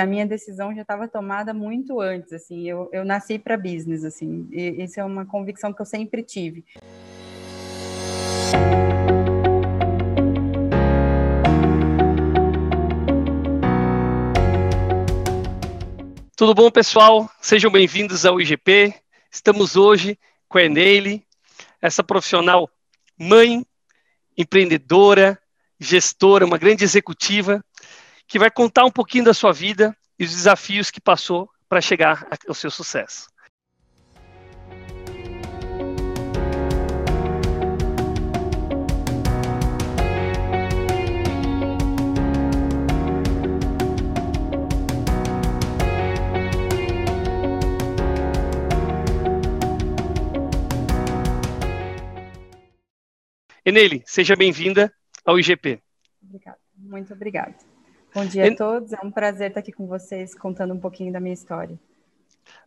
a 0.00 0.06
minha 0.06 0.26
decisão 0.26 0.74
já 0.74 0.82
estava 0.82 1.08
tomada 1.08 1.54
muito 1.54 2.00
antes, 2.00 2.32
assim, 2.32 2.68
eu, 2.68 2.88
eu 2.92 3.04
nasci 3.04 3.38
para 3.38 3.56
business, 3.56 4.04
assim, 4.04 4.48
e 4.50 4.82
isso 4.82 4.98
é 5.00 5.04
uma 5.04 5.24
convicção 5.24 5.72
que 5.72 5.80
eu 5.80 5.86
sempre 5.86 6.22
tive. 6.22 6.64
Tudo 16.36 16.54
bom, 16.54 16.70
pessoal? 16.70 17.30
Sejam 17.40 17.70
bem-vindos 17.70 18.24
ao 18.24 18.40
IGP. 18.40 18.94
Estamos 19.30 19.76
hoje 19.76 20.18
com 20.48 20.56
a 20.56 20.62
Eneile, 20.62 21.22
essa 21.82 22.02
profissional 22.02 22.68
mãe, 23.18 23.64
empreendedora, 24.36 25.38
gestora, 25.78 26.46
uma 26.46 26.56
grande 26.56 26.82
executiva, 26.82 27.62
que 28.30 28.38
vai 28.38 28.48
contar 28.48 28.84
um 28.84 28.92
pouquinho 28.92 29.24
da 29.24 29.34
sua 29.34 29.52
vida 29.52 29.94
e 30.16 30.22
os 30.22 30.30
desafios 30.30 30.88
que 30.88 31.00
passou 31.00 31.50
para 31.68 31.80
chegar 31.80 32.28
ao 32.46 32.54
seu 32.54 32.70
sucesso. 32.70 33.28
Enele, 53.64 54.04
seja 54.06 54.36
bem-vinda 54.36 54.92
ao 55.24 55.36
IGP. 55.36 55.82
Obrigada, 56.22 56.58
muito 56.76 57.12
obrigada. 57.12 57.69
Bom 58.14 58.24
dia 58.24 58.46
en... 58.46 58.52
a 58.52 58.56
todos, 58.56 58.92
é 58.92 58.98
um 59.04 59.10
prazer 59.10 59.48
estar 59.48 59.60
aqui 59.60 59.72
com 59.72 59.86
vocês 59.86 60.34
contando 60.34 60.74
um 60.74 60.80
pouquinho 60.80 61.12
da 61.12 61.20
minha 61.20 61.34
história. 61.34 61.78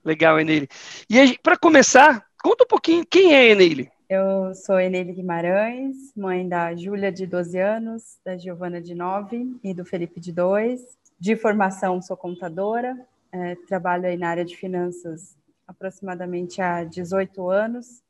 Legal, 0.03 0.39
Enele. 0.39 0.67
E 1.09 1.37
para 1.39 1.57
começar, 1.57 2.25
conta 2.41 2.63
um 2.63 2.67
pouquinho 2.67 3.05
quem 3.05 3.33
é 3.35 3.49
Enele. 3.49 3.91
Eu 4.09 4.53
sou 4.55 4.79
Enele 4.79 5.13
Guimarães, 5.13 5.95
mãe 6.15 6.47
da 6.47 6.75
Júlia, 6.75 7.11
de 7.11 7.25
12 7.25 7.57
anos, 7.57 8.17
da 8.23 8.37
Giovana, 8.37 8.81
de 8.81 8.95
9 8.95 9.57
e 9.63 9.73
do 9.73 9.83
Felipe, 9.83 10.19
de 10.19 10.31
2. 10.31 10.81
De 11.19 11.35
formação, 11.35 12.01
sou 12.01 12.15
contadora, 12.15 12.97
é, 13.31 13.55
trabalho 13.67 14.05
aí 14.05 14.17
na 14.17 14.29
área 14.29 14.45
de 14.45 14.55
finanças 14.55 15.35
aproximadamente 15.67 16.61
há 16.61 16.83
18 16.83 17.49
anos 17.49 18.03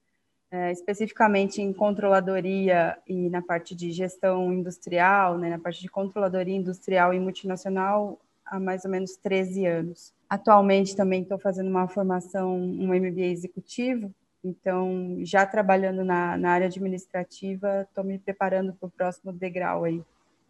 é, 0.54 0.72
especificamente 0.72 1.64
em 1.64 1.74
controladoria 1.74 2.96
e 3.08 3.28
na 3.28 3.42
parte 3.42 3.74
de 3.74 3.92
gestão 3.92 4.54
industrial, 4.54 5.36
né, 5.36 5.50
na 5.50 5.58
parte 5.58 5.82
de 5.82 5.90
controladoria 5.90 6.56
industrial 6.56 7.12
e 7.12 7.20
multinacional, 7.20 8.20
há 8.46 8.60
mais 8.60 8.86
ou 8.86 8.92
menos 8.92 9.16
13 9.16 9.66
anos. 9.66 10.14
Atualmente 10.30 10.96
também 10.96 11.24
estou 11.24 11.40
fazendo 11.40 11.72
uma 11.72 11.88
formação, 11.88 12.56
um 12.56 12.94
MBA 12.94 13.32
executivo, 13.32 14.14
então 14.44 15.18
já 15.24 15.44
trabalhando 15.44 16.06
na, 16.06 16.38
na 16.38 16.52
área 16.52 16.68
administrativa, 16.68 17.88
estou 17.90 18.04
me 18.04 18.20
preparando 18.20 18.74
para 18.74 18.88
o 18.88 18.92
próximo 18.92 19.34
degrau 19.34 19.86
aí 19.86 20.04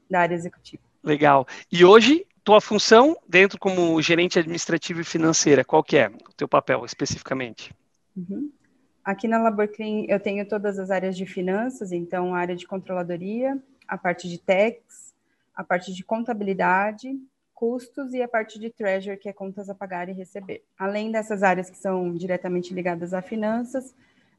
da 0.09 0.19
área 0.19 0.35
executiva. 0.35 0.83
Legal. 1.01 1.47
E 1.71 1.85
hoje, 1.85 2.27
tua 2.43 2.59
função 2.59 3.15
dentro 3.25 3.57
como 3.57 4.01
gerente 4.01 4.37
administrativo 4.37 4.99
e 4.99 5.05
financeira, 5.05 5.63
qual 5.63 5.81
que 5.81 5.95
é 5.95 6.09
o 6.09 6.33
teu 6.35 6.47
papel 6.47 6.83
especificamente? 6.83 7.73
Uhum. 8.17 8.51
Aqui 9.03 9.27
na 9.27 9.37
Laborclean 9.37 10.05
eu 10.07 10.19
tenho 10.19 10.47
todas 10.47 10.79
as 10.79 10.89
áreas 10.89 11.17
de 11.17 11.25
finanças, 11.25 11.91
então 11.91 12.33
a 12.33 12.39
área 12.39 12.55
de 12.55 12.65
controladoria, 12.65 13.57
a 13.87 13.97
parte 13.97 14.29
de 14.29 14.37
tax, 14.37 15.13
a 15.55 15.63
parte 15.63 15.93
de 15.93 16.03
contabilidade, 16.03 17.19
custos 17.53 18.13
e 18.13 18.21
a 18.21 18.27
parte 18.27 18.59
de 18.59 18.69
treasure, 18.69 19.17
que 19.17 19.29
é 19.29 19.33
contas 19.33 19.69
a 19.69 19.75
pagar 19.75 20.09
e 20.09 20.13
receber. 20.13 20.63
Além 20.77 21.11
dessas 21.11 21.43
áreas 21.43 21.69
que 21.69 21.77
são 21.77 22.13
diretamente 22.13 22.73
ligadas 22.73 23.13
a 23.13 23.21
finanças, 23.21 23.93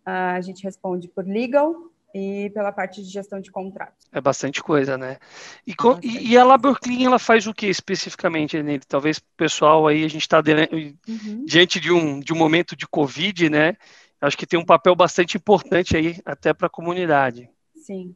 a 0.04 0.40
gente 0.40 0.62
responde 0.62 1.08
por 1.08 1.26
legal 1.26 1.74
e 2.14 2.50
pela 2.50 2.70
parte 2.70 3.02
de 3.02 3.08
gestão 3.08 3.40
de 3.40 3.50
contratos. 3.50 4.06
É 4.12 4.20
bastante 4.20 4.62
coisa, 4.62 4.96
né? 4.96 5.18
E, 5.66 5.74
com, 5.74 5.98
e, 6.00 6.32
e 6.32 6.38
a 6.38 6.44
Laborclean, 6.44 7.06
ela 7.06 7.18
faz 7.18 7.46
o 7.46 7.52
que 7.52 7.66
especificamente, 7.66 8.62
nele? 8.62 8.82
Talvez 8.86 9.18
o 9.18 9.22
pessoal 9.36 9.88
aí, 9.88 10.04
a 10.04 10.08
gente 10.08 10.22
está 10.22 10.38
uhum. 10.38 11.44
diante 11.44 11.80
de 11.80 11.90
um, 11.90 12.20
de 12.20 12.32
um 12.32 12.36
momento 12.36 12.76
de 12.76 12.86
Covid, 12.86 13.50
né? 13.50 13.76
Acho 14.24 14.36
que 14.36 14.46
tem 14.46 14.58
um 14.58 14.64
papel 14.64 14.94
bastante 14.94 15.36
importante 15.36 15.96
aí 15.96 16.20
até 16.24 16.52
para 16.52 16.66
a 16.66 16.70
comunidade. 16.70 17.48
Sim. 17.76 18.14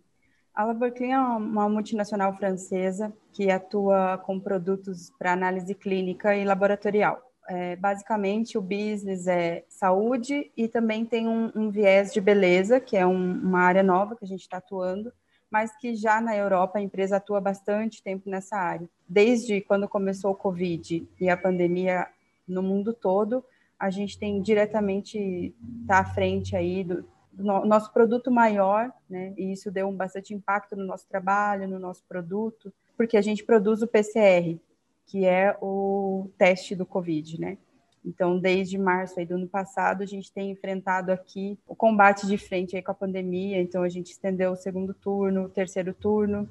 A 0.54 0.64
Laborclean 0.64 1.14
é 1.14 1.20
uma 1.20 1.69
multinacional 1.69 2.34
francesa 2.36 3.12
que 3.32 3.50
atua 3.50 4.18
com 4.18 4.41
produtos 4.41 5.12
para 5.16 5.32
análise 5.32 5.72
clínica 5.74 6.34
e 6.34 6.44
laboratorial. 6.44 7.22
É, 7.48 7.76
basicamente, 7.76 8.58
o 8.58 8.60
business 8.60 9.26
é 9.26 9.64
saúde 9.68 10.50
e 10.56 10.66
também 10.66 11.04
tem 11.04 11.28
um, 11.28 11.50
um 11.54 11.70
viés 11.70 12.12
de 12.12 12.20
beleza, 12.20 12.80
que 12.80 12.97
é 12.97 13.06
um, 13.06 13.32
uma 13.32 13.60
área 13.60 13.82
nova 13.82 14.16
que 14.16 14.24
a 14.24 14.28
gente 14.28 14.41
está 14.41 14.56
atuando, 14.56 15.12
mas 15.50 15.74
que 15.76 15.94
já 15.94 16.20
na 16.20 16.36
Europa 16.36 16.78
a 16.78 16.82
empresa 16.82 17.16
atua 17.16 17.41
bastante 17.41 18.02
tempo 18.02 18.28
nessa 18.28 18.56
área. 18.56 18.88
Desde 19.08 19.60
quando 19.60 19.88
começou 19.88 20.32
o 20.32 20.36
Covid 20.36 21.08
e 21.20 21.30
a 21.30 21.36
pandemia 21.36 22.06
no 22.47 22.62
mundo 22.62 22.92
todo, 22.92 23.44
a 23.78 23.91
gente 23.91 24.19
tem 24.19 24.43
diretamente 24.43 25.55
tá 25.87 26.00
à 26.00 26.05
frente 26.05 26.56
aí 26.56 26.83
do, 26.83 27.05
do 27.33 27.44
nosso 27.44 27.93
produto 27.93 28.31
maior, 28.31 28.93
né? 29.09 29.33
E 29.37 29.53
isso 29.53 29.71
deu 29.71 29.89
um 29.89 29.94
bastante 29.94 30.34
impacto 30.34 30.75
no 30.75 30.84
nosso 30.84 31.06
trabalho, 31.09 31.69
no 31.69 31.78
nosso 31.78 32.03
produto, 32.09 32.72
porque 32.97 33.16
a 33.16 33.22
gente 33.22 33.44
produz 33.44 33.81
o 33.81 33.87
PCR, 33.87 34.59
que 35.06 35.25
é 35.25 35.56
o 35.62 36.28
teste 36.37 36.75
do 36.75 36.84
COVID, 36.84 37.41
né? 37.41 37.59
Então, 38.05 38.39
desde 38.39 38.78
março 38.78 39.19
aí 39.19 39.27
do 39.27 39.34
ano 39.34 39.47
passado, 39.47 40.03
a 40.03 40.06
gente 40.06 40.33
tem 40.33 40.50
enfrentado 40.50 41.12
aqui 41.12 41.59
o 41.66 41.75
combate 41.77 42.27
de 42.27 42.39
frente 42.39 42.75
aí 42.75 42.83
com 42.83 42.91
a 42.91 42.95
pandemia. 42.95 43.60
Então, 43.60 43.83
a 43.83 43.89
gente 43.89 44.10
estendeu 44.10 44.53
o 44.53 44.56
segundo 44.56 44.95
turno, 44.95 45.45
o 45.45 45.49
terceiro 45.49 45.93
turno. 45.93 46.49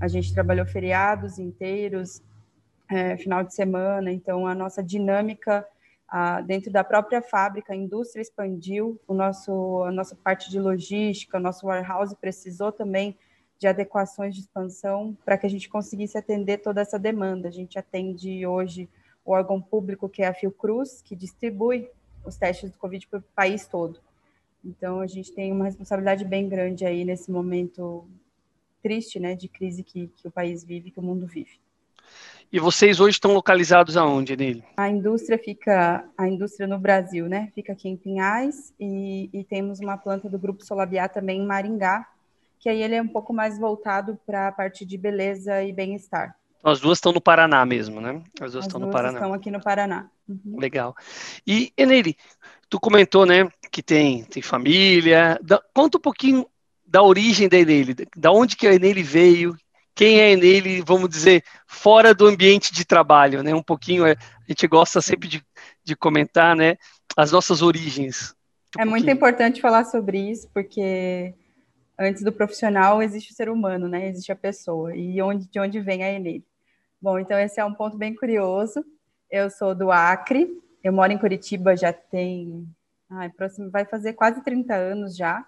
A 0.00 0.08
gente 0.08 0.32
trabalhou 0.32 0.64
feriados 0.64 1.38
inteiros, 1.38 2.22
é, 2.88 3.16
final 3.16 3.44
de 3.44 3.54
semana. 3.54 4.10
Então, 4.10 4.46
a 4.46 4.54
nossa 4.54 4.82
dinâmica 4.82 5.66
dentro 6.46 6.70
da 6.70 6.84
própria 6.84 7.20
fábrica, 7.20 7.72
a 7.72 7.76
indústria 7.76 8.22
expandiu, 8.22 9.00
o 9.06 9.14
nosso, 9.14 9.82
a 9.82 9.90
nossa 9.90 10.14
parte 10.14 10.48
de 10.48 10.60
logística, 10.60 11.38
o 11.38 11.40
nosso 11.40 11.66
warehouse 11.66 12.14
precisou 12.16 12.70
também 12.70 13.16
de 13.58 13.66
adequações 13.66 14.34
de 14.34 14.42
expansão 14.42 15.16
para 15.24 15.36
que 15.36 15.46
a 15.46 15.50
gente 15.50 15.68
conseguisse 15.68 16.16
atender 16.16 16.58
toda 16.58 16.80
essa 16.80 16.98
demanda. 16.98 17.48
A 17.48 17.52
gente 17.52 17.78
atende 17.78 18.46
hoje 18.46 18.88
o 19.24 19.32
órgão 19.32 19.60
público, 19.60 20.08
que 20.08 20.22
é 20.22 20.28
a 20.28 20.34
Fiocruz, 20.34 21.02
que 21.02 21.16
distribui 21.16 21.90
os 22.24 22.36
testes 22.36 22.70
do 22.70 22.78
Covid 22.78 23.06
para 23.08 23.18
o 23.18 23.22
país 23.34 23.66
todo. 23.66 23.98
Então, 24.64 25.00
a 25.00 25.06
gente 25.06 25.32
tem 25.32 25.52
uma 25.52 25.64
responsabilidade 25.64 26.24
bem 26.24 26.48
grande 26.48 26.86
aí 26.86 27.04
nesse 27.04 27.30
momento 27.30 28.08
triste, 28.82 29.18
né, 29.18 29.34
de 29.34 29.48
crise 29.48 29.82
que, 29.82 30.08
que 30.08 30.28
o 30.28 30.30
país 30.30 30.62
vive, 30.62 30.90
que 30.90 31.00
o 31.00 31.02
mundo 31.02 31.26
vive. 31.26 31.58
E 32.54 32.60
vocês 32.60 33.00
hoje 33.00 33.16
estão 33.16 33.34
localizados 33.34 33.96
aonde, 33.96 34.36
nele? 34.36 34.62
A 34.76 34.88
indústria 34.88 35.36
fica, 35.36 36.04
a 36.16 36.28
indústria 36.28 36.68
no 36.68 36.78
Brasil, 36.78 37.28
né? 37.28 37.50
Fica 37.52 37.72
aqui 37.72 37.88
em 37.88 37.96
Pinhais 37.96 38.72
e, 38.78 39.28
e 39.32 39.42
temos 39.42 39.80
uma 39.80 39.96
planta 39.96 40.28
do 40.28 40.38
Grupo 40.38 40.64
Solabiá 40.64 41.08
também 41.08 41.40
em 41.40 41.44
Maringá, 41.44 42.06
que 42.60 42.68
aí 42.68 42.80
ele 42.80 42.94
é 42.94 43.02
um 43.02 43.08
pouco 43.08 43.32
mais 43.32 43.58
voltado 43.58 44.16
para 44.24 44.46
a 44.46 44.52
parte 44.52 44.84
de 44.84 44.96
beleza 44.96 45.64
e 45.64 45.72
bem-estar. 45.72 46.36
Então, 46.60 46.70
as 46.70 46.78
duas 46.78 46.98
estão 46.98 47.10
no 47.10 47.20
Paraná 47.20 47.66
mesmo, 47.66 48.00
né? 48.00 48.22
As 48.40 48.52
duas 48.52 48.64
As 48.64 48.66
estão 48.66 48.78
duas 48.78 48.86
no 48.86 48.92
Paraná. 48.92 49.18
estão 49.18 49.34
aqui 49.34 49.50
no 49.50 49.60
Paraná. 49.60 50.08
Uhum. 50.28 50.56
Legal. 50.56 50.94
E, 51.44 51.72
Eneli, 51.76 52.16
tu 52.70 52.78
comentou, 52.78 53.26
né, 53.26 53.48
que 53.68 53.82
tem, 53.82 54.22
tem 54.26 54.40
família. 54.40 55.40
Da, 55.42 55.60
conta 55.74 55.98
um 55.98 56.00
pouquinho 56.00 56.46
da 56.86 57.02
origem 57.02 57.48
da 57.48 57.58
Eneli, 57.58 57.96
da 58.16 58.30
onde 58.30 58.54
que 58.54 58.68
a 58.68 58.74
Eneli 58.74 59.02
veio, 59.02 59.56
quem 59.94 60.20
é 60.20 60.36
nele, 60.36 60.82
vamos 60.82 61.08
dizer, 61.08 61.44
fora 61.66 62.12
do 62.12 62.26
ambiente 62.26 62.74
de 62.74 62.84
trabalho, 62.84 63.42
né? 63.42 63.54
Um 63.54 63.62
pouquinho, 63.62 64.04
é, 64.04 64.12
a 64.12 64.44
gente 64.48 64.66
gosta 64.66 65.00
sempre 65.00 65.28
de, 65.28 65.44
de 65.84 65.94
comentar, 65.94 66.56
né? 66.56 66.76
As 67.16 67.30
nossas 67.30 67.62
origens. 67.62 68.34
Um 68.76 68.82
é 68.82 68.84
muito 68.84 69.08
importante 69.08 69.60
falar 69.60 69.84
sobre 69.84 70.18
isso, 70.18 70.48
porque 70.52 71.32
antes 71.98 72.24
do 72.24 72.32
profissional 72.32 73.00
existe 73.00 73.32
o 73.32 73.34
ser 73.34 73.48
humano, 73.48 73.88
né? 73.88 74.08
Existe 74.08 74.32
a 74.32 74.36
pessoa. 74.36 74.96
E 74.96 75.22
onde, 75.22 75.48
de 75.48 75.60
onde 75.60 75.80
vem 75.80 76.02
a 76.02 76.12
Enele? 76.12 76.44
Bom, 77.00 77.18
então 77.18 77.38
esse 77.38 77.60
é 77.60 77.64
um 77.64 77.74
ponto 77.74 77.96
bem 77.96 78.14
curioso. 78.14 78.84
Eu 79.30 79.48
sou 79.48 79.74
do 79.74 79.92
Acre, 79.92 80.48
eu 80.82 80.92
moro 80.92 81.12
em 81.12 81.18
Curitiba 81.18 81.76
já 81.76 81.92
tem. 81.92 82.66
Ai, 83.08 83.30
próximo, 83.30 83.70
vai 83.70 83.84
fazer 83.84 84.14
quase 84.14 84.42
30 84.42 84.74
anos 84.74 85.16
já, 85.16 85.44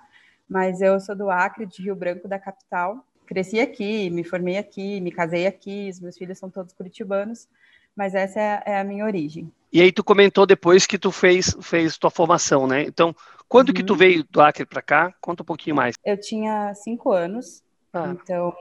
mas 0.49 0.81
eu 0.81 1.01
sou 1.01 1.17
do 1.17 1.31
Acre, 1.31 1.67
de 1.67 1.83
Rio 1.83 1.97
Branco, 1.97 2.29
da 2.29 2.39
capital 2.39 3.05
cresci 3.27 3.61
aqui, 3.61 4.09
me 4.11 4.25
formei 4.25 4.57
aqui, 4.57 5.01
me 5.01 5.11
casei 5.11 5.47
aqui, 5.47 5.89
os 5.91 6.01
meus 6.01 6.17
filhos 6.17 6.39
são 6.39 6.49
todos 6.49 6.73
curitibanos, 6.73 7.49
mas 7.95 8.15
essa 8.15 8.41
é, 8.41 8.63
é 8.67 8.81
a 8.81 8.85
minha 8.85 9.05
origem. 9.05 9.53
E 9.73 9.81
aí 9.81 9.93
tu 9.93 10.05
comentou 10.05 10.47
depois 10.47 10.87
que 10.87 10.99
tu 10.99 11.11
fez, 11.11 11.57
fez 11.61 11.99
tua 11.99 12.11
formação, 12.11 12.67
né? 12.67 12.83
Então, 12.83 13.15
quando 13.49 13.69
uhum. 13.69 13.75
que 13.75 13.83
tu 13.83 13.93
uhum. 13.93 13.99
veio 13.99 14.25
do 14.31 14.41
Acre 14.41 14.65
para 14.65 14.83
cá? 14.83 15.15
Conta 15.21 15.43
um 15.43 15.47
pouquinho 15.47 15.77
mais. 15.77 15.95
Eu 16.05 16.19
tinha 16.19 16.73
cinco 16.75 17.13
anos, 17.13 17.63
Ah. 17.93 18.15
Então, 18.15 18.55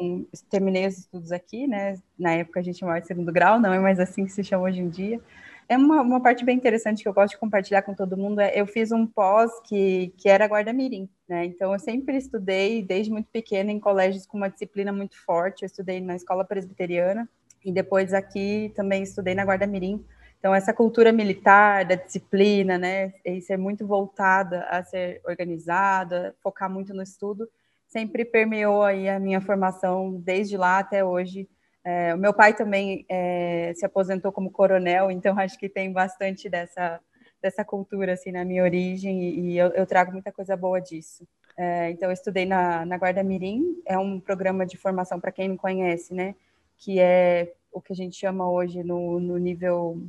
terminei 0.49 0.87
os 0.87 0.97
estudos 0.97 1.31
aqui, 1.31 1.67
né? 1.67 1.97
Na 2.17 2.31
época 2.31 2.59
a 2.59 2.63
gente 2.63 2.79
chamava 2.79 3.01
de 3.01 3.07
segundo 3.07 3.31
grau, 3.31 3.59
não 3.59 3.73
é 3.73 3.79
mais 3.79 3.99
assim 3.99 4.25
que 4.25 4.31
se 4.31 4.43
chama 4.43 4.63
hoje 4.63 4.79
em 4.79 4.89
dia. 4.89 5.19
É 5.67 5.77
uma, 5.77 6.01
uma 6.01 6.21
parte 6.21 6.45
bem 6.45 6.55
interessante 6.55 7.01
que 7.01 7.09
eu 7.09 7.13
gosto 7.13 7.33
de 7.33 7.39
compartilhar 7.39 7.81
com 7.81 7.95
todo 7.95 8.17
mundo. 8.17 8.39
É, 8.39 8.59
eu 8.59 8.67
fiz 8.67 8.91
um 8.91 9.05
pós 9.07 9.51
que, 9.61 10.13
que 10.17 10.29
era 10.29 10.45
guarda-mirim, 10.45 11.09
né? 11.27 11.45
Então, 11.45 11.73
eu 11.73 11.79
sempre 11.79 12.17
estudei, 12.17 12.83
desde 12.83 13.11
muito 13.11 13.27
pequena, 13.31 13.71
em 13.71 13.79
colégios 13.79 14.27
com 14.27 14.37
uma 14.37 14.49
disciplina 14.49 14.93
muito 14.93 15.17
forte. 15.25 15.63
Eu 15.63 15.67
estudei 15.67 15.99
na 15.99 16.15
escola 16.15 16.45
presbiteriana 16.45 17.27
e 17.63 17.71
depois 17.71 18.13
aqui 18.13 18.71
também 18.75 19.01
estudei 19.01 19.33
na 19.33 19.43
guarda-mirim. 19.43 20.05
Então, 20.39 20.53
essa 20.53 20.71
cultura 20.71 21.11
militar, 21.11 21.83
da 21.83 21.95
disciplina, 21.95 22.77
né? 22.77 23.13
E 23.25 23.41
ser 23.41 23.57
muito 23.57 23.87
voltada 23.87 24.65
a 24.69 24.83
ser 24.83 25.19
organizada, 25.25 26.35
focar 26.43 26.69
muito 26.69 26.93
no 26.93 27.01
estudo, 27.01 27.49
sempre 27.87 28.23
permeou 28.23 28.83
aí 28.83 29.09
a 29.09 29.19
minha 29.19 29.41
formação 29.41 30.21
desde 30.23 30.57
lá 30.57 30.77
até 30.77 31.03
hoje 31.03 31.49
é, 31.85 32.15
o 32.15 32.17
meu 32.17 32.33
pai 32.33 32.55
também 32.55 33.05
é, 33.07 33.71
se 33.75 33.85
aposentou 33.85 34.31
como 34.31 34.49
coronel, 34.49 35.11
então 35.11 35.37
acho 35.39 35.57
que 35.59 35.69
tem 35.69 35.93
bastante 35.93 36.49
dessa, 36.49 36.99
dessa 37.39 37.63
cultura 37.63 38.13
assim 38.13 38.31
na 38.31 38.43
minha 38.43 38.63
origem 38.63 39.21
e, 39.21 39.39
e 39.39 39.57
eu, 39.57 39.67
eu, 39.67 39.85
trago 39.85 40.11
muita 40.11 40.31
coisa 40.31 40.57
boa 40.57 40.81
disso. 40.81 41.27
É, 41.55 41.91
então 41.91 42.09
eu 42.09 42.13
estudei 42.13 42.43
na, 42.45 42.83
na 42.85 42.97
Guarda 42.97 43.23
Mirim, 43.23 43.81
é 43.85 43.97
um 43.97 44.19
programa 44.19 44.65
de 44.65 44.77
formação 44.77 45.19
para 45.19 45.31
quem 45.31 45.47
não 45.47 45.57
conhece, 45.57 46.13
né? 46.13 46.33
Que 46.75 46.99
é 46.99 47.53
o 47.71 47.79
que 47.79 47.93
a 47.93 47.95
gente 47.95 48.17
chama 48.17 48.49
hoje 48.49 48.83
no, 48.83 49.19
no 49.19 49.37
nível 49.37 50.01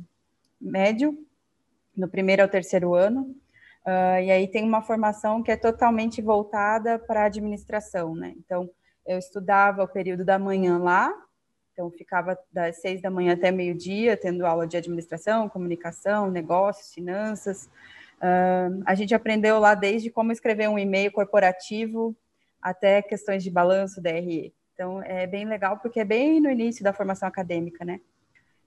médio, 0.59 1.15
no 1.95 2.07
primeiro 2.07 2.41
ao 2.41 2.49
terceiro 2.49 2.95
ano. 2.95 3.35
Uh, 3.85 4.19
e 4.21 4.31
aí 4.31 4.47
tem 4.47 4.63
uma 4.63 4.81
formação 4.81 5.43
que 5.43 5.51
é 5.51 5.55
totalmente 5.55 6.21
voltada 6.21 6.99
para 6.99 7.21
a 7.21 7.25
administração, 7.25 8.15
né? 8.15 8.33
Então 8.37 8.69
eu 9.05 9.17
estudava 9.17 9.83
o 9.83 9.87
período 9.87 10.25
da 10.25 10.37
manhã 10.37 10.77
lá, 10.77 11.13
então, 11.77 11.91
ficava 11.91 12.35
das 12.51 12.77
seis 12.81 12.99
da 13.03 13.11
manhã 13.11 13.33
até 13.33 13.51
meio-dia, 13.51 14.17
tendo 14.17 14.47
aula 14.47 14.65
de 14.65 14.75
administração, 14.75 15.47
comunicação, 15.47 16.31
negócios, 16.31 16.91
finanças. 16.91 17.69
Uh, 18.17 18.81
a 18.83 18.95
gente 18.95 19.13
aprendeu 19.13 19.59
lá 19.59 19.75
desde 19.75 20.09
como 20.09 20.31
escrever 20.31 20.67
um 20.67 20.79
e-mail 20.79 21.11
corporativo 21.11 22.17
até 22.59 22.99
questões 23.03 23.43
de 23.43 23.51
balanço, 23.51 24.01
DRE. 24.01 24.51
Então, 24.73 25.03
é 25.03 25.27
bem 25.27 25.45
legal, 25.45 25.77
porque 25.77 25.99
é 25.99 26.03
bem 26.03 26.41
no 26.41 26.49
início 26.49 26.83
da 26.83 26.93
formação 26.93 27.27
acadêmica, 27.27 27.85
né? 27.85 28.01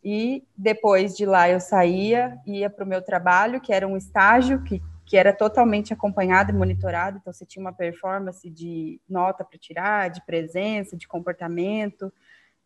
E 0.05 0.45
depois 0.57 1.17
de 1.17 1.27
lá 1.27 1.51
eu 1.51 1.59
saía, 1.59 2.39
ia 2.47 2.71
para 2.71 2.85
o 2.85 2.89
meu 2.89 3.03
trabalho, 3.03 3.61
que 3.61 3.73
era 3.73 3.89
um 3.89 3.97
estágio 3.97 4.63
que, 4.63 4.81
que 5.05 5.17
era 5.17 5.33
totalmente 5.33 5.93
acompanhado 5.93 6.53
e 6.53 6.55
monitorado. 6.55 7.19
Então, 7.21 7.33
você 7.33 7.45
tinha 7.45 7.61
uma 7.61 7.73
performance 7.73 8.49
de 8.49 9.01
nota 9.09 9.45
para 9.45 9.59
tirar, 9.59 10.11
de 10.11 10.25
presença, 10.25 10.97
de 10.97 11.09
comportamento, 11.09 12.13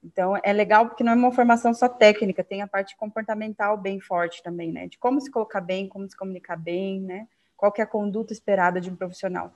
então, 0.04 0.38
é 0.42 0.52
legal 0.52 0.86
porque 0.86 1.02
não 1.02 1.12
é 1.12 1.14
uma 1.14 1.32
formação 1.32 1.72
só 1.72 1.88
técnica, 1.88 2.44
tem 2.44 2.60
a 2.60 2.66
parte 2.68 2.94
comportamental 2.94 3.78
bem 3.78 3.98
forte 3.98 4.42
também, 4.42 4.70
né? 4.70 4.86
De 4.86 4.98
como 4.98 5.18
se 5.18 5.30
colocar 5.30 5.62
bem, 5.62 5.88
como 5.88 6.08
se 6.08 6.14
comunicar 6.14 6.56
bem, 6.56 7.00
né? 7.00 7.26
Qual 7.56 7.72
que 7.72 7.80
é 7.80 7.84
a 7.84 7.86
conduta 7.86 8.32
esperada 8.32 8.80
de 8.80 8.90
um 8.90 8.96
profissional. 8.96 9.50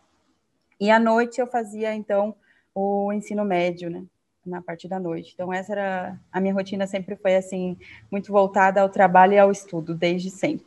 E 0.80 0.90
à 0.90 0.98
noite 0.98 1.38
eu 1.38 1.46
fazia, 1.46 1.94
então, 1.94 2.34
o 2.74 3.12
ensino 3.12 3.44
médio, 3.44 3.90
né? 3.90 4.04
Na 4.46 4.62
parte 4.62 4.88
da 4.88 4.98
noite. 4.98 5.32
Então, 5.34 5.52
essa 5.52 5.72
era 5.72 6.18
a 6.32 6.40
minha 6.40 6.54
rotina, 6.54 6.86
sempre 6.86 7.14
foi 7.16 7.36
assim, 7.36 7.76
muito 8.10 8.32
voltada 8.32 8.80
ao 8.80 8.88
trabalho 8.88 9.34
e 9.34 9.38
ao 9.38 9.52
estudo, 9.52 9.94
desde 9.94 10.30
sempre. 10.30 10.66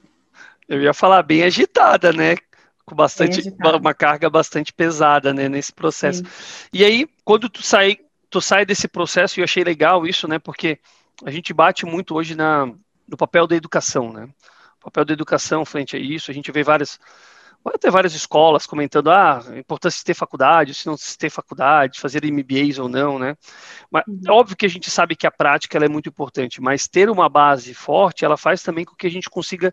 Eu 0.69 0.79
ia 0.79 0.93
falar 0.93 1.23
bem 1.23 1.41
agitada, 1.41 2.13
né? 2.13 2.35
Com 2.85 2.93
bastante, 2.93 3.41
uma 3.79 3.93
carga 3.95 4.29
bastante 4.29 4.71
pesada, 4.71 5.33
né? 5.33 5.49
Nesse 5.49 5.73
processo. 5.73 6.23
Sim. 6.23 6.67
E 6.71 6.85
aí, 6.85 7.07
quando 7.25 7.49
tu 7.49 7.63
sai 7.63 7.97
tu 8.31 8.41
sai 8.41 8.65
desse 8.65 8.87
processo 8.87 9.37
e 9.37 9.41
eu 9.41 9.43
achei 9.43 9.63
legal 9.63 10.07
isso, 10.07 10.27
né? 10.27 10.39
Porque 10.39 10.79
a 11.23 11.29
gente 11.29 11.53
bate 11.53 11.85
muito 11.85 12.15
hoje 12.15 12.33
na, 12.33 12.65
no 13.07 13.17
papel 13.17 13.45
da 13.45 13.55
educação, 13.55 14.11
né? 14.11 14.27
O 14.79 14.85
papel 14.85 15.05
da 15.05 15.13
educação 15.13 15.63
frente 15.63 15.95
a 15.95 15.99
isso, 15.99 16.31
a 16.31 16.33
gente 16.33 16.51
vê 16.51 16.63
várias 16.63 16.99
Vai 17.63 17.77
ter 17.77 17.91
várias 17.91 18.15
escolas 18.15 18.65
comentando 18.65 19.11
ah, 19.11 19.39
a 19.47 19.59
importância 19.59 19.99
de 19.99 20.03
ter 20.03 20.15
faculdade, 20.15 20.73
se 20.73 20.87
não 20.87 20.97
se 20.97 21.15
ter 21.15 21.29
faculdade, 21.29 21.99
fazer 21.99 22.25
MBAs 22.25 22.79
ou 22.79 22.89
não, 22.89 23.19
né? 23.19 23.37
Mas 23.89 24.03
uhum. 24.07 24.19
é 24.27 24.31
óbvio 24.31 24.57
que 24.57 24.65
a 24.65 24.69
gente 24.69 24.89
sabe 24.89 25.15
que 25.15 25.27
a 25.27 25.31
prática 25.31 25.77
é 25.77 25.87
muito 25.87 26.09
importante, 26.09 26.59
mas 26.59 26.87
ter 26.87 27.07
uma 27.07 27.29
base 27.29 27.75
forte, 27.75 28.25
ela 28.25 28.35
faz 28.35 28.63
também 28.63 28.83
com 28.83 28.95
que 28.95 29.05
a 29.05 29.11
gente 29.11 29.29
consiga 29.29 29.71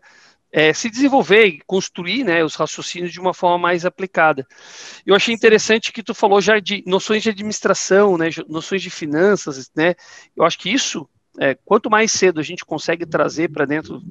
é, 0.51 0.73
se 0.73 0.89
desenvolver 0.89 1.45
e 1.45 1.61
construir 1.65 2.23
né, 2.23 2.43
os 2.43 2.55
raciocínios 2.55 3.11
de 3.11 3.19
uma 3.19 3.33
forma 3.33 3.57
mais 3.57 3.85
aplicada. 3.85 4.47
Eu 5.05 5.15
achei 5.15 5.33
interessante 5.33 5.91
que 5.91 6.03
tu 6.03 6.13
falou 6.13 6.41
já 6.41 6.59
de 6.59 6.83
noções 6.85 7.23
de 7.23 7.29
administração, 7.29 8.17
né, 8.17 8.29
noções 8.47 8.81
de 8.81 8.89
finanças, 8.89 9.69
né? 9.75 9.95
Eu 10.35 10.43
acho 10.43 10.57
que 10.57 10.69
isso, 10.69 11.07
é, 11.39 11.55
quanto 11.65 11.89
mais 11.89 12.11
cedo 12.11 12.39
a 12.39 12.43
gente 12.43 12.65
consegue 12.65 13.05
trazer 13.05 13.49
para 13.49 13.65
dentro 13.65 14.01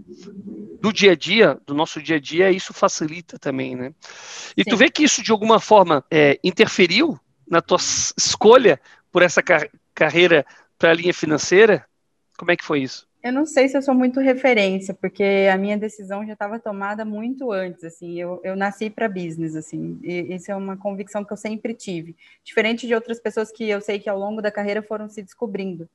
do 0.81 0.93
dia 0.93 1.13
a 1.13 1.17
dia, 1.17 1.59
do 1.67 1.75
nosso 1.75 2.01
dia 2.01 2.17
a 2.17 2.21
dia, 2.21 2.51
isso 2.51 2.73
facilita 2.73 3.39
também, 3.39 3.75
né? 3.75 3.93
E 4.57 4.63
Sim. 4.63 4.71
tu 4.71 4.77
vê 4.77 4.89
que 4.89 5.03
isso 5.03 5.23
de 5.23 5.33
alguma 5.33 5.59
forma 5.59 6.05
é, 6.11 6.39
interferiu 6.45 7.19
na 7.51 7.61
tua 7.61 7.79
escolha 8.17 8.81
por 9.11 9.23
essa 9.23 9.43
car 9.43 9.69
carreira 9.95 10.47
para 10.79 10.91
a 10.91 10.95
linha 10.95 11.13
financeira? 11.13 11.85
Como 12.37 12.53
é 12.53 12.57
que 12.57 12.65
foi 12.65 12.83
isso? 12.83 13.08
Eu 13.23 13.33
não 13.33 13.45
sei 13.45 13.69
se 13.69 13.77
eu 13.77 13.83
sou 13.83 13.95
muito 13.95 14.21
referência, 14.21 14.95
porque 14.95 15.49
a 15.53 15.59
minha 15.59 15.77
decisão 15.77 16.25
já 16.25 16.35
estava 16.35 16.59
tomada 16.61 17.05
muito 17.05 17.51
antes, 17.51 17.83
assim, 17.83 18.19
eu, 18.21 18.41
eu 18.45 18.55
nasci 18.55 18.89
para 18.89 19.09
business, 19.09 19.57
assim, 19.57 19.99
e 20.05 20.35
isso 20.35 20.53
é 20.53 20.57
uma 20.57 20.77
convicção 20.77 21.25
que 21.25 21.33
eu 21.33 21.37
sempre 21.37 21.75
tive, 21.75 22.17
diferente 22.45 22.87
de 22.87 22.95
outras 22.95 23.19
pessoas 23.21 23.51
que 23.51 23.69
eu 23.69 23.81
sei 23.81 23.99
que 23.99 24.09
ao 24.09 24.19
longo 24.19 24.41
da 24.41 24.53
carreira 24.53 24.83
foram 24.83 25.09
se 25.09 25.21
descobrindo. 25.21 25.89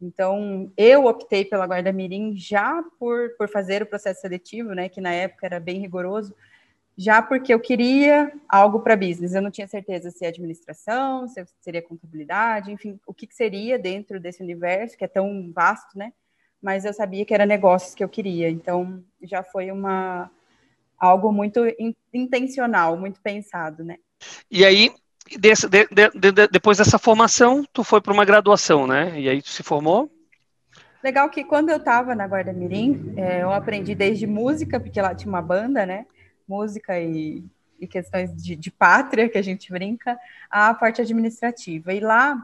Então, 0.00 0.72
eu 0.76 1.04
optei 1.06 1.44
pela 1.44 1.66
Guarda 1.66 1.92
Mirim 1.92 2.36
já 2.36 2.82
por, 2.98 3.30
por 3.36 3.48
fazer 3.48 3.82
o 3.82 3.86
processo 3.86 4.22
seletivo, 4.22 4.74
né, 4.74 4.88
que 4.88 5.00
na 5.00 5.12
época 5.12 5.46
era 5.46 5.60
bem 5.60 5.78
rigoroso, 5.78 6.34
já 6.96 7.20
porque 7.22 7.52
eu 7.52 7.60
queria 7.60 8.32
algo 8.48 8.80
para 8.80 8.96
business. 8.96 9.34
Eu 9.34 9.42
não 9.42 9.50
tinha 9.50 9.68
certeza 9.68 10.10
se 10.10 10.24
é 10.24 10.28
administração, 10.28 11.28
se 11.28 11.44
seria 11.60 11.82
contabilidade, 11.82 12.72
enfim, 12.72 12.98
o 13.06 13.14
que, 13.14 13.26
que 13.26 13.34
seria 13.34 13.78
dentro 13.78 14.18
desse 14.18 14.42
universo 14.42 14.96
que 14.96 15.04
é 15.04 15.08
tão 15.08 15.50
vasto, 15.52 15.96
né? 15.96 16.12
Mas 16.62 16.84
eu 16.84 16.92
sabia 16.92 17.24
que 17.24 17.34
era 17.34 17.44
negócios 17.44 17.94
que 17.94 18.04
eu 18.04 18.08
queria. 18.08 18.48
Então, 18.48 19.02
já 19.20 19.42
foi 19.42 19.70
uma 19.70 20.30
algo 20.98 21.32
muito 21.32 21.66
in, 21.80 21.94
intencional, 22.14 22.96
muito 22.96 23.20
pensado, 23.20 23.82
né? 23.82 23.96
E 24.48 24.64
aí, 24.64 24.94
desse, 25.36 25.68
de, 25.68 25.88
de, 25.88 26.32
de, 26.32 26.46
depois 26.46 26.78
dessa 26.78 26.96
formação, 26.96 27.64
tu 27.72 27.82
foi 27.82 28.00
para 28.00 28.12
uma 28.12 28.24
graduação, 28.24 28.86
né? 28.86 29.18
E 29.18 29.28
aí 29.28 29.42
tu 29.42 29.48
se 29.48 29.64
formou? 29.64 30.08
Legal 31.02 31.28
que 31.28 31.42
quando 31.42 31.70
eu 31.70 31.78
estava 31.78 32.14
na 32.14 32.28
Guarda 32.28 32.52
Mirim, 32.52 33.14
é, 33.16 33.42
eu 33.42 33.52
aprendi 33.52 33.92
desde 33.92 34.24
música, 34.24 34.78
porque 34.78 35.02
lá 35.02 35.12
tinha 35.12 35.28
uma 35.28 35.42
banda, 35.42 35.84
né? 35.84 36.06
Música 36.46 36.96
e, 37.00 37.44
e 37.80 37.88
questões 37.88 38.32
de, 38.40 38.54
de, 38.54 38.70
pátria, 38.70 39.28
que 39.28 39.36
a 39.36 39.42
gente 39.42 39.72
brinca, 39.72 40.16
a 40.48 40.72
parte 40.72 41.00
administrativa. 41.00 41.92
E 41.92 41.98
lá 41.98 42.40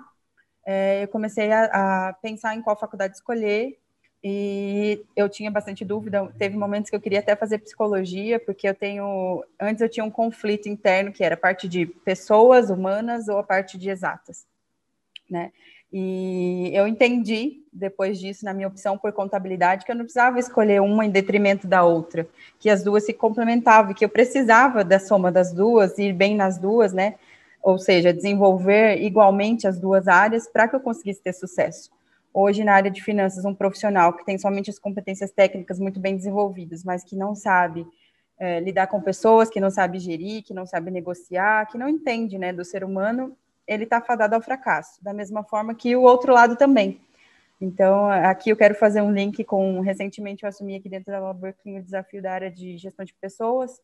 é, 0.67 1.05
eu 1.05 1.09
comecei 1.09 1.53
a, 1.53 2.09
a 2.09 2.13
pensar 2.15 2.57
em 2.57 2.63
qual 2.63 2.77
faculdade 2.77 3.15
escolher, 3.15 3.79
e 4.23 5.05
eu 5.15 5.29
tinha 5.29 5.51
bastante 5.51 5.85
dúvida. 5.85 6.27
Teve 6.39 6.57
momentos 6.57 6.91
que 6.91 6.97
eu 6.97 7.01
queria 7.01 7.21
até 7.21 7.37
fazer 7.37 7.59
psicologia, 7.59 8.41
porque 8.41 8.69
eu 8.69 8.75
tenho. 8.75 9.45
Antes 9.61 9.81
eu 9.81 9.89
tinha 9.89 10.05
um 10.05 10.11
conflito 10.11 10.69
interno 10.69 11.13
que 11.13 11.23
era 11.23 11.35
a 11.35 11.39
parte 11.39 11.69
de 11.69 11.87
pessoas 11.87 12.69
humanas 12.69 13.29
ou 13.29 13.39
a 13.39 13.45
parte 13.45 13.79
de 13.79 13.91
exatas, 13.91 14.45
né? 15.31 15.53
E 15.93 16.71
eu 16.75 16.87
entendi 16.87 17.65
depois 17.73 18.19
disso, 18.19 18.45
na 18.45 18.53
minha 18.53 18.69
opção 18.69 18.99
por 18.99 19.13
contabilidade, 19.13 19.87
que 19.87 19.93
eu 19.93 19.97
não 19.97 20.05
precisava 20.05 20.39
escolher 20.39 20.83
uma 20.83 21.07
em 21.07 21.11
detrimento 21.11 21.67
da 21.67 21.85
outra, 21.85 22.29
que 22.59 22.69
as 22.69 22.83
duas 22.83 23.07
se 23.07 23.13
complementavam, 23.15 23.95
que 23.95 24.05
eu 24.05 24.09
precisava 24.09 24.85
da 24.85 24.99
soma 24.99 25.31
das 25.31 25.53
duas, 25.53 25.97
ir 25.97 26.13
bem 26.13 26.35
nas 26.35 26.59
duas, 26.59 26.93
né? 26.93 27.15
Ou 27.63 27.79
seja, 27.79 28.13
desenvolver 28.13 29.01
igualmente 29.01 29.67
as 29.67 29.79
duas 29.79 30.09
áreas 30.09 30.49
para 30.49 30.67
que 30.67 30.75
eu 30.77 30.81
conseguisse 30.81 31.23
ter 31.23 31.33
sucesso 31.33 31.91
hoje 32.33 32.65
na 32.65 32.75
área 32.75 32.91
de 32.91 33.03
finanças 33.03 33.45
um 33.45 33.55
profissional 33.55 34.13
que 34.13 34.25
tem 34.25 34.39
somente 34.39 34.71
as 34.71 34.79
competências 34.79 35.31
técnicas 35.31 35.79
muito 35.79 35.99
bem 35.99 36.17
desenvolvidas, 36.17 36.85
mas 36.85 37.05
que 37.05 37.17
não 37.17 37.35
sabe 37.35 37.87
é, 38.39 38.61
lidar 38.61 38.87
com 38.87 39.01
pessoas, 39.01 39.51
que 39.51 39.61
não 39.61 39.71
sabe 39.71 39.99
gerir, 39.99 40.43
que 40.43 40.55
não 40.55 40.67
sabe 40.67 40.91
negociar, 40.91 41.67
que 41.67 41.77
não 41.77 41.89
entende 41.89 42.39
né, 42.39 42.53
do 42.53 42.65
ser 42.65 42.85
humano, 42.85 43.37
ele 43.67 43.85
está 43.85 44.01
fadado 44.01 44.35
ao 44.35 44.41
fracasso, 44.41 45.03
da 45.03 45.13
mesma 45.13 45.43
forma 45.43 45.75
que 45.75 45.95
o 45.95 46.03
outro 46.03 46.33
lado 46.33 46.57
também. 46.57 47.01
Então, 47.61 48.09
aqui 48.09 48.51
eu 48.51 48.57
quero 48.57 48.75
fazer 48.75 49.03
um 49.03 49.13
link 49.13 49.43
com, 49.43 49.81
recentemente 49.81 50.45
eu 50.45 50.49
assumi 50.49 50.77
aqui 50.77 50.89
dentro 50.89 51.11
da 51.13 51.19
Laborclean 51.19 51.81
o 51.81 51.83
desafio 51.83 52.23
da 52.23 52.33
área 52.33 52.51
de 52.51 52.79
gestão 52.79 53.05
de 53.05 53.13
pessoas, 53.15 53.81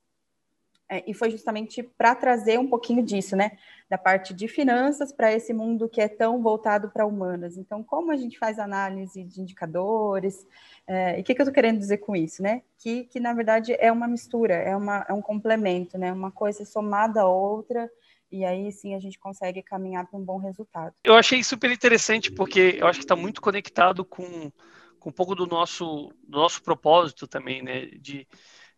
é, 0.88 1.03
e 1.11 1.14
foi 1.14 1.31
justamente 1.31 1.83
para 1.83 2.14
trazer 2.14 2.59
um 2.59 2.69
pouquinho 2.69 3.03
disso, 3.03 3.35
né? 3.35 3.53
Da 3.88 3.97
parte 3.97 4.35
de 4.35 4.47
finanças 4.47 5.12
para 5.12 5.33
esse 5.33 5.53
mundo 5.55 5.88
que 5.88 6.00
é 6.00 6.09
tão 6.09 6.43
voltado 6.43 6.91
para 6.91 7.07
humanas. 7.07 7.57
Então, 7.57 7.83
como 7.83 8.12
a 8.12 8.17
gente 8.17 8.38
faz 8.38 8.59
análise 8.59 9.25
de 9.25 9.41
indicadores? 9.41 10.47
É, 10.87 11.19
e 11.19 11.23
o 11.23 11.25
que, 11.25 11.35
que 11.35 11.41
eu 11.41 11.45
estou 11.45 11.55
querendo 11.55 11.79
dizer 11.79 11.99
com 11.99 12.14
isso, 12.14 12.43
né? 12.43 12.62
Que, 12.79 13.05
que 13.05 13.19
na 13.19 13.33
verdade 13.33 13.75
é 13.79 13.91
uma 13.91 14.07
mistura, 14.07 14.55
é, 14.55 14.76
uma, 14.76 15.07
é 15.09 15.12
um 15.12 15.23
complemento, 15.23 15.97
né? 15.97 16.12
Uma 16.12 16.31
coisa 16.31 16.64
somada 16.67 17.23
a 17.23 17.29
outra 17.29 17.91
e 18.31 18.45
aí 18.45 18.71
sim 18.73 18.95
a 18.95 18.99
gente 18.99 19.19
consegue 19.19 19.62
caminhar 19.62 20.07
para 20.07 20.19
um 20.19 20.25
bom 20.25 20.38
resultado. 20.38 20.95
Eu 21.03 21.14
achei 21.14 21.43
super 21.43 21.71
interessante 21.71 22.31
porque 22.31 22.76
eu 22.79 22.87
acho 22.87 22.99
que 22.99 23.05
está 23.05 23.17
muito 23.17 23.41
conectado 23.41 24.05
com, 24.05 24.50
com 24.99 25.09
um 25.09 25.12
pouco 25.12 25.35
do 25.35 25.47
nosso, 25.47 26.12
do 26.26 26.38
nosso 26.38 26.62
propósito 26.62 27.26
também, 27.26 27.62
né? 27.62 27.87
De, 27.87 28.26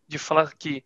de 0.07 0.17
falar 0.17 0.55
que 0.55 0.85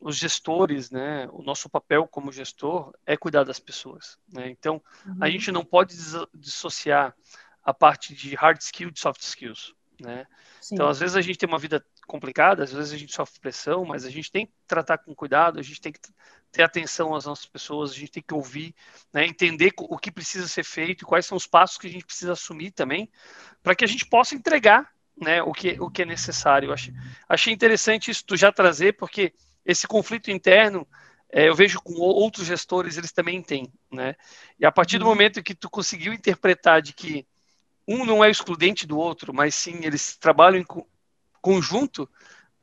os 0.00 0.16
gestores, 0.16 0.90
né, 0.90 1.28
o 1.32 1.42
nosso 1.42 1.68
papel 1.68 2.08
como 2.08 2.32
gestor 2.32 2.92
é 3.04 3.16
cuidar 3.16 3.44
das 3.44 3.60
pessoas. 3.60 4.18
Né? 4.32 4.48
Então, 4.48 4.82
uhum. 5.06 5.18
a 5.20 5.28
gente 5.28 5.52
não 5.52 5.64
pode 5.64 5.94
dissociar 6.34 7.14
a 7.62 7.74
parte 7.74 8.14
de 8.14 8.34
hard 8.34 8.58
skill 8.60 8.90
de 8.90 8.98
soft 8.98 9.20
skills. 9.20 9.74
Né? 10.00 10.26
Então, 10.72 10.88
às 10.88 10.98
vezes 10.98 11.14
a 11.14 11.20
gente 11.20 11.38
tem 11.38 11.48
uma 11.48 11.58
vida 11.58 11.84
complicada, 12.06 12.64
às 12.64 12.72
vezes 12.72 12.92
a 12.92 12.96
gente 12.96 13.14
sofre 13.14 13.38
pressão, 13.38 13.84
mas 13.84 14.06
a 14.06 14.10
gente 14.10 14.32
tem 14.32 14.46
que 14.46 14.52
tratar 14.66 14.98
com 14.98 15.14
cuidado, 15.14 15.60
a 15.60 15.62
gente 15.62 15.80
tem 15.80 15.92
que 15.92 16.00
ter 16.50 16.62
atenção 16.62 17.14
às 17.14 17.26
nossas 17.26 17.46
pessoas, 17.46 17.90
a 17.90 17.94
gente 17.94 18.10
tem 18.10 18.22
que 18.22 18.34
ouvir, 18.34 18.74
né, 19.12 19.26
entender 19.26 19.72
o 19.76 19.98
que 19.98 20.10
precisa 20.10 20.48
ser 20.48 20.64
feito, 20.64 21.06
quais 21.06 21.26
são 21.26 21.36
os 21.36 21.46
passos 21.46 21.76
que 21.76 21.86
a 21.86 21.90
gente 21.90 22.06
precisa 22.06 22.32
assumir 22.32 22.70
também, 22.72 23.10
para 23.62 23.74
que 23.74 23.84
a 23.84 23.88
gente 23.88 24.06
possa 24.06 24.34
entregar 24.34 24.90
né, 25.20 25.42
o, 25.42 25.52
que, 25.52 25.76
o 25.78 25.90
que 25.90 26.02
é 26.02 26.06
necessário. 26.06 26.68
Eu 26.68 26.72
achei, 26.72 26.94
achei 27.28 27.52
interessante 27.52 28.10
isso 28.10 28.24
tu 28.26 28.36
já 28.36 28.50
trazer, 28.50 28.96
porque 28.96 29.34
esse 29.70 29.86
conflito 29.86 30.30
interno 30.30 30.86
é, 31.32 31.48
eu 31.48 31.54
vejo 31.54 31.80
com 31.80 31.94
outros 31.94 32.46
gestores, 32.46 32.96
eles 32.96 33.12
também 33.12 33.40
têm, 33.40 33.72
né? 33.90 34.16
E 34.58 34.66
a 34.66 34.72
partir 34.72 34.98
do 34.98 35.04
uhum. 35.04 35.10
momento 35.10 35.42
que 35.42 35.54
tu 35.54 35.70
conseguiu 35.70 36.12
interpretar 36.12 36.82
de 36.82 36.92
que 36.92 37.24
um 37.86 38.04
não 38.04 38.24
é 38.24 38.30
excludente 38.30 38.86
do 38.86 38.98
outro, 38.98 39.32
mas 39.32 39.54
sim 39.54 39.80
eles 39.84 40.16
trabalham 40.16 40.60
em 40.60 40.66
conjunto, 41.40 42.08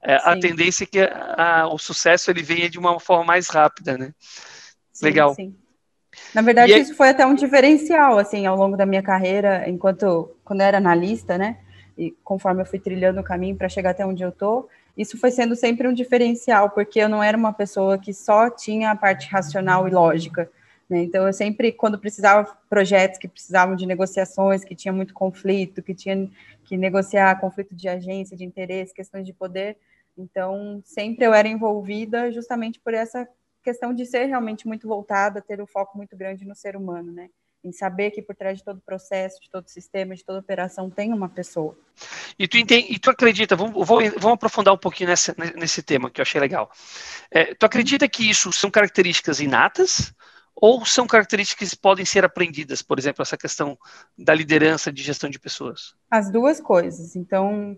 é, 0.04 0.16
a 0.16 0.38
tendência 0.40 0.84
é 0.84 0.88
que 0.88 1.00
a, 1.00 1.62
a, 1.62 1.68
o 1.74 1.78
sucesso 1.78 2.30
ele 2.30 2.44
venha 2.44 2.70
de 2.70 2.78
uma 2.78 3.00
forma 3.00 3.26
mais 3.26 3.48
rápida, 3.48 3.98
né? 3.98 4.14
Sim, 4.94 5.06
Legal. 5.06 5.34
Sim. 5.34 5.56
Na 6.34 6.42
verdade, 6.42 6.74
e 6.74 6.80
isso 6.80 6.94
é... 6.94 6.96
foi 6.96 7.10
até 7.10 7.26
um 7.26 7.36
diferencial, 7.36 8.18
assim, 8.18 8.46
ao 8.46 8.56
longo 8.56 8.76
da 8.76 8.86
minha 8.86 9.04
carreira, 9.04 9.70
enquanto, 9.70 10.36
quando 10.44 10.62
eu 10.62 10.68
era 10.68 10.78
analista, 10.78 11.38
né? 11.38 11.58
E 11.98 12.12
conforme 12.24 12.62
eu 12.62 12.66
fui 12.66 12.80
trilhando 12.80 13.20
o 13.20 13.24
caminho 13.24 13.56
para 13.56 13.70
chegar 13.70 13.92
até 13.92 14.06
onde 14.06 14.24
eu 14.24 14.32
tô, 14.32 14.70
isso 14.98 15.18
foi 15.18 15.30
sendo 15.30 15.56
sempre 15.56 15.88
um 15.88 15.94
diferencial, 15.94 16.72
porque 16.72 17.00
eu 17.00 17.08
não 17.08 17.22
era 17.22 17.38
uma 17.38 17.54
pessoa 17.54 17.98
que 17.98 18.14
só 18.14 18.50
tinha 18.50 18.92
a 18.92 18.96
parte 18.96 19.28
racional 19.28 19.88
e 19.88 19.92
lógica. 19.92 20.50
Né? 20.90 21.04
Então, 21.04 21.28
eu 21.28 21.34
sempre, 21.34 21.72
quando 21.72 22.00
precisava 22.00 22.58
projetos 22.70 23.20
que 23.20 23.28
precisavam 23.28 23.76
de 23.76 23.86
negociações, 23.86 24.64
que 24.64 24.76
tinha 24.76 24.92
muito 24.92 25.14
conflito, 25.14 25.84
que 25.84 25.94
tinha 25.94 26.30
que 26.64 26.76
negociar 26.76 27.40
conflito 27.40 27.76
de 27.76 27.88
agência, 27.88 28.36
de 28.36 28.44
interesse, 28.44 28.94
questões 28.94 29.26
de 29.26 29.34
poder, 29.34 29.78
então 30.18 30.82
sempre 30.84 31.26
eu 31.26 31.34
era 31.34 31.48
envolvida 31.48 32.32
justamente 32.32 32.80
por 32.80 32.94
essa 32.94 33.28
questão 33.64 33.94
de 33.94 34.06
ser 34.06 34.26
realmente 34.26 34.68
muito 34.68 34.88
voltada, 34.88 35.42
ter 35.42 35.60
o 35.60 35.64
um 35.64 35.68
foco 35.68 35.96
muito 35.98 36.18
grande 36.18 36.46
no 36.46 36.56
ser 36.56 36.76
humano, 36.76 37.12
né? 37.12 37.30
Em 37.64 37.72
saber 37.72 38.12
que 38.12 38.22
por 38.22 38.36
trás 38.36 38.58
de 38.58 38.64
todo 38.64 38.80
processo, 38.80 39.42
de 39.42 39.50
todo 39.50 39.68
sistema, 39.68 40.16
de 40.16 40.24
toda 40.24 40.40
operação 40.40 40.90
tem 40.90 41.12
uma 41.12 41.28
pessoa. 41.28 41.78
E 42.38 42.48
tu, 42.48 42.58
entende, 42.58 42.88
e 42.90 43.00
tu 43.00 43.10
acredita, 43.10 43.56
vamos, 43.56 43.74
vou, 43.86 44.00
vamos 44.18 44.34
aprofundar 44.34 44.74
um 44.74 44.78
pouquinho 44.78 45.10
nessa, 45.10 45.36
nesse 45.56 45.82
tema 45.82 46.10
que 46.10 46.22
eu 46.22 46.24
achei 46.24 46.40
legal. 46.40 46.72
É, 47.32 47.54
tu 47.56 47.66
acredita 47.66 48.08
que 48.08 48.30
isso 48.30 48.52
são 48.52 48.70
características 48.70 49.40
inatas 49.40 50.14
ou 50.60 50.84
são 50.86 51.06
características 51.06 51.70
que 51.72 51.80
podem 51.80 52.04
ser 52.04 52.26
aprendidas, 52.26 52.82
por 52.82 52.98
exemplo, 52.98 53.22
essa 53.22 53.38
questão 53.38 53.78
da 54.18 54.34
liderança 54.34 54.92
de 54.92 55.04
gestão 55.04 55.30
de 55.30 55.40
pessoas? 55.40 55.96
As 56.10 56.32
duas 56.32 56.60
coisas. 56.60 57.16
Então, 57.16 57.78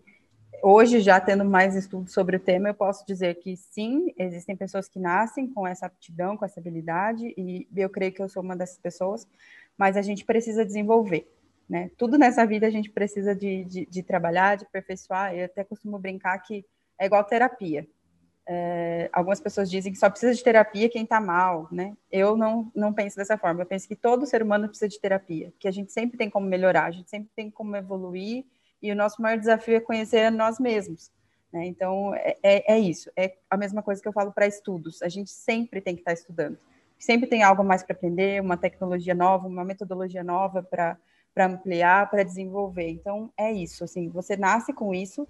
hoje, 0.64 1.02
já 1.02 1.20
tendo 1.20 1.44
mais 1.44 1.76
estudos 1.76 2.14
sobre 2.14 2.38
o 2.38 2.40
tema, 2.40 2.70
eu 2.70 2.74
posso 2.74 3.06
dizer 3.06 3.36
que 3.36 3.58
sim, 3.58 4.14
existem 4.18 4.56
pessoas 4.56 4.88
que 4.88 4.98
nascem 4.98 5.48
com 5.48 5.68
essa 5.68 5.88
aptidão, 5.88 6.38
com 6.38 6.46
essa 6.46 6.60
habilidade, 6.60 7.34
e 7.38 7.68
eu 7.76 7.90
creio 7.90 8.14
que 8.14 8.22
eu 8.22 8.30
sou 8.30 8.42
uma 8.42 8.56
dessas 8.56 8.78
pessoas, 8.78 9.28
mas 9.80 9.96
a 9.96 10.02
gente 10.02 10.26
precisa 10.26 10.66
desenvolver. 10.66 11.32
Né? 11.70 11.90
Tudo 11.98 12.18
nessa 12.18 12.46
vida 12.46 12.68
a 12.68 12.70
gente 12.70 12.90
precisa 12.90 13.34
de, 13.34 13.64
de, 13.64 13.86
de 13.86 14.04
trabalhar, 14.04 14.58
de 14.58 14.66
aperfeiçoar. 14.66 15.34
Eu 15.34 15.46
até 15.46 15.64
costumo 15.64 15.98
brincar 15.98 16.38
que 16.40 16.66
é 17.00 17.06
igual 17.06 17.24
terapia. 17.24 17.88
É, 18.46 19.10
algumas 19.14 19.40
pessoas 19.40 19.70
dizem 19.70 19.94
que 19.94 19.98
só 19.98 20.10
precisa 20.10 20.34
de 20.34 20.44
terapia 20.44 20.90
quem 20.90 21.04
está 21.04 21.22
mal, 21.22 21.70
né? 21.72 21.96
Eu 22.12 22.36
não, 22.36 22.70
não 22.76 22.92
penso 22.92 23.16
dessa 23.16 23.38
forma. 23.38 23.62
Eu 23.62 23.66
penso 23.66 23.88
que 23.88 23.96
todo 23.96 24.26
ser 24.26 24.42
humano 24.42 24.68
precisa 24.68 24.90
de 24.90 25.00
terapia, 25.00 25.54
que 25.58 25.68
a 25.68 25.72
gente 25.72 25.94
sempre 25.94 26.18
tem 26.18 26.30
como 26.30 26.48
melhorar, 26.48 26.86
a 26.86 26.92
gente 26.92 27.10
sempre 27.10 27.30
tem 27.34 27.50
como 27.50 27.76
evoluir, 27.76 28.44
e 28.82 28.92
o 28.92 28.96
nosso 28.96 29.22
maior 29.22 29.38
desafio 29.38 29.76
é 29.76 29.80
conhecer 29.80 30.32
nós 30.32 30.60
mesmos. 30.60 31.12
Né? 31.54 31.68
Então, 31.68 32.14
é, 32.16 32.36
é, 32.44 32.74
é, 32.74 32.80
isso. 32.80 33.10
É 33.16 33.36
a 33.50 33.56
mesma 33.56 33.84
coisa 33.84 34.02
que 34.02 34.08
eu 34.08 34.14
falo 34.14 34.32
para 34.32 34.48
estudos. 34.48 35.02
A 35.04 35.10
gente 35.10 35.30
sempre 35.30 35.80
tem 35.80 35.96
que 35.96 36.02
estar 36.02 36.12
tá 36.12 36.20
estudando. 36.20 36.58
Sempre 37.00 37.28
tem 37.28 37.42
algo 37.42 37.64
mais 37.64 37.82
para 37.82 37.96
aprender, 37.96 38.42
uma 38.42 38.58
tecnologia 38.58 39.16
nova, 39.16 39.48
uma 39.48 39.64
metodologia 39.64 40.24
nova 40.24 40.62
para 40.62 40.98
ampliar, 41.38 42.10
para 42.10 42.24
desenvolver. 42.24 42.90
Então, 42.90 43.32
é 43.38 43.52
isso. 43.52 43.86
Assim, 43.86 44.10
você 44.10 44.36
nasce 44.36 44.74
com 44.74 44.94
isso, 44.94 45.26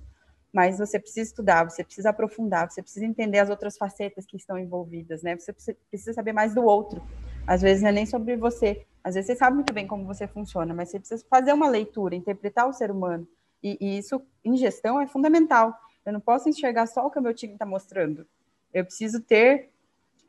mas 0.52 0.80
você 0.80 1.00
precisa 1.00 1.30
estudar, 1.30 1.70
você 1.70 1.84
precisa 1.84 2.10
aprofundar, 2.10 2.70
você 2.70 2.82
precisa 2.82 3.06
entender 3.06 3.38
as 3.38 3.52
outras 3.52 3.78
facetas 3.78 4.26
que 4.26 4.36
estão 4.36 4.58
envolvidas, 4.58 5.22
né? 5.22 5.38
Você 5.38 5.54
precisa 5.54 6.14
saber 6.14 6.34
mais 6.34 6.56
do 6.56 6.64
outro. 6.64 7.04
Às 7.46 7.62
vezes 7.62 7.84
não 7.84 7.90
é 7.90 7.94
nem 7.94 8.06
sobre 8.08 8.36
você. 8.36 8.86
Às 9.04 9.14
vezes 9.14 9.28
você 9.28 9.36
sabe 9.36 9.56
muito 9.56 9.72
bem 9.72 9.86
como 9.86 10.06
você 10.06 10.28
funciona, 10.28 10.74
mas 10.74 10.90
você 10.90 11.00
precisa 11.00 11.24
fazer 11.30 11.54
uma 11.54 11.70
leitura, 11.70 12.16
interpretar 12.16 12.68
o 12.68 12.74
ser 12.74 12.90
humano. 12.90 13.28
E, 13.62 13.78
e 13.80 13.98
isso, 14.00 14.22
em 14.44 14.58
gestão, 14.58 15.00
é 15.00 15.06
fundamental. 15.06 15.74
Eu 16.04 16.14
não 16.14 16.20
posso 16.20 16.50
enxergar 16.50 16.88
só 16.88 17.06
o 17.06 17.12
que 17.12 17.20
o 17.20 17.22
meu 17.22 17.34
time 17.34 17.54
está 17.54 17.66
mostrando. 17.66 18.26
Eu 18.74 18.84
preciso 18.84 19.22
ter 19.22 19.70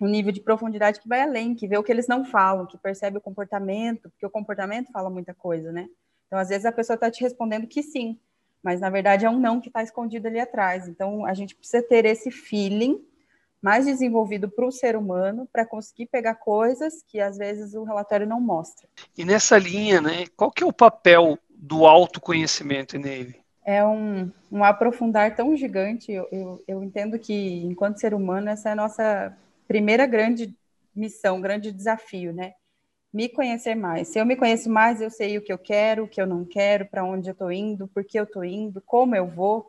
um 0.01 0.09
nível 0.09 0.33
de 0.33 0.41
profundidade 0.41 1.01
que 1.01 1.09
vai 1.09 1.23
além, 1.23 1.55
que 1.55 1.69
vê 1.69 1.77
o 1.77 1.83
que 1.83 1.93
eles 1.93 2.09
não 2.09 2.25
falam, 2.25 2.67
que 2.67 2.79
percebe 2.79 3.19
o 3.19 3.21
comportamento, 3.21 4.09
porque 4.11 4.25
o 4.25 4.31
comportamento 4.31 4.91
fala 4.91 5.11
muita 5.11 5.35
coisa, 5.35 5.71
né? 5.71 5.89
Então, 6.27 6.39
às 6.39 6.49
vezes, 6.49 6.65
a 6.65 6.73
pessoa 6.73 6.95
está 6.95 7.11
te 7.11 7.21
respondendo 7.21 7.67
que 7.67 7.83
sim, 7.83 8.19
mas 8.63 8.81
na 8.81 8.91
verdade 8.91 9.25
é 9.25 9.31
um 9.31 9.39
não 9.39 9.61
que 9.61 9.69
está 9.69 9.83
escondido 9.83 10.29
ali 10.29 10.39
atrás. 10.39 10.89
Então 10.89 11.25
a 11.25 11.35
gente 11.35 11.55
precisa 11.55 11.83
ter 11.83 12.05
esse 12.05 12.31
feeling 12.31 13.03
mais 13.61 13.85
desenvolvido 13.85 14.49
para 14.49 14.67
o 14.67 14.73
ser 14.73 14.97
humano 14.97 15.49
para 15.53 15.67
conseguir 15.67 16.07
pegar 16.07 16.35
coisas 16.37 17.03
que 17.07 17.21
às 17.21 17.37
vezes 17.37 17.75
o 17.75 17.85
relatório 17.85 18.27
não 18.27 18.41
mostra. 18.41 18.89
E 19.17 19.25
nessa 19.25 19.59
linha, 19.59 20.01
né, 20.01 20.25
qual 20.37 20.51
que 20.51 20.63
é 20.63 20.67
o 20.67 20.73
papel 20.73 21.39
do 21.51 21.87
autoconhecimento 21.87 22.99
nele? 22.99 23.39
É 23.63 23.85
um, 23.85 24.31
um 24.51 24.65
aprofundar 24.65 25.37
tão 25.37 25.55
gigante. 25.55 26.11
Eu, 26.11 26.27
eu, 26.33 26.65
eu 26.67 26.83
entendo 26.83 27.19
que, 27.19 27.63
enquanto 27.63 28.01
ser 28.01 28.15
humano, 28.15 28.49
essa 28.49 28.71
é 28.71 28.73
a 28.73 28.77
nossa 28.77 29.37
primeira 29.71 30.05
grande 30.05 30.53
missão, 30.97 31.41
grande 31.41 31.71
desafio, 31.71 32.33
né? 32.33 32.55
me 33.13 33.29
conhecer 33.29 33.77
mais. 33.77 34.09
Se 34.09 34.19
eu 34.19 34.27
me 34.27 34.35
conheço 34.35 34.69
mais, 34.69 35.01
eu 35.01 35.11
sei 35.11 35.39
o 35.39 35.43
que 35.43 35.53
eu 35.53 35.59
quero, 35.59 36.03
o 36.05 36.09
que 36.09 36.21
eu 36.21 36.27
não 36.27 36.45
quero, 36.45 36.87
para 36.87 37.05
onde 37.05 37.29
eu 37.29 37.33
estou 37.33 37.53
indo, 37.53 37.87
por 37.87 38.05
que 38.05 38.19
eu 38.19 38.25
estou 38.25 38.45
indo, 38.45 38.81
como 38.81 39.15
eu 39.15 39.29
vou. 39.29 39.69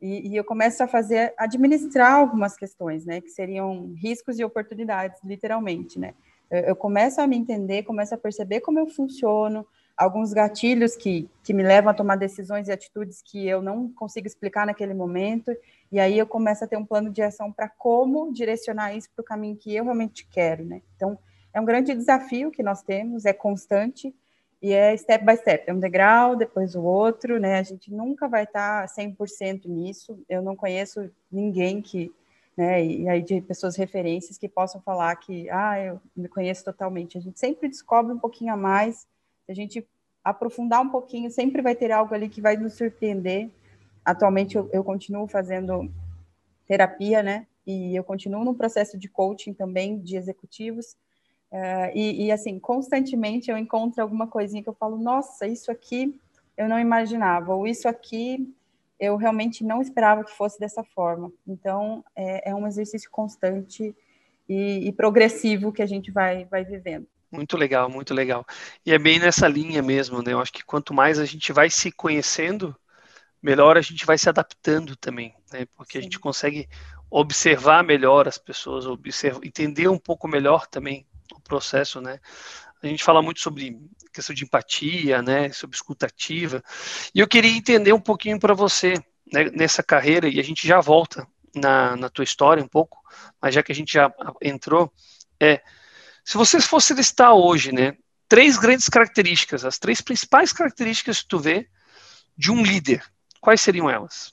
E, 0.00 0.28
e, 0.28 0.36
eu 0.36 0.44
começo 0.44 0.84
a 0.84 0.86
fazer, 0.86 1.34
administrar 1.36 2.12
algumas 2.12 2.56
questões, 2.56 3.04
né? 3.04 3.20
Que 3.20 3.28
seriam 3.28 3.92
riscos 3.96 4.38
e 4.38 4.44
oportunidades, 4.44 5.20
literalmente, 5.24 5.98
né? 5.98 6.14
Eu, 6.48 6.60
eu 6.60 6.76
começo 6.76 7.20
a 7.20 7.26
me 7.26 7.36
entender, 7.36 7.82
começo 7.82 8.14
a 8.14 8.18
perceber 8.18 8.60
como 8.60 8.78
eu 8.78 8.86
funciono, 8.86 9.66
alguns 9.96 10.32
gatilhos 10.32 10.96
que, 10.96 11.28
que 11.42 11.52
me 11.52 11.62
levam 11.62 11.90
a 11.90 11.94
tomar 11.94 12.16
decisões 12.16 12.68
e 12.68 12.72
atitudes 12.72 13.22
que 13.22 13.46
eu 13.46 13.62
não 13.62 13.88
consigo 13.92 14.26
explicar 14.26 14.66
naquele 14.66 14.94
momento, 14.94 15.56
e 15.90 16.00
aí 16.00 16.18
eu 16.18 16.26
começo 16.26 16.64
a 16.64 16.66
ter 16.66 16.76
um 16.76 16.84
plano 16.84 17.10
de 17.10 17.22
ação 17.22 17.52
para 17.52 17.68
como 17.68 18.32
direcionar 18.32 18.94
isso 18.94 19.08
para 19.14 19.22
o 19.22 19.24
caminho 19.24 19.56
que 19.56 19.74
eu 19.74 19.84
realmente 19.84 20.26
quero, 20.26 20.64
né? 20.64 20.82
Então, 20.96 21.18
é 21.52 21.60
um 21.60 21.64
grande 21.64 21.94
desafio 21.94 22.50
que 22.50 22.62
nós 22.62 22.82
temos, 22.82 23.24
é 23.24 23.32
constante 23.32 24.12
e 24.60 24.72
é 24.72 24.96
step 24.96 25.24
by 25.24 25.36
step, 25.36 25.64
é 25.68 25.72
um 25.72 25.78
degrau, 25.78 26.34
depois 26.34 26.74
o 26.74 26.82
outro, 26.82 27.38
né? 27.38 27.58
A 27.58 27.62
gente 27.62 27.92
nunca 27.92 28.26
vai 28.26 28.42
estar 28.42 28.88
100% 28.88 29.66
nisso. 29.66 30.18
Eu 30.28 30.42
não 30.42 30.56
conheço 30.56 31.08
ninguém 31.30 31.80
que, 31.80 32.10
né, 32.56 32.84
e 32.84 33.08
aí 33.08 33.22
de 33.22 33.40
pessoas 33.42 33.76
referências 33.76 34.36
que 34.38 34.48
possam 34.48 34.80
falar 34.80 35.14
que, 35.16 35.48
ah, 35.50 35.78
eu 35.78 36.00
me 36.16 36.28
conheço 36.28 36.64
totalmente. 36.64 37.18
A 37.18 37.20
gente 37.20 37.38
sempre 37.38 37.68
descobre 37.68 38.12
um 38.12 38.18
pouquinho 38.18 38.52
a 38.52 38.56
mais, 38.56 39.06
se 39.44 39.52
a 39.52 39.54
gente 39.54 39.86
aprofundar 40.22 40.80
um 40.80 40.88
pouquinho, 40.88 41.30
sempre 41.30 41.60
vai 41.60 41.74
ter 41.74 41.92
algo 41.92 42.14
ali 42.14 42.28
que 42.28 42.40
vai 42.40 42.56
nos 42.56 42.74
surpreender. 42.74 43.50
Atualmente 44.04 44.56
eu, 44.56 44.68
eu 44.72 44.82
continuo 44.82 45.26
fazendo 45.26 45.90
terapia, 46.66 47.22
né? 47.22 47.46
E 47.66 47.94
eu 47.94 48.04
continuo 48.04 48.44
no 48.44 48.54
processo 48.54 48.98
de 48.98 49.08
coaching 49.08 49.52
também 49.52 49.98
de 49.98 50.16
executivos. 50.16 50.96
Uh, 51.50 51.90
e, 51.94 52.26
e, 52.26 52.32
assim, 52.32 52.58
constantemente 52.58 53.50
eu 53.50 53.56
encontro 53.56 54.02
alguma 54.02 54.26
coisinha 54.26 54.62
que 54.62 54.68
eu 54.68 54.74
falo, 54.74 54.98
nossa, 54.98 55.46
isso 55.46 55.70
aqui 55.70 56.20
eu 56.56 56.68
não 56.68 56.78
imaginava, 56.78 57.54
ou 57.54 57.66
isso 57.66 57.88
aqui 57.88 58.52
eu 58.98 59.16
realmente 59.16 59.64
não 59.64 59.80
esperava 59.80 60.24
que 60.24 60.32
fosse 60.32 60.58
dessa 60.58 60.82
forma. 60.82 61.32
Então, 61.46 62.04
é, 62.16 62.50
é 62.50 62.54
um 62.54 62.66
exercício 62.66 63.10
constante 63.10 63.94
e, 64.48 64.88
e, 64.88 64.92
progressivo 64.92 65.72
que 65.72 65.82
a 65.82 65.86
gente 65.86 66.10
vai, 66.10 66.44
vai 66.46 66.64
vivendo. 66.64 67.06
Muito 67.34 67.56
legal, 67.56 67.90
muito 67.90 68.14
legal. 68.14 68.46
E 68.86 68.92
é 68.92 68.98
bem 68.98 69.18
nessa 69.18 69.48
linha 69.48 69.82
mesmo, 69.82 70.22
né? 70.22 70.32
Eu 70.32 70.40
acho 70.40 70.52
que 70.52 70.64
quanto 70.64 70.94
mais 70.94 71.18
a 71.18 71.24
gente 71.24 71.52
vai 71.52 71.68
se 71.68 71.90
conhecendo, 71.90 72.76
melhor 73.42 73.76
a 73.76 73.80
gente 73.80 74.06
vai 74.06 74.16
se 74.16 74.28
adaptando 74.28 74.94
também, 74.94 75.34
né? 75.52 75.66
Porque 75.74 75.94
Sim. 75.94 75.98
a 75.98 76.02
gente 76.02 76.20
consegue 76.20 76.68
observar 77.10 77.82
melhor 77.82 78.28
as 78.28 78.38
pessoas, 78.38 78.86
observar, 78.86 79.44
entender 79.44 79.88
um 79.88 79.98
pouco 79.98 80.28
melhor 80.28 80.68
também 80.68 81.04
o 81.34 81.40
processo, 81.40 82.00
né? 82.00 82.20
A 82.80 82.86
gente 82.86 83.02
fala 83.02 83.20
muito 83.20 83.40
sobre 83.40 83.76
questão 84.12 84.34
de 84.34 84.44
empatia, 84.44 85.20
né, 85.20 85.50
sobre 85.52 85.74
escutativa. 85.74 86.62
E 87.12 87.18
eu 87.18 87.26
queria 87.26 87.50
entender 87.50 87.92
um 87.92 88.00
pouquinho 88.00 88.38
para 88.38 88.54
você 88.54 88.94
né, 89.32 89.50
nessa 89.52 89.82
carreira 89.82 90.28
e 90.28 90.38
a 90.38 90.42
gente 90.42 90.68
já 90.68 90.80
volta 90.80 91.26
na, 91.54 91.96
na 91.96 92.08
tua 92.08 92.22
história 92.22 92.62
um 92.62 92.68
pouco, 92.68 92.98
mas 93.40 93.54
já 93.54 93.62
que 93.62 93.72
a 93.72 93.74
gente 93.74 93.92
já 93.94 94.12
entrou, 94.40 94.92
é 95.40 95.62
se 96.24 96.36
você 96.36 96.60
fosse 96.60 96.94
listar 96.94 97.34
hoje, 97.34 97.72
né, 97.72 97.96
três 98.28 98.56
grandes 98.56 98.88
características, 98.88 99.64
as 99.64 99.78
três 99.78 100.00
principais 100.00 100.52
características 100.52 101.20
que 101.20 101.28
tu 101.28 101.38
vê 101.38 101.68
de 102.36 102.50
um 102.50 102.62
líder, 102.62 103.04
quais 103.40 103.60
seriam 103.60 103.88
elas? 103.90 104.32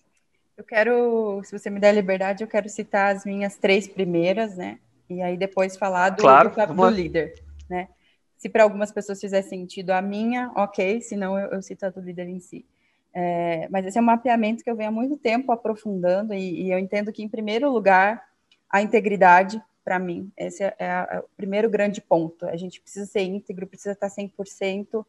Eu 0.57 0.63
quero, 0.63 1.41
se 1.43 1.57
você 1.57 1.69
me 1.69 1.79
der 1.79 1.89
a 1.89 1.93
liberdade, 1.93 2.43
eu 2.43 2.47
quero 2.47 2.69
citar 2.69 3.15
as 3.15 3.25
minhas 3.25 3.57
três 3.57 3.87
primeiras, 3.87 4.55
né? 4.55 4.79
E 5.09 5.21
aí 5.21 5.35
depois 5.35 5.75
falar 5.75 6.11
do, 6.11 6.21
claro, 6.21 6.49
do, 6.49 6.73
do 6.73 6.89
líder, 6.89 7.33
né? 7.69 7.89
Se 8.37 8.49
para 8.49 8.63
algumas 8.63 8.91
pessoas 8.91 9.19
fizer 9.19 9.41
sentido 9.41 9.91
a 9.91 10.01
minha, 10.01 10.51
ok, 10.55 11.01
senão 11.01 11.37
eu, 11.37 11.51
eu 11.51 11.61
cito 11.61 11.85
a 11.85 11.89
do 11.89 11.99
líder 11.99 12.27
em 12.27 12.39
si. 12.39 12.65
É, 13.13 13.67
mas 13.69 13.85
esse 13.85 13.97
é 13.97 14.01
um 14.01 14.05
mapeamento 14.05 14.63
que 14.63 14.69
eu 14.69 14.75
venho 14.75 14.89
há 14.89 14.91
muito 14.91 15.17
tempo 15.17 15.51
aprofundando 15.51 16.33
e, 16.33 16.63
e 16.63 16.71
eu 16.71 16.79
entendo 16.79 17.11
que, 17.11 17.21
em 17.21 17.29
primeiro 17.29 17.69
lugar, 17.69 18.23
a 18.69 18.81
integridade, 18.81 19.61
para 19.83 19.99
mim, 19.99 20.31
esse 20.37 20.63
é, 20.63 20.75
é, 20.77 20.85
é, 20.85 21.19
o 21.19 21.29
primeiro 21.35 21.69
grande 21.69 22.01
ponto. 22.01 22.45
A 22.45 22.55
gente 22.55 22.81
precisa 22.81 23.05
ser 23.05 23.21
íntegro, 23.21 23.67
precisa 23.67 23.91
estar 23.91 24.09
100%. 24.09 25.05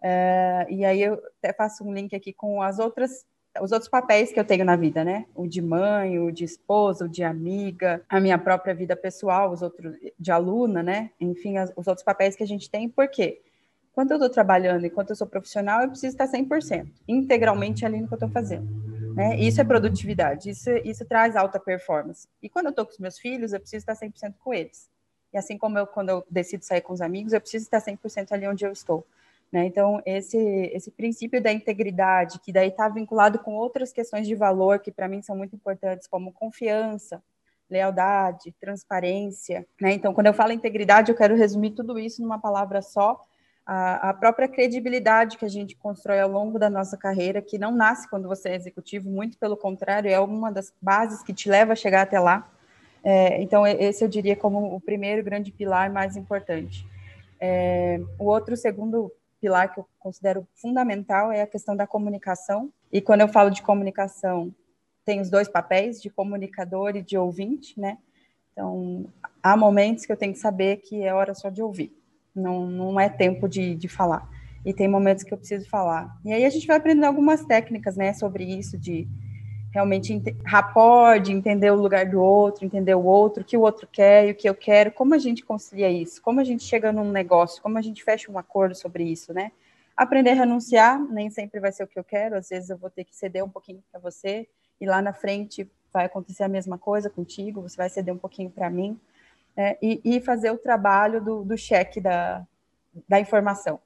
É, 0.00 0.66
e 0.68 0.84
aí 0.84 1.02
eu 1.02 1.14
até 1.38 1.52
faço 1.52 1.84
um 1.84 1.92
link 1.92 2.14
aqui 2.14 2.32
com 2.32 2.62
as 2.62 2.78
outras 2.78 3.26
os 3.60 3.72
outros 3.72 3.88
papéis 3.88 4.30
que 4.30 4.38
eu 4.38 4.44
tenho 4.44 4.64
na 4.64 4.76
vida, 4.76 5.04
né? 5.04 5.26
O 5.34 5.46
de 5.46 5.60
mãe, 5.60 6.18
o 6.18 6.30
de 6.30 6.44
esposa, 6.44 7.06
o 7.06 7.08
de 7.08 7.24
amiga, 7.24 8.02
a 8.08 8.20
minha 8.20 8.38
própria 8.38 8.74
vida 8.74 8.94
pessoal, 8.94 9.50
os 9.50 9.62
outros 9.62 9.96
de 10.18 10.30
aluna, 10.30 10.82
né? 10.82 11.10
Enfim, 11.20 11.56
as, 11.56 11.72
os 11.76 11.88
outros 11.88 12.04
papéis 12.04 12.36
que 12.36 12.42
a 12.42 12.46
gente 12.46 12.70
tem. 12.70 12.88
Por 12.88 13.08
quê? 13.08 13.40
Quando 13.92 14.12
eu 14.12 14.16
estou 14.16 14.30
trabalhando, 14.30 14.86
enquanto 14.86 15.10
eu 15.10 15.16
sou 15.16 15.26
profissional, 15.26 15.82
eu 15.82 15.88
preciso 15.88 16.14
estar 16.14 16.28
100%, 16.28 16.86
integralmente 17.08 17.84
ali 17.84 18.00
no 18.00 18.06
que 18.06 18.14
eu 18.14 18.16
estou 18.16 18.30
fazendo. 18.30 18.87
Né? 19.18 19.36
Isso 19.36 19.60
é 19.60 19.64
produtividade, 19.64 20.50
isso, 20.50 20.70
isso 20.84 21.04
traz 21.04 21.34
alta 21.34 21.58
performance. 21.58 22.28
E 22.40 22.48
quando 22.48 22.66
eu 22.66 22.70
estou 22.70 22.86
com 22.86 22.92
os 22.92 22.98
meus 23.00 23.18
filhos, 23.18 23.52
eu 23.52 23.58
preciso 23.58 23.82
estar 23.82 23.96
100% 23.96 24.34
com 24.38 24.54
eles. 24.54 24.88
E 25.32 25.36
assim 25.36 25.58
como 25.58 25.76
eu, 25.76 25.88
quando 25.88 26.10
eu 26.10 26.24
decido 26.30 26.64
sair 26.64 26.82
com 26.82 26.92
os 26.92 27.00
amigos, 27.00 27.32
eu 27.32 27.40
preciso 27.40 27.64
estar 27.64 27.80
100% 27.80 28.30
ali 28.30 28.46
onde 28.46 28.64
eu 28.64 28.70
estou. 28.70 29.04
Né? 29.50 29.66
Então, 29.66 30.00
esse, 30.06 30.38
esse 30.72 30.92
princípio 30.92 31.42
da 31.42 31.52
integridade, 31.52 32.38
que 32.38 32.52
daí 32.52 32.68
está 32.68 32.88
vinculado 32.88 33.40
com 33.40 33.56
outras 33.56 33.92
questões 33.92 34.24
de 34.24 34.36
valor 34.36 34.78
que 34.78 34.92
para 34.92 35.08
mim 35.08 35.20
são 35.20 35.36
muito 35.36 35.56
importantes, 35.56 36.06
como 36.06 36.32
confiança, 36.32 37.20
lealdade, 37.68 38.54
transparência. 38.60 39.66
Né? 39.80 39.94
Então, 39.94 40.14
quando 40.14 40.28
eu 40.28 40.34
falo 40.34 40.52
integridade, 40.52 41.10
eu 41.10 41.16
quero 41.16 41.34
resumir 41.34 41.72
tudo 41.72 41.98
isso 41.98 42.22
numa 42.22 42.38
palavra 42.38 42.80
só, 42.80 43.20
a, 43.70 44.08
a, 44.08 44.14
própria 44.14 44.48
credibilidade 44.48 45.36
que 45.36 45.44
a 45.44 45.48
gente 45.48 45.76
constrói 45.76 46.18
ao 46.18 46.30
longo 46.30 46.58
da 46.58 46.70
nossa 46.70 46.96
carreira, 46.96 47.42
que 47.42 47.58
não 47.58 47.70
nasce 47.70 48.08
quando 48.08 48.26
você 48.26 48.48
é 48.48 48.56
executivo, 48.56 49.10
muito 49.10 49.36
pelo 49.36 49.58
contrário, 49.58 50.10
é 50.10 50.18
uma 50.18 50.50
das 50.50 50.72
bases 50.80 51.22
que 51.22 51.34
te 51.34 51.50
leva 51.50 51.74
a 51.74 51.76
chegar 51.76 52.00
até 52.00 52.18
lá. 52.18 52.50
É, 53.04 53.42
então, 53.42 53.66
esse 53.66 54.02
eu 54.02 54.08
diria 54.08 54.34
como 54.34 54.74
o 54.74 54.80
primeiro 54.80 55.22
grande 55.22 55.52
pilar 55.52 55.92
mais 55.92 56.16
importante. 56.16 56.86
É, 57.38 58.00
o 58.18 58.24
outro, 58.24 58.56
segundo 58.56 59.12
pilar 59.38 59.70
que 59.70 59.80
eu 59.80 59.86
considero 59.98 60.48
fundamental 60.54 61.30
é 61.30 61.42
a 61.42 61.46
questão 61.46 61.76
da 61.76 61.86
comunicação. 61.86 62.72
E 62.90 63.02
quando 63.02 63.20
eu 63.20 63.28
falo 63.28 63.50
de 63.50 63.60
comunicação, 63.60 64.50
tem 65.04 65.20
os 65.20 65.28
dois 65.28 65.46
papéis, 65.46 66.00
de 66.00 66.08
comunicador 66.08 66.96
e 66.96 67.02
de 67.02 67.18
ouvinte, 67.18 67.78
né? 67.78 67.98
Então, 68.50 69.04
há 69.42 69.54
momentos 69.58 70.06
que 70.06 70.12
eu 70.12 70.16
tenho 70.16 70.32
que 70.32 70.38
saber 70.38 70.78
que 70.78 71.04
é 71.04 71.12
hora 71.12 71.34
só 71.34 71.50
de 71.50 71.62
ouvir 71.62 71.97
não, 72.38 72.66
não 72.66 73.00
é 73.00 73.08
tempo 73.08 73.48
de, 73.48 73.74
de 73.74 73.88
falar. 73.88 74.28
E 74.64 74.72
tem 74.72 74.88
momentos 74.88 75.24
que 75.24 75.32
eu 75.32 75.38
preciso 75.38 75.68
falar. 75.68 76.16
E 76.24 76.32
aí 76.32 76.44
a 76.44 76.50
gente 76.50 76.66
vai 76.66 76.76
aprendendo 76.76 77.04
algumas 77.04 77.44
técnicas, 77.44 77.96
né, 77.96 78.12
sobre 78.12 78.44
isso, 78.44 78.76
de 78.76 79.08
realmente 79.72 80.22
rapport, 80.44 81.20
de 81.20 81.32
entender 81.32 81.70
o 81.70 81.76
lugar 81.76 82.06
do 82.06 82.20
outro, 82.20 82.64
entender 82.64 82.94
o 82.94 83.04
outro, 83.04 83.42
o 83.42 83.46
que 83.46 83.56
o 83.56 83.60
outro 83.60 83.86
quer 83.86 84.26
e 84.26 84.30
o 84.30 84.34
que 84.34 84.48
eu 84.48 84.54
quero, 84.54 84.90
como 84.90 85.14
a 85.14 85.18
gente 85.18 85.44
concilia 85.44 85.90
isso, 85.90 86.22
como 86.22 86.40
a 86.40 86.44
gente 86.44 86.64
chega 86.64 86.90
num 86.90 87.10
negócio, 87.10 87.62
como 87.62 87.76
a 87.78 87.82
gente 87.82 88.02
fecha 88.02 88.30
um 88.32 88.38
acordo 88.38 88.74
sobre 88.74 89.04
isso, 89.04 89.32
né? 89.32 89.52
Aprender 89.96 90.30
a 90.30 90.34
renunciar, 90.34 90.98
nem 91.10 91.28
sempre 91.28 91.60
vai 91.60 91.72
ser 91.72 91.84
o 91.84 91.86
que 91.86 91.98
eu 91.98 92.04
quero, 92.04 92.36
às 92.36 92.48
vezes 92.48 92.70
eu 92.70 92.78
vou 92.78 92.88
ter 92.88 93.04
que 93.04 93.14
ceder 93.14 93.44
um 93.44 93.48
pouquinho 93.48 93.82
para 93.90 94.00
você, 94.00 94.48
e 94.80 94.86
lá 94.86 95.02
na 95.02 95.12
frente 95.12 95.70
vai 95.92 96.06
acontecer 96.06 96.44
a 96.44 96.48
mesma 96.48 96.78
coisa 96.78 97.10
contigo, 97.10 97.60
você 97.60 97.76
vai 97.76 97.90
ceder 97.90 98.14
um 98.14 98.18
pouquinho 98.18 98.50
para 98.50 98.70
mim 98.70 98.98
é, 99.58 99.76
e, 99.82 100.00
e, 100.04 100.20
fazer 100.20 100.52
o 100.52 100.56
trabalho 100.56 101.20
do, 101.20 101.42
do 101.42 101.58
cheque 101.58 102.00
da, 102.00 102.46
da 103.08 103.18
informação. 103.18 103.80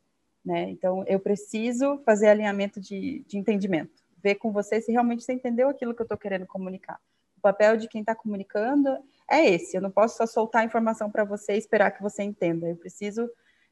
Né? 0.45 0.69
Então, 0.69 1.03
eu 1.07 1.19
preciso 1.19 1.99
fazer 2.05 2.29
alinhamento 2.29 2.79
de, 2.79 3.25
de 3.27 3.39
entendimento, 3.39 4.03
ver 4.23 4.35
com 4.35 4.53
você 4.53 4.83
se 4.83 4.93
realmente 4.93 5.25
você 5.25 5.33
entendeu 5.33 5.71
aquilo 5.71 5.95
que 5.95 6.03
eu 6.03 6.05
estou 6.05 6.19
querendo 6.19 6.47
comunicar. 6.47 7.01
O 7.39 7.41
papel 7.41 7.79
de 7.79 7.89
quem 7.89 8.03
está 8.03 8.15
comunicando 8.15 8.99
é 9.31 9.49
esse. 9.49 9.75
Eu 9.75 9.81
não 9.81 9.91
posso 9.91 10.19
só 10.19 10.27
soltar 10.27 10.61
a 10.61 10.65
informação 10.67 11.11
para 11.11 11.25
você 11.25 11.55
e 11.55 11.59
esperar 11.59 11.91
que 11.91 12.03
você 12.03 12.23
entenda. 12.23 12.69
Eu 12.69 12.77
preciso 12.77 13.31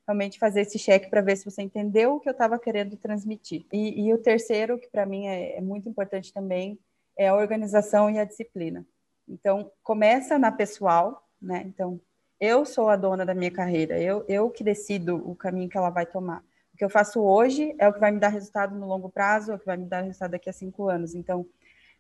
realmente 0.09 0.39
fazer 0.39 0.63
esse 0.63 0.79
cheque 0.79 1.11
para 1.11 1.21
ver 1.21 1.37
se 1.37 1.45
você 1.45 1.61
entendeu 1.61 2.15
o 2.15 2.21
que 2.21 2.31
eu 2.31 2.33
estava 2.33 2.59
querendo 2.59 2.97
transmitir. 2.97 3.67
E, 3.71 4.07
e, 4.07 4.15
o 4.15 4.19
terceiro, 4.19 4.79
que 4.79 4.89
para 4.89 5.05
mim 5.05 5.27
é, 5.27 5.59
é 5.59 5.61
muito 5.61 5.87
importante 5.87 6.33
também, 6.33 6.79
é 7.15 7.29
a 7.29 7.37
organização 7.37 8.09
e 8.09 8.19
a 8.19 8.25
disciplina. 8.25 8.87
Então, 9.29 9.71
começa 9.83 10.39
na 10.39 10.51
pessoal, 10.51 11.30
né? 11.41 11.63
Então, 11.67 12.01
eu 12.41 12.65
sou 12.65 12.89
a 12.89 12.97
dona 12.97 13.25
da 13.25 13.35
minha 13.35 13.51
carreira, 13.51 14.01
eu, 14.01 14.25
eu 14.29 14.51
que 14.51 14.65
decido 14.65 15.17
o 15.17 15.35
caminho 15.35 15.69
que 15.69 15.77
ela 15.77 15.91
vai 15.91 16.07
tomar. 16.07 16.43
O 16.73 16.77
que 16.77 16.85
eu 16.85 16.91
faço 16.91 17.21
hoje 17.21 17.75
é 17.79 17.87
o 17.87 17.93
que 17.93 18.01
vai 18.01 18.11
me 18.11 18.19
dar 18.19 18.29
resultado 18.29 18.75
no 18.75 18.87
longo 18.87 19.11
prazo, 19.11 19.53
é 19.53 19.55
o 19.55 19.59
que 19.59 19.67
vai 19.67 19.77
me 19.77 19.87
dar 19.87 20.01
resultado 20.01 20.31
daqui 20.31 20.49
a 20.49 20.53
cinco 20.53 20.89
anos. 20.89 21.15
Então, 21.15 21.47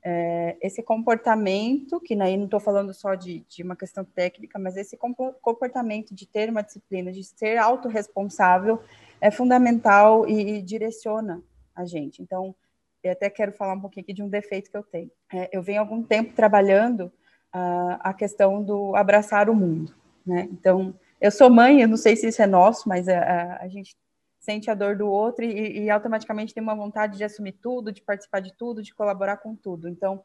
é, 0.03 0.57
esse 0.62 0.83
comportamento, 0.83 2.00
que 2.00 2.14
aí 2.22 2.37
não 2.37 2.46
estou 2.46 2.61
falando 2.61 2.94
só 2.94 3.14
de, 3.14 3.40
de, 3.40 3.62
uma 3.62 3.76
questão 3.76 4.03
técnica, 4.03 4.59
mas 4.59 4.76
esse 4.76 4.96
comportamento 4.96 6.14
de 6.14 6.26
ter 6.26 6.48
uma 6.48 6.62
disciplina, 6.62 7.12
de 7.12 7.22
ser 7.22 7.59
autorresponsável, 7.59 8.83
é 9.20 9.31
fundamental 9.31 10.26
e, 10.26 10.57
e 10.57 10.62
direciona 10.62 11.42
a 11.74 11.85
gente. 11.85 12.22
Então, 12.22 12.55
eu 13.03 13.12
até 13.12 13.29
quero 13.29 13.53
falar 13.53 13.74
um 13.74 13.81
pouquinho 13.81 14.05
aqui 14.05 14.14
de 14.14 14.22
um 14.22 14.29
defeito 14.29 14.70
que 14.70 14.76
eu 14.76 14.83
tenho. 14.83 15.11
É, 15.33 15.50
eu 15.53 15.62
venho 15.62 15.81
algum 15.81 16.03
tempo 16.03 16.35
trabalhando 16.35 17.12
a, 17.52 18.10
a 18.10 18.14
questão 18.14 18.62
do 18.62 18.94
abraçar 18.94 19.48
o 19.48 19.54
mundo, 19.54 19.94
né? 20.24 20.48
Então, 20.52 20.94
eu 21.20 21.30
sou 21.30 21.50
mãe, 21.50 21.82
eu 21.82 21.88
não 21.88 21.96
sei 21.96 22.16
se 22.16 22.28
isso 22.28 22.40
é 22.40 22.46
nosso, 22.46 22.88
mas 22.88 23.08
a, 23.08 23.18
a, 23.18 23.62
a 23.64 23.68
gente 23.68 23.96
sente 24.40 24.70
a 24.70 24.74
dor 24.74 24.96
do 24.96 25.06
outro 25.06 25.44
e, 25.44 25.84
e, 25.84 25.90
automaticamente 25.90 26.54
tem 26.54 26.62
uma 26.62 26.74
vontade 26.74 27.18
de 27.18 27.24
assumir 27.24 27.52
tudo, 27.52 27.92
de 27.92 28.00
participar 28.00 28.40
de 28.40 28.54
tudo, 28.56 28.82
de 28.82 28.94
colaborar 28.94 29.36
com 29.36 29.54
tudo. 29.54 29.88
Então, 29.88 30.22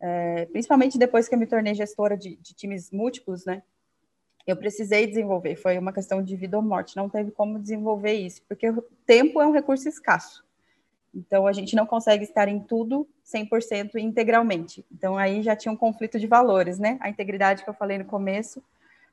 é, 0.00 0.44
principalmente 0.46 0.98
depois 0.98 1.28
que 1.28 1.34
eu 1.34 1.38
me 1.38 1.46
tornei 1.46 1.74
gestora 1.74 2.16
de, 2.16 2.36
de, 2.36 2.54
times 2.54 2.90
múltiplos, 2.90 3.46
né? 3.46 3.62
Eu 4.46 4.56
precisei 4.56 5.06
desenvolver, 5.06 5.56
foi 5.56 5.78
uma 5.78 5.92
questão 5.94 6.22
de 6.22 6.36
vida 6.36 6.58
ou 6.58 6.62
morte, 6.62 6.96
não 6.96 7.08
teve 7.08 7.30
como 7.30 7.58
desenvolver 7.58 8.12
isso, 8.12 8.42
porque 8.46 8.68
o 8.68 8.82
tempo 9.06 9.40
é 9.40 9.46
um 9.46 9.52
recurso 9.52 9.88
escasso. 9.88 10.44
Então, 11.14 11.46
a 11.46 11.52
gente 11.52 11.76
não 11.76 11.86
consegue 11.86 12.24
estar 12.24 12.48
em 12.48 12.58
tudo 12.58 13.06
100% 13.24 13.96
integralmente. 13.96 14.84
Então, 14.92 15.16
aí 15.16 15.42
já 15.42 15.54
tinha 15.54 15.72
um 15.72 15.76
conflito 15.76 16.18
de 16.18 16.26
valores, 16.26 16.78
né? 16.78 16.98
A 17.00 17.08
integridade 17.08 17.62
que 17.62 17.70
eu 17.70 17.74
falei 17.74 17.98
no 17.98 18.04
começo, 18.04 18.62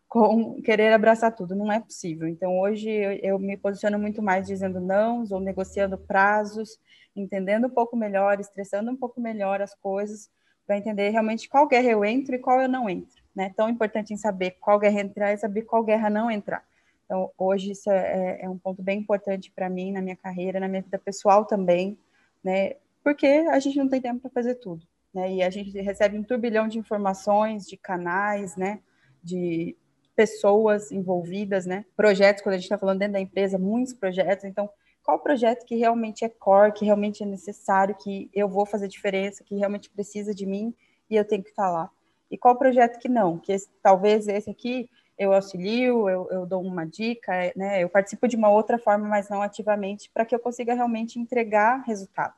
com 0.10 0.62
querer 0.62 0.92
abraçar 0.92 1.34
tudo, 1.34 1.56
não 1.56 1.72
é 1.72 1.80
possível. 1.80 2.28
Então, 2.28 2.60
hoje 2.60 2.90
eu, 3.22 3.40
me 3.40 3.56
posiciono 3.56 3.98
muito 3.98 4.22
mais 4.22 4.48
dizendo 4.48 4.82
não, 4.82 5.24
ou 5.30 5.40
negociando 5.40 5.98
prazos, 5.98 6.80
entendendo 7.16 7.68
um 7.68 7.70
pouco 7.70 7.96
melhor, 7.96 8.40
estressando 8.40 8.92
um 8.92 8.96
pouco 8.96 9.22
melhor 9.22 9.62
as 9.62 9.76
coisas, 9.76 10.30
para 10.66 10.78
entender 10.78 11.10
realmente 11.10 11.48
qual 11.48 11.68
guerra 11.68 11.90
eu 11.90 12.04
entro 12.04 12.36
e 12.36 12.40
qual 12.40 12.60
eu 12.62 12.68
não 12.68 12.90
entro. 12.90 13.22
Né? 13.36 13.54
Tão 13.56 13.70
importante 13.70 14.14
em 14.14 14.18
saber 14.18 14.58
qual 14.60 14.80
guerra 14.80 15.02
entrar 15.02 15.34
e 15.34 15.38
saber 15.38 15.62
qual 15.62 15.84
guerra 15.84 16.10
não 16.10 16.30
entrar. 16.30 16.64
Então, 17.12 17.30
hoje 17.38 17.72
isso 17.72 17.92
é, 17.92 18.40
é, 18.40 18.46
é 18.46 18.50
um 18.50 18.58
ponto 18.58 18.82
bem 18.82 19.00
importante 19.00 19.52
para 19.52 19.70
mim, 19.70 19.92
na 19.92 20.02
minha 20.02 20.16
carreira, 20.16 20.62
na 20.62 20.68
minha 20.70 20.82
vida 20.82 20.98
pessoal 20.98 21.44
também, 21.44 22.00
né? 22.42 22.76
Porque 23.04 23.28
a 23.28 23.60
gente 23.60 23.78
não 23.78 23.90
tem 23.90 24.00
tempo 24.00 24.22
para 24.22 24.30
fazer 24.30 24.56
tudo, 24.56 24.88
né? 25.14 25.30
E 25.30 25.44
a 25.44 25.50
gente 25.50 25.78
recebe 25.82 26.18
um 26.18 26.24
turbilhão 26.24 26.70
de 26.70 26.80
informações, 26.80 27.68
de 27.68 27.76
canais, 27.76 28.56
né? 28.56 28.80
De 29.22 29.76
pessoas 30.16 30.90
envolvidas, 30.90 31.66
né? 31.66 31.84
Projetos, 31.98 32.42
quando 32.42 32.54
a 32.54 32.58
gente 32.58 32.68
está 32.68 32.78
falando 32.78 33.00
dentro 33.00 33.16
da 33.16 33.20
empresa, 33.20 33.58
muitos 33.58 33.94
projetos. 33.94 34.46
Então, 34.46 34.70
qual 35.04 35.20
projeto 35.20 35.66
que 35.66 35.76
realmente 35.76 36.24
é 36.24 36.30
core, 36.30 36.72
que 36.72 36.86
realmente 36.86 37.24
é 37.24 37.26
necessário, 37.26 37.94
que 37.94 38.32
eu 38.34 38.48
vou 38.48 38.66
fazer 38.66 38.88
diferença, 38.88 39.44
que 39.44 39.58
realmente 39.58 39.90
precisa 39.90 40.34
de 40.34 40.46
mim 40.46 40.74
e 41.10 41.18
eu 41.18 41.26
tenho 41.26 41.44
que 41.44 41.50
estar 41.50 41.66
tá 41.66 41.72
lá? 41.72 41.92
E 42.32 42.38
qual 42.38 42.58
projeto 42.58 42.98
que 43.00 43.10
não? 43.10 43.38
Que 43.38 43.52
esse, 43.52 43.68
talvez 43.84 44.30
esse 44.30 44.50
aqui 44.50 44.90
eu 45.22 45.34
auxilio, 45.34 46.10
eu, 46.10 46.28
eu 46.32 46.46
dou 46.46 46.62
uma 46.64 46.86
dica, 46.86 47.34
é, 47.34 47.54
né? 47.56 47.84
Eu 47.84 47.90
participo 47.90 48.28
de 48.28 48.36
uma 48.36 48.50
outra 48.50 48.80
forma, 48.80 49.08
mas 49.08 49.30
não 49.30 49.42
ativamente, 49.42 50.10
para 50.12 50.26
que 50.26 50.34
eu 50.34 50.40
consiga 50.40 50.74
realmente 50.74 51.20
entregar 51.20 51.84
resultado 51.86 52.34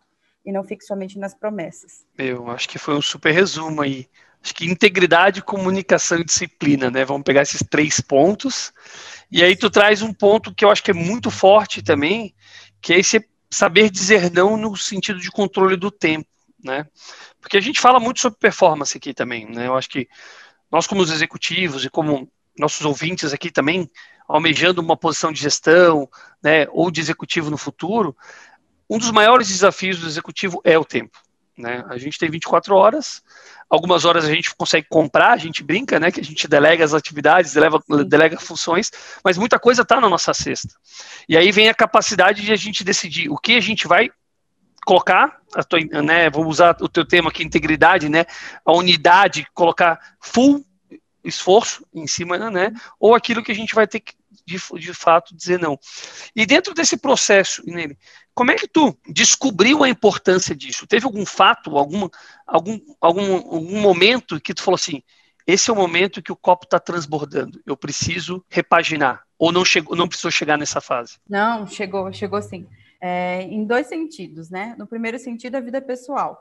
e 0.45 0.51
não 0.51 0.63
fique 0.63 0.83
somente 0.83 1.17
nas 1.17 1.33
promessas. 1.33 2.05
Eu 2.17 2.49
acho 2.49 2.67
que 2.67 2.77
foi 2.77 2.95
um 2.95 3.01
super 3.01 3.31
resumo 3.31 3.81
aí 3.81 4.09
acho 4.43 4.53
que 4.53 4.65
integridade, 4.65 5.41
comunicação 5.41 6.19
e 6.19 6.25
disciplina, 6.25 6.91
né? 6.91 7.05
Vamos 7.05 7.23
pegar 7.23 7.43
esses 7.43 7.63
três 7.69 8.01
pontos. 8.01 8.73
E 9.31 9.41
aí 9.41 9.55
tu 9.55 9.69
traz 9.69 10.01
um 10.01 10.13
ponto 10.13 10.53
que 10.53 10.65
eu 10.65 10.69
acho 10.69 10.83
que 10.83 10.91
é 10.91 10.93
muito 10.93 11.31
forte 11.31 11.81
também, 11.81 12.35
que 12.81 12.93
é 12.93 12.99
esse 12.99 13.25
saber 13.49 13.89
dizer 13.89 14.29
não 14.31 14.57
no 14.57 14.75
sentido 14.75 15.19
de 15.19 15.31
controle 15.31 15.77
do 15.77 15.89
tempo, 15.89 16.27
né? 16.61 16.85
Porque 17.39 17.55
a 17.55 17.61
gente 17.61 17.79
fala 17.79 17.99
muito 17.99 18.19
sobre 18.19 18.37
performance 18.37 18.97
aqui 18.97 19.13
também, 19.13 19.45
né? 19.45 19.67
Eu 19.67 19.77
acho 19.77 19.89
que 19.89 20.09
nós 20.69 20.85
como 20.85 21.01
os 21.01 21.11
executivos 21.11 21.85
e 21.85 21.89
como 21.89 22.29
nossos 22.57 22.85
ouvintes 22.85 23.33
aqui 23.33 23.51
também, 23.51 23.89
almejando 24.27 24.81
uma 24.81 24.97
posição 24.97 25.31
de 25.31 25.41
gestão, 25.41 26.09
né, 26.41 26.67
ou 26.71 26.89
de 26.89 27.01
executivo 27.01 27.49
no 27.49 27.57
futuro, 27.57 28.15
um 28.89 28.97
dos 28.97 29.11
maiores 29.11 29.47
desafios 29.47 29.99
do 29.99 30.07
executivo 30.07 30.61
é 30.63 30.77
o 30.77 30.85
tempo. 30.85 31.17
Né? 31.57 31.83
A 31.87 31.97
gente 31.97 32.17
tem 32.17 32.29
24 32.29 32.75
horas, 32.75 33.21
algumas 33.69 34.05
horas 34.05 34.25
a 34.25 34.33
gente 34.33 34.55
consegue 34.55 34.87
comprar, 34.89 35.33
a 35.33 35.37
gente 35.37 35.63
brinca, 35.63 35.99
né? 35.99 36.11
Que 36.11 36.19
a 36.19 36.23
gente 36.23 36.47
delega 36.47 36.83
as 36.83 36.95
atividades, 36.95 37.53
delega, 37.53 37.79
delega 38.07 38.39
funções, 38.39 38.91
mas 39.23 39.37
muita 39.37 39.59
coisa 39.59 39.83
está 39.83 40.01
na 40.01 40.09
nossa 40.09 40.33
cesta. 40.33 40.69
E 41.29 41.37
aí 41.37 41.51
vem 41.51 41.69
a 41.69 41.73
capacidade 41.73 42.41
de 42.41 42.51
a 42.51 42.55
gente 42.55 42.83
decidir 42.83 43.29
o 43.29 43.37
que 43.37 43.55
a 43.55 43.61
gente 43.61 43.87
vai 43.87 44.09
colocar, 44.83 45.39
tua, 45.69 45.79
né? 46.01 46.29
Vou 46.29 46.47
usar 46.47 46.75
o 46.81 46.89
teu 46.89 47.05
tema 47.05 47.29
aqui, 47.29 47.43
integridade, 47.43 48.09
né? 48.09 48.25
A 48.65 48.73
unidade, 48.73 49.47
colocar 49.53 49.99
full 50.19 50.65
esforço 51.23 51.85
em 51.93 52.07
cima, 52.07 52.37
né? 52.49 52.71
Ou 52.99 53.15
aquilo 53.15 53.43
que 53.43 53.51
a 53.51 53.55
gente 53.55 53.73
vai 53.73 53.87
ter 53.87 53.99
que 53.99 54.13
de, 54.45 54.57
de 54.79 54.93
fato 54.93 55.35
dizer 55.35 55.59
não. 55.59 55.79
E 56.35 56.45
dentro 56.45 56.73
desse 56.73 56.97
processo, 56.97 57.63
nele, 57.65 57.97
como 58.33 58.51
é 58.51 58.55
que 58.55 58.67
tu 58.67 58.97
descobriu 59.07 59.83
a 59.83 59.89
importância 59.89 60.55
disso? 60.55 60.87
Teve 60.87 61.05
algum 61.05 61.25
fato, 61.25 61.77
algum, 61.77 62.09
algum, 62.45 62.79
algum, 62.99 63.35
algum 63.35 63.81
momento 63.81 64.39
que 64.41 64.53
tu 64.53 64.63
falou 64.63 64.75
assim, 64.75 65.01
esse 65.45 65.69
é 65.69 65.73
o 65.73 65.75
momento 65.75 66.21
que 66.21 66.31
o 66.31 66.35
copo 66.35 66.65
está 66.65 66.79
transbordando, 66.79 67.61
eu 67.65 67.75
preciso 67.75 68.43
repaginar, 68.49 69.23
ou 69.37 69.51
não 69.51 69.65
chegou, 69.65 69.95
não 69.95 70.07
precisou 70.07 70.31
chegar 70.31 70.57
nessa 70.57 70.79
fase? 70.79 71.19
Não, 71.27 71.67
chegou, 71.67 72.11
chegou 72.13 72.41
sim. 72.41 72.67
É, 73.01 73.41
em 73.43 73.65
dois 73.65 73.87
sentidos, 73.87 74.49
né? 74.49 74.75
No 74.77 74.87
primeiro 74.87 75.19
sentido, 75.19 75.55
a 75.55 75.59
vida 75.59 75.81
pessoal. 75.81 76.39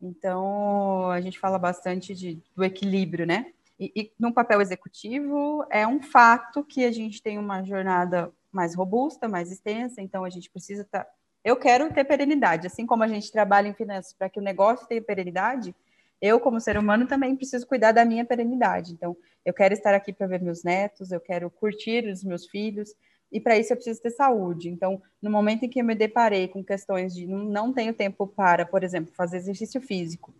Então, 0.00 1.08
a 1.10 1.18
gente 1.22 1.38
fala 1.38 1.58
bastante 1.58 2.14
de, 2.14 2.42
do 2.54 2.62
equilíbrio, 2.62 3.26
né? 3.26 3.46
E, 3.78 3.92
e 3.94 4.12
no 4.18 4.32
papel 4.32 4.60
executivo, 4.60 5.64
é 5.70 5.86
um 5.86 6.00
fato 6.02 6.64
que 6.64 6.84
a 6.84 6.92
gente 6.92 7.22
tem 7.22 7.38
uma 7.38 7.62
jornada 7.62 8.32
mais 8.52 8.74
robusta, 8.74 9.28
mais 9.28 9.50
extensa, 9.50 10.00
então 10.00 10.24
a 10.24 10.30
gente 10.30 10.50
precisa 10.50 10.82
estar. 10.82 11.04
Tá... 11.04 11.10
Eu 11.44 11.56
quero 11.56 11.92
ter 11.92 12.04
perenidade, 12.04 12.66
assim 12.66 12.86
como 12.86 13.02
a 13.02 13.08
gente 13.08 13.30
trabalha 13.30 13.68
em 13.68 13.74
finanças 13.74 14.12
para 14.12 14.30
que 14.30 14.38
o 14.38 14.42
negócio 14.42 14.86
tenha 14.86 15.02
perenidade, 15.02 15.74
eu, 16.20 16.40
como 16.40 16.60
ser 16.60 16.78
humano, 16.78 17.06
também 17.06 17.36
preciso 17.36 17.66
cuidar 17.66 17.92
da 17.92 18.04
minha 18.04 18.24
perenidade. 18.24 18.92
Então, 18.92 19.14
eu 19.44 19.52
quero 19.52 19.74
estar 19.74 19.94
aqui 19.94 20.10
para 20.12 20.26
ver 20.26 20.40
meus 20.40 20.62
netos, 20.64 21.12
eu 21.12 21.20
quero 21.20 21.50
curtir 21.50 22.06
os 22.08 22.24
meus 22.24 22.46
filhos, 22.46 22.94
e 23.30 23.40
para 23.40 23.58
isso 23.58 23.72
eu 23.72 23.76
preciso 23.76 24.00
ter 24.00 24.10
saúde. 24.10 24.70
Então, 24.70 25.02
no 25.20 25.30
momento 25.30 25.64
em 25.64 25.68
que 25.68 25.80
eu 25.80 25.84
me 25.84 25.94
deparei 25.94 26.48
com 26.48 26.64
questões 26.64 27.14
de 27.14 27.26
não 27.26 27.72
tenho 27.72 27.92
tempo 27.92 28.26
para, 28.26 28.64
por 28.64 28.82
exemplo, 28.82 29.12
fazer 29.12 29.36
exercício 29.36 29.80
físico, 29.80 30.32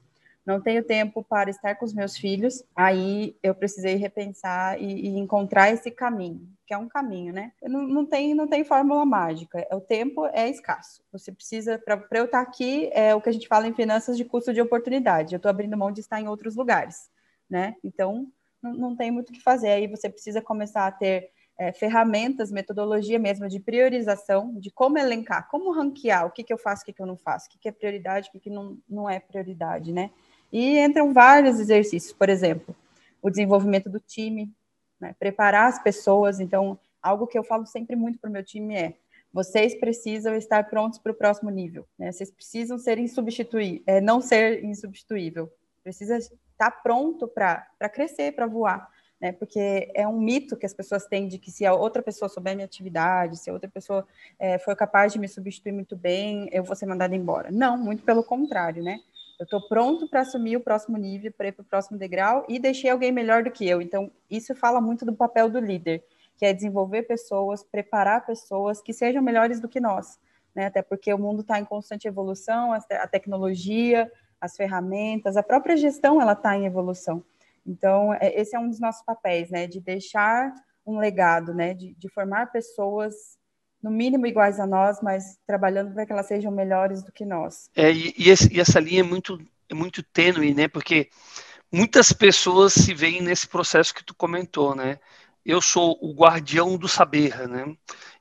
não 0.46 0.60
tenho 0.60 0.84
tempo 0.84 1.24
para 1.24 1.48
estar 1.48 1.74
com 1.76 1.84
os 1.84 1.94
meus 1.94 2.16
filhos, 2.16 2.62
aí 2.76 3.36
eu 3.42 3.54
precisei 3.54 3.96
repensar 3.96 4.80
e, 4.80 5.06
e 5.06 5.18
encontrar 5.18 5.70
esse 5.70 5.90
caminho, 5.90 6.46
que 6.66 6.74
é 6.74 6.78
um 6.78 6.88
caminho, 6.88 7.32
né? 7.32 7.52
Não, 7.62 7.82
não, 7.82 8.06
tem, 8.06 8.34
não 8.34 8.46
tem 8.46 8.64
fórmula 8.64 9.06
mágica, 9.06 9.66
o 9.72 9.80
tempo 9.80 10.26
é 10.26 10.48
escasso. 10.48 11.02
Você 11.12 11.32
precisa, 11.32 11.78
para 11.78 12.06
eu 12.12 12.26
estar 12.26 12.40
aqui, 12.40 12.90
é 12.92 13.14
o 13.14 13.20
que 13.20 13.30
a 13.30 13.32
gente 13.32 13.48
fala 13.48 13.66
em 13.66 13.74
finanças 13.74 14.16
de 14.16 14.24
custo 14.24 14.52
de 14.52 14.60
oportunidade. 14.60 15.34
Eu 15.34 15.38
estou 15.38 15.50
abrindo 15.50 15.78
mão 15.78 15.90
de 15.90 16.00
estar 16.00 16.20
em 16.20 16.28
outros 16.28 16.56
lugares, 16.56 17.10
né? 17.48 17.76
Então, 17.82 18.26
não, 18.62 18.74
não 18.74 18.96
tem 18.96 19.10
muito 19.10 19.30
o 19.30 19.32
que 19.32 19.42
fazer. 19.42 19.68
Aí 19.68 19.86
você 19.86 20.10
precisa 20.10 20.42
começar 20.42 20.86
a 20.86 20.92
ter 20.92 21.30
é, 21.58 21.72
ferramentas, 21.72 22.50
metodologia 22.50 23.18
mesmo 23.18 23.48
de 23.48 23.60
priorização, 23.60 24.54
de 24.58 24.70
como 24.70 24.98
elencar, 24.98 25.48
como 25.48 25.72
ranquear 25.72 26.26
o 26.26 26.30
que, 26.30 26.42
que 26.42 26.52
eu 26.52 26.58
faço, 26.58 26.82
o 26.82 26.86
que, 26.86 26.92
que 26.92 27.00
eu 27.00 27.06
não 27.06 27.16
faço, 27.16 27.46
o 27.46 27.50
que, 27.50 27.58
que 27.58 27.68
é 27.68 27.72
prioridade, 27.72 28.28
o 28.28 28.32
que, 28.32 28.40
que 28.40 28.50
não, 28.50 28.78
não 28.88 29.08
é 29.08 29.20
prioridade, 29.20 29.92
né? 29.92 30.10
E 30.54 30.78
entram 30.78 31.12
vários 31.12 31.58
exercícios, 31.58 32.12
por 32.12 32.28
exemplo, 32.28 32.76
o 33.20 33.28
desenvolvimento 33.28 33.90
do 33.90 33.98
time, 33.98 34.54
né? 35.00 35.12
preparar 35.18 35.66
as 35.66 35.82
pessoas. 35.82 36.38
Então, 36.38 36.78
algo 37.02 37.26
que 37.26 37.36
eu 37.36 37.42
falo 37.42 37.66
sempre 37.66 37.96
muito 37.96 38.20
para 38.20 38.30
o 38.30 38.32
meu 38.32 38.44
time 38.44 38.76
é: 38.76 38.94
vocês 39.32 39.74
precisam 39.74 40.32
estar 40.36 40.62
prontos 40.70 41.00
para 41.00 41.10
o 41.10 41.14
próximo 41.14 41.50
nível. 41.50 41.88
Né? 41.98 42.12
Vocês 42.12 42.30
precisam 42.30 42.78
ser 42.78 42.98
insubstituíveis, 42.98 43.82
é, 43.84 44.00
não 44.00 44.20
ser 44.20 44.64
insubstituível. 44.64 45.52
Precisa 45.82 46.18
estar 46.18 46.70
pronto 46.84 47.26
para 47.26 47.88
crescer, 47.92 48.30
para 48.30 48.46
voar. 48.46 48.88
Né? 49.20 49.32
Porque 49.32 49.90
é 49.92 50.06
um 50.06 50.20
mito 50.20 50.56
que 50.56 50.66
as 50.66 50.72
pessoas 50.72 51.04
têm 51.04 51.26
de 51.26 51.36
que 51.36 51.50
se 51.50 51.66
a 51.66 51.74
outra 51.74 52.00
pessoa 52.00 52.28
souber 52.28 52.54
minha 52.54 52.64
atividade, 52.64 53.40
se 53.40 53.50
a 53.50 53.52
outra 53.52 53.68
pessoa 53.68 54.06
é, 54.38 54.56
for 54.56 54.76
capaz 54.76 55.12
de 55.12 55.18
me 55.18 55.26
substituir 55.26 55.72
muito 55.72 55.96
bem, 55.96 56.48
eu 56.52 56.62
vou 56.62 56.76
ser 56.76 56.86
mandada 56.86 57.16
embora. 57.16 57.50
Não, 57.50 57.76
muito 57.76 58.04
pelo 58.04 58.22
contrário, 58.22 58.84
né? 58.84 59.00
Eu 59.38 59.44
estou 59.44 59.66
pronto 59.68 60.08
para 60.08 60.20
assumir 60.20 60.56
o 60.56 60.60
próximo 60.60 60.96
nível, 60.96 61.32
para 61.32 61.48
ir 61.48 61.52
para 61.52 61.62
o 61.62 61.66
próximo 61.66 61.98
degrau 61.98 62.44
e 62.48 62.58
deixei 62.58 62.90
alguém 62.90 63.10
melhor 63.10 63.42
do 63.42 63.50
que 63.50 63.68
eu. 63.68 63.82
Então, 63.82 64.10
isso 64.30 64.54
fala 64.54 64.80
muito 64.80 65.04
do 65.04 65.14
papel 65.14 65.50
do 65.50 65.58
líder, 65.58 66.04
que 66.36 66.46
é 66.46 66.52
desenvolver 66.52 67.02
pessoas, 67.02 67.64
preparar 67.64 68.24
pessoas 68.24 68.80
que 68.80 68.92
sejam 68.92 69.22
melhores 69.22 69.60
do 69.60 69.68
que 69.68 69.80
nós. 69.80 70.18
Né? 70.54 70.66
Até 70.66 70.82
porque 70.82 71.12
o 71.12 71.18
mundo 71.18 71.40
está 71.40 71.58
em 71.58 71.64
constante 71.64 72.06
evolução, 72.06 72.72
a 72.72 73.08
tecnologia, 73.08 74.10
as 74.40 74.56
ferramentas, 74.56 75.36
a 75.36 75.42
própria 75.42 75.76
gestão 75.76 76.20
ela 76.20 76.32
está 76.32 76.56
em 76.56 76.66
evolução. 76.66 77.24
Então, 77.66 78.12
é, 78.14 78.40
esse 78.40 78.54
é 78.54 78.58
um 78.58 78.68
dos 78.68 78.78
nossos 78.78 79.02
papéis, 79.02 79.50
né? 79.50 79.66
De 79.66 79.80
deixar 79.80 80.54
um 80.86 80.98
legado, 80.98 81.54
né? 81.54 81.72
De, 81.72 81.94
de 81.94 82.08
formar 82.08 82.52
pessoas 82.52 83.38
no 83.84 83.90
mínimo 83.90 84.26
iguais 84.26 84.58
a 84.58 84.66
nós, 84.66 84.98
mas 85.02 85.38
trabalhando 85.46 85.92
para 85.92 86.06
que 86.06 86.12
elas 86.12 86.26
sejam 86.26 86.50
melhores 86.50 87.02
do 87.02 87.12
que 87.12 87.22
nós. 87.22 87.68
É, 87.76 87.92
e, 87.92 88.14
e, 88.16 88.30
esse, 88.30 88.50
e 88.50 88.58
essa 88.58 88.80
linha 88.80 89.00
é 89.00 89.02
muito, 89.02 89.38
é 89.68 89.74
muito 89.74 90.02
tênue, 90.02 90.54
né? 90.54 90.68
Porque 90.68 91.10
muitas 91.70 92.10
pessoas 92.10 92.72
se 92.72 92.94
veem 92.94 93.20
nesse 93.20 93.46
processo 93.46 93.94
que 93.94 94.02
tu 94.02 94.14
comentou, 94.14 94.74
né? 94.74 94.98
Eu 95.44 95.60
sou 95.60 95.98
o 96.00 96.14
guardião 96.14 96.78
do 96.78 96.88
saber, 96.88 97.46
né? 97.46 97.76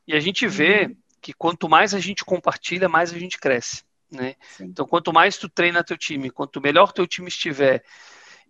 E 0.05 0.13
a 0.13 0.19
gente 0.19 0.45
vê 0.45 0.87
uhum. 0.87 0.97
que 1.21 1.31
quanto 1.31 1.69
mais 1.69 1.93
a 1.93 1.99
gente 1.99 2.25
compartilha, 2.25 2.89
mais 2.89 3.13
a 3.13 3.17
gente 3.17 3.39
cresce, 3.39 3.83
né? 4.11 4.35
Sim. 4.57 4.65
Então, 4.65 4.85
quanto 4.85 5.13
mais 5.13 5.37
tu 5.37 5.47
treina 5.47 5.81
teu 5.81 5.97
time, 5.97 6.29
quanto 6.29 6.59
melhor 6.59 6.91
teu 6.91 7.07
time 7.07 7.29
estiver, 7.29 7.85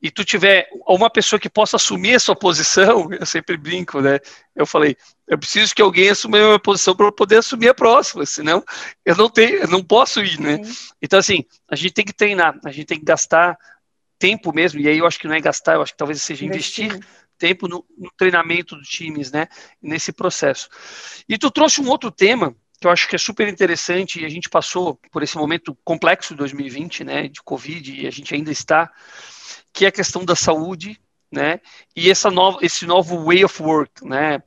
e 0.03 0.11
tu 0.11 0.25
tiver 0.25 0.67
uma 0.85 1.09
pessoa 1.09 1.39
que 1.39 1.49
possa 1.49 1.77
assumir 1.77 2.15
a 2.15 2.19
sua 2.19 2.35
posição, 2.35 3.07
eu 3.13 3.25
sempre 3.25 3.55
brinco, 3.55 4.01
né? 4.01 4.19
Eu 4.53 4.65
falei, 4.65 4.97
eu 5.33 5.37
preciso 5.37 5.73
que 5.73 5.81
alguém 5.81 6.09
assuma 6.09 6.37
a 6.37 6.41
minha 6.41 6.59
posição 6.59 6.95
para 6.95 7.07
eu 7.07 7.11
poder 7.11 7.37
assumir 7.37 7.69
a 7.69 7.73
próxima, 7.73 8.25
senão 8.25 8.63
eu 9.05 9.15
não 9.15 9.29
tenho, 9.29 9.57
eu 9.57 9.67
não 9.67 9.83
posso 9.83 10.21
ir, 10.21 10.39
né? 10.39 10.59
Então 11.01 11.19
assim, 11.19 11.43
a 11.69 11.75
gente 11.75 11.93
tem 11.93 12.05
que 12.05 12.13
treinar, 12.13 12.59
a 12.63 12.71
gente 12.71 12.85
tem 12.85 12.99
que 12.99 13.05
gastar 13.05 13.57
tempo 14.19 14.53
mesmo, 14.53 14.79
e 14.79 14.87
aí 14.87 14.97
eu 14.97 15.05
acho 15.05 15.19
que 15.19 15.27
não 15.27 15.35
é 15.35 15.41
gastar, 15.41 15.73
eu 15.73 15.81
acho 15.81 15.91
que 15.91 15.97
talvez 15.97 16.21
seja 16.21 16.45
investir, 16.45 16.85
investir 16.85 17.07
tempo 17.37 17.67
no, 17.67 17.85
no, 17.97 18.09
treinamento 18.15 18.75
dos 18.75 18.87
times, 18.87 19.31
né? 19.31 19.47
Nesse 19.81 20.13
processo. 20.13 20.69
E 21.27 21.37
tu 21.37 21.51
trouxe 21.51 21.81
um 21.81 21.89
outro 21.89 22.09
tema 22.11 22.55
que 22.79 22.87
eu 22.87 22.91
acho 22.91 23.07
que 23.07 23.15
é 23.15 23.19
super 23.19 23.47
interessante, 23.47 24.21
e 24.21 24.25
a 24.25 24.29
gente 24.29 24.49
passou 24.49 24.99
por 25.11 25.23
esse 25.23 25.37
momento 25.37 25.77
complexo 25.83 26.33
de 26.33 26.37
2020, 26.37 27.03
né? 27.03 27.27
De 27.27 27.41
Covid, 27.41 28.01
e 28.01 28.07
a 28.07 28.11
gente 28.11 28.33
ainda 28.33 28.51
está 28.51 28.91
que 29.73 29.85
é 29.85 29.87
a 29.87 29.91
questão 29.91 30.23
da 30.23 30.35
saúde, 30.35 30.99
né? 31.31 31.59
E 31.95 32.11
essa 32.11 32.29
nova, 32.29 32.59
esse 32.61 32.85
novo 32.85 33.25
way 33.25 33.43
of 33.43 33.61
work, 33.61 34.05
né? 34.05 34.41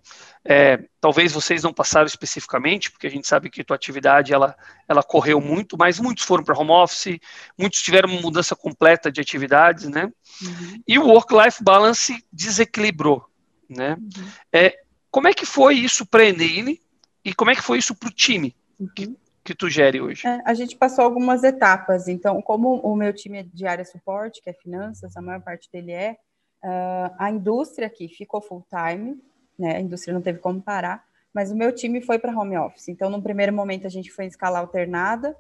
É, 0.49 0.85
talvez 1.01 1.33
vocês 1.33 1.63
não 1.63 1.73
passaram 1.73 2.07
especificamente, 2.07 2.91
porque 2.91 3.07
a 3.07 3.11
gente 3.11 3.27
sabe 3.27 3.51
que 3.51 3.61
a 3.61 3.65
tua 3.65 3.77
atividade 3.77 4.33
ela, 4.33 4.57
ela 4.89 5.03
correu 5.03 5.41
muito, 5.41 5.77
mas 5.77 5.99
muitos 5.99 6.25
foram 6.25 6.45
para 6.45 6.59
home 6.59 6.71
office, 6.71 7.19
muitos 7.59 7.83
tiveram 7.83 8.09
uma 8.09 8.21
mudança 8.21 8.55
completa 8.55 9.11
de 9.11 9.21
atividades, 9.21 9.89
né? 9.89 10.05
Uhum. 10.43 10.83
E 10.87 10.99
o 10.99 11.07
work-life 11.07 11.63
balance 11.63 12.25
desequilibrou, 12.33 13.25
né? 13.69 13.97
Uhum. 13.99 14.29
É, 14.53 14.79
como 15.11 15.29
é 15.29 15.35
que 15.35 15.45
foi 15.45 15.75
isso 15.75 16.07
para 16.07 16.23
a 16.23 16.27
Enele 16.27 16.81
e 17.25 17.35
como 17.35 17.51
é 17.51 17.55
que 17.55 17.63
foi 17.63 17.79
isso 17.79 17.95
para 17.95 18.09
o 18.09 18.13
time? 18.13 18.55
Uhum 18.79 19.17
que 19.47 19.55
tu 19.55 19.71
gere 19.71 20.01
hoje? 20.01 20.27
É, 20.27 20.43
a 20.45 20.53
gente 20.53 20.77
passou 20.77 21.05
algumas 21.05 21.45
etapas. 21.45 22.09
Então, 22.09 22.43
como 22.43 22.81
o 22.81 22.97
meu 22.97 23.13
time 23.13 23.39
é 23.39 23.43
de 23.45 23.67
área 23.67 23.85
suporte, 23.85 24.43
que 24.43 24.51
é 24.51 24.53
finanças, 24.53 25.17
a 25.17 25.23
maior 25.23 25.41
parte 25.41 25.71
dele 25.73 25.93
é, 25.93 26.17
uh, 26.65 27.15
a 27.19 27.31
indústria 27.31 27.87
aqui 27.87 28.09
ficou 28.09 28.41
full 28.41 28.67
time, 28.69 29.17
né? 29.59 29.77
A 29.77 29.81
indústria 29.81 30.15
não 30.15 30.23
teve 30.23 30.39
como 30.39 30.61
parar, 30.61 31.05
mas 31.33 31.51
o 31.51 31.57
meu 31.57 31.73
time 31.73 32.01
foi 32.01 32.19
para 32.19 32.37
home 32.37 32.57
office. 32.57 32.89
Então, 32.89 33.11
no 33.11 33.23
primeiro 33.23 33.53
momento, 33.53 33.87
a 33.87 33.91
gente 33.91 34.11
foi 34.11 34.25
em 34.25 34.29
escala 34.29 34.59
alternada. 34.59 35.37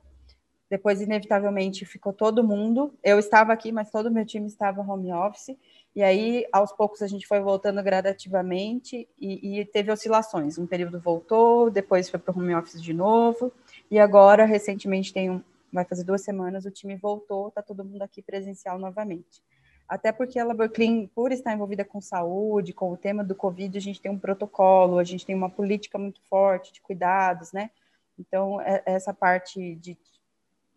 Depois, 0.68 1.00
inevitavelmente, 1.00 1.84
ficou 1.84 2.12
todo 2.12 2.42
mundo. 2.42 2.92
Eu 3.02 3.18
estava 3.18 3.52
aqui, 3.52 3.70
mas 3.70 3.90
todo 3.90 4.06
o 4.06 4.10
meu 4.10 4.26
time 4.26 4.46
estava 4.46 4.82
home 4.82 5.12
office. 5.12 5.56
E 5.94 6.02
aí, 6.02 6.44
aos 6.52 6.72
poucos, 6.72 7.00
a 7.00 7.06
gente 7.06 7.26
foi 7.26 7.40
voltando 7.40 7.82
gradativamente 7.82 9.08
e, 9.18 9.60
e 9.60 9.64
teve 9.64 9.90
oscilações. 9.90 10.58
Um 10.58 10.66
período 10.66 11.00
voltou, 11.00 11.70
depois 11.70 12.10
foi 12.10 12.18
para 12.18 12.36
o 12.36 12.38
home 12.38 12.54
office 12.54 12.82
de 12.82 12.92
novo. 12.92 13.52
E 13.90 13.98
agora, 13.98 14.44
recentemente, 14.44 15.12
tem 15.12 15.30
um, 15.30 15.40
vai 15.72 15.84
fazer 15.84 16.04
duas 16.04 16.22
semanas, 16.22 16.64
o 16.64 16.70
time 16.70 16.96
voltou, 16.96 17.48
está 17.48 17.62
todo 17.62 17.84
mundo 17.84 18.02
aqui 18.02 18.22
presencial 18.22 18.78
novamente. 18.78 19.42
Até 19.88 20.10
porque 20.10 20.38
a 20.38 20.68
Clean, 20.68 21.06
por 21.14 21.32
estar 21.32 21.52
envolvida 21.52 21.84
com 21.84 22.00
saúde, 22.00 22.72
com 22.72 22.90
o 22.90 22.96
tema 22.96 23.22
do 23.22 23.34
Covid, 23.34 23.76
a 23.76 23.80
gente 23.80 24.00
tem 24.00 24.10
um 24.10 24.18
protocolo, 24.18 24.98
a 24.98 25.04
gente 25.04 25.24
tem 25.24 25.34
uma 25.34 25.50
política 25.50 25.98
muito 25.98 26.20
forte 26.28 26.72
de 26.72 26.80
cuidados, 26.80 27.52
né? 27.52 27.70
Então, 28.18 28.60
é, 28.60 28.82
essa 28.84 29.14
parte 29.14 29.76
de, 29.76 29.96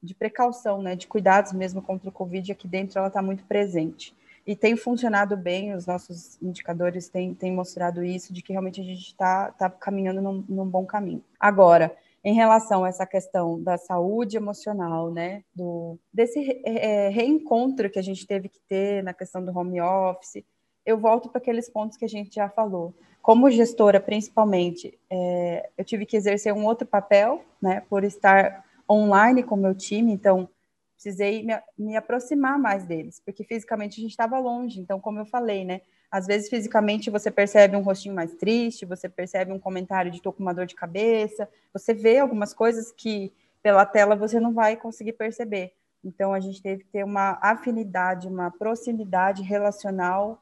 de 0.01 0.13
precaução, 0.13 0.81
né, 0.81 0.95
de 0.95 1.07
cuidados 1.07 1.53
mesmo 1.53 1.81
contra 1.81 2.09
o 2.09 2.11
Covid, 2.11 2.51
aqui 2.51 2.67
dentro 2.67 2.99
ela 2.99 3.07
está 3.07 3.21
muito 3.21 3.43
presente. 3.45 4.15
E 4.45 4.55
tem 4.55 4.75
funcionado 4.75 5.37
bem, 5.37 5.73
os 5.73 5.85
nossos 5.85 6.41
indicadores 6.41 7.09
têm, 7.09 7.33
têm 7.33 7.51
mostrado 7.51 8.03
isso, 8.03 8.33
de 8.33 8.41
que 8.41 8.51
realmente 8.51 8.81
a 8.81 8.83
gente 8.83 9.07
está 9.07 9.51
tá 9.51 9.69
caminhando 9.69 10.21
num, 10.21 10.43
num 10.47 10.65
bom 10.65 10.85
caminho. 10.85 11.23
Agora, 11.39 11.95
em 12.23 12.33
relação 12.33 12.83
a 12.83 12.89
essa 12.89 13.05
questão 13.05 13.61
da 13.61 13.77
saúde 13.77 14.37
emocional, 14.37 15.11
né, 15.11 15.43
do, 15.55 15.97
desse 16.13 16.61
é, 16.65 17.09
reencontro 17.09 17.89
que 17.89 17.99
a 17.99 18.01
gente 18.01 18.27
teve 18.27 18.49
que 18.49 18.59
ter 18.67 19.03
na 19.03 19.13
questão 19.13 19.43
do 19.43 19.57
home 19.57 19.79
office, 19.79 20.43
eu 20.85 20.97
volto 20.97 21.29
para 21.29 21.39
aqueles 21.39 21.69
pontos 21.69 21.97
que 21.97 22.05
a 22.05 22.09
gente 22.09 22.33
já 22.33 22.49
falou. 22.49 22.93
Como 23.21 23.49
gestora, 23.51 23.99
principalmente, 23.99 24.97
é, 25.09 25.69
eu 25.77 25.85
tive 25.85 26.05
que 26.05 26.17
exercer 26.17 26.53
um 26.53 26.65
outro 26.65 26.87
papel, 26.87 27.43
né, 27.61 27.83
por 27.89 28.03
estar 28.03 28.65
online 28.89 29.43
com 29.43 29.55
meu 29.55 29.75
time, 29.75 30.11
então 30.11 30.49
precisei 30.93 31.43
me, 31.43 31.53
me 31.77 31.95
aproximar 31.95 32.59
mais 32.59 32.83
deles, 32.85 33.21
porque 33.23 33.43
fisicamente 33.43 33.99
a 33.99 34.01
gente 34.01 34.11
estava 34.11 34.37
longe, 34.39 34.79
então, 34.81 34.99
como 34.99 35.19
eu 35.19 35.25
falei, 35.25 35.63
né, 35.63 35.81
às 36.11 36.25
vezes, 36.25 36.49
fisicamente, 36.49 37.09
você 37.09 37.29
percebe 37.29 37.75
um 37.75 37.81
rostinho 37.81 38.15
mais 38.15 38.33
triste, 38.33 38.85
você 38.85 39.07
percebe 39.07 39.51
um 39.51 39.59
comentário 39.59 40.11
de 40.11 40.21
tô 40.21 40.33
com 40.33 40.41
uma 40.41 40.53
dor 40.53 40.65
de 40.65 40.75
cabeça, 40.75 41.47
você 41.71 41.93
vê 41.93 42.17
algumas 42.17 42.53
coisas 42.53 42.91
que 42.91 43.31
pela 43.61 43.85
tela 43.85 44.15
você 44.15 44.39
não 44.39 44.53
vai 44.53 44.75
conseguir 44.75 45.13
perceber. 45.13 45.73
Então, 46.03 46.33
a 46.33 46.39
gente 46.39 46.61
teve 46.61 46.83
que 46.83 46.89
ter 46.89 47.03
uma 47.03 47.37
afinidade, 47.41 48.27
uma 48.27 48.49
proximidade 48.49 49.43
relacional 49.43 50.41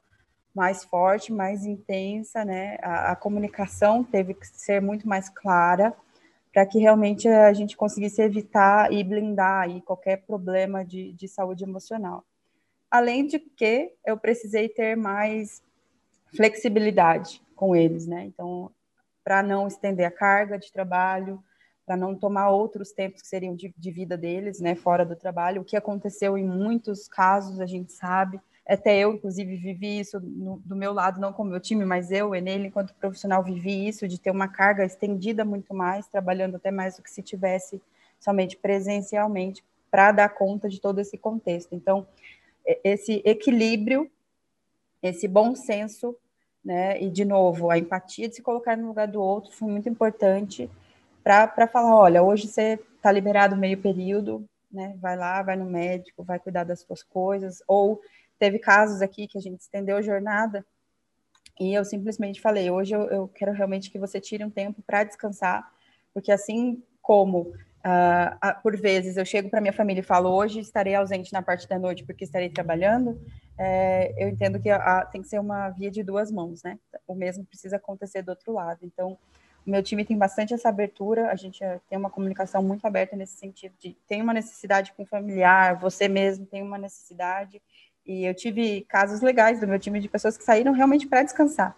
mais 0.55 0.83
forte, 0.83 1.33
mais 1.33 1.65
intensa, 1.65 2.45
né? 2.45 2.77
A, 2.81 3.11
a 3.11 3.15
comunicação 3.15 4.03
teve 4.03 4.33
que 4.33 4.47
ser 4.47 4.81
muito 4.81 5.07
mais 5.07 5.29
clara 5.29 5.93
para 6.53 6.65
que 6.65 6.79
realmente 6.79 7.27
a 7.27 7.53
gente 7.53 7.77
conseguisse 7.77 8.21
evitar 8.21 8.91
e 8.91 9.03
blindar 9.03 9.63
aí 9.63 9.81
qualquer 9.81 10.23
problema 10.25 10.83
de, 10.83 11.11
de 11.13 11.27
saúde 11.27 11.63
emocional. 11.63 12.23
Além 12.89 13.25
de 13.25 13.39
que 13.39 13.91
eu 14.05 14.17
precisei 14.17 14.69
ter 14.69 14.95
mais 14.95 15.61
flexibilidade 16.35 17.41
com 17.55 17.75
eles, 17.75 18.07
né? 18.07 18.25
Então, 18.25 18.71
para 19.23 19.43
não 19.43 19.67
estender 19.67 20.05
a 20.05 20.11
carga 20.11 20.57
de 20.57 20.71
trabalho, 20.71 21.43
para 21.85 21.97
não 21.97 22.15
tomar 22.15 22.49
outros 22.49 22.91
tempos 22.91 23.21
que 23.21 23.27
seriam 23.27 23.55
de, 23.55 23.73
de, 23.77 23.91
vida 23.91 24.17
deles, 24.17 24.59
né, 24.59 24.75
fora 24.75 25.05
do 25.05 25.15
trabalho, 25.15 25.61
o 25.61 25.65
que 25.65 25.77
aconteceu 25.77 26.37
em 26.37 26.45
muitos 26.45 27.07
casos, 27.07 27.61
a 27.61 27.65
gente 27.65 27.93
sabe, 27.93 28.41
até 28.67 28.97
eu, 28.97 29.13
inclusive, 29.13 29.55
vivi 29.55 29.99
isso 29.99 30.19
no, 30.19 30.59
do 30.65 30.75
meu 30.75 30.91
lado, 30.91 31.21
não 31.21 31.31
com 31.31 31.43
o 31.43 31.45
meu 31.45 31.59
time, 31.59 31.85
mas 31.85 32.11
eu, 32.11 32.31
nele, 32.31 32.67
enquanto 32.67 32.93
profissional, 32.95 33.41
vivi 33.41 33.87
isso, 33.87 34.05
de 34.05 34.19
ter 34.19 34.29
uma 34.29 34.49
carga 34.49 34.83
estendida 34.83 35.45
muito 35.45 35.73
mais, 35.73 36.07
trabalhando 36.07 36.55
até 36.55 36.69
mais 36.69 36.97
do 36.97 37.01
que 37.01 37.09
se 37.09 37.23
tivesse 37.23 37.81
somente 38.19 38.57
presencialmente, 38.57 39.63
para 39.89 40.11
dar 40.11 40.29
conta 40.29 40.67
de 40.67 40.81
todo 40.81 40.99
esse 40.99 41.17
contexto. 41.17 41.73
Então, 41.73 42.05
esse 42.83 43.21
equilíbrio, 43.25 44.09
esse 45.01 45.27
bom 45.27 45.55
senso, 45.55 46.15
né? 46.63 47.01
E 47.01 47.09
de 47.09 47.23
novo, 47.23 47.69
a 47.69 47.77
empatia 47.77 48.27
de 48.27 48.35
se 48.35 48.41
colocar 48.41 48.75
no 48.75 48.87
lugar 48.87 49.07
do 49.07 49.21
outro 49.21 49.51
foi 49.51 49.69
muito 49.69 49.87
importante 49.87 50.69
para 51.23 51.67
falar, 51.67 51.95
olha, 51.95 52.23
hoje 52.23 52.47
você 52.47 52.79
está 52.95 53.11
liberado 53.11 53.55
meio 53.55 53.77
período, 53.77 54.47
né? 54.71 54.95
Vai 54.99 55.15
lá, 55.15 55.41
vai 55.41 55.55
no 55.55 55.65
médico, 55.65 56.23
vai 56.23 56.39
cuidar 56.39 56.63
das 56.63 56.81
suas 56.81 57.03
coisas. 57.03 57.61
Ou 57.67 58.01
teve 58.39 58.59
casos 58.59 59.01
aqui 59.01 59.27
que 59.27 59.37
a 59.37 59.41
gente 59.41 59.61
estendeu 59.61 59.97
a 59.97 60.01
jornada 60.01 60.65
e 61.59 61.73
eu 61.73 61.83
simplesmente 61.83 62.39
falei, 62.39 62.69
hoje 62.69 62.93
eu, 62.93 63.01
eu 63.09 63.27
quero 63.27 63.51
realmente 63.51 63.89
que 63.89 63.97
você 63.97 64.21
tire 64.21 64.43
um 64.43 64.49
tempo 64.49 64.81
para 64.83 65.03
descansar, 65.03 65.71
porque 66.13 66.31
assim 66.31 66.83
como 67.01 67.53
Uh, 67.87 68.61
por 68.61 68.75
vezes 68.75 69.15
eu 69.15 69.23
chego 69.23 69.49
para 69.49 69.61
minha 69.61 69.71
família 69.71 70.01
e 70.01 70.03
falo 70.03 70.29
hoje 70.29 70.59
estarei 70.59 70.93
ausente 70.93 71.31
na 71.31 71.41
parte 71.41 71.69
da 71.69 71.79
noite 71.79 72.03
porque 72.03 72.25
estarei 72.25 72.49
trabalhando. 72.49 73.17
É, 73.57 74.13
eu 74.21 74.27
entendo 74.27 74.59
que 74.59 74.69
a, 74.69 74.75
a, 74.75 75.05
tem 75.05 75.21
que 75.21 75.29
ser 75.29 75.39
uma 75.39 75.69
via 75.69 75.89
de 75.89 76.03
duas 76.03 76.29
mãos, 76.29 76.61
né? 76.63 76.77
O 77.07 77.15
mesmo 77.15 77.45
precisa 77.45 77.77
acontecer 77.77 78.23
do 78.23 78.29
outro 78.29 78.51
lado. 78.51 78.79
Então, 78.83 79.17
o 79.65 79.69
meu 79.69 79.81
time 79.81 80.03
tem 80.03 80.17
bastante 80.17 80.53
essa 80.53 80.67
abertura. 80.67 81.31
A 81.31 81.35
gente 81.35 81.63
eh, 81.63 81.79
tem 81.89 81.97
uma 81.97 82.09
comunicação 82.09 82.61
muito 82.61 82.85
aberta 82.85 83.15
nesse 83.15 83.37
sentido 83.37 83.73
de 83.79 83.95
tem 84.05 84.21
uma 84.21 84.33
necessidade 84.33 84.91
com 84.91 85.03
o 85.03 85.07
familiar, 85.07 85.79
você 85.79 86.09
mesmo 86.09 86.45
tem 86.45 86.61
uma 86.61 86.77
necessidade. 86.77 87.61
E 88.05 88.25
eu 88.25 88.33
tive 88.33 88.81
casos 88.81 89.21
legais 89.21 89.61
do 89.61 89.67
meu 89.67 89.79
time 89.79 90.01
de 90.01 90.09
pessoas 90.09 90.37
que 90.37 90.43
saíram 90.43 90.73
realmente 90.73 91.07
para 91.07 91.23
descansar. 91.23 91.73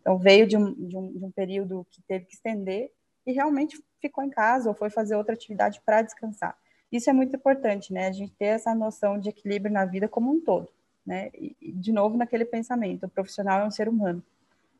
Então, 0.00 0.16
veio 0.16 0.46
de 0.46 0.56
um, 0.56 0.72
de, 0.72 0.96
um, 0.96 1.12
de 1.12 1.24
um 1.24 1.30
período 1.30 1.86
que 1.90 2.00
teve 2.02 2.24
que 2.24 2.34
estender 2.34 2.90
e 3.26 3.32
realmente 3.32 3.82
ficou 4.00 4.24
em 4.24 4.30
casa 4.30 4.68
ou 4.68 4.74
foi 4.74 4.90
fazer 4.90 5.14
outra 5.14 5.34
atividade 5.34 5.80
para 5.84 6.02
descansar. 6.02 6.56
Isso 6.90 7.08
é 7.08 7.12
muito 7.12 7.36
importante, 7.36 7.92
né? 7.92 8.08
A 8.08 8.12
gente 8.12 8.32
ter 8.32 8.46
essa 8.46 8.74
noção 8.74 9.18
de 9.18 9.28
equilíbrio 9.28 9.72
na 9.72 9.84
vida 9.84 10.08
como 10.08 10.32
um 10.32 10.40
todo, 10.40 10.68
né? 11.06 11.30
E, 11.34 11.54
de 11.60 11.92
novo, 11.92 12.16
naquele 12.16 12.44
pensamento, 12.44 13.06
o 13.06 13.08
profissional 13.08 13.60
é 13.60 13.64
um 13.64 13.70
ser 13.70 13.88
humano, 13.88 14.22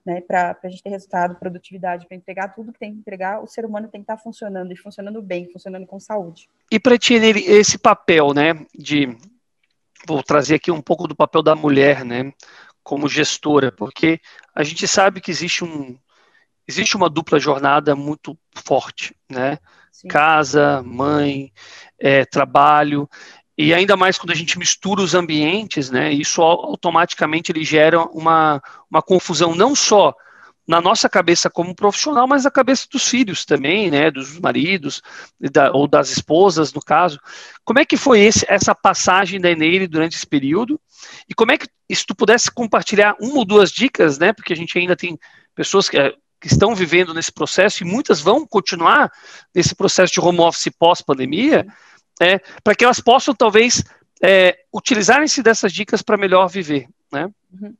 né? 0.04 0.20
Para 0.20 0.58
a 0.62 0.68
gente 0.68 0.82
ter 0.82 0.90
resultado, 0.90 1.36
produtividade, 1.36 2.06
para 2.06 2.16
entregar 2.16 2.48
tudo 2.48 2.72
que 2.72 2.80
tem 2.80 2.92
que 2.92 2.98
entregar, 2.98 3.42
o 3.42 3.46
ser 3.46 3.64
humano 3.64 3.86
tem 3.86 4.00
que 4.00 4.04
estar 4.04 4.16
tá 4.16 4.22
funcionando 4.22 4.72
e 4.72 4.76
funcionando 4.76 5.22
bem, 5.22 5.50
funcionando 5.52 5.86
com 5.86 6.00
saúde. 6.00 6.48
E 6.70 6.80
para 6.80 6.98
ti, 6.98 7.14
esse 7.14 7.78
papel, 7.78 8.34
né? 8.34 8.66
De 8.74 9.16
vou 10.06 10.22
trazer 10.22 10.56
aqui 10.56 10.70
um 10.70 10.82
pouco 10.82 11.06
do 11.06 11.14
papel 11.14 11.42
da 11.42 11.54
mulher, 11.54 12.04
né? 12.04 12.32
Como 12.82 13.08
gestora, 13.08 13.70
porque 13.70 14.20
a 14.52 14.64
gente 14.64 14.88
sabe 14.88 15.20
que 15.20 15.30
existe 15.30 15.62
um, 15.62 15.96
existe 16.70 16.96
uma 16.96 17.10
dupla 17.10 17.38
jornada 17.38 17.96
muito 17.96 18.38
forte, 18.54 19.14
né? 19.28 19.58
Sim. 19.92 20.08
Casa, 20.08 20.82
mãe, 20.84 21.52
é, 21.98 22.24
trabalho, 22.24 23.08
e 23.58 23.74
ainda 23.74 23.96
mais 23.96 24.16
quando 24.16 24.30
a 24.30 24.34
gente 24.34 24.58
mistura 24.58 25.02
os 25.02 25.14
ambientes, 25.14 25.90
né? 25.90 26.10
Isso 26.12 26.40
automaticamente 26.40 27.52
ele 27.52 27.62
gera 27.62 28.00
uma, 28.00 28.62
uma 28.90 29.02
confusão 29.02 29.54
não 29.54 29.74
só 29.74 30.14
na 30.66 30.80
nossa 30.80 31.08
cabeça 31.08 31.50
como 31.50 31.74
profissional, 31.74 32.28
mas 32.28 32.44
na 32.44 32.50
cabeça 32.50 32.86
dos 32.90 33.06
filhos 33.08 33.44
também, 33.44 33.90
né, 33.90 34.08
dos 34.10 34.38
maridos 34.38 35.02
da, 35.52 35.72
ou 35.72 35.88
das 35.88 36.10
esposas, 36.10 36.72
no 36.72 36.80
caso. 36.80 37.18
Como 37.64 37.80
é 37.80 37.84
que 37.84 37.96
foi 37.96 38.20
esse, 38.20 38.46
essa 38.48 38.72
passagem 38.74 39.40
da 39.40 39.50
Eneire 39.50 39.88
durante 39.88 40.16
esse 40.16 40.26
período? 40.26 40.80
E 41.28 41.34
como 41.34 41.50
é 41.50 41.58
que, 41.58 41.66
se 41.92 42.06
tu 42.06 42.14
pudesse 42.14 42.50
compartilhar 42.50 43.16
uma 43.20 43.38
ou 43.38 43.44
duas 43.44 43.72
dicas, 43.72 44.16
né, 44.18 44.32
porque 44.32 44.52
a 44.52 44.56
gente 44.56 44.78
ainda 44.78 44.94
tem 44.94 45.18
pessoas 45.54 45.88
que 45.88 45.98
que 46.40 46.46
estão 46.46 46.74
vivendo 46.74 47.12
nesse 47.12 47.30
processo, 47.30 47.82
e 47.82 47.86
muitas 47.86 48.20
vão 48.20 48.46
continuar 48.46 49.12
nesse 49.54 49.74
processo 49.74 50.12
de 50.12 50.20
home 50.20 50.40
office 50.40 50.72
pós-pandemia, 50.78 51.66
é, 52.20 52.38
para 52.64 52.74
que 52.74 52.84
elas 52.84 53.00
possam, 53.00 53.34
talvez, 53.34 53.84
é, 54.22 54.58
utilizarem-se 54.72 55.42
dessas 55.42 55.72
dicas 55.72 56.02
para 56.02 56.16
melhor 56.16 56.48
viver. 56.48 56.88
Né? 57.12 57.30
Uhum. 57.52 57.74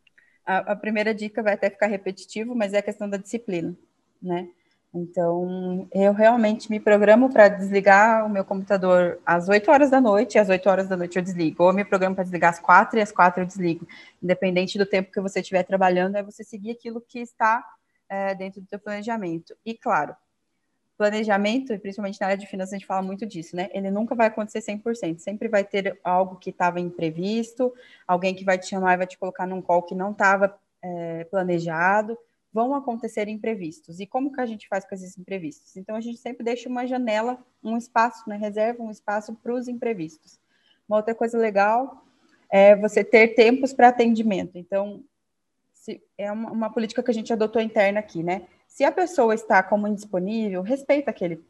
A, 0.45 0.73
a, 0.73 0.77
primeira 0.77 1.15
dica 1.15 1.43
vai 1.43 1.55
até 1.55 1.71
ficar 1.71 1.87
repetitivo, 1.87 2.55
mas 2.55 2.73
é 2.73 2.79
a 2.79 2.83
questão 2.83 3.09
da 3.09 3.17
disciplina. 3.17 3.75
Né? 4.21 4.49
Então, 4.93 5.89
eu 5.95 6.13
realmente 6.13 6.69
me 6.69 6.81
programo 6.81 7.33
para 7.33 7.49
desligar 7.49 8.27
o 8.27 8.29
meu 8.29 8.45
computador 8.45 9.21
às 9.25 9.49
8 9.49 9.71
horas 9.71 9.91
da 9.91 10.01
noite, 10.01 10.35
e 10.35 10.39
às 10.39 10.49
8 10.49 10.69
horas 10.69 10.89
da 10.89 10.97
noite 10.97 11.17
eu 11.17 11.23
desligo. 11.23 11.63
Ou 11.63 11.71
eu 11.71 11.75
me 11.75 11.85
programo 11.85 12.15
para 12.15 12.25
desligar 12.25 12.51
às 12.51 12.59
4 12.59 12.99
e 12.99 13.03
às 13.03 13.13
4 13.13 13.43
eu 13.43 13.47
desligo. 13.47 13.87
Independente 14.23 14.77
do 14.77 14.85
tempo 14.85 15.13
que 15.13 15.21
você 15.21 15.41
estiver 15.41 15.63
trabalhando, 15.63 16.17
é 16.17 16.23
você 16.23 16.43
seguir 16.43 16.73
aquilo 16.73 17.01
que 17.01 17.21
está 17.21 17.65
é, 18.11 18.35
dentro 18.35 18.61
do 18.61 18.67
teu 18.67 18.81
planejamento. 18.81 19.57
E, 19.65 19.73
claro, 19.73 20.17
planejamento, 20.99 21.79
principalmente 21.79 22.21
na 22.21 22.27
área 22.27 22.37
de 22.37 22.47
finanças, 22.47 22.75
a 22.75 22.77
gente 22.77 22.87
fala 22.87 23.01
muito 23.01 23.25
disso, 23.25 23.55
né? 23.55 23.71
Ele 23.73 23.91
nunca 23.91 24.15
vai 24.15 24.27
acontecer 24.27 24.61
100%. 24.61 25.19
Sempre 25.21 25.49
vai 25.49 25.65
ter 25.65 25.99
algo 26.03 26.37
que 26.37 26.51
estava 26.51 26.81
imprevisto, 26.81 27.73
alguém 28.07 28.35
que 28.35 28.45
vai 28.45 28.59
te 28.59 28.67
chamar 28.67 28.95
e 28.95 28.97
vai 28.99 29.07
te 29.07 29.17
colocar 29.17 29.47
num 29.47 29.63
call 29.63 29.85
que 29.85 29.95
não 29.95 30.11
estava 30.11 30.59
é, 30.83 31.25
planejado. 31.25 32.19
Vão 32.53 32.75
acontecer 32.75 33.29
imprevistos. 33.29 34.01
E 34.01 34.07
como 34.07 34.33
que 34.33 34.41
a 34.41 34.47
gente 34.47 34.67
faz 34.67 34.85
com 34.85 34.95
esses 34.95 35.17
imprevistos? 35.17 35.77
Então, 35.77 35.95
a 35.95 36.01
gente 36.01 36.19
sempre 36.19 36.45
deixa 36.45 36.69
uma 36.69 36.85
janela, 36.85 37.39
um 37.63 37.77
espaço, 37.77 38.29
né? 38.29 38.37
Reserva 38.37 38.83
um 38.83 38.91
espaço 38.91 39.35
para 39.37 39.55
os 39.55 39.69
imprevistos. 39.69 40.41
Uma 40.89 40.97
outra 40.97 41.15
coisa 41.15 41.39
legal 41.39 42.05
é 42.51 42.75
você 42.75 43.05
ter 43.05 43.29
tempos 43.29 43.73
para 43.73 43.89
atendimento. 43.89 44.59
Então, 44.59 45.05
se, 45.81 46.03
é 46.19 46.31
uma, 46.31 46.51
uma, 46.51 46.71
política 46.71 47.03
que 47.03 47.11
a 47.11 47.15
gente 47.15 47.33
adotou 47.33 47.61
interna 47.61 48.01
aqui, 48.01 48.23
né? 48.23 48.43
Se 48.69 48.85
a 48.85 48.93
pessoa 48.93 49.35
está 49.35 49.63
como 49.63 49.89
indisponível, 49.89 50.61
respeita 50.61 51.11
aquele, 51.11 51.43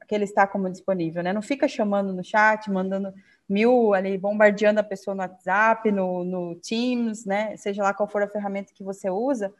aquele 0.00 0.24
está 0.24 0.48
como 0.48 0.68
disponível, 0.68 1.22
né? 1.22 1.32
Não 1.32 1.40
fica 1.40 1.68
chamando 1.68 2.12
no 2.12 2.24
chat, 2.24 2.68
mandando 2.68 3.14
mil 3.48 3.94
ali, 3.94 4.18
bombardeando 4.18 4.80
a 4.80 4.82
pessoa 4.82 5.14
no 5.14 5.22
WhatsApp, 5.22 5.92
no, 5.92 6.24
no 6.24 6.56
Teams, 6.56 7.24
né? 7.24 7.56
Seja 7.56 7.84
lá 7.84 7.94
qual 7.94 8.08
for 8.08 8.20
a 8.20 8.28
ferramenta 8.28 8.74
que 8.74 8.82
você 8.82 9.08
usa, 9.08 9.54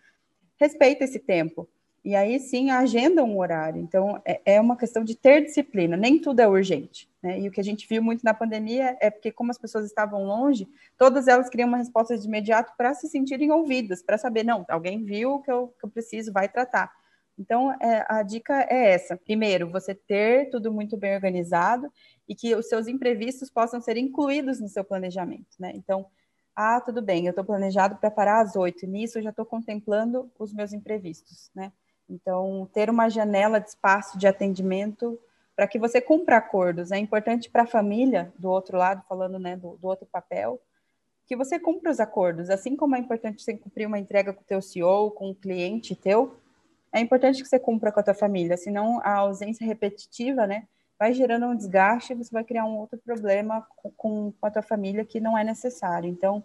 respeita 0.56 1.04
esse 1.04 1.20
tempo. 1.20 1.68
E 2.04 2.16
aí 2.16 2.40
sim 2.40 2.70
agenda 2.70 3.22
um 3.22 3.38
horário. 3.38 3.80
Então 3.80 4.20
é, 4.24 4.40
é 4.44 4.60
uma 4.60 4.76
questão 4.76 5.04
de 5.04 5.14
ter 5.14 5.44
disciplina. 5.44 5.96
Nem 5.96 6.20
tudo 6.20 6.40
é 6.40 6.48
urgente. 6.48 7.08
Né? 7.26 7.40
E 7.40 7.48
o 7.48 7.50
que 7.50 7.60
a 7.60 7.64
gente 7.64 7.88
viu 7.88 8.00
muito 8.00 8.22
na 8.22 8.32
pandemia 8.32 8.96
é 9.00 9.10
porque, 9.10 9.32
como 9.32 9.50
as 9.50 9.58
pessoas 9.58 9.84
estavam 9.84 10.22
longe, 10.22 10.68
todas 10.96 11.26
elas 11.26 11.48
queriam 11.48 11.66
uma 11.66 11.78
resposta 11.78 12.16
de 12.16 12.24
imediato 12.24 12.72
para 12.78 12.94
se 12.94 13.08
sentirem 13.08 13.50
ouvidas, 13.50 14.00
para 14.00 14.16
saber, 14.16 14.44
não, 14.44 14.64
alguém 14.68 15.04
viu 15.04 15.40
que 15.40 15.50
eu, 15.50 15.74
que 15.76 15.84
eu 15.84 15.90
preciso, 15.90 16.32
vai 16.32 16.48
tratar. 16.48 16.88
Então, 17.36 17.72
é, 17.82 18.06
a 18.08 18.22
dica 18.22 18.64
é 18.70 18.92
essa. 18.92 19.16
Primeiro, 19.16 19.68
você 19.68 19.92
ter 19.92 20.50
tudo 20.50 20.72
muito 20.72 20.96
bem 20.96 21.16
organizado 21.16 21.92
e 22.28 22.34
que 22.34 22.54
os 22.54 22.68
seus 22.68 22.86
imprevistos 22.86 23.50
possam 23.50 23.80
ser 23.80 23.96
incluídos 23.96 24.60
no 24.60 24.68
seu 24.68 24.84
planejamento, 24.84 25.56
né? 25.58 25.72
Então, 25.74 26.06
ah, 26.54 26.80
tudo 26.80 27.02
bem, 27.02 27.26
eu 27.26 27.30
estou 27.30 27.44
planejado 27.44 27.96
para 27.96 28.08
parar 28.08 28.40
às 28.40 28.54
oito, 28.54 28.86
nisso 28.86 29.18
eu 29.18 29.22
já 29.22 29.30
estou 29.30 29.44
contemplando 29.44 30.30
os 30.38 30.54
meus 30.54 30.72
imprevistos, 30.72 31.50
né? 31.52 31.72
Então, 32.08 32.70
ter 32.72 32.88
uma 32.88 33.08
janela 33.08 33.58
de 33.58 33.68
espaço 33.68 34.16
de 34.16 34.28
atendimento 34.28 35.18
para 35.56 35.66
que 35.66 35.78
você 35.78 36.00
cumpra 36.02 36.36
acordos. 36.36 36.92
É 36.92 36.98
importante 36.98 37.48
para 37.48 37.62
a 37.62 37.66
família, 37.66 38.30
do 38.38 38.50
outro 38.50 38.76
lado, 38.76 39.02
falando 39.08 39.38
né, 39.38 39.56
do, 39.56 39.76
do, 39.78 39.88
outro 39.88 40.06
papel, 40.06 40.60
que 41.26 41.34
você 41.34 41.58
cumpra 41.58 41.90
os 41.90 41.98
acordos. 41.98 42.50
Assim 42.50 42.76
como 42.76 42.94
é 42.94 42.98
importante 42.98 43.42
você 43.42 43.56
cumprir 43.56 43.86
uma 43.86 43.98
entrega 43.98 44.34
com 44.34 44.42
o 44.42 44.46
teu 44.46 44.60
CEO, 44.60 45.10
com 45.10 45.30
o 45.30 45.34
cliente 45.34 45.96
teu, 45.96 46.36
é 46.92 47.00
importante 47.00 47.42
que 47.42 47.48
você 47.48 47.58
cumpra 47.58 47.90
com 47.90 48.00
a 48.00 48.02
tua 48.02 48.14
família, 48.14 48.56
senão 48.56 49.00
a 49.02 49.16
ausência 49.16 49.66
repetitiva, 49.66 50.46
né, 50.46 50.66
vai 50.98 51.12
gerando 51.12 51.46
um 51.46 51.56
desgaste 51.56 52.12
e 52.12 52.16
você 52.16 52.30
vai 52.30 52.44
criar 52.44 52.64
um 52.64 52.76
outro 52.76 52.98
problema 52.98 53.66
com, 53.76 53.90
com, 53.90 54.34
a 54.40 54.50
tua 54.50 54.62
família 54.62 55.04
que 55.04 55.20
não 55.20 55.36
é 55.36 55.42
necessário. 55.42 56.08
Então, 56.08 56.44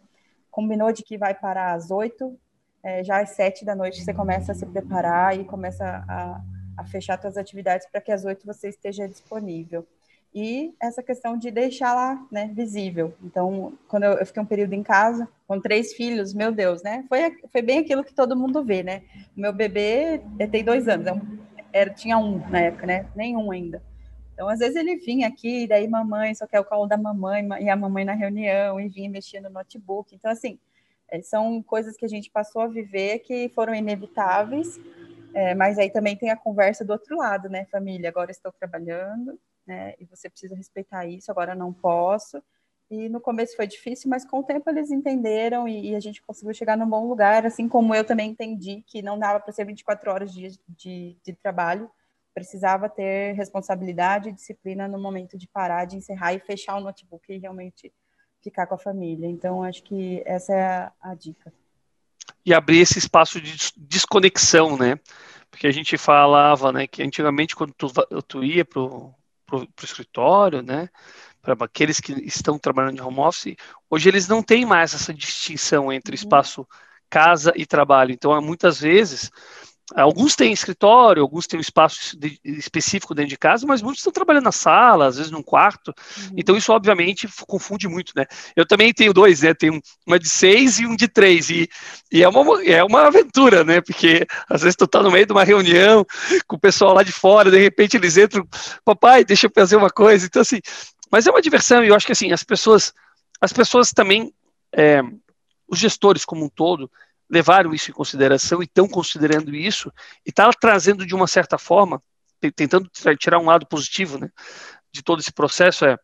combinou 0.50 0.92
de 0.92 1.04
que 1.04 1.18
vai 1.18 1.34
parar 1.34 1.74
às 1.74 1.92
oito, 1.92 2.38
é, 2.84 3.04
já 3.04 3.22
às 3.22 3.30
sete 3.30 3.64
da 3.64 3.76
noite 3.76 4.04
você 4.04 4.14
começa 4.14 4.52
a 4.52 4.56
se 4.56 4.66
preparar 4.66 5.38
e 5.40 5.46
começa 5.46 6.04
a 6.08 6.42
a 6.82 6.86
fechar 6.86 7.20
suas 7.20 7.38
atividades 7.38 7.88
para 7.90 8.02
que 8.02 8.12
às 8.12 8.26
oito 8.26 8.46
você 8.46 8.70
esteja 8.70 9.08
disponível. 9.08 9.86
E 10.34 10.74
essa 10.82 11.04
questão 11.04 11.38
de 11.38 11.52
deixar 11.52 11.94
lá, 11.94 12.26
né, 12.32 12.50
visível. 12.54 13.14
Então, 13.22 13.74
quando 13.88 14.04
eu, 14.04 14.14
eu, 14.14 14.26
fiquei 14.26 14.42
um 14.42 14.46
período 14.46 14.74
em 14.74 14.82
casa, 14.82 15.28
com 15.46 15.60
três 15.60 15.94
filhos, 15.94 16.34
meu 16.34 16.54
Deus, 16.54 16.82
né? 16.82 17.04
Foi, 17.10 17.38
foi 17.52 17.62
bem 17.62 17.80
aquilo 17.80 18.04
que 18.04 18.14
todo 18.14 18.36
mundo 18.36 18.64
vê, 18.64 18.82
né? 18.82 19.04
O 19.36 19.42
meu 19.42 19.52
bebê 19.52 20.22
tem 20.50 20.64
dois 20.64 20.88
anos, 20.88 21.06
é 21.08 21.14
era, 21.74 21.90
tinha 21.90 22.18
um 22.18 22.38
na 22.50 22.62
época, 22.62 22.86
né? 22.86 23.06
Nenhum 23.14 23.52
ainda. 23.52 23.82
Então, 24.34 24.48
às 24.48 24.60
vezes 24.60 24.76
ele 24.76 24.96
vinha 24.96 25.28
aqui, 25.28 25.68
daí 25.68 25.88
mamãe, 25.88 26.34
só 26.34 26.48
quer 26.48 26.62
o 26.62 26.66
colo 26.66 26.88
da 26.88 26.98
mamãe, 26.98 27.46
e 27.60 27.70
a 27.70 27.76
mamãe 27.76 28.06
na 28.06 28.14
reunião, 28.14 28.80
e 28.80 28.88
vinha 28.88 29.10
mexendo 29.10 29.44
no 29.44 29.52
notebook. 29.52 30.16
Então, 30.16 30.32
assim, 30.32 30.58
é, 31.10 31.22
são 31.22 31.62
coisas 31.62 31.98
que 31.98 32.06
a 32.06 32.10
gente 32.10 32.32
passou 32.32 32.62
a 32.62 32.68
viver 32.68 33.20
que 33.20 33.50
foram 33.50 33.76
inevitáveis, 33.76 34.80
é, 35.34 35.56
mas 35.56 35.78
aí 35.78 35.90
também 35.90 36.16
tem 36.16 36.30
a 36.30 36.38
conversa 36.38 36.84
do 36.84 36.92
outro 36.92 37.18
lado, 37.18 37.50
né, 37.50 37.66
família? 37.66 38.10
Agora 38.10 38.32
estou 38.32 38.52
trabalhando, 38.52 39.40
né? 39.66 39.94
E 40.00 40.06
você 40.06 40.30
precisa 40.30 40.56
respeitar 40.56 41.06
isso, 41.06 41.32
agora 41.32 41.56
não 41.56 41.72
posso. 41.72 42.42
E 42.90 43.08
no 43.08 43.22
começo 43.22 43.56
foi 43.56 43.66
difícil, 43.66 44.10
mas 44.10 44.26
com 44.26 44.40
o 44.40 44.44
tempo 44.44 44.70
eles 44.70 44.92
entenderam 44.92 45.68
e, 45.68 45.92
e 45.92 45.96
a 45.96 46.00
gente 46.00 46.22
conseguiu 46.22 46.54
chegar 46.54 46.78
num 46.78 46.90
bom 46.90 47.08
lugar, 47.08 47.46
assim 47.46 47.70
como 47.70 47.96
eu 47.96 48.04
também 48.04 48.32
entendi 48.32 48.84
que 48.86 49.02
não 49.02 49.18
dava 49.18 49.40
para 49.40 49.54
ser 49.54 49.66
24 49.66 50.12
horas 50.12 50.34
de, 50.34 50.60
de, 50.68 51.18
de 51.24 51.34
trabalho, 51.34 51.90
precisava 52.34 52.90
ter 52.90 53.34
responsabilidade 53.34 54.30
e 54.30 54.34
disciplina 54.34 54.88
no 54.88 55.00
momento 55.00 55.38
de 55.38 55.48
parar, 55.48 55.86
de 55.86 55.96
encerrar 55.96 56.34
e 56.34 56.40
fechar 56.40 56.76
o 56.76 56.82
notebook 56.82 57.32
e 57.32 57.38
realmente 57.38 57.94
ficar 58.42 58.68
com 58.68 58.76
a 58.76 58.78
família. 58.78 59.28
Então, 59.28 59.64
acho 59.64 59.84
que 59.84 60.22
essa 60.26 60.54
é 60.54 60.64
a, 60.64 60.94
a 61.00 61.16
dica 61.16 61.54
e 62.46 62.54
abrir 62.54 62.80
esse 62.80 62.98
espaço 63.00 63.40
de 63.40 63.56
desconexão, 63.78 64.78
né? 64.78 65.00
Porque 65.50 65.68
a 65.68 65.72
gente 65.72 65.98
falava, 65.98 66.72
né, 66.72 66.88
que 66.88 67.04
antigamente 67.04 67.56
quando 67.56 67.74
tu, 67.74 67.92
tu 68.28 68.44
ia 68.44 68.64
pro, 68.64 69.14
pro, 69.46 69.68
pro 69.76 69.86
escritório, 69.86 70.62
né, 70.62 70.90
para 71.42 71.56
aqueles 71.66 72.00
que 72.00 72.14
estão 72.26 72.58
trabalhando 72.58 72.96
de 72.96 73.02
home 73.02 73.20
office, 73.20 73.56
hoje 73.90 74.08
eles 74.08 74.28
não 74.28 74.42
têm 74.42 74.66
mais 74.66 74.94
essa 74.94 75.14
distinção 75.14 75.92
entre 75.92 76.12
uhum. 76.12 76.16
espaço 76.16 76.68
casa 77.10 77.52
e 77.56 77.66
trabalho. 77.66 78.12
Então, 78.12 78.40
muitas 78.42 78.80
vezes 78.80 79.30
Alguns 79.96 80.36
têm 80.36 80.54
escritório, 80.54 81.22
alguns 81.22 81.48
têm 81.48 81.58
um 81.58 81.62
espaço 81.62 82.18
de, 82.18 82.40
específico 82.44 83.14
dentro 83.14 83.30
de 83.30 83.38
casa, 83.38 83.66
mas 83.68 83.82
muitos 83.82 84.00
estão 84.00 84.14
trabalhando 84.14 84.46
na 84.46 84.52
sala, 84.52 85.08
às 85.08 85.18
vezes 85.18 85.32
num 85.32 85.44
quarto. 85.44 85.94
Uhum. 86.18 86.30
Então 86.38 86.56
isso 86.56 86.72
obviamente 86.72 87.28
confunde 87.48 87.88
muito, 87.88 88.14
né? 88.16 88.26
Eu 88.56 88.66
também 88.66 88.94
tenho 88.94 89.14
dois, 89.14 89.42
né? 89.42 89.54
Tenho 89.54 89.82
uma 90.08 90.18
de 90.18 90.30
seis 90.30 90.80
e 90.80 90.86
um 90.86 90.96
de 90.96 91.08
três 91.08 91.50
e, 91.50 91.70
e 92.12 92.24
é 92.24 92.30
uma 92.30 92.64
é 92.64 92.84
uma 92.84 93.08
aventura, 93.08 93.64
né? 93.64 93.82
Porque 93.82 94.26
às 94.50 94.62
vezes 94.62 94.76
tu 94.76 94.88
tá 94.88 95.04
no 95.04 95.12
meio 95.12 95.26
de 95.26 95.34
uma 95.34 95.44
reunião 95.44 96.06
com 96.48 96.56
o 96.56 96.60
pessoal 96.60 96.94
lá 96.94 97.04
de 97.04 97.12
fora, 97.12 97.52
de 97.52 97.60
repente 97.60 97.98
eles 97.98 98.18
entram, 98.18 98.48
papai, 98.86 99.26
deixa 99.26 99.48
eu 99.48 99.52
fazer 99.54 99.76
uma 99.76 99.90
coisa. 99.90 100.26
Então 100.26 100.42
assim, 100.42 100.60
mas 101.12 101.28
é 101.28 101.32
uma 101.32 101.42
diversão 101.42 101.84
e 101.84 101.90
eu 101.90 101.96
acho 101.96 102.06
que 102.06 102.14
assim 102.14 102.32
as 102.32 102.44
pessoas 102.44 102.94
as 103.42 103.52
pessoas 103.52 103.90
também 103.90 104.34
é, 104.74 105.02
os 105.68 105.80
gestores 105.80 106.24
como 106.24 106.46
um 106.46 106.50
todo 106.50 106.90
levaram 107.32 107.74
isso 107.74 107.90
em 107.90 107.94
consideração 107.94 108.62
e 108.62 108.66
estão 108.66 108.88
considerando 108.88 109.56
isso 109.56 109.92
e 110.26 110.30
está 110.30 110.50
trazendo 110.52 111.06
de 111.06 111.16
uma 111.16 111.28
certa 111.28 111.58
forma, 111.58 112.04
tentando 112.56 112.92
tirar 113.18 113.40
um 113.40 113.46
lado 113.46 113.66
positivo, 113.66 114.20
né, 114.20 114.30
de 114.92 115.02
todo 115.02 115.22
esse 115.22 115.32
processo 115.32 115.86
é 115.86 115.98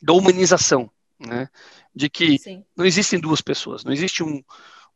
da 0.00 0.14
humanização, 0.14 0.90
né, 1.20 1.48
de 1.94 2.08
que 2.08 2.38
Sim. 2.38 2.64
não 2.74 2.86
existem 2.86 3.20
duas 3.20 3.42
pessoas, 3.42 3.84
não 3.84 3.92
existe 3.92 4.24
um, 4.24 4.42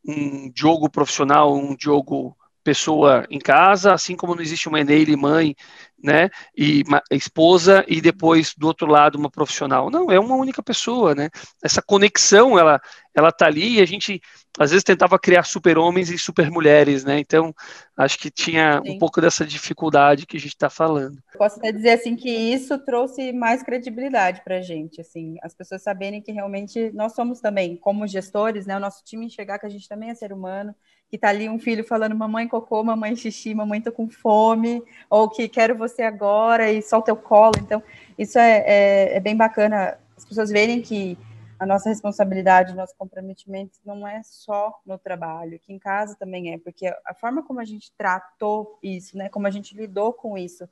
um 0.03 0.51
Diogo 0.51 0.89
profissional, 0.89 1.55
um 1.55 1.75
Diogo 1.75 2.35
pessoa 2.69 3.25
em 3.31 3.39
casa, 3.39 3.91
assim 3.93 4.15
como 4.15 4.35
não 4.35 4.43
existe 4.43 4.69
uma 4.69 4.79
Eneile 4.79 5.15
mãe, 5.15 5.55
né, 6.01 6.29
e 6.55 6.83
esposa 7.11 7.83
e 7.87 7.99
depois 7.99 8.53
do 8.55 8.67
outro 8.67 8.85
lado 8.85 9.17
uma 9.17 9.29
profissional. 9.29 9.89
Não, 9.89 10.11
é 10.11 10.19
uma 10.19 10.35
única 10.35 10.61
pessoa, 10.61 11.15
né? 11.15 11.29
Essa 11.63 11.81
conexão, 11.81 12.57
ela 12.57 12.79
ela 13.13 13.31
tá 13.31 13.47
ali 13.47 13.79
e 13.79 13.81
a 13.81 13.85
gente 13.85 14.21
às 14.57 14.69
vezes 14.69 14.83
tentava 14.83 15.17
criar 15.17 15.43
super-homens 15.43 16.09
e 16.09 16.17
super-mulheres, 16.17 17.03
né? 17.03 17.19
Então, 17.19 17.53
acho 17.97 18.17
que 18.19 18.29
tinha 18.29 18.81
Sim. 18.85 18.91
um 18.91 18.97
pouco 18.99 19.19
dessa 19.19 19.45
dificuldade 19.45 20.25
que 20.25 20.37
a 20.37 20.39
gente 20.39 20.53
está 20.53 20.69
falando. 20.69 21.17
Posso 21.37 21.57
até 21.57 21.71
dizer 21.71 21.91
assim 21.91 22.15
que 22.15 22.29
isso 22.29 22.77
trouxe 22.85 23.33
mais 23.33 23.63
credibilidade 23.63 24.41
para 24.43 24.57
a 24.57 24.61
gente, 24.61 25.01
assim, 25.01 25.37
as 25.41 25.53
pessoas 25.55 25.81
saberem 25.81 26.21
que 26.21 26.31
realmente 26.31 26.91
nós 26.93 27.13
somos 27.13 27.41
também, 27.41 27.75
como 27.75 28.07
gestores, 28.07 28.65
né? 28.65 28.77
O 28.77 28.79
nosso 28.79 29.03
time 29.03 29.25
enxergar 29.25 29.59
que 29.59 29.65
a 29.65 29.69
gente 29.69 29.89
também 29.89 30.11
é 30.11 30.15
ser 30.15 30.31
humano, 30.31 30.73
que 31.09 31.17
tá 31.17 31.29
ali 31.29 31.49
um 31.49 31.57
filho 31.57 31.83
falando 31.83 32.15
mamãe 32.15 32.47
cocô, 32.47 32.83
mamãe 32.83 33.15
xixi, 33.15 33.53
mamãe 33.53 33.81
tô 33.81 33.91
com 33.91 34.09
fome, 34.09 34.83
ou 35.09 35.29
que 35.29 35.49
quero 35.49 35.75
você 35.75 36.03
agora 36.03 36.71
e 36.71 36.81
solta 36.81 37.11
o 37.11 37.17
colo. 37.17 37.53
Então, 37.59 37.81
isso 38.17 38.37
é, 38.37 38.63
é, 38.65 39.17
é, 39.17 39.19
bem 39.19 39.35
bacana 39.35 39.97
as 40.15 40.23
pessoas 40.23 40.49
verem 40.49 40.81
que 40.81 41.17
a 41.59 41.65
nossa 41.65 41.89
responsabilidade, 41.89 42.75
nosso 42.75 42.95
comprometimento 42.97 43.79
não 43.85 44.07
é 44.07 44.21
só 44.23 44.79
no 44.85 44.97
trabalho, 44.97 45.59
que 45.59 45.73
em 45.73 45.79
casa 45.79 46.15
também 46.15 46.53
é, 46.53 46.57
porque 46.57 46.87
a 46.87 47.13
forma 47.13 47.43
como 47.43 47.59
a 47.59 47.65
gente 47.65 47.91
tratou 47.97 48.77
isso, 48.81 49.17
né, 49.17 49.27
como 49.29 49.47
a 49.47 49.51
gente 49.51 49.75
lidou 49.75 50.13
com 50.13 50.37
isso 50.37 50.69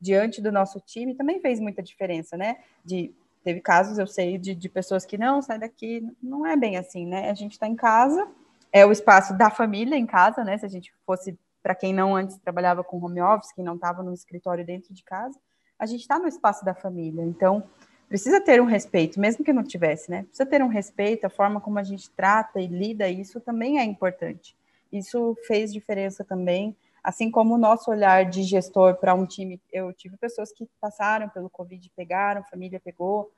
diante 0.00 0.40
do 0.40 0.50
nosso 0.50 0.80
time 0.80 1.14
também 1.14 1.40
fez 1.40 1.60
muita 1.60 1.82
diferença, 1.82 2.36
né? 2.36 2.58
De 2.84 3.14
teve 3.42 3.60
casos, 3.60 3.96
eu 3.96 4.08
sei, 4.08 4.38
de, 4.38 4.56
de 4.56 4.68
pessoas 4.68 5.06
que 5.06 5.16
não, 5.16 5.40
sai 5.40 5.58
daqui, 5.58 6.04
não 6.20 6.44
é 6.44 6.56
bem 6.56 6.76
assim, 6.76 7.06
né? 7.06 7.30
A 7.30 7.34
gente 7.34 7.52
está 7.52 7.68
em 7.68 7.76
casa, 7.76 8.28
é 8.72 8.84
o 8.84 8.92
espaço 8.92 9.36
da 9.36 9.50
família 9.50 9.96
em 9.96 10.06
casa, 10.06 10.44
né? 10.44 10.58
Se 10.58 10.66
a 10.66 10.68
gente 10.68 10.92
fosse 11.04 11.38
para 11.62 11.74
quem 11.74 11.92
não 11.92 12.14
antes 12.14 12.36
trabalhava 12.38 12.84
com 12.84 13.02
home 13.04 13.20
office, 13.20 13.52
quem 13.52 13.64
não 13.64 13.74
estava 13.74 14.02
no 14.02 14.12
escritório 14.12 14.64
dentro 14.64 14.94
de 14.94 15.02
casa, 15.02 15.38
a 15.78 15.84
gente 15.84 16.00
está 16.00 16.18
no 16.18 16.28
espaço 16.28 16.64
da 16.64 16.74
família. 16.74 17.22
Então, 17.22 17.64
precisa 18.08 18.40
ter 18.40 18.62
um 18.62 18.66
respeito, 18.66 19.18
mesmo 19.18 19.44
que 19.44 19.52
não 19.52 19.64
tivesse, 19.64 20.10
né? 20.10 20.22
Precisa 20.24 20.46
ter 20.46 20.62
um 20.62 20.68
respeito, 20.68 21.26
a 21.26 21.30
forma 21.30 21.60
como 21.60 21.78
a 21.78 21.82
gente 21.82 22.10
trata 22.10 22.60
e 22.60 22.66
lida 22.66 23.08
isso 23.08 23.40
também 23.40 23.78
é 23.78 23.84
importante. 23.84 24.56
Isso 24.92 25.36
fez 25.46 25.72
diferença 25.72 26.24
também, 26.24 26.76
assim 27.02 27.30
como 27.30 27.54
o 27.54 27.58
nosso 27.58 27.90
olhar 27.90 28.24
de 28.24 28.42
gestor 28.42 28.96
para 28.96 29.14
um 29.14 29.26
time. 29.26 29.60
Eu 29.72 29.92
tive 29.92 30.16
pessoas 30.16 30.52
que 30.52 30.68
passaram 30.80 31.28
pelo 31.28 31.50
Covid, 31.50 31.90
pegaram, 31.96 32.44
família 32.44 32.80
pegou, 32.80 33.30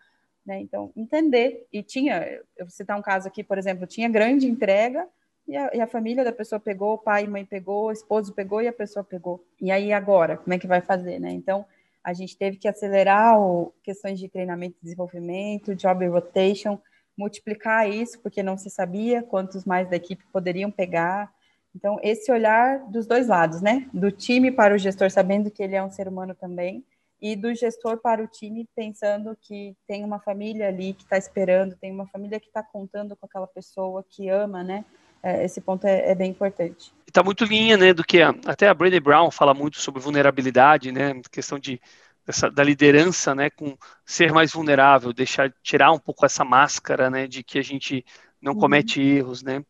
né? 0.45 0.61
Então, 0.61 0.93
entender. 0.97 1.67
E 1.73 1.83
tinha, 1.83 2.27
eu 2.57 2.67
vou 2.67 2.71
citar 2.71 2.99
um 2.99 3.03
caso 3.03 3.27
aqui, 3.27 3.43
por 3.43 3.59
exemplo, 3.59 3.87
tinha 3.87 4.09
grande 4.09 4.47
entrega, 4.47 5.09
e 5.49 5.57
a, 5.57 5.71
e 5.73 5.81
a, 5.81 5.87
família 5.87 6.23
da 6.23 6.33
pessoa 6.33 6.61
pegou, 6.61 6.95
o 6.95 6.99
pai 6.99 7.25
e 7.25 7.29
mãe 7.29 7.43
pegou, 7.43 7.87
o 7.87 7.93
esposo 7.93 8.35
pegou 8.35 8.61
e 8.61 8.69
a 8.69 8.73
pessoa 8.73 9.03
pegou. 9.03 9.43
E 9.59 9.71
aí 9.71 9.93
agora, 9.95 10.37
como 10.37 10.53
é 10.53 10.59
que 10.59 10.67
vai 10.67 10.83
fazer, 10.83 11.19
né? 11.19 11.31
Então, 11.33 11.65
a 12.05 12.13
gente 12.13 12.37
teve 12.37 12.59
que 12.59 12.69
acelerar 12.69 13.41
o, 13.41 13.73
questões 13.83 14.19
de 14.19 14.29
treinamento 14.29 14.77
e 14.79 14.85
desenvolvimento, 14.85 15.75
job 15.75 16.07
rotation, 16.07 16.79
multiplicar 17.17 17.89
isso, 17.89 18.21
porque 18.21 18.43
não 18.43 18.59
se 18.59 18.69
sabia 18.69 19.23
quantos 19.23 19.65
mais 19.65 19.89
da 19.89 19.97
equipe 19.97 20.23
poderiam 20.31 20.71
pegar. 20.71 21.33
Então, 21.75 21.99
esse 22.03 22.31
olhar 22.31 22.81
dos 22.91 23.07
dois 23.07 23.27
lados, 23.27 23.63
né? 23.63 23.89
Do 23.93 24.11
time 24.11 24.53
para 24.53 24.75
o 24.75 24.79
gestor, 24.79 25.11
sabendo 25.11 25.51
que 25.51 25.63
ele 25.63 25.75
é 25.75 25.83
um 25.83 25.91
ser 25.91 26.09
humano 26.09 26.35
também, 26.35 26.85
e 27.21 27.35
do 27.35 27.55
gestor 27.55 27.99
para 27.99 28.23
o 28.23 28.29
time, 28.29 28.69
pensando 28.77 29.37
que 29.41 29.75
tem 29.87 30.05
uma 30.05 30.21
família 30.21 30.69
ali 30.69 30.93
que 30.93 31.03
está 31.03 31.17
esperando, 31.17 31.75
tem 31.77 31.91
uma 31.91 32.07
família 32.07 32.39
que 32.39 32.47
está 32.47 32.63
contando 32.63 33.17
com 33.17 33.27
aquela 33.27 33.47
pessoa 33.47 34.05
que 34.09 34.29
ama, 34.29 34.63
né? 34.63 34.85
É, 35.23 35.45
esse 35.45 35.61
ponto 35.61 35.87
é, 35.87 36.11
é 36.11 36.15
bem 36.15 36.31
importante. 36.31 36.93
Está 37.07 37.23
muito 37.23 37.45
linha, 37.45 37.77
né, 37.77 37.93
do 37.93 38.05
que 38.05 38.21
a, 38.21 38.35
até 38.47 38.69
a 38.69 38.75
Brené 38.75 39.01
Brown 39.01 39.31
fala 39.31 39.55
muito 39.55 39.81
sobre 39.81 40.01
vulnerabilidade, 40.01 40.93
né, 40.93 41.21
questão 41.31 41.59
de 41.59 41.81
dessa, 42.27 42.51
da 42.51 42.63
liderança, 42.63 43.35
né, 43.35 43.49
com 43.49 43.77
ser 44.05 44.33
mais 44.33 44.53
vulnerável, 44.53 45.15
deixar 45.15 45.53
tirar 45.63 45.91
um 45.93 45.99
pouco 45.99 46.27
essa 46.27 46.45
máscara, 46.45 47.09
né, 47.09 47.27
de 47.27 47.43
que 47.43 47.59
a 47.59 47.63
gente 47.63 48.05
não 48.41 48.53
uhum. 48.53 48.61
comete 48.61 49.01
erros, 49.01 49.43
né? 49.43 49.65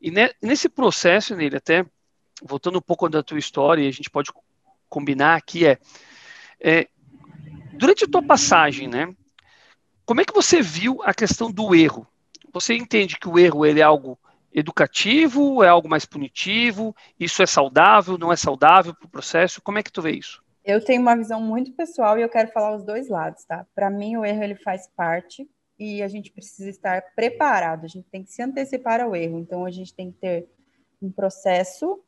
E 0.00 0.10
ne, 0.10 0.32
nesse 0.40 0.68
processo, 0.68 1.34
nele 1.34 1.56
até 1.56 1.84
voltando 2.42 2.78
um 2.78 2.82
pouco 2.82 3.08
da 3.08 3.22
tua 3.22 3.38
história, 3.38 3.82
e 3.82 3.88
a 3.88 3.92
gente 3.92 4.08
pode 4.08 4.30
combinar 4.88 5.36
aqui 5.36 5.66
é, 5.66 5.78
é 6.60 6.88
durante 7.72 8.04
a 8.04 8.08
tua 8.08 8.22
passagem, 8.22 8.88
né? 8.88 9.12
Como 10.04 10.20
é 10.20 10.24
que 10.24 10.32
você 10.32 10.62
viu 10.62 11.02
a 11.02 11.12
questão 11.12 11.50
do 11.50 11.74
erro? 11.74 12.06
Você 12.52 12.74
entende 12.74 13.18
que 13.18 13.28
o 13.28 13.38
erro 13.38 13.66
ele 13.66 13.80
é 13.80 13.82
algo 13.82 14.18
educativo, 14.56 15.62
é 15.62 15.68
algo 15.68 15.86
mais 15.86 16.06
punitivo? 16.06 16.96
Isso 17.20 17.42
é 17.42 17.46
saudável, 17.46 18.16
não 18.16 18.32
é 18.32 18.36
saudável 18.36 18.94
para 18.94 19.06
o 19.06 19.10
processo? 19.10 19.60
Como 19.60 19.78
é 19.78 19.82
que 19.82 19.92
tu 19.92 20.00
vê 20.00 20.12
isso? 20.12 20.42
Eu 20.64 20.82
tenho 20.82 21.02
uma 21.02 21.14
visão 21.14 21.40
muito 21.42 21.72
pessoal 21.72 22.18
e 22.18 22.22
eu 22.22 22.28
quero 22.28 22.50
falar 22.50 22.74
os 22.74 22.82
dois 22.82 23.08
lados, 23.10 23.44
tá? 23.44 23.66
Para 23.74 23.90
mim, 23.90 24.16
o 24.16 24.24
erro 24.24 24.42
ele 24.42 24.56
faz 24.56 24.88
parte 24.96 25.46
e 25.78 26.02
a 26.02 26.08
gente 26.08 26.32
precisa 26.32 26.70
estar 26.70 27.02
preparado, 27.14 27.84
a 27.84 27.88
gente 27.88 28.08
tem 28.08 28.24
que 28.24 28.32
se 28.32 28.42
antecipar 28.42 29.00
ao 29.00 29.14
erro. 29.14 29.38
Então, 29.38 29.66
a 29.66 29.70
gente 29.70 29.94
tem 29.94 30.10
que 30.10 30.18
ter 30.18 30.48
um 31.02 31.12
processo, 31.12 32.02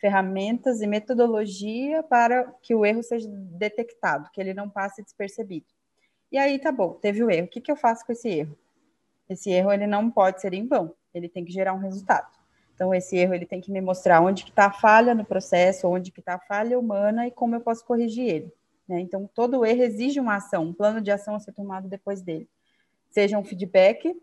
ferramentas 0.00 0.82
e 0.82 0.86
metodologia 0.88 2.02
para 2.02 2.52
que 2.60 2.74
o 2.74 2.84
erro 2.84 3.04
seja 3.04 3.28
detectado, 3.30 4.28
que 4.32 4.40
ele 4.40 4.52
não 4.52 4.68
passe 4.68 5.04
despercebido. 5.04 5.66
E 6.32 6.36
aí, 6.36 6.58
tá 6.58 6.72
bom, 6.72 6.94
teve 6.94 7.22
o 7.22 7.30
erro. 7.30 7.46
O 7.46 7.48
que, 7.50 7.60
que 7.60 7.70
eu 7.70 7.76
faço 7.76 8.04
com 8.04 8.12
esse 8.12 8.28
erro? 8.28 8.58
Esse 9.28 9.50
erro 9.50 9.72
ele 9.72 9.86
não 9.86 10.10
pode 10.10 10.40
ser 10.40 10.52
em 10.52 10.66
vão, 10.66 10.92
ele 11.14 11.28
tem 11.28 11.44
que 11.44 11.52
gerar 11.52 11.72
um 11.72 11.78
resultado. 11.78 12.28
Então, 12.74 12.94
esse 12.94 13.16
erro 13.16 13.34
ele 13.34 13.46
tem 13.46 13.60
que 13.60 13.70
me 13.70 13.80
mostrar 13.80 14.20
onde 14.20 14.44
está 14.44 14.66
a 14.66 14.72
falha 14.72 15.14
no 15.14 15.24
processo, 15.24 15.88
onde 15.88 16.10
está 16.10 16.34
a 16.34 16.40
falha 16.40 16.78
humana 16.78 17.26
e 17.26 17.30
como 17.30 17.54
eu 17.54 17.60
posso 17.60 17.84
corrigir 17.84 18.26
ele. 18.26 18.52
Né? 18.88 19.00
Então, 19.00 19.28
todo 19.32 19.64
erro 19.64 19.82
exige 19.82 20.18
uma 20.18 20.36
ação, 20.36 20.64
um 20.64 20.72
plano 20.72 21.00
de 21.00 21.10
ação 21.10 21.34
a 21.34 21.40
ser 21.40 21.52
tomado 21.52 21.88
depois 21.88 22.22
dele. 22.22 22.48
Seja 23.10 23.38
um 23.38 23.44
feedback, 23.44 24.14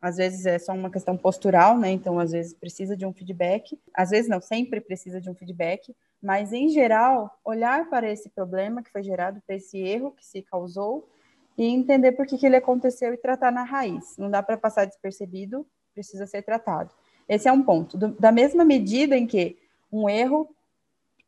às 0.00 0.16
vezes 0.16 0.46
é 0.46 0.58
só 0.58 0.72
uma 0.72 0.90
questão 0.90 1.16
postural, 1.16 1.78
né? 1.78 1.90
Então, 1.90 2.18
às 2.18 2.32
vezes 2.32 2.54
precisa 2.54 2.96
de 2.96 3.04
um 3.04 3.12
feedback, 3.12 3.78
às 3.94 4.10
vezes 4.10 4.30
não, 4.30 4.40
sempre 4.40 4.80
precisa 4.80 5.20
de 5.20 5.28
um 5.28 5.34
feedback, 5.34 5.94
mas 6.22 6.52
em 6.52 6.68
geral, 6.68 7.38
olhar 7.44 7.88
para 7.90 8.10
esse 8.10 8.28
problema 8.30 8.82
que 8.82 8.90
foi 8.90 9.02
gerado, 9.02 9.42
para 9.46 9.56
esse 9.56 9.78
erro 9.78 10.12
que 10.12 10.24
se 10.24 10.42
causou 10.42 11.08
e 11.56 11.66
entender 11.66 12.12
por 12.12 12.26
que, 12.26 12.38
que 12.38 12.46
ele 12.46 12.56
aconteceu 12.56 13.12
e 13.12 13.18
tratar 13.18 13.50
na 13.50 13.64
raiz. 13.64 14.16
Não 14.16 14.30
dá 14.30 14.42
para 14.42 14.56
passar 14.56 14.86
despercebido, 14.86 15.66
precisa 15.92 16.26
ser 16.26 16.42
tratado. 16.42 16.90
Esse 17.28 17.48
é 17.48 17.52
um 17.52 17.62
ponto. 17.62 17.96
Do, 17.96 18.08
da 18.08 18.32
mesma 18.32 18.64
medida 18.64 19.16
em 19.16 19.26
que 19.26 19.56
um 19.92 20.08
erro 20.08 20.48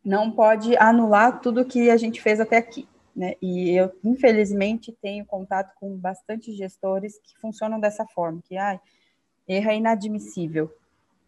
não 0.05 0.31
pode 0.31 0.77
anular 0.77 1.41
tudo 1.41 1.65
que 1.65 1.91
a 1.91 1.97
gente 1.97 2.21
fez 2.21 2.41
até 2.41 2.57
aqui. 2.57 2.89
Né? 3.15 3.35
E 3.41 3.71
eu, 3.71 3.93
infelizmente, 4.03 4.97
tenho 5.01 5.25
contato 5.25 5.75
com 5.79 5.97
bastante 5.97 6.53
gestores 6.53 7.19
que 7.19 7.39
funcionam 7.39 7.79
dessa 7.79 8.07
forma, 8.07 8.43
que 8.43 8.57
ah, 8.57 8.81
erro 9.47 9.71
é 9.71 9.77
inadmissível. 9.77 10.75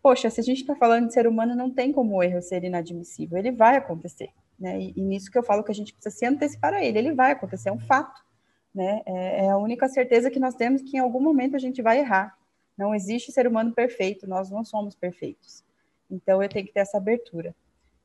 Poxa, 0.03 0.29
se 0.29 0.41
a 0.41 0.45
gente 0.45 0.61
está 0.61 0.75
falando 0.75 1.07
de 1.07 1.15
ser 1.15 1.27
humano, 1.27 1.55
não 1.55 1.71
tem 1.71 1.93
como 1.93 2.17
o 2.17 2.23
erro 2.23 2.43
ser 2.43 2.65
inadmissível, 2.65 3.39
ele 3.39 3.53
vai 3.53 3.77
acontecer. 3.77 4.31
Né? 4.59 4.81
E, 4.81 4.95
e, 4.97 5.01
nisso 5.03 5.31
que 5.31 5.39
eu 5.39 5.43
falo 5.43 5.63
que 5.63 5.73
a 5.73 5.75
gente 5.75 5.93
precisa 5.93 6.15
se 6.15 6.27
antecipar 6.27 6.75
a 6.75 6.83
ele, 6.83 6.99
ele 6.99 7.15
vai 7.15 7.33
acontecer, 7.33 7.69
é 7.69 7.73
um 7.73 7.81
fato. 7.81 8.23
Né? 8.75 9.03
É, 9.07 9.45
é 9.45 9.51
a 9.51 9.57
única 9.57 9.89
certeza 9.89 10.31
que 10.31 10.41
nós 10.41 10.55
temos 10.55 10.83
que 10.83 10.97
em 10.97 11.01
algum 11.01 11.21
momento 11.21 11.55
a 11.55 11.61
gente 11.61 11.81
vai 11.81 12.01
errar. 12.01 12.37
Não 12.77 12.95
existe 12.95 13.33
ser 13.33 13.47
humano 13.47 13.73
perfeito, 13.73 14.27
nós 14.27 14.51
não 14.51 14.65
somos 14.65 14.95
perfeitos. 14.95 15.65
Então 16.11 16.43
eu 16.43 16.49
tenho 16.49 16.67
que 16.67 16.73
ter 16.73 16.81
essa 16.81 16.97
abertura. 16.97 17.55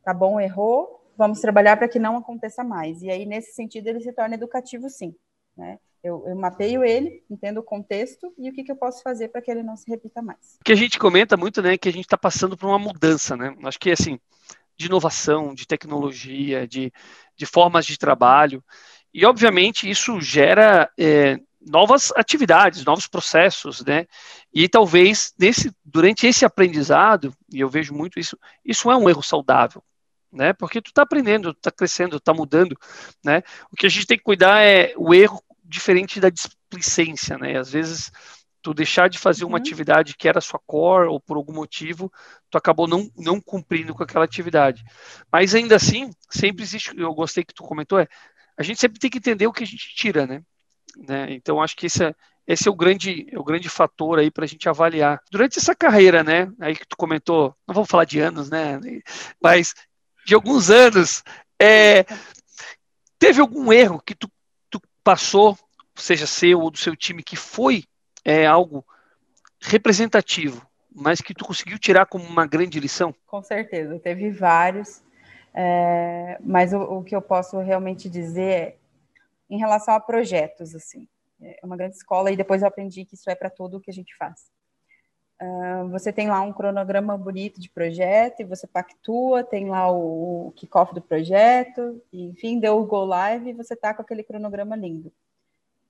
Tá 0.04 0.14
bom, 0.14 0.40
errou, 0.40 1.04
vamos 1.18 1.40
trabalhar 1.42 1.78
para 1.78 1.88
que 1.88 2.00
não 2.00 2.18
aconteça 2.18 2.64
mais. 2.64 3.02
E 3.02 3.10
aí, 3.10 3.26
nesse 3.26 3.54
sentido, 3.54 3.88
ele 3.88 4.02
se 4.02 4.14
torna 4.14 4.36
educativo, 4.36 4.90
sim. 4.90 5.14
Né? 5.58 5.80
Eu, 6.02 6.24
eu 6.28 6.36
mapeio 6.36 6.84
ele, 6.84 7.24
entendo 7.30 7.58
o 7.58 7.64
contexto 7.64 8.34
e 8.38 8.50
o 8.50 8.54
que, 8.54 8.64
que 8.64 8.72
eu 8.72 8.76
posso 8.76 9.04
fazer 9.04 9.28
para 9.28 9.42
que 9.42 9.52
ele 9.52 9.62
não 9.62 9.76
se 9.76 9.90
repita 9.90 10.22
mais. 10.22 10.58
O 10.62 10.64
que 10.64 10.72
a 10.72 10.76
gente 10.76 10.98
comenta 10.98 11.36
muito, 11.36 11.62
né, 11.62 11.74
é 11.74 11.78
que 11.78 11.90
a 11.90 11.92
gente 11.92 12.06
está 12.06 12.18
passando 12.18 12.56
por 12.56 12.68
uma 12.68 12.80
mudança, 12.80 13.36
né? 13.36 13.54
Acho 13.64 13.78
que 13.78 13.92
assim, 13.92 14.18
de 14.78 14.86
inovação, 14.86 15.54
de 15.54 15.68
tecnologia, 15.68 16.66
de, 16.66 16.92
de 17.36 17.46
formas 17.46 17.86
de 17.86 17.98
trabalho. 17.98 18.64
E, 19.14 19.26
obviamente, 19.26 19.90
isso 19.90 20.22
gera 20.22 20.90
é, 20.98 21.38
novas 21.62 22.12
atividades, 22.16 22.86
novos 22.86 23.08
processos, 23.08 23.84
né? 23.84 24.06
E 24.54 24.68
talvez 24.68 25.34
nesse, 25.38 25.72
durante 25.84 26.26
esse 26.26 26.46
aprendizado, 26.46 27.34
e 27.52 27.60
eu 27.60 27.70
vejo 27.70 27.94
muito 27.94 28.20
isso, 28.20 28.38
isso 28.64 28.90
é 28.90 28.96
um 28.96 29.10
erro 29.10 29.22
saudável, 29.22 29.84
né? 30.32 30.54
Porque 30.54 30.82
tu 30.82 30.90
está 30.90 31.02
aprendendo, 31.02 31.52
está 31.52 31.72
crescendo, 31.72 32.18
está 32.18 32.34
mudando, 32.34 32.78
né? 33.24 33.44
O 33.72 33.76
que 33.76 33.86
a 33.86 33.90
gente 33.90 34.06
tem 34.06 34.18
que 34.18 34.24
cuidar 34.24 34.62
é 34.62 34.94
o 34.98 35.14
erro 35.14 35.44
diferente 35.64 36.20
da 36.20 36.30
displicência, 36.30 37.38
né? 37.38 37.58
Às 37.58 37.72
vezes 37.72 38.12
tu 38.62 38.74
deixar 38.74 39.10
de 39.10 39.18
fazer 39.18 39.46
uma 39.46 39.58
uhum. 39.58 39.62
atividade 39.62 40.16
que 40.18 40.28
era 40.28 40.42
sua 40.42 40.60
core 40.66 41.08
ou 41.08 41.20
por 41.20 41.38
algum 41.38 41.54
motivo 41.54 42.12
tu 42.50 42.58
acabou 42.58 42.88
não, 42.88 43.10
não 43.18 43.40
cumprindo 43.40 43.94
com 43.94 44.04
aquela 44.04 44.26
atividade. 44.26 44.84
Mas 45.32 45.56
ainda 45.56 45.76
assim, 45.76 46.10
sempre 46.30 46.64
existe, 46.64 46.92
eu 46.98 47.14
gostei 47.14 47.44
que 47.44 47.54
tu 47.54 47.64
comentou, 47.64 48.00
é 48.00 48.08
a 48.58 48.64
gente 48.64 48.80
sempre 48.80 49.00
tem 49.00 49.10
que 49.10 49.20
entender 49.20 49.48
o 49.48 49.54
que 49.54 49.64
a 49.64 49.68
gente 49.68 49.96
tira, 49.96 50.28
né? 50.28 50.44
Né? 50.98 51.28
Então 51.32 51.62
acho 51.62 51.76
que 51.76 51.86
esse 51.86 52.04
é, 52.04 52.14
esse 52.48 52.68
é 52.68 52.72
o 52.72 52.76
grande, 52.76 53.28
é 53.32 53.38
o 53.38 53.44
grande 53.44 53.70
fator 53.70 54.20
aí 54.20 54.32
para 54.32 54.46
a 54.46 54.48
gente 54.48 54.68
avaliar. 54.68 55.22
Durante 55.32 55.60
essa 55.60 55.76
carreira, 55.76 56.24
né? 56.24 56.52
Aí 56.60 56.76
que 56.76 56.88
tu 56.88 56.98
comentou, 56.98 57.56
não 57.68 57.76
vamos 57.76 57.90
falar 57.90 58.06
de 58.06 58.20
anos, 58.20 58.50
né? 58.50 58.80
Mas 59.42 59.74
de 60.26 60.34
alguns 60.36 60.70
anos, 60.70 61.24
é, 61.60 62.06
teve 63.18 63.42
algum 63.42 63.72
erro 63.74 64.02
que 64.02 64.16
tu, 64.16 64.30
tu 64.70 64.82
passou, 65.04 65.58
seja 65.96 66.26
seu 66.26 66.60
ou 66.60 66.72
do 66.72 66.78
seu 66.78 66.96
time, 66.96 67.24
que 67.24 67.36
foi 67.36 67.84
é, 68.24 68.46
algo 68.46 68.86
representativo, 69.62 70.66
mas 70.94 71.22
que 71.22 71.34
tu 71.34 71.46
conseguiu 71.46 71.78
tirar 71.78 72.06
como 72.06 72.24
uma 72.24 72.46
grande 72.46 72.80
lição? 72.80 73.14
Com 73.28 73.42
certeza, 73.42 74.00
teve 74.00 74.32
vários. 74.32 75.02
É, 75.54 76.38
mas 76.42 76.74
o, 76.74 76.82
o, 76.82 77.04
que 77.04 77.16
eu 77.16 77.22
posso 77.22 77.60
realmente 77.60 78.08
dizer 78.08 78.52
é, 78.52 78.76
em 79.50 79.58
relação 79.58 79.94
a 79.94 80.00
projetos, 80.00 80.76
assim, 80.76 81.08
é 81.42 81.60
uma 81.64 81.78
grande 81.78 81.96
escola 81.96 82.32
e 82.32 82.38
depois 82.38 82.62
eu 82.62 82.68
aprendi 82.68 83.06
que 83.06 83.16
isso 83.16 83.30
é 83.30 83.36
para 83.36 83.50
tudo 83.50 83.78
o 83.78 83.82
que 83.82 83.90
a 83.90 83.94
gente 83.94 84.16
faz. 84.16 84.52
Uh, 85.42 85.88
você 85.90 86.12
tem 86.12 86.28
lá 86.28 86.42
um 86.42 86.52
cronograma 86.52 87.18
bonito 87.18 87.62
de 87.62 87.70
projeto 87.70 88.42
e 88.42 88.46
você 88.46 88.68
pactua, 88.68 89.42
tem 89.44 89.70
lá 89.70 89.90
o, 89.90 90.48
o 90.48 90.52
kickoff 90.52 90.94
do 90.94 91.02
projeto, 91.02 92.02
e, 92.12 92.26
enfim, 92.26 92.60
deu 92.60 92.78
o 92.78 92.86
go 92.86 93.06
live 93.06 93.50
e 93.50 93.54
você 93.54 93.74
está 93.74 93.94
com 93.94 94.02
aquele 94.02 94.22
cronograma 94.22 94.76
lindo. 94.76 95.12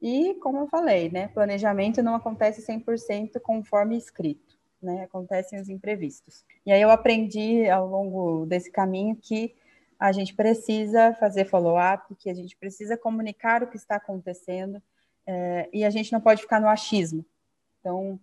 E, 0.01 0.35
como 0.35 0.59
eu 0.59 0.67
falei, 0.67 1.09
né, 1.09 1.27
planejamento 1.29 2.03
não 2.03 2.15
acontece 2.15 2.61
100% 2.65 3.39
conforme 3.41 3.97
escrito 3.97 4.59
né? 4.81 5.03
Acontecem 5.03 5.59
os 5.59 5.69
imprevistos. 5.69 6.45
E 6.65 6.71
aí 6.71 6.81
eu 6.81 6.89
aprendi 6.89 7.69
ao 7.69 7.87
longo 7.87 8.45
desse 8.45 8.71
caminho 8.71 9.15
que 9.15 9.53
a 9.99 10.11
gente 10.13 10.33
precisa 10.33 11.13
fazer 11.19 11.45
follow-up, 11.45 12.15
que 12.15 12.29
a 12.29 12.33
gente 12.33 12.55
precisa 12.55 12.95
comunicar 12.95 13.61
o 13.61 13.67
que 13.67 13.75
está 13.75 13.97
acontecendo 13.97 14.81
é, 15.27 15.69
e 15.73 15.83
a 15.83 15.89
gente 15.89 16.13
não 16.13 16.21
pode 16.21 16.41
ficar 16.41 16.61
no 16.61 16.69
achismo. 16.69 17.25
Então, 17.79 18.17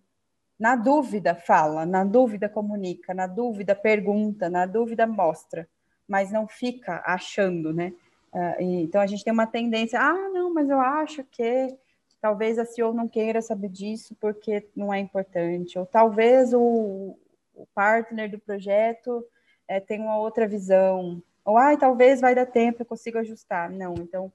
na 0.58 0.74
dúvida, 0.74 1.34
fala, 1.34 1.84
na 1.84 2.02
dúvida, 2.02 2.48
comunica, 2.48 3.12
na 3.12 3.26
dúvida, 3.26 3.74
pergunta, 3.74 4.48
na 4.48 4.64
dúvida, 4.64 5.06
mostra, 5.06 5.68
mas 6.08 6.32
não 6.32 6.48
fica 6.48 7.02
achando, 7.04 7.74
né? 7.74 7.92
Uh, 8.32 8.62
então, 8.62 9.00
a 9.00 9.06
gente 9.06 9.22
tem 9.22 9.32
uma 9.32 9.46
tendência, 9.46 10.00
ah, 10.00 10.30
não, 10.30 10.52
mas 10.52 10.70
eu 10.70 10.80
acho 10.80 11.22
que 11.24 11.76
talvez 12.20 12.58
a 12.58 12.64
CEO 12.64 12.94
não 12.94 13.06
queira 13.06 13.42
saber 13.42 13.68
disso 13.68 14.16
porque 14.18 14.66
não 14.74 14.92
é 14.92 14.98
importante, 14.98 15.78
ou 15.78 15.84
talvez 15.84 16.54
o, 16.54 17.18
o 17.54 17.66
partner 17.74 18.30
do 18.30 18.38
projeto 18.38 19.24
é, 19.68 19.78
tenha 19.78 20.02
uma 20.02 20.18
outra 20.18 20.48
visão, 20.48 21.22
ou 21.46 21.56
ah, 21.56 21.76
talvez 21.76 22.20
vai 22.20 22.34
dar 22.34 22.44
tempo, 22.44 22.82
eu 22.82 22.86
consigo 22.86 23.18
ajustar. 23.18 23.70
Não, 23.70 23.94
então 23.94 24.32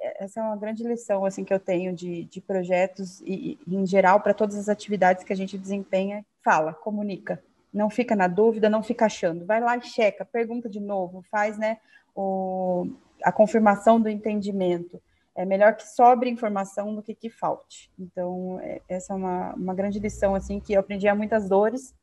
é, 0.00 0.24
essa 0.24 0.40
é 0.40 0.42
uma 0.42 0.56
grande 0.56 0.84
lição 0.84 1.24
assim 1.24 1.44
que 1.44 1.52
eu 1.52 1.58
tenho 1.58 1.92
de, 1.94 2.24
de 2.24 2.40
projetos 2.40 3.20
e, 3.22 3.58
e 3.66 3.74
em 3.74 3.86
geral 3.86 4.20
para 4.20 4.34
todas 4.34 4.56
as 4.56 4.68
atividades 4.68 5.24
que 5.24 5.32
a 5.32 5.36
gente 5.36 5.58
desempenha, 5.58 6.24
fala, 6.44 6.72
comunica, 6.72 7.42
não 7.72 7.88
fica 7.88 8.14
na 8.14 8.28
dúvida, 8.28 8.68
não 8.68 8.82
fica 8.82 9.06
achando, 9.06 9.46
vai 9.46 9.60
lá 9.60 9.76
e 9.76 9.82
checa, 9.82 10.24
pergunta 10.24 10.68
de 10.68 10.78
novo, 10.78 11.24
faz 11.30 11.56
né 11.58 11.78
o, 12.14 12.86
a 13.24 13.32
confirmação 13.32 14.00
do 14.00 14.08
entendimento 14.08 15.00
é 15.34 15.44
melhor 15.44 15.74
que 15.74 15.86
sobre 15.86 16.28
informação 16.28 16.94
do 16.94 17.02
que 17.02 17.14
que 17.14 17.30
falte. 17.30 17.90
Então, 17.98 18.60
é, 18.60 18.80
essa 18.88 19.14
é 19.14 19.16
uma, 19.16 19.54
uma 19.54 19.74
grande 19.74 19.98
lição, 19.98 20.34
assim, 20.34 20.60
que 20.60 20.74
eu 20.74 20.80
aprendi 20.80 21.08
a 21.08 21.14
muitas 21.14 21.48
dores, 21.48 21.94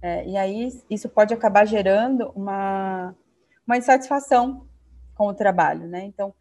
é, 0.00 0.26
e 0.26 0.36
aí 0.36 0.70
isso 0.88 1.08
pode 1.08 1.34
acabar 1.34 1.66
gerando 1.66 2.30
uma, 2.34 3.14
uma 3.68 3.76
insatisfação 3.76 4.66
com 5.14 5.26
o 5.26 5.34
trabalho, 5.34 5.86
né? 5.86 6.04
Então, 6.04 6.34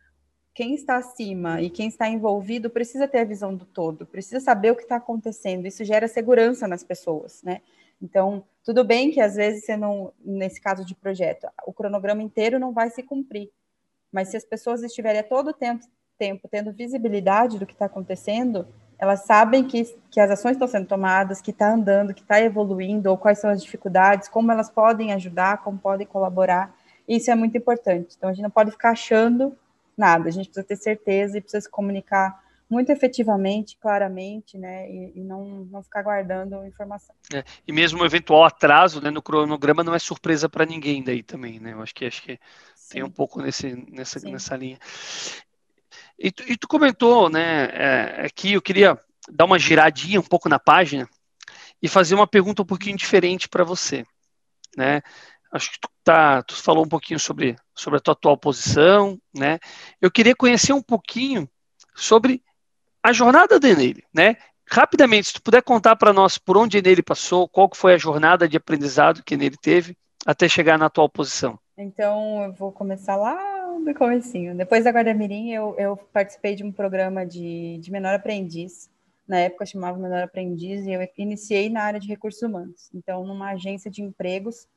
quem 0.53 0.73
está 0.73 0.95
acima 0.95 1.61
e 1.61 1.69
quem 1.69 1.89
está 1.89 2.07
envolvido 2.07 2.69
precisa 2.69 3.07
ter 3.07 3.19
a 3.19 3.25
visão 3.25 3.53
do 3.53 3.65
todo, 3.65 4.05
precisa 4.05 4.39
saber 4.39 4.71
o 4.71 4.75
que 4.75 4.83
está 4.83 4.95
acontecendo, 4.95 5.67
isso 5.67 5.83
gera 5.83 6.07
segurança 6.07 6.67
nas 6.67 6.83
pessoas, 6.83 7.43
né? 7.43 7.61
Então, 8.01 8.45
tudo 8.63 8.83
bem 8.83 9.11
que 9.11 9.19
às 9.19 9.35
vezes 9.35 9.65
você 9.65 9.75
não, 9.75 10.13
nesse 10.23 10.61
caso 10.61 10.85
de 10.85 10.95
projeto, 10.95 11.47
o 11.65 11.73
cronograma 11.73 12.23
inteiro 12.23 12.59
não 12.59 12.71
vai 12.71 12.89
se 12.89 13.03
cumprir, 13.03 13.51
Mas 14.11 14.29
se 14.29 14.37
as 14.37 14.45
pessoas 14.45 14.81
estiverem 14.81 15.19
a 15.19 15.23
todo 15.23 15.53
tempo, 15.53 15.85
tempo 16.17 16.47
tendo 16.49 16.71
visibilidade 16.71 17.59
do 17.59 17.65
que 17.65 17.73
está 17.73 17.85
acontecendo, 17.85 18.67
elas 18.97 19.25
sabem 19.25 19.67
que, 19.67 19.83
que 20.09 20.19
as 20.19 20.31
ações 20.31 20.53
estão 20.53 20.67
sendo 20.67 20.87
tomadas, 20.87 21.41
que 21.41 21.51
está 21.51 21.73
andando, 21.73 22.13
que 22.13 22.21
está 22.21 22.39
evoluindo, 22.39 23.09
ou 23.09 23.17
quais 23.17 23.39
são 23.39 23.49
as 23.49 23.61
dificuldades, 23.61 24.29
como 24.29 24.51
elas 24.51 24.69
podem 24.69 25.13
ajudar, 25.13 25.63
como 25.63 25.77
podem 25.77 26.07
colaborar. 26.07 26.73
Isso 27.07 27.31
é 27.31 27.35
muito 27.35 27.57
importante. 27.57 28.15
Então, 28.17 28.29
a 28.29 28.33
gente 28.33 28.43
não 28.43 28.49
pode 28.49 28.71
ficar 28.71 28.91
achando 28.91 29.57
nada, 29.97 30.27
a 30.27 30.31
gente 30.31 30.49
precisa 30.49 30.65
ter 30.65 30.75
certeza 30.75 31.37
e 31.37 31.41
precisa 31.41 31.61
se 31.61 31.69
comunicar 31.69 32.43
muito 32.69 32.91
efetivamente, 32.91 33.77
claramente, 33.79 34.57
né, 34.57 34.89
e, 34.91 35.13
e 35.15 35.23
não, 35.23 35.65
não 35.71 35.81
ficar 35.81 36.03
guardando 36.03 36.65
informação. 36.65 37.15
É, 37.33 37.43
e 37.65 37.71
mesmo 37.71 38.01
o 38.01 38.05
eventual 38.05 38.43
atraso, 38.43 39.01
né, 39.01 39.09
no 39.09 39.21
cronograma 39.21 39.83
não 39.83 39.95
é 39.95 39.99
surpresa 39.99 40.49
para 40.49 40.65
ninguém 40.65 41.01
daí 41.01 41.23
também, 41.23 41.59
né, 41.59 41.73
eu 41.73 41.81
acho 41.81 41.95
que, 41.95 42.05
acho 42.05 42.21
que 42.21 42.37
tem 42.89 43.03
um 43.03 43.09
pouco 43.09 43.41
nesse, 43.41 43.73
nessa, 43.89 44.19
nessa 44.19 44.55
linha. 44.55 44.77
E 46.19 46.31
tu, 46.31 46.43
e 46.43 46.57
tu 46.57 46.67
comentou, 46.67 47.29
né, 47.29 47.69
é, 47.71 48.25
aqui 48.25 48.53
eu 48.53 48.61
queria 48.61 48.99
dar 49.31 49.45
uma 49.45 49.57
giradinha 49.57 50.19
um 50.19 50.23
pouco 50.23 50.49
na 50.49 50.59
página 50.59 51.07
e 51.81 51.87
fazer 51.87 52.15
uma 52.15 52.27
pergunta 52.27 52.61
um 52.61 52.65
pouquinho 52.65 52.97
diferente 52.97 53.47
para 53.47 53.63
você, 53.63 54.05
né? 54.75 55.01
Acho 55.51 55.71
que 55.71 55.79
tu, 55.79 55.89
tá, 56.03 56.41
tu 56.43 56.55
falou 56.55 56.85
um 56.85 56.89
pouquinho 56.89 57.19
sobre, 57.19 57.55
sobre 57.73 57.97
a 57.97 58.01
tua 58.01 58.13
atual 58.13 58.37
posição, 58.37 59.19
né? 59.33 59.59
Eu 60.01 60.11
queria 60.11 60.35
conhecer 60.35 60.73
um 60.73 60.81
pouquinho 60.81 61.49
sobre 61.95 62.43
a 63.01 63.13
jornada 63.13 63.59
do 63.59 63.67
Enele, 63.67 64.03
né? 64.13 64.35
Rapidamente, 64.69 65.27
se 65.27 65.33
tu 65.33 65.41
puder 65.41 65.63
contar 65.63 65.95
para 65.95 66.11
nós 66.11 66.37
por 66.37 66.57
onde 66.57 66.77
Enele 66.77 67.01
passou, 67.01 67.47
qual 67.47 67.69
foi 67.73 67.93
a 67.93 67.97
jornada 67.97 68.47
de 68.47 68.57
aprendizado 68.57 69.23
que 69.23 69.35
Enele 69.35 69.55
teve 69.55 69.97
até 70.25 70.49
chegar 70.49 70.77
na 70.77 70.87
atual 70.87 71.07
posição. 71.07 71.57
Então, 71.77 72.43
eu 72.43 72.53
vou 72.53 72.71
começar 72.71 73.15
lá 73.15 73.37
do 73.85 73.93
comecinho. 73.93 74.55
Depois 74.55 74.83
da 74.83 74.91
Guarda 74.91 75.13
Mirim, 75.13 75.51
eu, 75.51 75.75
eu 75.77 75.95
participei 76.11 76.55
de 76.55 76.63
um 76.63 76.71
programa 76.71 77.25
de, 77.25 77.77
de 77.77 77.91
menor 77.91 78.13
aprendiz. 78.13 78.89
Na 79.27 79.39
época 79.39 79.65
chamava 79.65 79.97
Menor 79.97 80.23
Aprendiz 80.23 80.85
e 80.85 80.91
eu 80.93 81.05
iniciei 81.17 81.69
na 81.69 81.83
área 81.83 81.99
de 81.99 82.07
recursos 82.07 82.41
humanos. 82.41 82.89
Então, 82.93 83.25
numa 83.25 83.51
agência 83.51 83.91
de 83.91 84.01
empregos, 84.01 84.67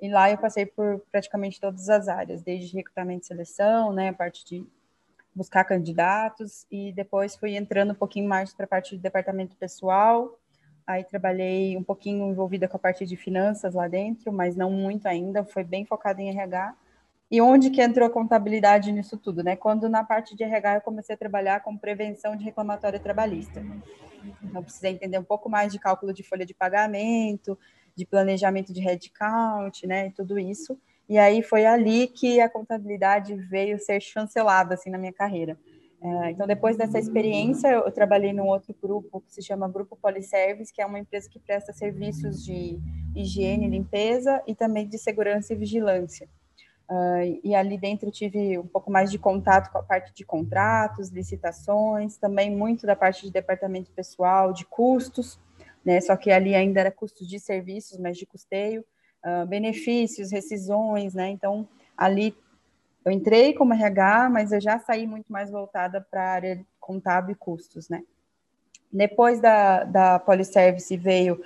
e 0.00 0.08
lá 0.08 0.30
eu 0.30 0.38
passei 0.38 0.64
por 0.64 1.02
praticamente 1.10 1.60
todas 1.60 1.88
as 1.88 2.08
áreas, 2.08 2.42
desde 2.42 2.76
recrutamento 2.76 3.24
e 3.24 3.26
seleção, 3.26 3.92
né, 3.92 4.08
a 4.08 4.12
parte 4.12 4.44
de 4.44 4.66
buscar 5.34 5.64
candidatos, 5.64 6.66
e 6.70 6.92
depois 6.92 7.36
fui 7.36 7.56
entrando 7.56 7.92
um 7.92 7.96
pouquinho 7.96 8.28
mais 8.28 8.52
para 8.52 8.64
a 8.64 8.68
parte 8.68 8.96
de 8.96 9.02
departamento 9.02 9.56
pessoal. 9.56 10.38
Aí 10.86 11.04
trabalhei 11.04 11.76
um 11.76 11.82
pouquinho 11.82 12.30
envolvida 12.30 12.66
com 12.66 12.76
a 12.76 12.80
parte 12.80 13.04
de 13.06 13.16
finanças 13.16 13.74
lá 13.74 13.86
dentro, 13.86 14.32
mas 14.32 14.56
não 14.56 14.70
muito 14.70 15.06
ainda, 15.06 15.44
foi 15.44 15.62
bem 15.62 15.84
focada 15.84 16.20
em 16.20 16.30
RH. 16.30 16.74
E 17.30 17.42
onde 17.42 17.68
que 17.70 17.82
entrou 17.82 18.08
a 18.08 18.10
contabilidade 18.10 18.90
nisso 18.90 19.18
tudo, 19.18 19.44
né? 19.44 19.54
Quando 19.54 19.86
na 19.88 20.02
parte 20.02 20.34
de 20.34 20.42
RH 20.42 20.76
eu 20.76 20.80
comecei 20.80 21.14
a 21.14 21.18
trabalhar 21.18 21.60
com 21.60 21.76
prevenção 21.76 22.34
de 22.34 22.42
reclamatória 22.42 22.98
trabalhista. 22.98 23.62
Então, 24.42 24.62
precisei 24.62 24.92
entender 24.92 25.18
um 25.18 25.24
pouco 25.24 25.48
mais 25.48 25.70
de 25.70 25.78
cálculo 25.78 26.12
de 26.12 26.22
folha 26.22 26.46
de 26.46 26.54
pagamento, 26.54 27.58
de 27.98 28.06
planejamento 28.06 28.72
de 28.72 28.80
headcount, 28.80 29.84
né, 29.84 30.06
e 30.06 30.10
tudo 30.12 30.38
isso. 30.38 30.78
E 31.08 31.18
aí 31.18 31.42
foi 31.42 31.66
ali 31.66 32.06
que 32.06 32.40
a 32.40 32.48
contabilidade 32.48 33.34
veio 33.34 33.76
ser 33.78 34.00
chancelada, 34.00 34.74
assim, 34.74 34.88
na 34.88 34.98
minha 34.98 35.12
carreira. 35.12 35.58
É, 36.00 36.30
então, 36.30 36.46
depois 36.46 36.76
dessa 36.76 36.96
experiência, 36.96 37.66
eu, 37.68 37.90
trabalhei 37.90 38.32
num 38.32 38.46
outro 38.46 38.72
grupo 38.80 39.20
que 39.20 39.32
se 39.32 39.42
chama 39.42 39.68
Grupo 39.68 39.96
Poliservice, 40.00 40.72
que 40.72 40.80
é 40.80 40.86
uma 40.86 41.00
empresa 41.00 41.28
que 41.28 41.40
presta 41.40 41.72
serviços 41.72 42.44
de 42.44 42.78
higiene, 43.16 43.68
limpeza 43.68 44.40
e 44.46 44.54
também 44.54 44.86
de 44.86 44.96
segurança 44.96 45.52
e 45.52 45.56
vigilância. 45.56 46.28
Uh, 46.88 47.40
e 47.42 47.54
ali 47.54 47.76
dentro 47.76 48.10
tive 48.12 48.58
um 48.58 48.66
pouco 48.66 48.92
mais 48.92 49.10
de 49.10 49.18
contato 49.18 49.72
com 49.72 49.78
a 49.78 49.82
parte 49.82 50.14
de 50.14 50.24
contratos, 50.24 51.10
licitações, 51.10 52.16
também 52.16 52.54
muito 52.54 52.86
da 52.86 52.94
parte 52.94 53.26
de 53.26 53.32
departamento 53.32 53.90
pessoal, 53.90 54.52
de 54.52 54.64
custos, 54.64 55.38
né? 55.84 56.00
Só 56.00 56.16
que 56.16 56.30
ali 56.30 56.54
ainda 56.54 56.80
era 56.80 56.90
custos 56.90 57.28
de 57.28 57.38
serviços, 57.38 57.98
mas 57.98 58.16
de 58.16 58.26
custeio, 58.26 58.84
uh, 59.24 59.46
benefícios, 59.46 60.32
rescisões, 60.32 61.14
né? 61.14 61.28
Então 61.30 61.68
ali 61.96 62.36
eu 63.04 63.12
entrei 63.12 63.54
como 63.54 63.72
RH, 63.72 64.30
mas 64.30 64.52
eu 64.52 64.60
já 64.60 64.78
saí 64.78 65.06
muito 65.06 65.32
mais 65.32 65.50
voltada 65.50 66.00
para 66.00 66.22
a 66.22 66.32
área 66.32 66.66
contábil 66.80 67.32
e 67.32 67.38
custos, 67.38 67.88
né? 67.88 68.02
Depois 68.92 69.40
da, 69.40 69.84
da 69.84 70.18
Poliservice 70.18 70.96
veio 70.96 71.42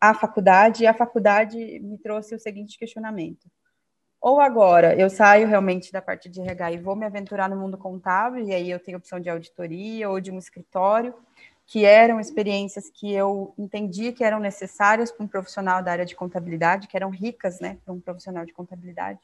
a 0.00 0.14
faculdade, 0.14 0.84
e 0.84 0.86
a 0.86 0.94
faculdade 0.94 1.56
me 1.80 1.98
trouxe 1.98 2.34
o 2.34 2.38
seguinte 2.38 2.78
questionamento 2.78 3.50
ou 4.20 4.40
agora 4.40 4.98
eu 4.98 5.08
saio 5.08 5.46
realmente 5.46 5.92
da 5.92 6.02
parte 6.02 6.28
de 6.28 6.40
RH 6.40 6.72
e 6.72 6.78
vou 6.78 6.96
me 6.96 7.06
aventurar 7.06 7.48
no 7.48 7.56
mundo 7.56 7.78
contábil, 7.78 8.46
e 8.46 8.52
aí 8.52 8.70
eu 8.70 8.80
tenho 8.80 8.98
opção 8.98 9.20
de 9.20 9.30
auditoria 9.30 10.08
ou 10.10 10.20
de 10.20 10.30
um 10.30 10.38
escritório, 10.38 11.14
que 11.68 11.84
eram 11.84 12.18
experiências 12.18 12.90
que 12.90 13.12
eu 13.12 13.54
entendi 13.56 14.10
que 14.10 14.24
eram 14.24 14.40
necessárias 14.40 15.12
para 15.12 15.24
um 15.24 15.28
profissional 15.28 15.82
da 15.82 15.92
área 15.92 16.06
de 16.06 16.16
contabilidade, 16.16 16.88
que 16.88 16.96
eram 16.96 17.10
ricas, 17.10 17.60
né, 17.60 17.78
para 17.84 17.94
um 17.94 18.00
profissional 18.00 18.44
de 18.44 18.52
contabilidade. 18.52 19.20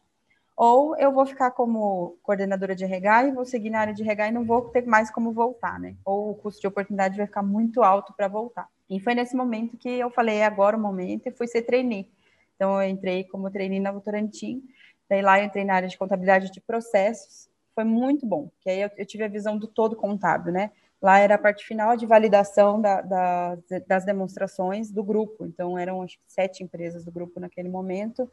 Ou 0.57 0.97
eu 0.97 1.11
vou 1.11 1.27
ficar 1.27 1.51
como 1.51 2.17
coordenadora 2.23 2.77
de 2.77 2.85
RH 2.85 3.25
e 3.25 3.33
vou 3.33 3.45
seguir 3.45 3.71
na 3.71 3.81
área 3.81 3.95
de 3.95 4.03
RH 4.03 4.29
e 4.29 4.33
não 4.33 4.45
vou 4.45 4.63
ter 4.69 4.87
mais 4.87 5.11
como 5.11 5.33
voltar, 5.33 5.81
né? 5.81 5.97
Ou 6.05 6.31
o 6.31 6.35
custo 6.37 6.61
de 6.61 6.69
oportunidade 6.69 7.17
vai 7.17 7.27
ficar 7.27 7.43
muito 7.43 7.83
alto 7.83 8.13
para 8.13 8.29
voltar. 8.29 8.69
E 8.89 9.01
foi 9.01 9.17
nesse 9.17 9.35
momento 9.35 9.77
que 9.77 9.89
eu 9.89 10.11
falei, 10.11 10.37
é 10.37 10.45
agora 10.45 10.77
o 10.77 10.81
momento, 10.81 11.27
e 11.27 11.33
fui 11.33 11.49
ser 11.49 11.63
trainee. 11.63 12.09
Então, 12.55 12.81
eu 12.81 12.89
entrei 12.89 13.25
como 13.25 13.51
trainee 13.51 13.81
na 13.81 13.91
Votorantim, 13.91 14.63
Daí 15.09 15.23
lá 15.23 15.39
eu 15.39 15.45
entrei 15.45 15.65
na 15.65 15.75
área 15.75 15.89
de 15.89 15.99
contabilidade 15.99 16.51
de 16.51 16.61
processos, 16.61 17.49
foi 17.75 17.85
muito 17.85 18.25
bom, 18.25 18.51
que 18.61 18.71
aí 18.71 18.81
eu, 18.81 18.91
eu 18.97 19.07
tive 19.07 19.25
a 19.25 19.29
visão 19.29 19.59
do 19.59 19.67
todo 19.67 19.97
contábil, 19.97 20.53
né? 20.53 20.71
Lá 21.05 21.19
era 21.19 21.35
a 21.35 21.39
parte 21.39 21.67
final 21.67 21.99
de 21.99 22.07
validação 22.07 22.81
da, 22.81 23.03
da, 23.03 23.59
das 23.87 24.07
demonstrações 24.07 24.91
do 24.91 25.05
grupo, 25.05 25.45
então 25.45 25.79
eram 25.79 26.01
acho 26.01 26.17
que 26.17 26.25
sete 26.27 26.65
empresas 26.65 27.05
do 27.05 27.13
grupo 27.13 27.39
naquele 27.39 27.69
momento, 27.69 28.27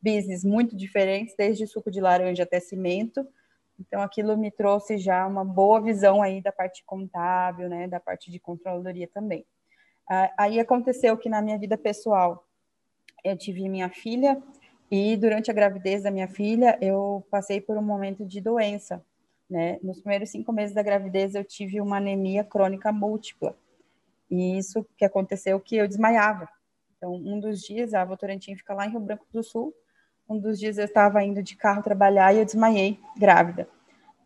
business 0.00 0.42
muito 0.42 0.74
diferentes, 0.74 1.34
desde 1.36 1.66
suco 1.66 1.90
de 1.90 2.00
laranja 2.00 2.44
até 2.44 2.58
cimento, 2.60 3.28
então 3.78 4.00
aquilo 4.00 4.38
me 4.38 4.50
trouxe 4.50 4.96
já 4.96 5.26
uma 5.26 5.44
boa 5.44 5.82
visão 5.82 6.22
aí 6.22 6.40
da 6.40 6.50
parte 6.50 6.82
contábil, 6.86 7.68
né, 7.68 7.86
da 7.86 8.00
parte 8.00 8.30
de 8.30 8.40
controladoria 8.40 9.06
também. 9.06 9.44
Aí 10.38 10.58
aconteceu 10.58 11.18
que 11.18 11.28
na 11.28 11.42
minha 11.42 11.58
vida 11.58 11.76
pessoal 11.76 12.48
eu 13.22 13.36
tive 13.36 13.68
minha 13.68 13.90
filha, 13.90 14.42
e 14.90 15.14
durante 15.18 15.50
a 15.50 15.54
gravidez 15.54 16.04
da 16.04 16.10
minha 16.10 16.28
filha, 16.28 16.78
eu 16.80 17.22
passei 17.30 17.60
por 17.60 17.76
um 17.76 17.82
momento 17.82 18.24
de 18.24 18.40
doença. 18.40 19.04
Né? 19.54 19.78
Nos 19.84 20.00
primeiros 20.00 20.30
cinco 20.30 20.52
meses 20.52 20.74
da 20.74 20.82
gravidez, 20.82 21.36
eu 21.36 21.44
tive 21.44 21.80
uma 21.80 21.98
anemia 21.98 22.42
crônica 22.42 22.90
múltipla. 22.90 23.56
E 24.28 24.58
isso 24.58 24.84
que 24.96 25.04
aconteceu 25.04 25.60
que 25.60 25.76
eu 25.76 25.86
desmaiava. 25.86 26.48
Então, 26.96 27.14
um 27.14 27.38
dos 27.38 27.60
dias, 27.60 27.94
a 27.94 28.04
Votorantim 28.04 28.56
fica 28.56 28.74
lá 28.74 28.84
em 28.84 28.90
Rio 28.90 28.98
Branco 28.98 29.24
do 29.32 29.44
Sul. 29.44 29.72
Um 30.28 30.40
dos 30.40 30.58
dias 30.58 30.76
eu 30.76 30.86
estava 30.86 31.22
indo 31.22 31.40
de 31.40 31.54
carro 31.54 31.84
trabalhar 31.84 32.34
e 32.34 32.38
eu 32.38 32.44
desmaiei 32.44 32.98
grávida. 33.16 33.68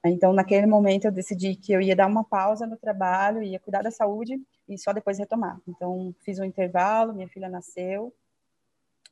Então, 0.02 0.32
naquele 0.32 0.66
momento, 0.66 1.04
eu 1.04 1.12
decidi 1.12 1.54
que 1.54 1.74
eu 1.74 1.82
ia 1.82 1.94
dar 1.94 2.06
uma 2.06 2.24
pausa 2.24 2.66
no 2.66 2.78
trabalho, 2.78 3.42
ia 3.42 3.60
cuidar 3.60 3.82
da 3.82 3.90
saúde 3.90 4.40
e 4.66 4.78
só 4.78 4.94
depois 4.94 5.18
retomar. 5.18 5.60
Então, 5.68 6.14
fiz 6.20 6.38
um 6.38 6.44
intervalo, 6.44 7.12
minha 7.12 7.28
filha 7.28 7.50
nasceu, 7.50 8.14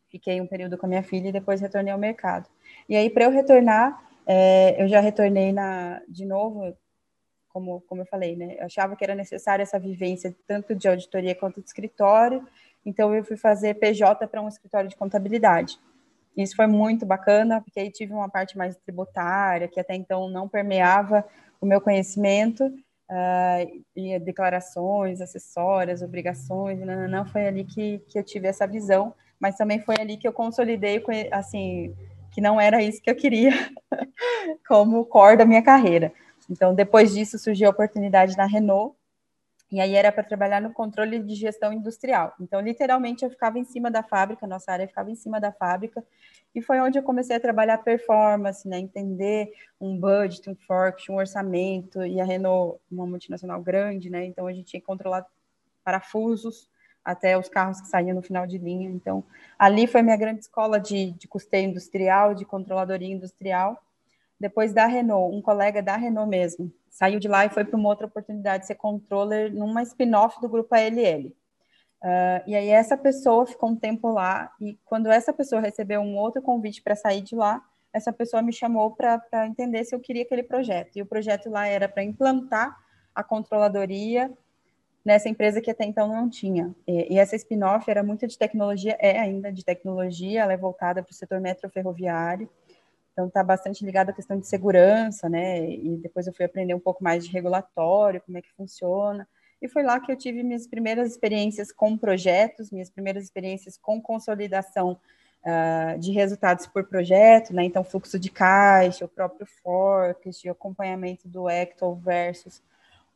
fiquei 0.09 0.41
um 0.41 0.47
período 0.47 0.79
com 0.79 0.87
a 0.87 0.89
minha 0.89 1.03
filha 1.03 1.29
e 1.29 1.33
depois 1.33 1.61
retornei 1.61 1.93
ao 1.93 1.99
mercado. 1.99 2.49
E 2.89 2.97
aí, 2.97 3.11
para 3.11 3.25
eu 3.25 3.31
retornar, 3.31 4.06
é, 4.27 4.83
eu 4.83 4.89
já 4.89 5.01
retornei 5.01 5.53
na, 5.53 6.03
de 6.09 6.25
novo, 6.25 6.77
como, 7.49 7.81
como 7.83 8.03
eu 8.03 8.07
falei, 8.07 8.37
né? 8.37 8.57
Eu 8.59 8.67
achava 8.67 8.97
que 8.97 9.05
era 9.05 9.15
necessária 9.15 9.63
essa 9.63 9.79
vivência 9.79 10.37
tanto 10.47 10.75
de 10.75 10.89
auditoria 10.89 11.35
quanto 11.35 11.61
de 11.61 11.67
escritório, 11.67 12.47
então 12.85 13.15
eu 13.15 13.25
fui 13.25 13.37
fazer 13.37 13.75
PJ 13.75 14.27
para 14.27 14.43
um 14.43 14.49
escritório 14.49 14.89
de 14.89 14.97
contabilidade. 14.97 15.79
Isso 16.37 16.55
foi 16.55 16.67
muito 16.67 17.07
bacana, 17.07 17.63
porque 17.63 17.81
aí 17.81 17.91
tive 17.91 18.13
uma 18.13 18.29
parte 18.29 18.59
mais 18.59 18.77
tributária, 18.77 19.69
que 19.69 19.81
até 19.81 19.95
então 19.95 20.29
não 20.29 20.49
permeava 20.49 21.25
o 21.61 21.65
meu 21.65 21.81
conhecimento, 21.81 22.71
uh, 23.11 23.85
e 23.95 24.19
declarações, 24.19 25.21
acessórias, 25.21 26.03
obrigações, 26.03 26.79
não, 26.81 26.97
não, 26.97 27.09
não, 27.09 27.27
foi 27.27 27.47
ali 27.47 27.65
que, 27.65 27.99
que 28.09 28.19
eu 28.19 28.25
tive 28.25 28.49
essa 28.49 28.67
visão, 28.67 29.15
mas 29.41 29.57
também 29.57 29.81
foi 29.81 29.97
ali 29.99 30.17
que 30.17 30.27
eu 30.27 30.33
consolidei, 30.33 31.03
assim, 31.31 31.95
que 32.33 32.41
não 32.41 32.61
era 32.61 32.83
isso 32.83 33.01
que 33.01 33.11
eu 33.11 33.17
queria 33.17 33.51
como 34.67 35.05
core 35.05 35.37
da 35.37 35.45
minha 35.45 35.63
carreira. 35.63 36.13
Então, 36.49 36.75
depois 36.75 37.13
disso, 37.13 37.39
surgiu 37.39 37.69
a 37.69 37.71
oportunidade 37.71 38.37
na 38.37 38.47
Renault, 38.47 38.97
e 39.71 39.81
aí 39.81 39.97
era 39.97 40.13
para 40.13 40.23
trabalhar 40.23 40.61
no 40.61 40.73
controle 40.73 41.19
de 41.19 41.35
gestão 41.35 41.73
industrial. 41.73 42.33
Então, 42.41 42.61
literalmente, 42.61 43.25
eu 43.25 43.31
ficava 43.31 43.59
em 43.59 43.65
cima 43.65 43.91
da 43.91 44.03
fábrica, 44.03 44.47
nossa 44.47 44.71
área 44.71 44.87
ficava 44.87 45.11
em 45.11 45.17
cima 45.17 45.41
da 45.41 45.51
fábrica, 45.51 46.05
e 46.55 46.63
foi 46.63 46.81
onde 46.81 46.99
eu 46.99 47.03
comecei 47.03 47.35
a 47.35 47.41
trabalhar 47.41 47.79
performance, 47.79 48.67
né, 48.69 48.79
entender 48.79 49.53
um 49.81 49.99
budget, 49.99 50.49
um 50.49 50.55
forecast, 50.55 51.11
um 51.11 51.17
orçamento, 51.17 52.05
e 52.05 52.21
a 52.21 52.25
Renault, 52.25 52.79
uma 52.91 53.07
multinacional 53.07 53.61
grande, 53.61 54.09
né, 54.09 54.25
então 54.25 54.47
a 54.47 54.53
gente 54.53 54.67
tinha 54.67 54.81
que 54.81 54.87
controlar 54.87 55.27
parafusos, 55.85 56.71
até 57.05 57.39
os 57.39 57.49
carros 57.49 57.81
que 57.81 57.87
saíam 57.87 58.17
no 58.17 58.23
final 58.23 58.49
de 58.49 58.59
linha. 58.59 58.91
Então, 58.91 59.23
ali 59.57 59.87
foi 59.87 60.03
minha 60.03 60.17
grande 60.17 60.41
escola 60.41 60.81
de, 60.81 61.13
de 61.13 61.29
custeio 61.29 61.71
industrial, 61.71 62.35
de 62.35 62.45
controladoria 62.45 63.15
industrial. 63.15 63.81
Depois 64.39 64.73
da 64.73 64.87
Renault, 64.87 65.35
um 65.35 65.41
colega 65.41 65.83
da 65.83 65.97
Renault 65.97 66.29
mesmo, 66.29 66.73
saiu 66.91 67.19
de 67.19 67.29
lá 67.29 67.47
e 67.47 67.51
foi 67.51 67.65
para 67.65 67.77
uma 67.77 67.89
outra 67.89 68.07
oportunidade 68.07 68.63
de 68.63 68.67
ser 68.67 68.75
controller 68.75 69.53
numa 69.55 69.83
spin-off 69.83 70.41
do 70.41 70.49
grupo 70.49 70.75
ALL. 70.75 71.33
Uh, 72.03 72.43
e 72.47 72.55
aí 72.55 72.69
essa 72.69 72.97
pessoa 72.97 73.47
ficou 73.47 73.71
um 73.71 73.77
tempo 73.77 74.11
lá, 74.11 74.53
e 74.61 74.79
quando 74.85 75.11
essa 75.11 75.33
pessoa 75.33 75.61
recebeu 75.61 76.01
um 76.01 76.17
outro 76.17 76.43
convite 76.43 76.83
para 76.83 76.95
sair 76.95 77.23
de 77.23 77.35
lá, 77.35 77.63
essa 77.93 78.13
pessoa 78.13 78.43
me 78.43 78.53
chamou 78.53 78.91
para 78.91 79.47
entender 79.47 79.83
se 79.85 79.95
eu 79.95 80.01
queria 80.01 80.23
aquele 80.23 80.43
projeto. 80.43 80.97
E 80.97 81.03
o 81.03 81.07
projeto 81.07 81.49
lá 81.49 81.67
era 81.67 81.89
para 81.89 82.05
implantar 82.05 82.77
a 83.15 83.25
controladoria 83.25 84.31
nessa 85.03 85.29
empresa 85.29 85.61
que 85.61 85.71
até 85.71 85.85
então 85.85 86.09
não 86.09 86.29
tinha. 86.29 86.75
E, 86.87 87.15
e 87.15 87.19
essa 87.19 87.37
spin-off 87.37 87.91
era 87.91 88.03
muito 88.03 88.27
de 88.27 88.37
tecnologia, 88.37 88.97
é 89.01 89.19
ainda 89.19 89.51
de 89.51 89.65
tecnologia, 89.65 90.43
ela 90.43 90.53
é 90.53 90.57
voltada 90.57 91.03
para 91.03 91.11
o 91.11 91.15
setor 91.15 91.41
metroferroviário, 91.41 92.51
então 93.17 93.29
está 93.29 93.43
bastante 93.43 93.83
ligada 93.83 94.11
à 94.11 94.15
questão 94.15 94.39
de 94.39 94.47
segurança, 94.47 95.27
né? 95.27 95.71
E 95.71 95.97
depois 95.97 96.27
eu 96.27 96.35
fui 96.35 96.45
aprender 96.45 96.75
um 96.75 96.79
pouco 96.79 97.03
mais 97.03 97.25
de 97.25 97.33
regulatório, 97.33 98.21
como 98.21 98.37
é 98.37 98.43
que 98.43 98.53
funciona. 98.53 99.27
E 99.61 99.67
foi 99.69 99.83
lá 99.83 99.99
que 99.99 100.13
eu 100.13 100.17
tive 100.17 100.43
minhas 100.43 100.67
primeiras 100.67 101.13
experiências 101.13 101.73
com 101.73 101.97
projetos, 101.97 102.71
minhas 102.71 102.91
primeiras 102.91 103.25
experiências 103.25 103.79
com 103.79 104.03
consolidação 104.03 105.01
uh, 105.43 105.99
de 105.99 106.13
resultados 106.13 106.67
por 106.67 106.85
projeto, 106.85 107.55
né? 107.55 107.65
Então, 107.65 107.83
fluxo 107.83 108.19
de 108.19 108.31
caixa, 108.31 109.07
o 109.07 109.09
próprio 109.09 109.47
forecast, 109.63 110.47
o 110.47 110.53
acompanhamento 110.53 111.27
do 111.27 111.49
Ecto 111.49 111.95
versus 111.95 112.63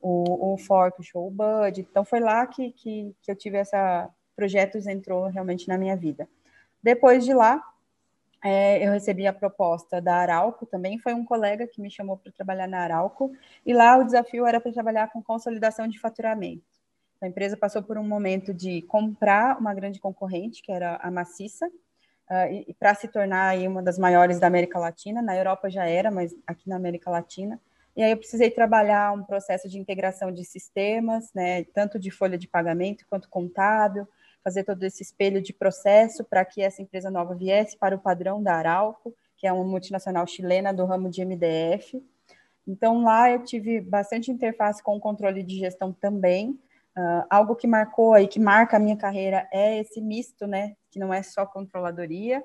o, 0.00 0.54
o 0.54 0.56
forecast 0.56 1.14
ou 1.14 1.28
o 1.28 1.30
budget. 1.30 1.86
Então, 1.90 2.06
foi 2.06 2.20
lá 2.20 2.46
que, 2.46 2.72
que, 2.72 3.14
que 3.20 3.30
eu 3.30 3.36
tive 3.36 3.58
essa... 3.58 4.08
Projetos 4.34 4.86
entrou 4.86 5.26
realmente 5.26 5.68
na 5.68 5.76
minha 5.76 5.94
vida. 5.94 6.26
Depois 6.82 7.22
de 7.22 7.34
lá, 7.34 7.62
é, 8.42 8.86
eu 8.86 8.92
recebi 8.92 9.26
a 9.26 9.32
proposta 9.32 10.00
da 10.00 10.16
Arauco, 10.16 10.64
também 10.66 10.98
foi 10.98 11.12
um 11.12 11.24
colega 11.24 11.66
que 11.66 11.80
me 11.80 11.90
chamou 11.90 12.16
para 12.16 12.32
trabalhar 12.32 12.66
na 12.66 12.80
Arauco, 12.80 13.32
e 13.64 13.72
lá 13.74 13.98
o 13.98 14.04
desafio 14.04 14.46
era 14.46 14.60
para 14.60 14.72
trabalhar 14.72 15.12
com 15.12 15.22
consolidação 15.22 15.86
de 15.86 15.98
faturamento. 15.98 16.64
A 17.20 17.28
empresa 17.28 17.56
passou 17.56 17.82
por 17.82 17.98
um 17.98 18.06
momento 18.06 18.54
de 18.54 18.80
comprar 18.82 19.58
uma 19.58 19.74
grande 19.74 20.00
concorrente, 20.00 20.62
que 20.62 20.72
era 20.72 20.96
a 20.96 21.10
Maciça, 21.10 21.66
uh, 21.66 22.50
e, 22.50 22.64
e 22.68 22.74
para 22.74 22.94
se 22.94 23.08
tornar 23.08 23.48
aí 23.48 23.68
uma 23.68 23.82
das 23.82 23.98
maiores 23.98 24.40
da 24.40 24.46
América 24.46 24.78
Latina. 24.78 25.20
Na 25.20 25.36
Europa 25.36 25.68
já 25.68 25.84
era, 25.84 26.10
mas 26.10 26.34
aqui 26.46 26.66
na 26.66 26.76
América 26.76 27.10
Latina. 27.10 27.60
E 27.94 28.02
aí 28.02 28.12
eu 28.12 28.16
precisei 28.16 28.50
trabalhar 28.50 29.12
um 29.12 29.22
processo 29.22 29.68
de 29.68 29.78
integração 29.78 30.32
de 30.32 30.44
sistemas, 30.44 31.30
né, 31.34 31.64
tanto 31.64 31.98
de 31.98 32.10
folha 32.10 32.38
de 32.38 32.48
pagamento 32.48 33.04
quanto 33.10 33.28
contábil, 33.28 34.08
fazer 34.42 34.64
todo 34.64 34.82
esse 34.82 35.02
espelho 35.02 35.40
de 35.40 35.52
processo 35.52 36.24
para 36.24 36.44
que 36.44 36.62
essa 36.62 36.82
empresa 36.82 37.10
nova 37.10 37.34
viesse 37.34 37.76
para 37.76 37.94
o 37.94 37.98
padrão 37.98 38.42
da 38.42 38.54
Arauco, 38.54 39.14
que 39.36 39.46
é 39.46 39.52
uma 39.52 39.64
multinacional 39.64 40.26
chilena 40.26 40.72
do 40.72 40.84
ramo 40.84 41.10
de 41.10 41.24
MDF. 41.24 42.02
Então, 42.66 43.02
lá 43.02 43.30
eu 43.30 43.42
tive 43.42 43.80
bastante 43.80 44.30
interface 44.30 44.82
com 44.82 44.96
o 44.96 45.00
controle 45.00 45.42
de 45.42 45.58
gestão 45.58 45.92
também. 45.92 46.58
Uh, 46.96 47.24
algo 47.30 47.54
que 47.54 47.66
marcou 47.66 48.14
aí, 48.14 48.26
que 48.26 48.40
marca 48.40 48.76
a 48.76 48.80
minha 48.80 48.96
carreira, 48.96 49.48
é 49.52 49.78
esse 49.78 50.00
misto, 50.00 50.46
né? 50.46 50.76
Que 50.90 50.98
não 50.98 51.12
é 51.12 51.22
só 51.22 51.46
controladoria, 51.46 52.42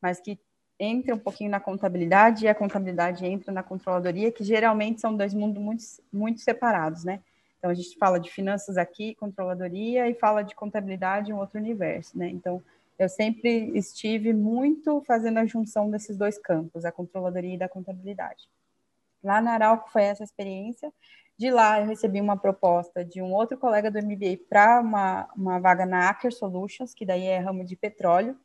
mas 0.00 0.20
que 0.20 0.38
entra 0.78 1.14
um 1.14 1.18
pouquinho 1.18 1.50
na 1.50 1.60
contabilidade 1.60 2.44
e 2.44 2.48
a 2.48 2.54
contabilidade 2.54 3.24
entra 3.24 3.52
na 3.52 3.62
controladoria, 3.62 4.32
que 4.32 4.44
geralmente 4.44 5.00
são 5.00 5.16
dois 5.16 5.32
mundos 5.32 5.62
muito, 5.62 5.84
muito 6.12 6.40
separados, 6.40 7.04
né? 7.04 7.20
Então, 7.64 7.72
a 7.72 7.74
gente 7.74 7.96
fala 7.96 8.20
de 8.20 8.30
finanças 8.30 8.76
aqui, 8.76 9.14
controladoria, 9.14 10.06
e 10.06 10.12
fala 10.12 10.42
de 10.42 10.54
contabilidade 10.54 11.30
em 11.30 11.34
um 11.34 11.38
outro 11.38 11.58
universo, 11.58 12.18
né? 12.18 12.28
Então, 12.28 12.62
eu 12.98 13.08
sempre 13.08 13.70
estive 13.74 14.34
muito 14.34 15.02
fazendo 15.06 15.38
a 15.38 15.46
junção 15.46 15.90
desses 15.90 16.14
dois 16.14 16.36
campos, 16.36 16.84
a 16.84 16.92
controladoria 16.92 17.54
e 17.54 17.58
da 17.58 17.66
contabilidade. 17.66 18.50
Lá 19.22 19.40
na 19.40 19.52
Arauco 19.52 19.90
foi 19.90 20.02
essa 20.02 20.22
experiência. 20.22 20.92
De 21.38 21.50
lá, 21.50 21.80
eu 21.80 21.86
recebi 21.86 22.20
uma 22.20 22.36
proposta 22.36 23.02
de 23.02 23.22
um 23.22 23.32
outro 23.32 23.56
colega 23.56 23.90
do 23.90 23.98
MBA 23.98 24.40
para 24.46 24.82
uma, 24.82 25.26
uma 25.34 25.58
vaga 25.58 25.86
na 25.86 26.10
Aker 26.10 26.34
Solutions, 26.34 26.92
que 26.92 27.06
daí 27.06 27.24
é 27.24 27.38
ramo 27.38 27.64
de 27.64 27.76
petróleo. 27.76 28.38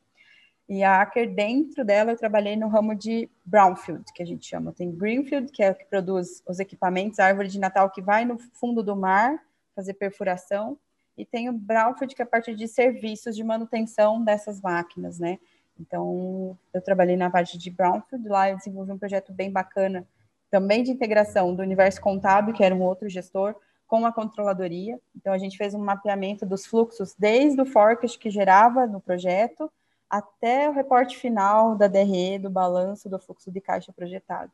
E 0.70 0.84
a 0.84 1.02
Aker, 1.02 1.34
dentro 1.34 1.84
dela, 1.84 2.12
eu 2.12 2.16
trabalhei 2.16 2.54
no 2.54 2.68
ramo 2.68 2.94
de 2.94 3.28
Brownfield, 3.44 4.04
que 4.14 4.22
a 4.22 4.24
gente 4.24 4.46
chama. 4.46 4.72
Tem 4.72 4.88
Greenfield, 4.88 5.50
que 5.50 5.64
é 5.64 5.72
o 5.72 5.74
que 5.74 5.84
produz 5.84 6.44
os 6.46 6.60
equipamentos, 6.60 7.18
a 7.18 7.24
árvore 7.26 7.48
de 7.48 7.58
Natal 7.58 7.90
que 7.90 8.00
vai 8.00 8.24
no 8.24 8.38
fundo 8.38 8.80
do 8.80 8.94
mar 8.94 9.36
fazer 9.74 9.94
perfuração. 9.94 10.78
E 11.18 11.26
tem 11.26 11.48
o 11.48 11.52
Brownfield, 11.52 12.14
que 12.14 12.22
é 12.22 12.24
a 12.24 12.28
parte 12.28 12.54
de 12.54 12.68
serviços 12.68 13.34
de 13.34 13.42
manutenção 13.42 14.22
dessas 14.22 14.60
máquinas, 14.60 15.18
né? 15.18 15.40
Então, 15.76 16.56
eu 16.72 16.80
trabalhei 16.80 17.16
na 17.16 17.28
parte 17.28 17.58
de 17.58 17.68
Brownfield, 17.68 18.28
lá 18.28 18.48
eu 18.48 18.56
desenvolvi 18.56 18.92
um 18.92 18.98
projeto 18.98 19.32
bem 19.32 19.50
bacana, 19.50 20.06
também 20.52 20.84
de 20.84 20.92
integração 20.92 21.52
do 21.52 21.62
universo 21.62 22.00
contábil, 22.00 22.54
que 22.54 22.62
era 22.62 22.72
um 22.72 22.82
outro 22.82 23.08
gestor, 23.08 23.56
com 23.88 24.06
a 24.06 24.12
controladoria. 24.12 25.00
Então, 25.16 25.32
a 25.32 25.38
gente 25.38 25.58
fez 25.58 25.74
um 25.74 25.80
mapeamento 25.80 26.46
dos 26.46 26.64
fluxos 26.64 27.12
desde 27.18 27.60
o 27.60 27.66
forecast 27.66 28.16
que 28.16 28.30
gerava 28.30 28.86
no 28.86 29.00
projeto, 29.00 29.68
até 30.10 30.68
o 30.68 30.72
reporte 30.72 31.16
final 31.16 31.76
da 31.76 31.86
DRE, 31.86 32.38
do 32.38 32.50
balanço 32.50 33.08
do 33.08 33.18
fluxo 33.18 33.50
de 33.50 33.60
caixa 33.60 33.92
projetado. 33.92 34.50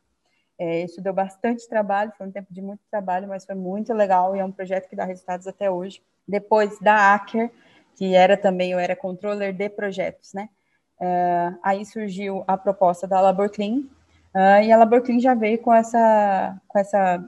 É, 0.59 0.83
isso 0.83 1.01
deu 1.01 1.13
bastante 1.13 1.67
trabalho, 1.67 2.13
foi 2.17 2.27
um 2.27 2.31
tempo 2.31 2.53
de 2.53 2.61
muito 2.61 2.81
trabalho, 2.89 3.27
mas 3.27 3.45
foi 3.45 3.55
muito 3.55 3.93
legal 3.93 4.35
e 4.35 4.39
é 4.39 4.45
um 4.45 4.51
projeto 4.51 4.87
que 4.87 4.95
dá 4.95 5.05
resultados 5.05 5.47
até 5.47 5.69
hoje. 5.69 6.01
Depois 6.27 6.79
da 6.79 7.13
Acker, 7.13 7.51
que 7.95 8.15
era 8.15 8.37
também, 8.37 8.71
eu 8.71 8.79
era 8.79 8.95
controller 8.95 9.53
de 9.53 9.69
projetos, 9.69 10.33
né? 10.33 10.49
É, 10.99 11.53
aí 11.61 11.85
surgiu 11.85 12.43
a 12.47 12.57
proposta 12.57 13.07
da 13.07 13.21
LaborClean, 13.21 13.83
uh, 14.33 14.63
e 14.63 14.71
a 14.71 14.77
LaborClean 14.77 15.19
já 15.19 15.35
veio 15.35 15.59
com 15.59 15.71
essa, 15.71 16.59
com 16.67 16.79
essa 16.79 17.23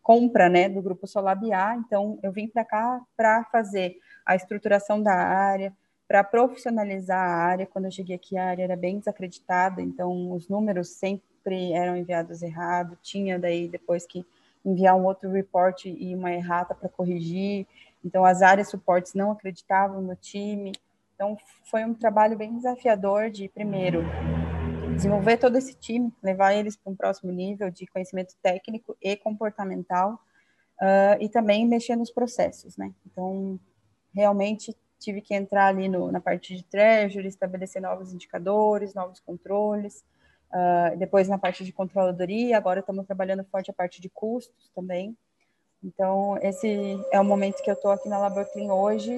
compra, 0.00 0.48
né, 0.48 0.68
do 0.68 0.80
grupo 0.80 1.06
Solabia, 1.06 1.74
então 1.74 2.18
eu 2.22 2.32
vim 2.32 2.48
para 2.48 2.64
cá 2.64 3.00
para 3.16 3.44
fazer 3.44 3.96
a 4.24 4.36
estruturação 4.36 5.02
da 5.02 5.12
área, 5.12 5.72
para 6.10 6.24
profissionalizar 6.24 7.24
a 7.24 7.36
área. 7.36 7.66
Quando 7.66 7.84
eu 7.84 7.90
cheguei 7.92 8.16
aqui, 8.16 8.36
a 8.36 8.46
área 8.46 8.64
era 8.64 8.74
bem 8.74 8.98
desacreditada, 8.98 9.80
então 9.80 10.32
os 10.32 10.48
números 10.48 10.88
sempre 10.88 11.72
eram 11.72 11.96
enviados 11.96 12.42
errado. 12.42 12.98
Tinha 13.00 13.38
daí 13.38 13.68
depois 13.68 14.04
que 14.06 14.26
enviar 14.64 14.96
um 14.96 15.04
outro 15.04 15.30
report 15.30 15.84
e 15.84 16.12
uma 16.12 16.32
errata 16.32 16.74
para 16.74 16.88
corrigir. 16.88 17.64
Então 18.04 18.24
as 18.24 18.42
áreas 18.42 18.68
suportes 18.68 19.14
não 19.14 19.30
acreditavam 19.30 20.02
no 20.02 20.16
time. 20.16 20.72
Então 21.14 21.38
foi 21.62 21.84
um 21.84 21.94
trabalho 21.94 22.36
bem 22.36 22.56
desafiador 22.56 23.30
de 23.30 23.48
primeiro 23.48 24.02
desenvolver 24.96 25.36
todo 25.36 25.56
esse 25.56 25.74
time, 25.74 26.12
levar 26.20 26.54
eles 26.54 26.74
para 26.74 26.92
um 26.92 26.96
próximo 26.96 27.30
nível 27.30 27.70
de 27.70 27.86
conhecimento 27.86 28.34
técnico 28.42 28.96
e 29.00 29.16
comportamental 29.16 30.14
uh, 30.82 31.22
e 31.22 31.28
também 31.28 31.68
mexer 31.68 31.94
nos 31.94 32.10
processos, 32.10 32.76
né? 32.76 32.92
Então 33.06 33.60
realmente 34.12 34.74
tive 35.00 35.20
que 35.20 35.34
entrar 35.34 35.66
ali 35.66 35.88
no, 35.88 36.12
na 36.12 36.20
parte 36.20 36.54
de 36.54 36.62
treasury, 36.62 37.26
estabelecer 37.26 37.80
novos 37.80 38.12
indicadores, 38.12 38.94
novos 38.94 39.18
controles, 39.18 40.04
uh, 40.52 40.96
depois 40.98 41.26
na 41.26 41.38
parte 41.38 41.64
de 41.64 41.72
controladoria, 41.72 42.56
agora 42.56 42.80
estamos 42.80 43.06
trabalhando 43.06 43.44
forte 43.44 43.70
a 43.70 43.74
parte 43.74 44.00
de 44.00 44.10
custos 44.10 44.70
também. 44.74 45.16
Então, 45.82 46.36
esse 46.42 47.00
é 47.10 47.18
o 47.18 47.24
momento 47.24 47.62
que 47.62 47.70
eu 47.70 47.74
estou 47.74 47.90
aqui 47.90 48.08
na 48.08 48.18
Laborclean 48.18 48.72
hoje, 48.72 49.16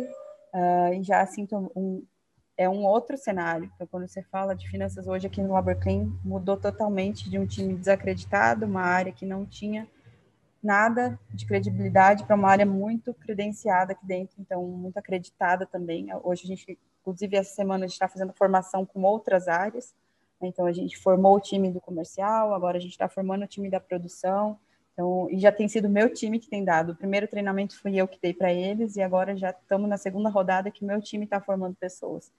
uh, 0.54 0.94
e 0.94 1.02
já 1.02 1.26
sinto 1.26 1.70
um, 1.74 2.04
é 2.56 2.68
um 2.68 2.84
outro 2.84 3.18
cenário. 3.18 3.68
Então, 3.74 3.86
quando 3.88 4.06
você 4.06 4.22
fala 4.22 4.54
de 4.54 4.68
finanças 4.70 5.08
hoje 5.08 5.26
aqui 5.26 5.42
no 5.42 5.52
Laborclean, 5.52 6.12
mudou 6.24 6.56
totalmente 6.56 7.28
de 7.28 7.38
um 7.38 7.46
time 7.46 7.74
desacreditado, 7.74 8.64
uma 8.64 8.82
área 8.82 9.12
que 9.12 9.26
não 9.26 9.44
tinha 9.44 9.88
nada 10.62 11.18
de 11.30 11.44
credibilidade 11.44 12.24
para 12.24 12.36
uma 12.36 12.48
área 12.48 12.64
muito 12.64 13.12
credenciada 13.12 13.92
aqui 13.92 14.06
dentro, 14.06 14.36
então 14.38 14.64
muito 14.64 14.96
acreditada 14.96 15.66
também. 15.66 16.08
Hoje 16.22 16.44
a 16.44 16.46
gente, 16.46 16.78
inclusive 17.00 17.36
essa 17.36 17.54
semana 17.54 17.84
a 17.84 17.88
gente 17.88 17.94
está 17.94 18.08
fazendo 18.08 18.32
formação 18.32 18.86
com 18.86 19.02
outras 19.02 19.48
áreas, 19.48 19.92
né? 20.40 20.48
então 20.48 20.64
a 20.64 20.72
gente 20.72 20.96
formou 20.96 21.36
o 21.36 21.40
time 21.40 21.70
do 21.72 21.80
comercial, 21.80 22.54
agora 22.54 22.78
a 22.78 22.80
gente 22.80 22.92
está 22.92 23.08
formando 23.08 23.42
o 23.42 23.48
time 23.48 23.68
da 23.68 23.80
produção, 23.80 24.56
então 24.92 25.28
e 25.30 25.38
já 25.38 25.50
tem 25.50 25.66
sido 25.68 25.88
meu 25.88 26.12
time 26.12 26.38
que 26.38 26.48
tem 26.48 26.64
dado. 26.64 26.92
O 26.92 26.96
primeiro 26.96 27.26
treinamento 27.26 27.78
fui 27.80 27.96
eu 27.96 28.06
que 28.06 28.20
dei 28.22 28.32
para 28.32 28.52
eles 28.52 28.94
e 28.96 29.02
agora 29.02 29.36
já 29.36 29.50
estamos 29.50 29.88
na 29.88 29.98
segunda 29.98 30.28
rodada 30.28 30.70
que 30.70 30.84
meu 30.84 31.00
time 31.00 31.24
está 31.24 31.40
formando 31.40 31.74
pessoas. 31.74 32.30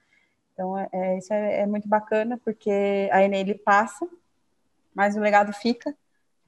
Então 0.54 0.78
é, 0.78 0.88
é 0.94 1.18
isso 1.18 1.34
é, 1.34 1.62
é 1.62 1.66
muito 1.66 1.90
bacana 1.90 2.40
porque 2.46 3.10
a 3.12 3.22
Enel 3.22 3.60
passa, 3.66 4.08
mas 4.96 5.18
o 5.18 5.20
legado 5.20 5.52
fica 5.52 5.94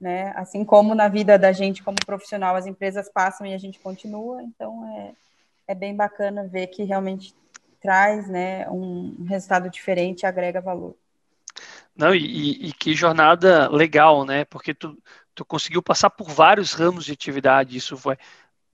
né? 0.00 0.32
Assim 0.36 0.64
como 0.64 0.94
na 0.94 1.08
vida 1.08 1.38
da 1.38 1.52
gente 1.52 1.82
como 1.82 1.96
profissional, 2.04 2.56
as 2.56 2.66
empresas 2.66 3.08
passam 3.08 3.46
e 3.46 3.54
a 3.54 3.58
gente 3.58 3.78
continua, 3.78 4.42
então 4.42 4.86
é, 4.96 5.12
é 5.68 5.74
bem 5.74 5.94
bacana 5.94 6.46
ver 6.46 6.68
que 6.68 6.82
realmente 6.84 7.34
traz, 7.80 8.28
né, 8.28 8.68
um 8.68 9.24
resultado 9.28 9.70
diferente, 9.70 10.26
agrega 10.26 10.60
valor. 10.60 10.96
Não, 11.94 12.14
e, 12.14 12.68
e, 12.68 12.72
que 12.72 12.94
jornada 12.94 13.70
legal, 13.70 14.24
né? 14.24 14.44
Porque 14.44 14.74
tu, 14.74 14.98
tu 15.34 15.44
conseguiu 15.44 15.82
passar 15.82 16.10
por 16.10 16.28
vários 16.28 16.72
ramos 16.72 17.04
de 17.04 17.12
atividade, 17.12 17.76
isso 17.76 17.96
foi, 17.96 18.16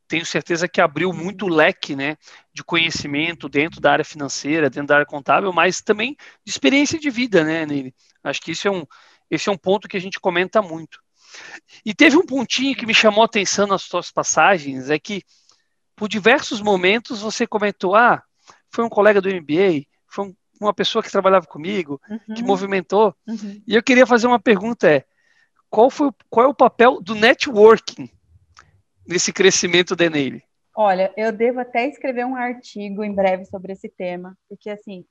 tenho 0.09 0.27
certeza 0.27 0.69
que 0.69 0.81
abriu 0.81 1.13
muito 1.13 1.47
leque, 1.47 1.97
né, 1.97 2.17
de 2.53 2.63
conhecimento 2.63 3.49
dentro 3.49 3.81
da 3.81 3.93
área 3.93 4.05
financeira, 4.05 4.69
dentro 4.69 4.89
da 4.89 4.97
área 4.97 5.07
contábil, 5.07 5.53
mas 5.53 5.81
também 5.81 6.17
de 6.45 6.51
experiência 6.51 6.99
de 6.99 7.09
vida, 7.11 7.45
né, 7.45 7.65
Nele? 7.65 7.95
Acho 8.23 8.41
que 8.41 8.53
isso 8.53 8.69
é 8.69 8.71
um, 8.71 8.85
Esse 9.31 9.49
é 9.49 9.53
um 9.53 9.57
ponto 9.57 9.89
que 9.89 9.97
a 9.97 10.01
gente 10.01 10.21
comenta 10.21 10.61
muito. 10.61 11.02
E 11.85 11.95
teve 11.95 12.17
um 12.17 12.27
pontinho 12.27 12.77
que 12.77 12.87
me 12.87 12.95
chamou 12.95 13.23
a 13.23 13.27
atenção 13.27 13.67
nas 13.67 13.83
suas 13.83 14.11
passagens, 14.11 14.91
é 14.91 14.99
que 14.99 15.23
por 15.97 16.09
diversos 16.09 16.61
momentos 16.61 17.21
você 17.21 17.47
comentou, 17.47 17.95
ah, 17.95 18.23
foi 18.71 18.85
um 18.85 18.89
colega 18.89 19.21
do 19.21 19.29
MBA, 19.29 19.87
foi 20.07 20.27
um, 20.27 20.35
uma 20.61 20.75
pessoa 20.75 21.03
que 21.03 21.11
trabalhava 21.11 21.47
comigo, 21.47 22.01
uhum. 22.09 22.35
que 22.35 22.43
movimentou. 22.43 23.15
Uhum. 23.27 23.63
E 23.67 23.75
eu 23.75 23.83
queria 23.83 24.07
fazer 24.07 24.27
uma 24.27 24.41
pergunta, 24.41 24.91
é, 24.91 25.05
qual, 25.69 25.91
foi, 25.91 26.11
qual 26.29 26.47
é 26.47 26.49
o 26.49 26.55
papel 26.55 27.01
do 27.01 27.15
networking 27.15 28.11
nesse 29.07 29.33
crescimento 29.33 29.95
da 29.95 30.05
Eneile? 30.05 30.43
Olha, 30.75 31.13
eu 31.17 31.31
devo 31.33 31.61
até 31.61 31.87
escrever 31.87 32.25
um 32.25 32.35
artigo 32.35 33.05
em 33.05 33.15
breve 33.15 33.45
sobre 33.45 33.73
esse 33.73 33.89
tema, 33.89 34.37
porque 34.49 34.71
assim, 34.71 35.05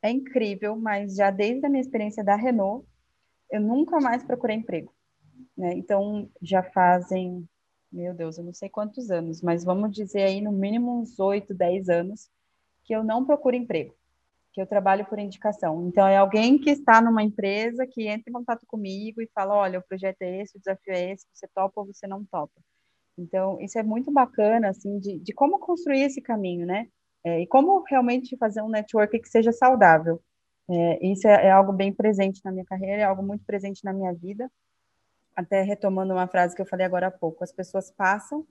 é 0.00 0.10
incrível, 0.10 0.76
mas 0.76 1.16
já 1.16 1.30
desde 1.30 1.66
a 1.66 1.68
minha 1.68 1.80
experiência 1.80 2.22
da 2.22 2.36
Renault, 2.36 2.86
eu 3.50 3.60
nunca 3.60 4.00
mais 4.00 4.22
procurei 4.22 4.56
emprego. 4.56 4.92
Né? 5.56 5.74
Então, 5.74 6.30
já 6.40 6.62
fazem, 6.62 7.48
meu 7.90 8.14
Deus, 8.14 8.38
eu 8.38 8.44
não 8.44 8.54
sei 8.54 8.68
quantos 8.68 9.10
anos, 9.10 9.42
mas 9.42 9.64
vamos 9.64 9.92
dizer 9.92 10.22
aí 10.22 10.40
no 10.40 10.52
mínimo 10.52 11.00
uns 11.00 11.18
8, 11.18 11.54
10 11.54 11.88
anos 11.88 12.30
que 12.84 12.94
eu 12.94 13.04
não 13.04 13.24
procuro 13.24 13.56
emprego, 13.56 13.94
que 14.52 14.60
eu 14.60 14.66
trabalho 14.66 15.06
por 15.06 15.18
indicação. 15.18 15.86
Então, 15.88 16.06
é 16.06 16.16
alguém 16.16 16.58
que 16.58 16.70
está 16.70 17.00
numa 17.00 17.22
empresa 17.22 17.86
que 17.86 18.06
entra 18.08 18.24
em 18.28 18.32
contato 18.32 18.66
comigo 18.66 19.22
e 19.22 19.30
fala: 19.34 19.54
olha, 19.54 19.78
o 19.78 19.82
projeto 19.86 20.22
é 20.22 20.42
esse, 20.42 20.56
o 20.56 20.60
desafio 20.60 20.94
é 20.94 21.12
esse, 21.12 21.26
você 21.32 21.46
topa 21.54 21.80
ou 21.80 21.86
você 21.86 22.06
não 22.06 22.24
topa. 22.24 22.60
Então, 23.18 23.60
isso 23.60 23.78
é 23.78 23.82
muito 23.82 24.10
bacana, 24.10 24.70
assim, 24.70 24.98
de, 24.98 25.18
de 25.18 25.32
como 25.34 25.58
construir 25.58 26.02
esse 26.02 26.20
caminho, 26.20 26.66
né? 26.66 26.88
É, 27.24 27.40
e 27.40 27.46
como 27.46 27.82
realmente 27.88 28.36
fazer 28.36 28.62
um 28.62 28.68
network 28.68 29.18
que 29.20 29.28
seja 29.28 29.52
saudável. 29.52 30.20
É, 30.70 31.06
isso 31.06 31.26
é, 31.28 31.46
é, 31.46 31.50
algo 31.50 31.72
bem 31.72 31.92
presente 31.92 32.40
na 32.44 32.52
minha 32.52 32.64
carreira, 32.64 33.02
é 33.02 33.04
algo 33.04 33.22
muito 33.22 33.44
presente 33.44 33.84
na 33.84 33.92
minha 33.92 34.12
vida. 34.14 34.50
Até 35.34 35.62
retomando 35.62 36.12
uma 36.12 36.26
frase 36.26 36.54
que 36.54 36.62
eu 36.62 36.66
falei 36.66 36.84
agora 36.84 37.06
há 37.06 37.10
pouco, 37.10 37.42
as 37.42 37.52
pessoas 37.52 37.90
passam, 37.90 38.46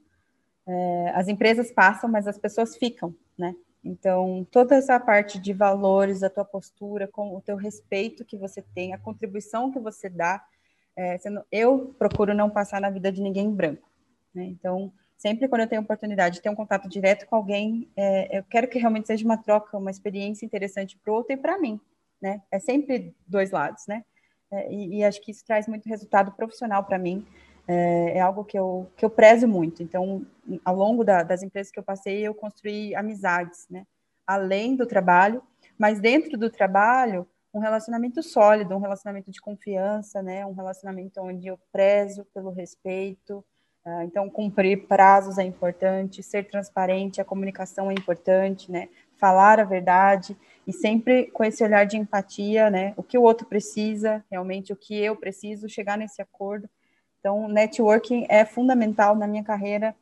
é, 0.68 1.12
as 1.16 1.28
empresas 1.28 1.72
passam, 1.72 2.10
mas 2.10 2.28
as 2.28 2.38
pessoas 2.38 2.76
ficam, 2.76 3.14
né? 3.38 3.56
Então, 3.84 4.48
toda 4.52 4.76
essa 4.76 5.00
parte 5.00 5.40
de 5.40 5.54
valores, 5.54 6.22
a 6.22 6.30
tua 6.30 6.46
postura, 6.46 7.08
com 7.08 7.36
o 7.36 7.42
teu 7.42 7.56
respeito 7.56 8.24
que 8.24 8.38
você 8.38 8.62
tem, 8.62 8.94
a 8.94 8.98
contribuição 8.98 9.72
que 9.72 9.80
você 9.80 10.08
dá, 10.08 10.44
é, 10.96 11.18
eu 11.52 11.96
procuro 11.98 12.34
não 12.34 12.50
passar 12.50 12.80
na 12.80 12.90
vida 12.90 13.12
de 13.12 13.22
ninguém 13.22 13.50
branco. 13.50 13.90
Né? 14.34 14.44
Então, 14.44 14.94
sempre 15.18 15.48
quando 15.48 15.62
eu 15.62 15.68
tenho 15.68 15.82
oportunidade 15.82 16.36
de 16.36 16.42
ter 16.42 16.50
um 16.50 16.56
contato 16.56 16.88
direto 16.88 17.26
com 17.26 17.36
alguém, 17.36 17.90
é, 17.96 18.38
eu 18.38 18.44
quero 18.44 18.68
que 18.68 18.78
realmente 18.78 19.08
seja 19.08 19.26
uma 19.26 19.38
troca, 19.38 19.78
uma 19.78 19.92
experiência 19.92 20.46
interessante 20.46 20.98
para 20.98 21.12
o 21.12 21.16
outro 21.16 21.34
e 21.34 21.38
para 21.38 21.58
mim, 21.58 21.80
né? 22.22 22.42
É 22.52 22.60
sempre 22.60 23.16
dois 23.28 23.52
lados, 23.52 23.88
né? 23.88 24.06
É, 24.52 24.72
e, 24.72 24.98
e, 24.98 25.04
acho 25.04 25.22
que 25.22 25.32
isso 25.32 25.46
traz 25.46 25.68
muito 25.68 25.88
resultado 25.88 26.32
profissional 26.34 26.84
para 26.84 26.98
mim. 26.98 27.26
É, 27.68 28.18
é, 28.18 28.20
algo 28.20 28.44
que 28.44 28.58
eu, 28.58 28.90
que 28.98 29.06
eu 29.06 29.10
prezo 29.10 29.48
muito. 29.48 29.82
Então, 29.82 30.26
ao 30.66 30.76
longo 30.76 31.04
da, 31.04 31.24
das 31.24 31.44
empresas 31.44 31.72
que 31.72 31.80
eu 31.80 31.84
passei, 31.84 32.22
eu 32.22 32.34
construí 32.34 32.94
amizades, 32.96 33.68
né? 33.70 33.86
Além 34.26 34.76
do 34.76 34.86
trabalho, 34.86 35.42
mas 35.78 36.00
dentro 36.00 36.38
do 36.38 36.50
trabalho, 36.50 37.28
um 37.54 37.60
relacionamento 37.60 38.22
sólido, 38.24 38.76
um 38.76 38.80
relacionamento 38.80 39.32
de 39.32 39.40
confiança, 39.40 40.22
né? 40.22 40.46
Um 40.46 40.54
relacionamento 40.54 41.22
onde 41.22 41.48
eu 41.48 41.58
prezo 41.72 42.26
pelo 42.34 42.52
respeito, 42.52 43.44
ah, 43.84 44.04
então, 44.06 44.30
cumprir 44.30 44.88
prazos 44.88 45.40
é 45.40 45.44
importante, 45.44 46.22
ser 46.22 46.48
transparente, 46.48 47.20
a 47.20 47.26
comunicação 47.26 47.90
é 47.90 47.94
importante, 47.94 48.72
né? 48.72 48.90
Falar 49.18 49.60
a 49.60 49.64
verdade 49.64 50.38
e 50.68 50.74
sempre 50.74 51.32
com 51.32 51.44
esse 51.44 51.64
olhar 51.64 51.86
de 51.86 51.98
empatia, 51.98 52.70
né? 52.70 52.94
O 52.96 53.04
que 53.04 53.18
o 53.18 53.24
outro 53.24 53.48
precisa, 53.48 54.24
realmente 54.30 54.72
o 54.72 54.76
que 54.76 54.96
eu 54.96 55.16
preciso, 55.16 55.70
chegar 55.70 55.98
nesse 55.98 56.22
acordo. 56.22 56.70
Então, 57.20 57.48
networking 57.48 58.26
é 58.30 58.46
fundamental 58.46 59.16
na 59.16 59.28
minha 59.28 59.44
carreira. 59.44 59.96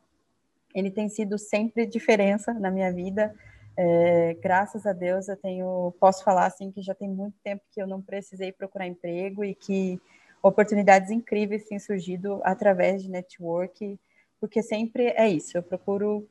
Ele 0.74 0.90
tem 0.90 1.08
sido 1.08 1.38
sempre 1.38 1.86
diferença 1.86 2.52
na 2.54 2.70
minha 2.70 2.92
vida. 2.92 3.34
É, 3.76 4.36
graças 4.42 4.86
a 4.86 4.92
Deus, 4.92 5.28
eu 5.28 5.36
tenho, 5.36 5.94
posso 5.98 6.22
falar 6.22 6.46
assim 6.46 6.70
que 6.70 6.82
já 6.82 6.94
tem 6.94 7.08
muito 7.08 7.36
tempo 7.42 7.62
que 7.70 7.80
eu 7.80 7.86
não 7.86 8.00
precisei 8.02 8.52
procurar 8.52 8.86
emprego 8.86 9.44
e 9.44 9.54
que 9.54 10.00
oportunidades 10.42 11.10
incríveis 11.10 11.64
têm 11.64 11.78
surgido 11.78 12.40
através 12.42 13.02
de 13.02 13.10
network, 13.10 13.98
porque 14.40 14.62
sempre 14.62 15.08
é 15.08 15.28
isso, 15.28 15.56
eu 15.56 15.62
procuro 15.62 16.26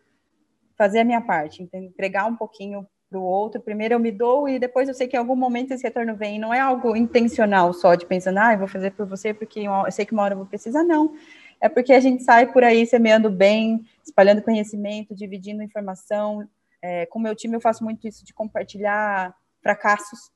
fazer 0.75 0.99
a 0.99 1.03
minha 1.03 1.21
parte, 1.21 1.67
entregar 1.73 2.25
um 2.25 2.36
pouquinho 2.36 2.88
para 3.10 3.20
o 3.20 3.24
outro. 3.24 3.60
Primeiro 3.62 3.95
eu 3.95 3.99
me 3.99 4.12
dou 4.12 4.47
e 4.47 4.60
depois 4.60 4.88
eu 4.88 4.93
sei 4.93 5.07
que 5.07 5.16
em 5.16 5.20
algum 5.20 5.36
momento 5.36 5.72
esse 5.72 5.84
retorno 5.84 6.16
vem. 6.16 6.39
Não 6.39 6.53
é 6.53 6.60
algo 6.60 6.95
intencional 6.95 7.74
só 7.74 7.95
de 7.95 8.05
pensando, 8.05 8.38
ah, 8.39 8.53
eu 8.53 8.60
vou 8.60 8.68
fazer 8.68 8.91
por 8.91 9.05
você 9.05 9.34
porque 9.34 9.62
eu 9.62 9.91
sei 9.91 10.05
que 10.05 10.14
uma 10.14 10.24
hora 10.24 10.34
eu 10.34 10.39
vou 10.39 10.47
precisar. 10.47 10.84
Não. 10.84 11.14
É 11.62 11.68
porque 11.68 11.93
a 11.93 11.99
gente 11.99 12.24
sai 12.24 12.51
por 12.51 12.64
aí 12.64 12.86
semeando 12.86 13.30
bem, 13.30 13.86
espalhando 14.05 14.41
conhecimento, 14.41 15.16
dividindo 15.16 15.64
informação. 15.64 16.47
É, 16.82 17.05
com 17.07 17.20
o 17.20 17.22
meu 17.22 17.36
time 17.36 17.55
eu 17.55 17.62
faço 17.62 17.84
muito 17.84 18.07
isso 18.07 18.24
de 18.24 18.34
compartilhar 18.34 19.36
fracassos 19.62 20.32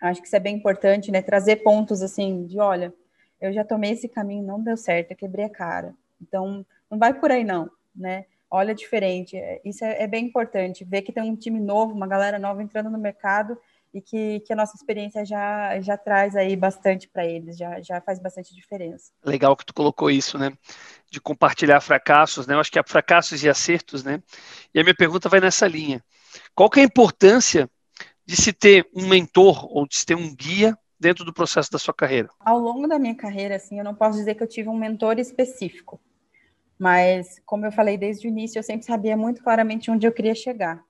Acho 0.00 0.20
que 0.20 0.28
isso 0.28 0.36
é 0.36 0.40
bem 0.40 0.56
importante, 0.56 1.10
né? 1.10 1.20
Trazer 1.20 1.56
pontos 1.56 2.02
assim 2.02 2.46
de, 2.46 2.60
olha, 2.60 2.94
eu 3.40 3.52
já 3.52 3.64
tomei 3.64 3.92
esse 3.92 4.08
caminho, 4.08 4.46
não 4.46 4.62
deu 4.62 4.76
certo, 4.76 5.10
eu 5.10 5.16
quebrei 5.16 5.44
a 5.44 5.50
cara. 5.50 5.94
Então, 6.22 6.64
não 6.90 6.98
vai 6.98 7.12
por 7.12 7.30
aí 7.30 7.42
não, 7.42 7.68
né? 7.94 8.24
Olha 8.50 8.74
diferente. 8.74 9.36
É, 9.36 9.60
isso 9.64 9.84
é, 9.84 10.02
é 10.02 10.06
bem 10.06 10.26
importante, 10.26 10.84
ver 10.84 11.02
que 11.02 11.12
tem 11.12 11.22
um 11.22 11.36
time 11.36 11.60
novo, 11.60 11.92
uma 11.92 12.06
galera 12.06 12.38
nova 12.38 12.62
entrando 12.62 12.90
no 12.90 12.98
mercado 12.98 13.58
e 13.92 14.00
que, 14.00 14.40
que 14.40 14.52
a 14.52 14.56
nossa 14.56 14.76
experiência 14.76 15.24
já, 15.24 15.80
já 15.80 15.96
traz 15.96 16.36
aí 16.36 16.54
bastante 16.56 17.08
para 17.08 17.26
eles, 17.26 17.56
já, 17.56 17.80
já 17.80 18.00
faz 18.00 18.18
bastante 18.18 18.54
diferença. 18.54 19.10
Legal 19.24 19.56
que 19.56 19.64
tu 19.64 19.72
colocou 19.74 20.10
isso, 20.10 20.38
né? 20.38 20.52
De 21.10 21.20
compartilhar 21.20 21.80
fracassos, 21.80 22.46
né? 22.46 22.54
Eu 22.54 22.60
acho 22.60 22.70
que 22.70 22.78
é 22.78 22.82
fracassos 22.86 23.42
e 23.42 23.48
acertos, 23.48 24.04
né? 24.04 24.22
E 24.74 24.80
a 24.80 24.82
minha 24.82 24.94
pergunta 24.94 25.28
vai 25.28 25.40
nessa 25.40 25.66
linha. 25.66 26.02
Qual 26.54 26.68
que 26.68 26.80
é 26.80 26.82
a 26.82 26.86
importância 26.86 27.68
de 28.26 28.36
se 28.36 28.52
ter 28.52 28.86
um 28.94 29.08
mentor 29.08 29.66
ou 29.70 29.86
de 29.86 29.96
se 29.96 30.04
ter 30.04 30.14
um 30.14 30.34
guia 30.34 30.76
dentro 31.00 31.24
do 31.24 31.32
processo 31.32 31.70
da 31.70 31.78
sua 31.78 31.94
carreira? 31.94 32.28
Ao 32.40 32.58
longo 32.58 32.86
da 32.86 32.98
minha 32.98 33.14
carreira, 33.14 33.56
assim, 33.56 33.78
eu 33.78 33.84
não 33.84 33.94
posso 33.94 34.18
dizer 34.18 34.34
que 34.34 34.42
eu 34.42 34.48
tive 34.48 34.68
um 34.68 34.76
mentor 34.76 35.18
específico, 35.18 35.98
mas 36.78 37.40
como 37.44 37.66
eu 37.66 37.72
falei 37.72 37.96
desde 37.96 38.26
o 38.26 38.30
início, 38.30 38.58
eu 38.58 38.62
sempre 38.62 38.86
sabia 38.86 39.16
muito 39.16 39.42
claramente 39.42 39.90
onde 39.90 40.06
eu 40.06 40.12
queria 40.12 40.34
chegar. 40.34 40.82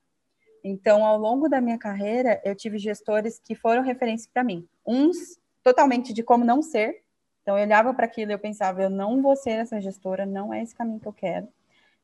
Então, 0.62 1.04
ao 1.04 1.16
longo 1.16 1.48
da 1.48 1.60
minha 1.60 1.78
carreira, 1.78 2.40
eu 2.44 2.54
tive 2.54 2.78
gestores 2.78 3.40
que 3.42 3.54
foram 3.54 3.82
referência 3.82 4.30
para 4.32 4.44
mim. 4.44 4.68
Uns 4.86 5.38
totalmente 5.62 6.12
de 6.12 6.22
como 6.22 6.44
não 6.44 6.60
ser. 6.62 7.02
Então, 7.42 7.56
eu 7.56 7.64
olhava 7.64 7.94
para 7.94 8.04
aquilo 8.04 8.32
e 8.32 8.34
eu 8.34 8.38
pensava, 8.38 8.82
eu 8.82 8.90
não 8.90 9.22
vou 9.22 9.34
ser 9.34 9.52
essa 9.52 9.80
gestora, 9.80 10.26
não 10.26 10.52
é 10.52 10.62
esse 10.62 10.74
caminho 10.74 11.00
que 11.00 11.08
eu 11.08 11.12
quero. 11.12 11.48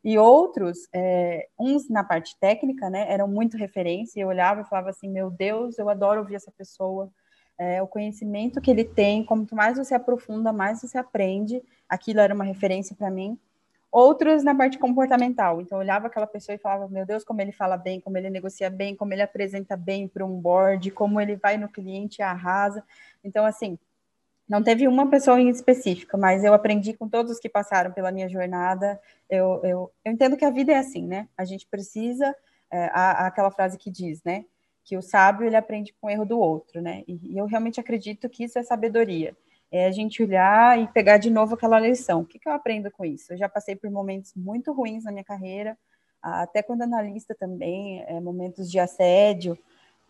E 0.03 0.19
outros, 0.19 0.87
é, 0.93 1.49
uns 1.59 1.89
na 1.89 2.05
parte 2.05 2.39
técnica, 2.39 2.91
né, 2.91 3.07
eram 3.11 3.27
muito 3.27 3.57
referência, 3.57 4.21
eu 4.21 4.29
olhava 4.29 4.61
e 4.61 4.65
falava 4.67 4.91
assim, 4.91 5.09
meu 5.09 5.31
Deus, 5.31 5.79
eu 5.79 5.89
adoro 5.89 6.21
ouvir 6.21 6.35
essa 6.35 6.53
pessoa, 6.53 7.11
é, 7.57 7.83
o 7.83 7.87
conhecimento 7.87 8.61
que 8.61 8.71
ele 8.71 8.85
tem, 8.85 9.25
quanto 9.25 9.55
mais 9.55 9.79
você 9.79 9.95
aprofunda, 9.95 10.53
mais 10.53 10.83
você 10.83 10.99
aprende, 10.99 11.63
aquilo 11.89 12.21
era 12.21 12.35
uma 12.35 12.45
referência 12.45 12.95
para 12.95 13.11
mim. 13.11 13.39
Outros 13.97 14.43
na 14.43 14.53
parte 14.53 14.77
comportamental, 14.77 15.61
então 15.61 15.79
eu 15.79 15.83
olhava 15.83 16.09
aquela 16.09 16.27
pessoa 16.27 16.57
e 16.57 16.59
falava, 16.59 16.89
meu 16.89 17.07
Deus, 17.07 17.23
como 17.23 17.41
ele 17.41 17.53
fala 17.53 17.77
bem, 17.77 18.01
como 18.01 18.19
ele 18.19 18.29
negocia 18.29 18.69
bem, 18.69 18.97
como 18.97 19.13
ele 19.13 19.23
apresenta 19.23 19.77
bem 19.77 20.09
para 20.09 20.27
um 20.27 20.41
board, 20.41 20.91
como 20.91 21.21
ele 21.21 21.37
vai 21.37 21.57
no 21.57 21.69
cliente 21.69 22.19
e 22.19 22.23
arrasa. 22.23 22.83
Então, 23.23 23.47
assim, 23.47 23.79
não 24.49 24.65
teve 24.65 24.89
uma 24.89 25.09
pessoa 25.09 25.41
em 25.41 25.49
específica, 25.49 26.19
mas 26.19 26.43
eu 26.43 26.53
aprendi 26.53 26.93
com 26.93 27.09
todos 27.09 27.31
os 27.31 27.39
que 27.39 27.49
passaram 27.49 27.93
pela 27.93 28.11
minha 28.11 28.29
jornada. 28.29 29.01
Eu, 29.31 29.61
eu, 29.63 29.93
eu 30.05 30.13
entendo 30.13 30.37
que 30.37 30.45
a 30.45 30.51
vida 30.51 30.73
é 30.73 30.79
assim, 30.79 31.07
né? 31.07 31.29
A 31.39 31.45
gente 31.45 31.65
precisa, 31.65 32.35
é, 32.73 32.87
a, 32.87 33.29
aquela 33.29 33.53
frase 33.53 33.79
que 33.79 33.93
diz, 33.93 34.21
né? 34.25 34.45
Que 34.83 34.97
o 34.97 35.03
sábio 35.03 35.47
ele 35.47 35.55
aprende 35.55 35.95
com 36.01 36.09
o 36.09 36.11
erro 36.11 36.25
do 36.25 36.41
outro, 36.41 36.83
né? 36.83 37.05
E, 37.07 37.21
e, 37.23 37.39
eu 37.39 37.47
realmente 37.47 37.79
acredito 37.79 38.29
que 38.29 38.43
isso 38.43 38.59
é 38.59 38.65
sabedoria. 38.65 39.37
É 39.77 39.87
a 39.87 39.91
gente 39.91 40.23
olhar 40.23 40.79
e 40.79 40.87
pegar 40.87 41.19
de 41.19 41.29
novo 41.29 41.55
aquela 41.55 41.81
lição. 41.81 42.21
O 42.21 42.25
que, 42.25 42.39
que 42.39 42.49
eu 42.49 42.53
aprendo 42.53 42.93
com 42.93 43.05
isso? 43.05 43.33
Eu 43.33 43.37
já 43.37 43.49
passei 43.49 43.75
por 43.75 43.91
momentos 43.91 44.33
muito 44.37 44.73
ruins 44.73 45.03
na 45.03 45.11
minha 45.11 45.25
carreira, 45.25 45.77
até 46.23 46.63
quando 46.63 46.83
analista 46.83 47.35
também, 47.35 48.05
é, 48.07 48.21
momentos 48.21 48.71
de 48.71 48.79
assédio 48.79 49.59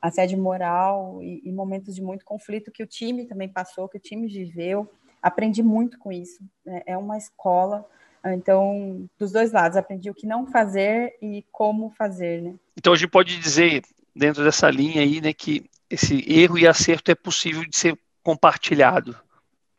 assédio 0.02 0.36
moral 0.36 1.22
e, 1.22 1.40
e, 1.42 1.50
momentos 1.50 1.94
de 1.94 2.02
muito 2.02 2.26
conflito 2.26 2.70
que 2.70 2.82
o 2.82 2.86
time 2.86 3.24
também 3.24 3.48
passou, 3.48 3.88
que 3.88 3.96
o 3.96 4.00
time 4.00 4.28
viveu. 4.28 4.86
Aprendi 5.22 5.62
muito 5.62 5.98
com 5.98 6.12
isso. 6.12 6.44
Né? 6.62 6.82
É 6.84 6.94
uma 6.94 7.16
escola. 7.16 7.88
Então, 8.26 9.08
dos 9.18 9.32
dois 9.32 9.50
lados, 9.50 9.78
aprendi 9.78 10.10
o 10.10 10.14
que 10.14 10.26
não 10.26 10.46
fazer 10.46 11.16
e 11.22 11.42
como 11.50 11.88
fazer, 11.88 12.42
né? 12.42 12.54
Então, 12.76 12.92
a 12.92 12.96
gente 12.96 13.08
pode 13.08 13.40
dizer, 13.40 13.82
dentro 14.14 14.44
dessa 14.44 14.70
linha 14.70 15.00
aí, 15.00 15.22
né, 15.22 15.32
que 15.32 15.70
esse 15.88 16.22
erro 16.30 16.58
e 16.58 16.66
acerto 16.66 17.10
é 17.10 17.14
possível 17.14 17.64
de 17.64 17.74
ser 17.74 17.98
compartilhado. 18.22 19.16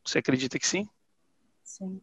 Você 0.05 0.19
acredita 0.19 0.59
que 0.59 0.67
sim? 0.67 0.87
Sim. 1.63 1.99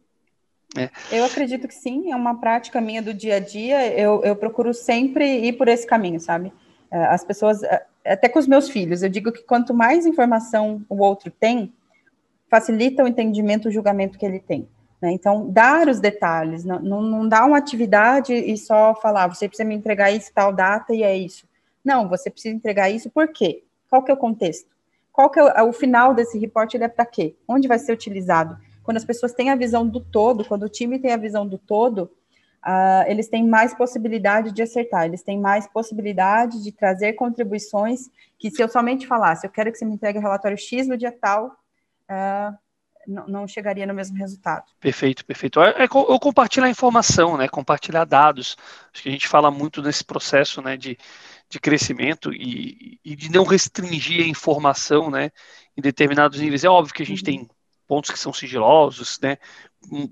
É. 0.75 0.89
Eu 1.11 1.23
acredito 1.23 1.67
que 1.67 1.73
sim, 1.73 2.11
é 2.11 2.15
uma 2.15 2.39
prática 2.39 2.81
minha 2.81 3.01
do 3.01 3.13
dia 3.13 3.35
a 3.35 3.39
dia. 3.39 3.87
Eu, 3.97 4.23
eu 4.23 4.35
procuro 4.35 4.73
sempre 4.73 5.39
ir 5.39 5.53
por 5.53 5.67
esse 5.67 5.85
caminho, 5.85 6.19
sabe? 6.19 6.51
É, 6.91 7.05
as 7.05 7.23
pessoas, 7.23 7.63
é, 7.63 7.85
até 8.05 8.27
com 8.27 8.39
os 8.39 8.47
meus 8.47 8.69
filhos, 8.69 9.03
eu 9.03 9.09
digo 9.09 9.31
que 9.31 9.43
quanto 9.43 9.73
mais 9.73 10.05
informação 10.05 10.83
o 10.89 10.97
outro 10.97 11.31
tem, 11.31 11.73
facilita 12.49 13.03
o 13.03 13.07
entendimento, 13.07 13.67
o 13.67 13.71
julgamento 13.71 14.17
que 14.17 14.25
ele 14.25 14.39
tem. 14.39 14.67
Né? 15.01 15.11
Então, 15.11 15.49
dar 15.49 15.87
os 15.87 15.99
detalhes, 15.99 16.63
não, 16.63 16.79
não, 16.79 17.01
não 17.01 17.27
dá 17.27 17.45
uma 17.45 17.57
atividade 17.57 18.33
e 18.33 18.57
só 18.57 18.95
falar, 18.95 19.27
você 19.27 19.47
precisa 19.47 19.67
me 19.67 19.75
entregar 19.75 20.11
isso, 20.11 20.31
tal 20.33 20.51
data, 20.51 20.93
e 20.93 21.03
é 21.03 21.15
isso. 21.15 21.47
Não, 21.83 22.07
você 22.07 22.29
precisa 22.29 22.55
entregar 22.55 22.89
isso 22.89 23.09
por 23.09 23.27
quê? 23.27 23.63
Qual 23.89 24.03
que 24.03 24.09
é 24.09 24.13
o 24.13 24.17
contexto? 24.17 24.72
Qual 25.13 25.29
que 25.29 25.39
é 25.39 25.61
o, 25.61 25.71
final 25.71 26.15
desse 26.15 26.39
reporte, 26.39 26.75
ele 26.75 26.85
é 26.85 26.87
para 26.87 27.05
quê? 27.05 27.35
Onde 27.47 27.67
vai 27.67 27.77
ser 27.77 27.93
utilizado? 27.93 28.57
Quando 28.81 28.97
as 28.97 29.05
pessoas 29.05 29.31
têm 29.31 29.51
a 29.51 29.55
visão 29.55 29.87
do 29.87 29.99
todo, 29.99 30.43
quando 30.43 30.63
o 30.63 30.69
time 30.69 30.97
tem 30.97 31.13
a 31.13 31.17
visão 31.17 31.47
do 31.47 31.59
todo, 31.59 32.11
uh, 32.65 33.05
eles 33.07 33.27
têm 33.27 33.47
mais 33.47 33.75
possibilidade 33.75 34.51
de 34.51 34.63
acertar, 34.63 35.05
eles 35.05 35.21
têm 35.21 35.39
mais 35.39 35.67
possibilidade 35.67 36.63
de 36.63 36.71
trazer 36.71 37.13
contribuições 37.13 38.09
que 38.39 38.49
se 38.49 38.61
eu 38.61 38.67
somente 38.67 39.05
falasse, 39.05 39.45
eu 39.45 39.51
quero 39.51 39.71
que 39.71 39.77
você 39.77 39.85
me 39.85 39.93
entregue 39.93 40.17
relatório 40.17 40.57
X 40.57 40.87
no 40.87 40.97
dia 40.97 41.11
tal, 41.11 41.57
uh, 42.09 42.57
não, 43.07 43.27
não, 43.27 43.47
chegaria 43.47 43.85
no 43.85 43.93
mesmo 43.93 44.17
resultado. 44.17 44.63
Perfeito, 44.79 45.23
perfeito. 45.25 45.61
É, 45.61 45.83
é, 45.83 45.83
eu 45.83 46.19
compartilhar 46.19 46.69
informação, 46.69 47.37
né? 47.37 47.47
Compartilhar 47.49 48.05
dados. 48.05 48.57
Acho 48.93 49.03
que 49.03 49.09
a 49.09 49.11
gente 49.11 49.27
fala 49.27 49.51
muito 49.51 49.81
nesse 49.81 50.05
processo, 50.05 50.61
né? 50.61 50.77
De, 50.77 50.97
de 51.53 51.59
crescimento 51.59 52.33
e, 52.33 52.99
e 53.05 53.15
de 53.15 53.31
não 53.31 53.43
restringir 53.43 54.25
a 54.25 54.27
informação, 54.27 55.09
né? 55.09 55.31
Em 55.77 55.81
determinados 55.81 56.39
níveis. 56.39 56.63
É 56.63 56.69
óbvio 56.69 56.93
que 56.93 57.03
a 57.03 57.05
gente 57.05 57.19
uhum. 57.19 57.25
tem 57.25 57.49
pontos 57.87 58.09
que 58.09 58.17
são 58.17 58.33
sigilosos, 58.33 59.19
né? 59.21 59.37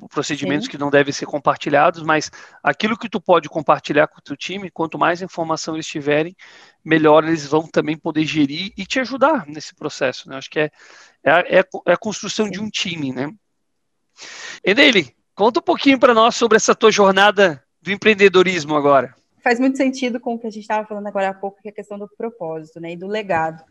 procedimentos 0.10 0.66
Sim. 0.66 0.72
que 0.72 0.78
não 0.78 0.90
devem 0.90 1.14
ser 1.14 1.26
compartilhados, 1.26 2.04
mas 2.04 2.30
aquilo 2.62 2.98
que 2.98 3.10
tu 3.10 3.22
pode 3.22 3.48
compartilhar 3.48 4.06
com 4.08 4.20
o 4.20 4.22
teu 4.22 4.36
time, 4.36 4.70
quanto 4.70 5.00
mais 5.00 5.22
informação 5.22 5.76
eles 5.76 5.88
tiverem, 5.88 6.36
melhor 6.84 7.24
eles 7.24 7.48
vão 7.48 7.66
também 7.66 7.98
poder 7.98 8.26
gerir 8.26 8.74
e 8.78 8.86
te 8.86 9.00
ajudar 9.00 9.48
nesse 9.48 9.74
processo, 9.74 10.30
né? 10.30 10.38
Acho 10.38 10.50
que 10.50 10.60
é, 10.60 10.72
é, 11.24 11.60
é, 11.60 11.64
é 11.88 11.94
a 11.94 11.98
construção 11.98 12.46
Sim. 12.46 12.52
de 12.52 12.60
um 12.60 12.70
time, 12.70 13.14
né? 13.14 13.34
Enele, 14.64 15.16
conta 15.34 15.60
um 15.60 15.64
pouquinho 15.64 15.98
para 15.98 16.14
nós 16.14 16.36
sobre 16.36 16.58
essa 16.58 16.76
tua 16.76 16.92
jornada 16.92 17.64
do 17.82 17.92
empreendedorismo 17.92 18.76
agora. 18.76 19.16
Faz 19.42 19.60
muito 19.60 19.78
sentido 19.78 20.20
com 20.20 20.36
o 20.36 20.40
que 20.40 20.48
a 20.48 20.50
gente 20.50 20.62
estava 20.62 20.88
falando 20.88 21.08
agora 21.08 21.30
há 21.30 21.34
pouco, 21.34 21.62
que 21.62 21.68
é 21.68 21.72
a 21.72 21.76
questão 21.76 21.98
do 21.98 22.08
propósito, 22.08 22.80
né, 22.80 22.94
e 22.94 22.96
do 22.96 23.08
legado. 23.08 23.64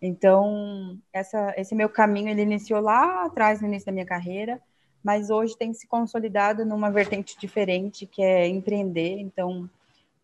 Então, 0.00 0.98
essa, 1.12 1.54
esse 1.56 1.74
meu 1.74 1.88
caminho, 1.88 2.28
ele 2.28 2.42
iniciou 2.42 2.80
lá 2.80 3.24
atrás, 3.24 3.60
no 3.60 3.66
início 3.66 3.86
da 3.86 3.92
minha 3.92 4.04
carreira, 4.04 4.60
mas 5.02 5.30
hoje 5.30 5.56
tem 5.56 5.72
se 5.72 5.86
consolidado 5.86 6.64
numa 6.64 6.90
vertente 6.90 7.38
diferente, 7.38 8.06
que 8.06 8.22
é 8.22 8.46
empreender. 8.46 9.18
Então, 9.18 9.68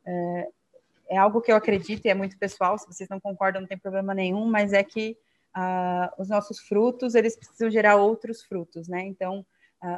é, 0.05 0.49
é, 1.11 1.17
algo 1.17 1.41
que 1.41 1.51
eu 1.51 1.57
acredito 1.57 2.05
e 2.05 2.11
é 2.11 2.15
muito 2.15 2.39
pessoal. 2.39 2.79
Se 2.79 2.87
vocês 2.87 3.09
não 3.09 3.21
concordam, 3.21 3.63
não 3.63 3.69
tem 3.69 3.79
problema 3.79 4.15
nenhum, 4.15 4.47
mas 4.47 4.73
é 4.73 4.83
que 4.83 5.17
uh, 5.57 6.11
os 6.21 6.29
nossos 6.29 6.61
frutos, 6.61 7.15
eles 7.15 7.37
precisam 7.37 7.71
gerar 7.71 7.97
outros 7.97 8.43
frutos, 8.43 8.89
né? 8.89 9.03
Então, 9.07 9.45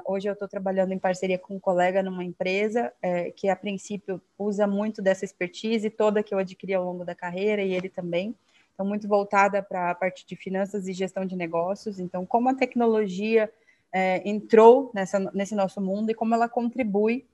hoje 0.05 0.29
eu 0.29 0.33
estou 0.33 0.47
trabalhando 0.47 0.93
em 0.93 0.99
parceria 0.99 1.39
com 1.39 1.57
um 1.57 1.61
colega 1.61 2.03
numa 2.03 2.25
empresa 2.25 2.93
é, 3.03 3.31
que, 3.31 3.49
a 3.49 3.57
princípio, 3.57 4.21
usa 4.39 4.67
muito 4.67 5.03
dessa 5.03 5.25
expertise 5.25 5.91
toda 5.91 6.23
que 6.23 6.35
eu 6.35 6.39
adquiri 6.39 6.75
ao 6.75 6.85
longo 6.85 7.05
da 7.05 7.15
carreira 7.15 7.63
e 7.63 7.75
ele 7.75 7.89
também. 7.89 8.35
Então, 8.75 8.87
muito 8.87 9.07
voltada 9.09 9.63
para 9.63 9.91
a 9.91 9.95
parte 9.95 10.27
de 10.27 10.37
finanças 10.37 10.89
e 10.89 10.93
gestão 10.93 11.27
de 11.27 11.37
negócios. 11.37 11.99
Então, 11.99 12.25
como 12.25 12.49
a 12.49 12.55
tecnologia 12.55 13.53
é, 13.93 14.27
entrou 14.29 14.91
nessa, 14.95 15.19
nesse 15.35 15.55
nosso 15.55 15.81
mundo 15.81 16.11
e 16.11 16.15
como 16.15 16.35
ela 16.35 16.49
contribui, 16.49 17.27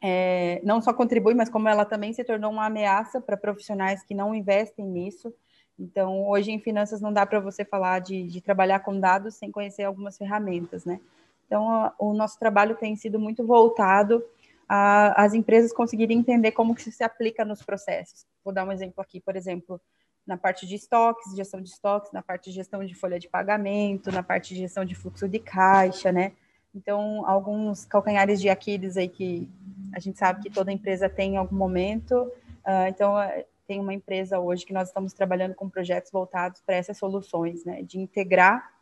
é, 0.00 0.60
não 0.62 0.80
só 0.80 0.92
contribui, 0.92 1.34
mas 1.34 1.48
como 1.48 1.68
ela 1.68 1.84
também 1.84 2.12
se 2.12 2.22
tornou 2.22 2.50
uma 2.50 2.66
ameaça 2.66 3.20
para 3.20 3.36
profissionais 3.36 4.02
que 4.02 4.14
não 4.14 4.34
investem 4.34 4.84
nisso. 4.84 5.32
Então, 5.78 6.28
hoje 6.28 6.50
em 6.50 6.58
finanças 6.58 7.00
não 7.00 7.12
dá 7.12 7.24
para 7.24 7.40
você 7.40 7.64
falar 7.64 8.00
de, 8.00 8.24
de, 8.24 8.40
trabalhar 8.40 8.80
com 8.80 8.98
dados 8.98 9.36
sem 9.36 9.50
conhecer 9.50 9.84
algumas 9.84 10.18
ferramentas, 10.18 10.84
né? 10.84 11.00
Então, 11.48 11.90
o 11.98 12.12
nosso 12.12 12.38
trabalho 12.38 12.76
tem 12.76 12.94
sido 12.94 13.18
muito 13.18 13.44
voltado 13.44 14.22
às 14.68 15.32
empresas 15.32 15.72
conseguirem 15.72 16.18
entender 16.18 16.52
como 16.52 16.74
que 16.74 16.82
isso 16.82 16.92
se 16.92 17.02
aplica 17.02 17.42
nos 17.42 17.62
processos. 17.62 18.26
Vou 18.44 18.52
dar 18.52 18.66
um 18.66 18.72
exemplo 18.72 19.00
aqui, 19.00 19.18
por 19.18 19.34
exemplo, 19.34 19.80
na 20.26 20.36
parte 20.36 20.66
de 20.66 20.74
estoques, 20.74 21.34
gestão 21.34 21.62
de 21.62 21.70
estoques, 21.70 22.12
na 22.12 22.20
parte 22.20 22.50
de 22.50 22.56
gestão 22.56 22.84
de 22.84 22.94
folha 22.94 23.18
de 23.18 23.26
pagamento, 23.26 24.12
na 24.12 24.22
parte 24.22 24.52
de 24.52 24.60
gestão 24.60 24.84
de 24.84 24.94
fluxo 24.94 25.26
de 25.26 25.38
caixa, 25.38 26.12
né? 26.12 26.32
Então, 26.74 27.26
alguns 27.26 27.86
calcanhares 27.86 28.38
de 28.42 28.50
Aquiles 28.50 28.98
aí 28.98 29.08
que 29.08 29.48
a 29.94 29.98
gente 29.98 30.18
sabe 30.18 30.42
que 30.42 30.50
toda 30.50 30.70
empresa 30.70 31.08
tem 31.08 31.32
em 31.32 31.36
algum 31.38 31.56
momento. 31.56 32.30
Uh, 32.58 32.88
então, 32.88 33.18
é, 33.18 33.46
tem 33.66 33.80
uma 33.80 33.94
empresa 33.94 34.38
hoje 34.38 34.66
que 34.66 34.72
nós 34.74 34.88
estamos 34.88 35.14
trabalhando 35.14 35.54
com 35.54 35.66
projetos 35.66 36.12
voltados 36.12 36.60
para 36.60 36.76
essas 36.76 36.98
soluções, 36.98 37.64
né? 37.64 37.82
De 37.82 37.98
integrar 37.98 38.77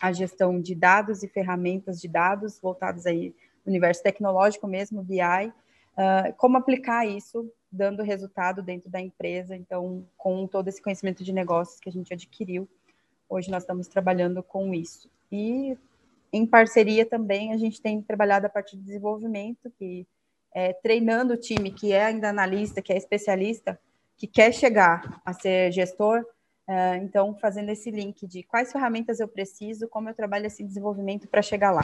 a 0.00 0.12
gestão 0.12 0.60
de 0.60 0.74
dados 0.74 1.22
e 1.22 1.28
ferramentas 1.28 2.00
de 2.00 2.08
dados 2.08 2.58
voltados 2.60 3.06
aí 3.06 3.34
universo 3.66 4.02
tecnológico 4.02 4.66
mesmo, 4.66 5.02
BI, 5.02 5.20
uh, 5.20 5.52
ah, 5.96 6.32
como 6.36 6.58
aplicar 6.58 7.06
isso 7.06 7.50
dando 7.70 8.02
resultado 8.02 8.62
dentro 8.62 8.88
da 8.90 9.00
empresa. 9.00 9.56
Então, 9.56 10.06
com 10.16 10.46
todo 10.46 10.68
esse 10.68 10.80
conhecimento 10.80 11.24
de 11.24 11.32
negócios 11.32 11.80
que 11.80 11.88
a 11.88 11.92
gente 11.92 12.12
adquiriu, 12.12 12.68
hoje 13.28 13.50
nós 13.50 13.62
estamos 13.62 13.88
trabalhando 13.88 14.42
com 14.42 14.72
isso. 14.72 15.10
E 15.32 15.76
em 16.32 16.46
parceria 16.46 17.04
também 17.04 17.52
a 17.52 17.56
gente 17.56 17.80
tem 17.80 18.00
trabalhado 18.00 18.46
a 18.46 18.50
parte 18.50 18.76
de 18.76 18.82
desenvolvimento, 18.82 19.72
que 19.78 20.06
é 20.52 20.72
treinando 20.72 21.34
o 21.34 21.36
time 21.36 21.72
que 21.72 21.92
é 21.92 22.04
ainda 22.04 22.28
analista, 22.28 22.80
que 22.80 22.92
é 22.92 22.96
especialista, 22.96 23.78
que 24.16 24.26
quer 24.26 24.52
chegar 24.52 25.20
a 25.24 25.32
ser 25.32 25.72
gestor. 25.72 26.24
É, 26.66 26.96
então, 26.96 27.34
fazendo 27.34 27.70
esse 27.70 27.90
link 27.90 28.26
de 28.26 28.42
quais 28.42 28.72
ferramentas 28.72 29.20
eu 29.20 29.28
preciso, 29.28 29.86
como 29.88 30.08
eu 30.08 30.14
trabalho 30.14 30.46
esse 30.46 30.64
desenvolvimento 30.64 31.28
para 31.28 31.42
chegar 31.42 31.70
lá. 31.70 31.82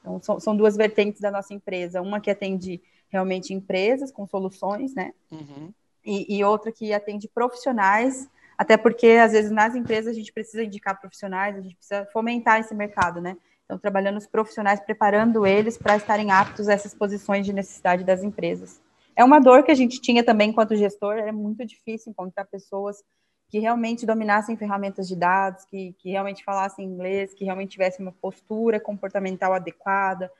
Então, 0.00 0.20
são, 0.20 0.40
são 0.40 0.56
duas 0.56 0.76
vertentes 0.76 1.20
da 1.20 1.30
nossa 1.30 1.54
empresa. 1.54 2.02
Uma 2.02 2.20
que 2.20 2.30
atende 2.30 2.82
realmente 3.08 3.52
empresas 3.54 4.12
com 4.12 4.26
soluções, 4.26 4.94
né? 4.94 5.12
Uhum. 5.30 5.72
E, 6.04 6.38
e, 6.38 6.44
outra 6.44 6.72
que 6.72 6.92
atende 6.92 7.28
profissionais, 7.28 8.28
até 8.56 8.76
porque 8.76 9.06
às 9.08 9.32
vezes 9.32 9.50
nas 9.50 9.74
empresas 9.74 10.12
a 10.12 10.18
gente 10.18 10.32
precisa 10.32 10.64
indicar 10.64 10.98
profissionais, 10.98 11.56
a 11.56 11.60
gente 11.60 11.76
precisa 11.76 12.06
fomentar 12.12 12.60
esse 12.60 12.74
mercado, 12.74 13.20
né? 13.20 13.36
Então, 13.64 13.78
trabalhando 13.78 14.16
os 14.16 14.26
profissionais, 14.26 14.80
preparando 14.80 15.46
eles 15.46 15.78
para 15.78 15.96
estarem 15.96 16.30
aptos 16.30 16.68
a 16.68 16.72
essas 16.72 16.94
posições 16.94 17.46
de 17.46 17.52
necessidade 17.52 18.02
das 18.02 18.22
empresas. 18.22 18.80
É 19.14 19.22
uma 19.22 19.38
dor 19.38 19.62
que 19.62 19.70
a 19.70 19.74
gente 19.74 20.00
tinha 20.00 20.24
também 20.24 20.50
enquanto 20.50 20.74
gestor, 20.74 21.14
é 21.14 21.30
muito 21.30 21.64
difícil 21.64 22.10
encontrar 22.10 22.46
pessoas 22.46 23.02
que 23.50 23.58
realmente 23.58 24.06
dominassem 24.06 24.56
ferramentas 24.56 25.08
de 25.08 25.16
dados, 25.16 25.64
que, 25.64 25.94
que 25.98 26.10
realmente 26.10 26.44
falassem 26.44 26.84
inglês, 26.84 27.34
que 27.34 27.44
realmente 27.44 27.72
tivessem 27.72 28.04
uma 28.04 28.12
postura 28.12 28.78
comportamental 28.80 29.52
adequada, 29.52 30.30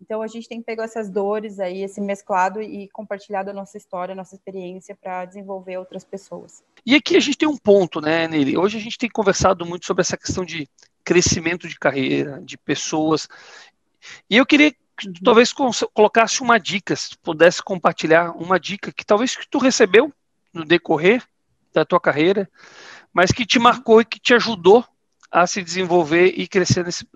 então, 0.00 0.22
a 0.22 0.28
gente 0.28 0.48
tem 0.48 0.62
pego 0.62 0.80
essas 0.80 1.10
dores 1.10 1.58
aí, 1.58 1.82
esse 1.82 2.00
mesclado 2.00 2.62
e 2.62 2.88
compartilhado 2.88 3.50
a 3.50 3.52
nossa 3.52 3.76
história, 3.76 4.12
a 4.12 4.16
nossa 4.16 4.34
experiência 4.36 4.96
para 4.96 5.24
desenvolver 5.24 5.76
outras 5.76 6.04
pessoas. 6.04 6.62
E 6.86 6.94
aqui 6.94 7.16
a 7.16 7.20
gente 7.20 7.36
tem 7.36 7.48
um 7.48 7.56
ponto, 7.56 8.00
né, 8.00 8.28
Nele? 8.28 8.56
Hoje 8.56 8.78
a 8.78 8.80
gente 8.80 8.96
tem 8.96 9.10
conversado 9.10 9.66
muito 9.66 9.86
sobre 9.86 10.02
essa 10.02 10.16
questão 10.16 10.44
de 10.44 10.68
crescimento 11.04 11.68
de 11.68 11.76
carreira, 11.76 12.40
de 12.40 12.56
pessoas. 12.56 13.28
E 14.30 14.36
eu 14.36 14.46
queria 14.46 14.70
que 14.70 15.12
talvez 15.22 15.52
colocasse 15.52 16.42
uma 16.42 16.58
dica, 16.58 16.94
se 16.94 17.16
pudesse 17.18 17.62
compartilhar 17.62 18.30
uma 18.36 18.58
dica 18.58 18.92
que 18.92 19.04
talvez 19.04 19.34
que 19.34 19.48
tu 19.48 19.58
recebeu 19.58 20.12
no 20.52 20.64
decorrer 20.64 21.24
da 21.78 21.84
tua 21.84 22.00
carreira, 22.00 22.48
mas 23.12 23.32
que 23.32 23.46
te 23.46 23.58
marcou 23.58 24.00
e 24.00 24.04
que 24.04 24.20
te 24.20 24.34
ajudou 24.34 24.84
a 25.30 25.46
se 25.46 25.62
desenvolver 25.62 26.32
e 26.36 26.48
crescer 26.48 26.84
nesse, 26.84 27.06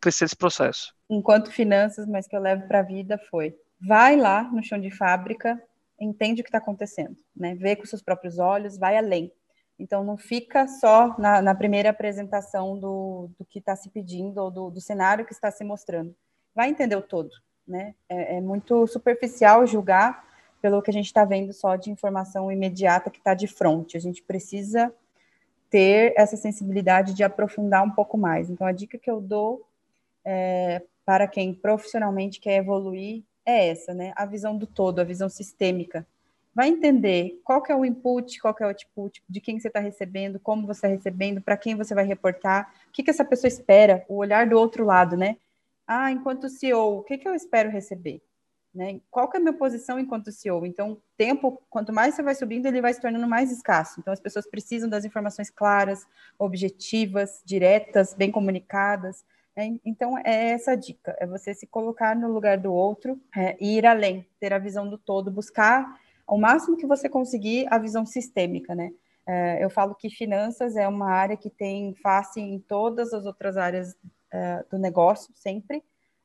crescer 0.00 0.24
esse 0.24 0.36
processo? 0.36 0.94
Enquanto 1.08 1.50
finanças, 1.50 2.06
mas 2.06 2.26
que 2.26 2.36
eu 2.36 2.40
levo 2.40 2.66
para 2.66 2.80
a 2.80 2.82
vida 2.82 3.18
foi: 3.30 3.54
vai 3.80 4.16
lá 4.16 4.42
no 4.44 4.62
chão 4.62 4.80
de 4.80 4.90
fábrica, 4.90 5.60
entende 6.00 6.40
o 6.40 6.44
que 6.44 6.48
está 6.48 6.58
acontecendo, 6.58 7.16
né? 7.34 7.54
Vê 7.54 7.76
com 7.76 7.86
seus 7.86 8.02
próprios 8.02 8.38
olhos, 8.38 8.78
vai 8.78 8.96
além. 8.96 9.32
Então, 9.78 10.02
não 10.02 10.16
fica 10.16 10.66
só 10.66 11.14
na, 11.18 11.42
na 11.42 11.54
primeira 11.54 11.90
apresentação 11.90 12.78
do, 12.78 13.28
do 13.38 13.44
que 13.44 13.58
está 13.58 13.76
se 13.76 13.90
pedindo 13.90 14.38
ou 14.38 14.50
do, 14.50 14.70
do, 14.70 14.80
cenário 14.80 15.26
que 15.26 15.34
está 15.34 15.50
se 15.50 15.62
mostrando. 15.64 16.16
Vai 16.54 16.70
entender 16.70 16.96
o 16.96 17.02
todo, 17.02 17.28
né? 17.68 17.94
É, 18.08 18.38
é 18.38 18.40
muito 18.40 18.86
superficial 18.86 19.66
julgar 19.66 20.24
pelo 20.66 20.82
que 20.82 20.90
a 20.90 20.92
gente 20.92 21.06
está 21.06 21.24
vendo 21.24 21.52
só 21.52 21.76
de 21.76 21.92
informação 21.92 22.50
imediata 22.50 23.08
que 23.08 23.18
está 23.18 23.34
de 23.34 23.46
frente. 23.46 23.96
A 23.96 24.00
gente 24.00 24.20
precisa 24.20 24.92
ter 25.70 26.12
essa 26.16 26.36
sensibilidade 26.36 27.14
de 27.14 27.22
aprofundar 27.22 27.84
um 27.84 27.90
pouco 27.92 28.18
mais. 28.18 28.50
Então, 28.50 28.66
a 28.66 28.72
dica 28.72 28.98
que 28.98 29.08
eu 29.08 29.20
dou 29.20 29.64
é, 30.24 30.82
para 31.04 31.28
quem 31.28 31.54
profissionalmente 31.54 32.40
quer 32.40 32.56
evoluir 32.56 33.22
é 33.44 33.68
essa, 33.68 33.94
né? 33.94 34.12
A 34.16 34.26
visão 34.26 34.58
do 34.58 34.66
todo, 34.66 34.98
a 34.98 35.04
visão 35.04 35.28
sistêmica. 35.28 36.04
Vai 36.52 36.66
entender 36.66 37.40
qual 37.44 37.62
que 37.62 37.70
é 37.70 37.76
o 37.76 37.84
input, 37.84 38.40
qual 38.40 38.52
que 38.52 38.64
é 38.64 38.66
o 38.66 38.70
output, 38.70 39.22
de 39.28 39.40
quem 39.40 39.60
você 39.60 39.68
está 39.68 39.78
recebendo, 39.78 40.40
como 40.40 40.66
você 40.66 40.78
está 40.78 40.88
recebendo, 40.88 41.40
para 41.40 41.56
quem 41.56 41.76
você 41.76 41.94
vai 41.94 42.04
reportar, 42.04 42.74
o 42.88 42.90
que, 42.90 43.04
que 43.04 43.10
essa 43.10 43.24
pessoa 43.24 43.46
espera, 43.46 44.04
o 44.08 44.16
olhar 44.16 44.48
do 44.48 44.58
outro 44.58 44.84
lado, 44.84 45.16
né? 45.16 45.36
Ah, 45.86 46.10
enquanto 46.10 46.48
CEO, 46.48 46.98
o 46.98 47.02
que, 47.04 47.18
que 47.18 47.28
eu 47.28 47.36
espero 47.36 47.70
receber? 47.70 48.20
Né? 48.76 49.00
Qual 49.10 49.26
que 49.26 49.38
é 49.38 49.40
a 49.40 49.42
minha 49.42 49.54
posição 49.54 49.98
enquanto 49.98 50.30
CEO? 50.30 50.66
Então, 50.66 51.00
tempo, 51.16 51.62
quanto 51.70 51.94
mais 51.94 52.14
você 52.14 52.22
vai 52.22 52.34
subindo, 52.34 52.66
ele 52.66 52.82
vai 52.82 52.92
se 52.92 53.00
tornando 53.00 53.26
mais 53.26 53.50
escasso. 53.50 53.98
Então, 53.98 54.12
as 54.12 54.20
pessoas 54.20 54.46
precisam 54.46 54.86
das 54.86 55.06
informações 55.06 55.48
claras, 55.48 56.06
objetivas, 56.38 57.40
diretas, 57.42 58.12
bem 58.12 58.30
comunicadas. 58.30 59.24
Né? 59.56 59.80
Então, 59.82 60.18
é 60.18 60.50
essa 60.50 60.76
dica: 60.76 61.16
é 61.18 61.26
você 61.26 61.54
se 61.54 61.66
colocar 61.66 62.14
no 62.14 62.30
lugar 62.30 62.58
do 62.58 62.70
outro 62.70 63.18
é, 63.34 63.56
e 63.58 63.78
ir 63.78 63.86
além, 63.86 64.26
ter 64.38 64.52
a 64.52 64.58
visão 64.58 64.86
do 64.86 64.98
todo, 64.98 65.30
buscar 65.30 65.98
ao 66.26 66.36
máximo 66.36 66.76
que 66.76 66.86
você 66.86 67.08
conseguir 67.08 67.66
a 67.70 67.78
visão 67.78 68.04
sistêmica, 68.04 68.74
né? 68.74 68.90
É, 69.26 69.64
eu 69.64 69.70
falo 69.70 69.94
que 69.94 70.10
finanças 70.10 70.76
é 70.76 70.86
uma 70.86 71.10
área 71.10 71.36
que 71.36 71.48
tem 71.48 71.94
face 71.94 72.40
em 72.40 72.58
todas 72.58 73.14
as 73.14 73.24
outras 73.24 73.56
áreas 73.56 73.96
é, 74.30 74.64
do 74.70 74.78
negócio, 74.78 75.32
sempre. 75.34 75.82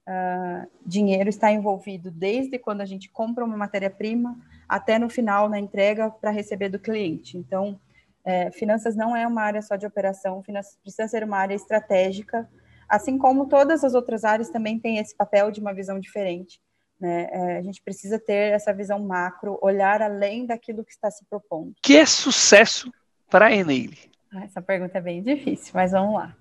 Uh, 0.07 0.67
dinheiro 0.85 1.29
está 1.29 1.51
envolvido 1.51 2.09
desde 2.09 2.57
quando 2.57 2.81
a 2.81 2.85
gente 2.85 3.09
compra 3.09 3.45
uma 3.45 3.55
matéria-prima 3.55 4.35
até 4.67 4.97
no 4.97 5.09
final, 5.09 5.47
na 5.47 5.59
entrega, 5.59 6.09
para 6.09 6.31
receber 6.31 6.69
do 6.69 6.79
cliente. 6.79 7.37
Então, 7.37 7.79
é, 8.23 8.51
finanças 8.51 8.95
não 8.95 9.15
é 9.15 9.25
uma 9.27 9.41
área 9.41 9.61
só 9.61 9.75
de 9.75 9.85
operação, 9.85 10.43
finanças 10.43 10.77
precisa 10.81 11.07
ser 11.07 11.23
uma 11.23 11.37
área 11.37 11.55
estratégica, 11.55 12.49
assim 12.87 13.17
como 13.17 13.47
todas 13.47 13.83
as 13.83 13.93
outras 13.93 14.23
áreas 14.23 14.49
também 14.49 14.79
têm 14.79 14.97
esse 14.97 15.15
papel 15.15 15.51
de 15.51 15.59
uma 15.59 15.73
visão 15.73 15.99
diferente. 15.99 16.61
Né? 16.99 17.27
É, 17.31 17.57
a 17.57 17.61
gente 17.61 17.81
precisa 17.81 18.19
ter 18.19 18.53
essa 18.53 18.71
visão 18.73 18.99
macro, 18.99 19.57
olhar 19.61 20.01
além 20.01 20.45
daquilo 20.45 20.85
que 20.85 20.91
está 20.91 21.09
se 21.09 21.25
propondo. 21.25 21.73
que 21.81 21.97
é 21.97 22.05
sucesso 22.05 22.91
para 23.29 23.47
a 23.47 23.51
Eneile? 23.51 23.97
Essa 24.43 24.61
pergunta 24.61 24.97
é 24.99 25.01
bem 25.01 25.21
difícil, 25.21 25.71
mas 25.73 25.91
vamos 25.91 26.13
lá. 26.13 26.35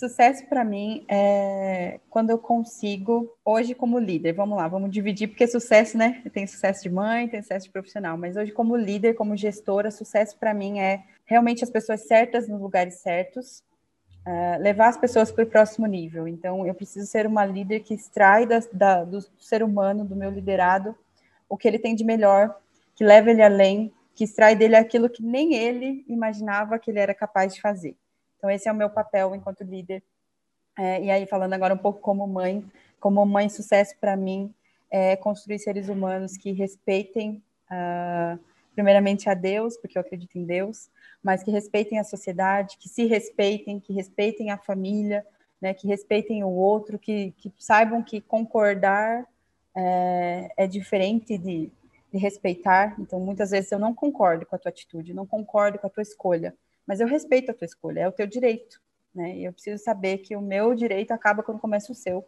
Sucesso 0.00 0.46
para 0.46 0.64
mim 0.64 1.04
é 1.10 2.00
quando 2.08 2.30
eu 2.30 2.38
consigo, 2.38 3.36
hoje 3.44 3.74
como 3.74 3.98
líder, 3.98 4.32
vamos 4.32 4.56
lá, 4.56 4.66
vamos 4.66 4.90
dividir, 4.90 5.28
porque 5.28 5.46
sucesso, 5.46 5.98
né? 5.98 6.22
Tem 6.32 6.46
sucesso 6.46 6.82
de 6.82 6.88
mãe, 6.88 7.28
tem 7.28 7.42
sucesso 7.42 7.66
de 7.66 7.72
profissional, 7.72 8.16
mas 8.16 8.34
hoje 8.34 8.50
como 8.50 8.74
líder, 8.76 9.12
como 9.12 9.36
gestora, 9.36 9.90
sucesso 9.90 10.38
para 10.38 10.54
mim 10.54 10.80
é 10.80 11.04
realmente 11.26 11.62
as 11.62 11.68
pessoas 11.68 12.06
certas 12.06 12.48
nos 12.48 12.62
lugares 12.62 12.94
certos, 12.94 13.62
uh, 14.26 14.58
levar 14.62 14.88
as 14.88 14.96
pessoas 14.96 15.30
para 15.30 15.44
o 15.44 15.46
próximo 15.46 15.84
nível. 15.84 16.26
Então, 16.26 16.66
eu 16.66 16.72
preciso 16.72 17.06
ser 17.06 17.26
uma 17.26 17.44
líder 17.44 17.80
que 17.80 17.92
extrai 17.92 18.46
da, 18.46 18.58
da, 18.72 19.04
do 19.04 19.20
ser 19.38 19.62
humano, 19.62 20.02
do 20.02 20.16
meu 20.16 20.30
liderado, 20.30 20.96
o 21.46 21.58
que 21.58 21.68
ele 21.68 21.78
tem 21.78 21.94
de 21.94 22.04
melhor, 22.04 22.58
que 22.96 23.04
leva 23.04 23.30
ele 23.30 23.42
além, 23.42 23.92
que 24.14 24.24
extrai 24.24 24.56
dele 24.56 24.76
aquilo 24.76 25.10
que 25.10 25.22
nem 25.22 25.56
ele 25.56 26.06
imaginava 26.08 26.78
que 26.78 26.90
ele 26.90 27.00
era 27.00 27.12
capaz 27.12 27.54
de 27.54 27.60
fazer. 27.60 27.94
Então, 28.40 28.50
esse 28.50 28.66
é 28.66 28.72
o 28.72 28.74
meu 28.74 28.88
papel 28.88 29.34
enquanto 29.34 29.62
líder. 29.62 30.02
É, 30.78 31.02
e 31.02 31.10
aí, 31.10 31.26
falando 31.26 31.52
agora 31.52 31.74
um 31.74 31.78
pouco 31.78 32.00
como 32.00 32.26
mãe, 32.26 32.64
como 32.98 33.24
mãe, 33.26 33.50
sucesso 33.50 33.94
para 34.00 34.16
mim 34.16 34.54
é 34.90 35.14
construir 35.14 35.58
seres 35.58 35.90
humanos 35.90 36.38
que 36.38 36.52
respeitem, 36.52 37.42
uh, 37.70 38.38
primeiramente, 38.74 39.28
a 39.28 39.34
Deus, 39.34 39.76
porque 39.76 39.98
eu 39.98 40.00
acredito 40.00 40.38
em 40.38 40.44
Deus, 40.46 40.88
mas 41.22 41.42
que 41.42 41.50
respeitem 41.50 41.98
a 41.98 42.04
sociedade, 42.04 42.78
que 42.78 42.88
se 42.88 43.04
respeitem, 43.04 43.78
que 43.78 43.92
respeitem 43.92 44.50
a 44.50 44.56
família, 44.56 45.24
né, 45.60 45.74
que 45.74 45.86
respeitem 45.86 46.42
o 46.42 46.48
outro, 46.48 46.98
que, 46.98 47.32
que 47.36 47.52
saibam 47.58 48.02
que 48.02 48.22
concordar 48.22 49.28
é, 49.76 50.50
é 50.56 50.66
diferente 50.66 51.36
de, 51.36 51.70
de, 52.10 52.18
respeitar. 52.18 52.96
Então, 52.98 53.20
muitas 53.20 53.50
vezes 53.50 53.70
eu 53.70 53.78
não 53.78 53.94
concordo 53.94 54.46
com 54.46 54.56
a 54.56 54.58
tua 54.58 54.70
atitude, 54.70 55.12
não 55.12 55.26
concordo 55.26 55.78
com 55.78 55.86
a 55.86 55.90
tua 55.90 56.02
escolha, 56.02 56.54
mas 56.86 57.00
eu 57.00 57.06
respeito 57.06 57.50
a 57.50 57.54
tua 57.54 57.64
escolha, 57.64 58.00
é 58.00 58.08
o 58.08 58.12
teu 58.12 58.26
direito. 58.26 58.80
Né? 59.14 59.36
E 59.36 59.44
eu 59.44 59.52
preciso 59.52 59.82
saber 59.82 60.18
que 60.18 60.36
o 60.36 60.40
meu 60.40 60.74
direito 60.74 61.12
acaba 61.12 61.42
quando 61.42 61.58
começa 61.58 61.92
o 61.92 61.94
seu. 61.94 62.26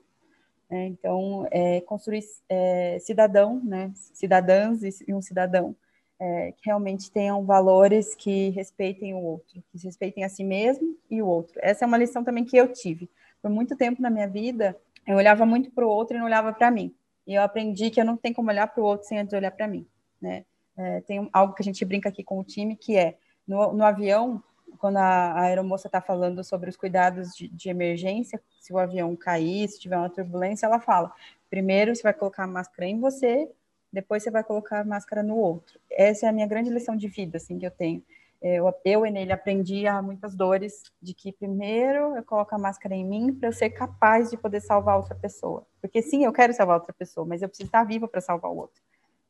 Né? 0.70 0.86
Então, 0.86 1.46
é, 1.50 1.80
construir 1.82 2.24
é, 2.48 2.98
cidadão, 3.00 3.60
né? 3.64 3.92
cidadãs 3.94 4.82
e 5.06 5.14
um 5.14 5.22
cidadão 5.22 5.76
é, 6.18 6.52
que 6.52 6.66
realmente 6.66 7.10
tenham 7.10 7.44
valores 7.44 8.14
que 8.14 8.50
respeitem 8.50 9.12
o 9.12 9.18
outro, 9.18 9.62
que 9.70 9.78
respeitem 9.84 10.22
a 10.22 10.28
si 10.28 10.44
mesmo 10.44 10.96
e 11.10 11.20
o 11.20 11.26
outro. 11.26 11.58
Essa 11.60 11.84
é 11.84 11.86
uma 11.86 11.98
lição 11.98 12.22
também 12.22 12.44
que 12.44 12.56
eu 12.56 12.72
tive. 12.72 13.10
Por 13.40 13.50
muito 13.50 13.76
tempo 13.76 14.00
na 14.00 14.08
minha 14.08 14.28
vida, 14.28 14.76
eu 15.04 15.16
olhava 15.16 15.44
muito 15.44 15.70
para 15.72 15.84
o 15.84 15.88
outro 15.88 16.16
e 16.16 16.18
não 16.18 16.26
olhava 16.26 16.52
para 16.52 16.70
mim. 16.70 16.94
E 17.26 17.34
eu 17.34 17.42
aprendi 17.42 17.90
que 17.90 18.00
eu 18.00 18.04
não 18.04 18.16
tenho 18.16 18.34
como 18.34 18.50
olhar 18.50 18.68
para 18.68 18.80
o 18.80 18.86
outro 18.86 19.06
sem 19.06 19.18
antes 19.18 19.32
olhar 19.34 19.50
para 19.50 19.66
mim. 19.66 19.84
Né? 20.20 20.44
É, 20.76 21.00
tem 21.00 21.28
algo 21.32 21.54
que 21.54 21.62
a 21.62 21.64
gente 21.64 21.84
brinca 21.84 22.08
aqui 22.08 22.22
com 22.22 22.38
o 22.38 22.44
time, 22.44 22.76
que 22.76 22.96
é, 22.96 23.16
no, 23.46 23.72
no 23.72 23.84
avião, 23.84 24.42
quando 24.78 24.96
a, 24.96 25.32
a 25.32 25.40
aeromoça 25.42 25.88
está 25.88 26.00
falando 26.00 26.42
sobre 26.42 26.70
os 26.70 26.76
cuidados 26.76 27.34
de, 27.34 27.48
de, 27.48 27.68
emergência, 27.68 28.40
se 28.60 28.72
o 28.72 28.78
avião 28.78 29.14
cair, 29.16 29.68
se 29.68 29.80
tiver 29.80 29.96
uma 29.96 30.10
turbulência, 30.10 30.66
ela 30.66 30.80
fala, 30.80 31.12
primeiro 31.50 31.94
você 31.94 32.02
vai 32.02 32.14
colocar 32.14 32.44
a 32.44 32.46
máscara 32.46 32.86
em 32.88 32.98
você 32.98 33.48
depois 33.92 34.22
você 34.22 34.30
vai 34.30 34.42
colocar 34.42 34.80
a 34.80 34.84
máscara 34.84 35.22
no 35.22 35.36
outro. 35.36 35.78
Essa 35.90 36.26
é 36.26 36.28
a 36.28 36.32
minha 36.32 36.46
grande 36.46 36.70
lição 36.70 36.96
de 36.96 37.06
vida, 37.08 37.36
assim, 37.36 37.58
que 37.58 37.66
eu 37.66 37.70
tenho. 37.70 38.02
Eu, 38.40 38.74
eu 38.84 39.06
e 39.06 39.10
nele 39.10 39.30
aprendi 39.30 39.86
a 39.86 40.02
muitas 40.02 40.34
dores 40.34 40.82
de 41.00 41.14
que 41.14 41.30
primeiro 41.30 42.16
eu 42.16 42.24
coloco 42.24 42.52
a 42.54 42.58
máscara 42.58 42.94
em 42.94 43.04
mim 43.04 43.32
para 43.32 43.48
eu 43.48 43.52
ser 43.52 43.70
capaz 43.70 44.30
de 44.30 44.36
poder 44.36 44.60
salvar 44.60 44.96
outra 44.96 45.14
pessoa. 45.14 45.64
Porque 45.80 46.02
sim, 46.02 46.24
eu 46.24 46.32
quero 46.32 46.52
salvar 46.52 46.78
outra 46.78 46.92
pessoa, 46.92 47.24
mas 47.24 47.42
eu 47.42 47.48
preciso 47.48 47.68
estar 47.68 47.84
viva 47.84 48.08
para 48.08 48.20
salvar 48.20 48.50
o 48.50 48.56
outro. 48.56 48.82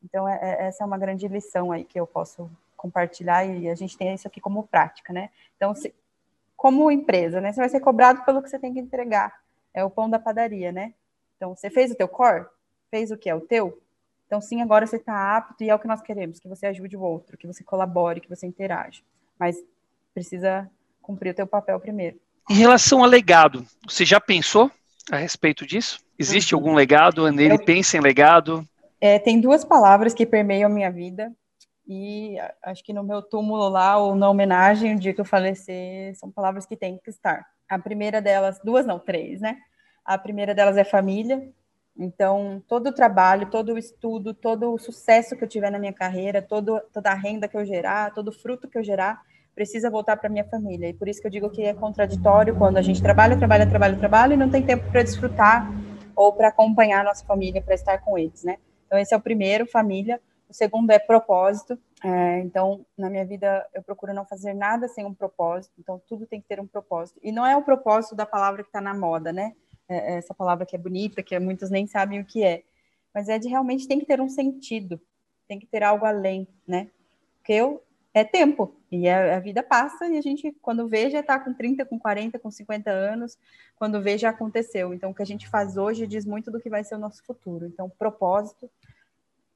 Então, 0.03 0.27
é, 0.27 0.39
é, 0.41 0.67
essa 0.67 0.83
é 0.83 0.87
uma 0.87 0.97
grande 0.97 1.29
lição 1.29 1.73
aí 1.73 1.85
que 1.85 1.99
eu 2.01 2.07
posso 2.07 2.51
compartilhar 2.83 3.45
e 3.45 3.71
a 3.71 3.75
gente 3.77 3.97
tem 3.97 4.13
isso 4.13 4.27
aqui 4.27 4.41
como 4.41 4.67
prática, 4.67 5.13
né? 5.13 5.31
Então, 5.57 5.73
se, 5.73 5.95
como 6.57 6.91
empresa, 6.91 7.41
né? 7.41 7.53
Você 7.53 7.61
vai 7.61 7.69
ser 7.69 7.79
cobrado 7.79 8.25
pelo 8.25 8.43
que 8.43 8.51
você 8.51 8.59
tem 8.59 8.75
que 8.75 8.81
entregar. 8.81 9.33
É 9.73 9.85
o 9.85 9.91
pão 9.91 10.11
da 10.11 10.19
padaria, 10.19 10.73
né? 10.73 10.93
Então, 11.37 11.55
você 11.55 11.71
fez 11.71 11.93
o 11.93 11.95
teu 11.95 12.09
core? 12.09 12.45
Fez 12.91 13.13
o 13.13 13.17
que 13.17 13.31
é 13.31 13.35
o 13.35 13.41
teu? 13.41 13.81
Então, 14.27 14.41
sim, 14.41 14.61
agora 14.61 14.85
você 14.85 14.97
está 14.97 15.37
apto 15.37 15.63
e 15.63 15.71
é 15.71 15.75
o 15.75 15.79
que 15.79 15.87
nós 15.87 16.03
queremos, 16.03 16.41
que 16.41 16.49
você 16.49 16.67
ajude 16.67 16.97
o 16.97 17.03
outro, 17.03 17.37
que 17.37 17.47
você 17.47 17.63
colabore, 17.63 18.21
que 18.21 18.29
você 18.29 18.47
interaja. 18.47 19.01
Mas 19.39 19.57
precisa 20.13 20.69
cumprir 21.01 21.31
o 21.31 21.35
teu 21.35 21.47
papel 21.47 21.79
primeiro. 21.79 22.19
Em 22.51 22.55
relação 22.55 23.05
a 23.05 23.07
legado, 23.07 23.65
você 23.87 24.05
já 24.05 24.21
pensou 24.21 24.71
a 25.11 25.17
respeito 25.17 25.65
disso? 25.65 26.01
Existe 26.19 26.55
uhum. 26.55 26.61
algum 26.61 26.75
legado? 26.75 27.31
Nele 27.31 27.55
Eu, 27.55 27.65
pensa 27.65 27.97
em 27.97 28.01
legado? 28.01 28.67
É, 29.01 29.19
tem 29.19 29.41
duas 29.41 29.65
palavras 29.65 30.13
que 30.13 30.27
permeiam 30.27 30.71
a 30.71 30.75
minha 30.75 30.91
vida 30.91 31.33
e 31.87 32.37
acho 32.63 32.85
que 32.85 32.93
no 32.93 33.03
meu 33.03 33.23
túmulo 33.23 33.69
lá, 33.69 33.99
ou 33.99 34.15
na 34.15 34.29
homenagem, 34.31 34.95
o 34.95 34.99
dia 34.99 35.13
que 35.13 35.21
eu 35.21 35.25
falecer, 35.25 36.15
são 36.17 36.31
palavras 36.31 36.67
que 36.67 36.77
têm 36.77 36.99
que 36.99 37.11
estar. 37.11 37.45
A 37.69 37.79
primeira 37.79 38.21
delas, 38.21 38.61
duas 38.65 38.87
não, 38.87 38.99
três, 38.99 39.41
né? 39.41 39.59
A 40.05 40.19
primeira 40.19 40.55
delas 40.55 40.77
é 40.77 40.85
família, 40.85 41.53
então, 41.99 42.63
todo 42.67 42.89
o 42.89 42.93
trabalho, 42.93 43.51
todo 43.51 43.75
o 43.75 43.79
estudo, 43.79 44.33
todo 44.33 44.73
o 44.73 44.79
sucesso 44.79 45.37
que 45.37 45.45
eu 45.45 45.49
tiver 45.49 45.71
na 45.71 45.79
minha 45.79 45.93
carreira, 45.93 46.41
todo, 46.41 46.81
toda 46.93 47.11
a 47.11 47.15
renda 47.15 47.47
que 47.47 47.57
eu 47.57 47.65
gerar, 47.65 48.15
todo 48.15 48.29
o 48.29 48.33
fruto 48.33 48.69
que 48.69 48.79
eu 48.79 48.83
gerar, 48.83 49.21
precisa 49.55 49.91
voltar 49.91 50.17
para 50.17 50.31
minha 50.31 50.45
família. 50.45 50.89
E 50.89 50.95
por 50.95 51.07
isso 51.07 51.21
que 51.21 51.27
eu 51.27 51.31
digo 51.31 51.51
que 51.51 51.63
é 51.63 51.75
contraditório 51.75 52.57
quando 52.57 52.79
a 52.79 52.83
gente 52.83 53.03
trabalha, 53.03 53.37
trabalha, 53.37 53.69
trabalha, 53.69 53.99
trabalha 53.99 54.35
e 54.35 54.37
não 54.37 54.51
tem 54.51 54.63
tempo 54.63 54.91
para 54.91 55.03
desfrutar 55.03 55.71
ou 56.17 56.33
para 56.33 56.49
acompanhar 56.49 57.01
a 57.01 57.05
nossa 57.05 57.25
família, 57.27 57.61
para 57.61 57.75
estar 57.75 57.99
com 57.99 58.19
eles, 58.19 58.43
né? 58.43 58.57
Então, 58.87 58.99
esse 58.99 59.15
é 59.15 59.17
o 59.17 59.21
primeiro, 59.21 59.67
família. 59.67 60.21
O 60.53 60.55
segundo 60.55 60.91
é 60.91 60.99
propósito. 60.99 61.79
É, 62.05 62.41
então, 62.41 62.85
na 62.97 63.09
minha 63.09 63.25
vida, 63.25 63.67
eu 63.73 63.83
procuro 63.83 64.13
não 64.13 64.27
fazer 64.27 64.53
nada 64.53 64.87
sem 64.87 65.03
um 65.03 65.15
propósito. 65.15 65.73
Então, 65.79 65.99
tudo 66.07 66.27
tem 66.27 66.43
que 66.43 66.47
ter 66.47 66.61
um 66.61 66.67
propósito. 66.67 67.19
E 67.23 67.33
não 67.33 67.47
é 67.47 67.57
o 67.57 67.63
propósito 67.63 68.15
da 68.15 68.27
palavra 68.27 68.63
que 68.63 68.69
está 68.69 68.79
na 68.79 68.93
moda, 68.93 69.33
né? 69.33 69.55
É, 69.89 70.13
é, 70.13 70.19
essa 70.19 70.35
palavra 70.35 70.67
que 70.67 70.77
é 70.77 70.79
bonita, 70.79 71.23
que 71.23 71.39
muitos 71.39 71.71
nem 71.71 71.87
sabem 71.87 72.21
o 72.21 72.25
que 72.27 72.45
é, 72.45 72.65
mas 73.15 73.31
é 73.31 73.39
de 73.39 73.49
realmente 73.49 73.89
tem 73.89 73.99
que 73.99 74.05
ter 74.05 74.21
um 74.21 74.29
sentido, 74.29 75.01
tem 75.49 75.59
que 75.59 75.67
ter 75.67 75.83
algo 75.83 76.05
além, 76.05 76.47
né? 76.69 76.91
Porque 77.39 77.55
eu, 77.55 77.83
é 78.13 78.23
tempo, 78.23 78.77
e 78.91 79.09
a, 79.09 79.37
a 79.37 79.41
vida 79.41 79.63
passa, 79.63 80.07
e 80.07 80.19
a 80.19 80.21
gente, 80.21 80.53
quando 80.61 80.87
vê, 80.87 81.09
já 81.09 81.21
está 81.21 81.41
com 81.41 81.55
30, 81.55 81.87
com 81.87 81.99
40, 81.99 82.39
com 82.39 82.51
50 82.51 82.91
anos, 82.91 83.39
quando 83.77 84.03
vê, 84.03 84.19
já 84.19 84.29
aconteceu. 84.29 84.93
Então, 84.93 85.13
o 85.13 85.15
que 85.15 85.23
a 85.23 85.27
gente 85.27 85.49
faz 85.49 85.79
hoje 85.79 86.07
diz 86.07 86.27
muito 86.27 86.51
do 86.51 86.61
que 86.61 86.69
vai 86.69 86.85
ser 86.85 86.97
o 86.97 86.99
nosso 86.99 87.25
futuro. 87.25 87.65
Então, 87.65 87.89
propósito, 87.89 88.71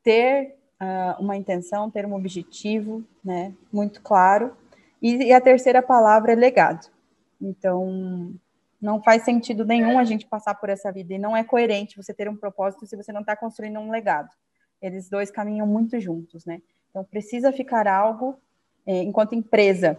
ter 0.03 0.57
uh, 0.81 1.21
uma 1.23 1.37
intenção, 1.37 1.91
ter 1.91 2.07
um 2.07 2.15
objetivo, 2.15 3.05
né, 3.25 3.53
muito 3.73 4.01
claro. 4.03 4.57
E, 5.01 5.25
e 5.25 5.33
a 5.33 5.41
terceira 5.41 5.83
palavra 5.83 6.33
é 6.33 6.35
legado. 6.35 6.89
Então, 7.41 8.35
não 8.81 9.03
faz 9.03 9.23
sentido 9.23 9.65
nenhum 9.65 9.99
a 9.99 10.05
gente 10.05 10.27
passar 10.27 10.55
por 10.55 10.69
essa 10.69 10.93
vida 10.93 11.15
e 11.15 11.19
não 11.19 11.37
é 11.37 11.43
coerente 11.43 11.97
você 11.97 12.15
ter 12.15 12.29
um 12.29 12.37
propósito 12.37 12.87
se 12.87 12.97
você 12.97 13.13
não 13.13 13.21
está 13.21 13.37
construindo 13.37 13.79
um 13.79 13.91
legado. 13.91 14.31
Eles 14.81 15.09
dois 15.09 15.31
caminham 15.31 15.67
muito 15.67 15.99
juntos, 16.01 16.45
né? 16.45 16.61
Então 16.91 17.05
precisa 17.05 17.53
ficar 17.53 17.89
algo 17.89 18.39
é, 18.87 19.03
enquanto 19.03 19.35
empresa, 19.35 19.99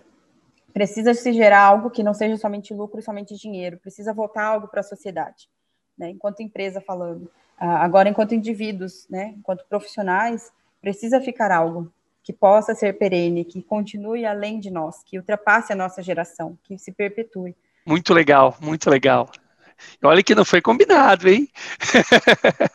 precisa 0.74 1.14
se 1.14 1.34
gerar 1.34 1.62
algo 1.62 1.90
que 1.90 2.04
não 2.04 2.14
seja 2.14 2.38
somente 2.38 2.74
lucro, 2.74 3.02
somente 3.02 3.36
dinheiro, 3.36 3.78
precisa 3.78 4.14
voltar 4.14 4.46
algo 4.46 4.68
para 4.68 4.80
a 4.80 4.84
sociedade, 4.84 5.50
né? 5.98 6.10
Enquanto 6.10 6.42
empresa 6.42 6.80
falando, 6.80 7.30
ah, 7.58 7.84
agora 7.84 8.08
enquanto 8.08 8.36
indivíduos, 8.36 9.08
né? 9.10 9.34
Enquanto 9.38 9.66
profissionais, 9.68 10.52
precisa 10.82 11.22
ficar 11.22 11.52
algo 11.52 11.92
que 12.24 12.34
possa 12.34 12.76
ser 12.76 12.98
perene, 12.98 13.46
que 13.46 13.62
continue 13.62 14.26
além 14.26 14.60
de 14.60 14.70
nós, 14.70 15.02
que 15.06 15.18
ultrapasse 15.18 15.72
a 15.72 15.76
nossa 15.76 16.04
geração, 16.04 16.58
que 16.64 16.78
se 16.78 16.92
perpetue. 16.92 17.56
Muito 17.86 18.14
legal, 18.14 18.58
muito 18.60 18.90
legal. 18.90 19.30
Olha 20.04 20.22
que 20.22 20.36
não 20.36 20.44
foi 20.44 20.62
combinado, 20.62 21.30
hein? 21.30 21.48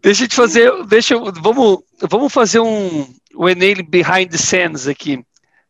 deixa 0.00 0.24
eu 0.24 0.28
te 0.28 0.36
fazer, 0.36 0.86
deixa 0.86 1.14
eu, 1.14 1.32
vamos, 1.32 1.82
vamos 2.00 2.32
fazer 2.32 2.60
um 2.60 3.12
o 3.34 3.48
Enel 3.48 3.84
behind 3.88 4.30
the 4.30 4.38
scenes 4.38 4.86
aqui. 4.86 5.24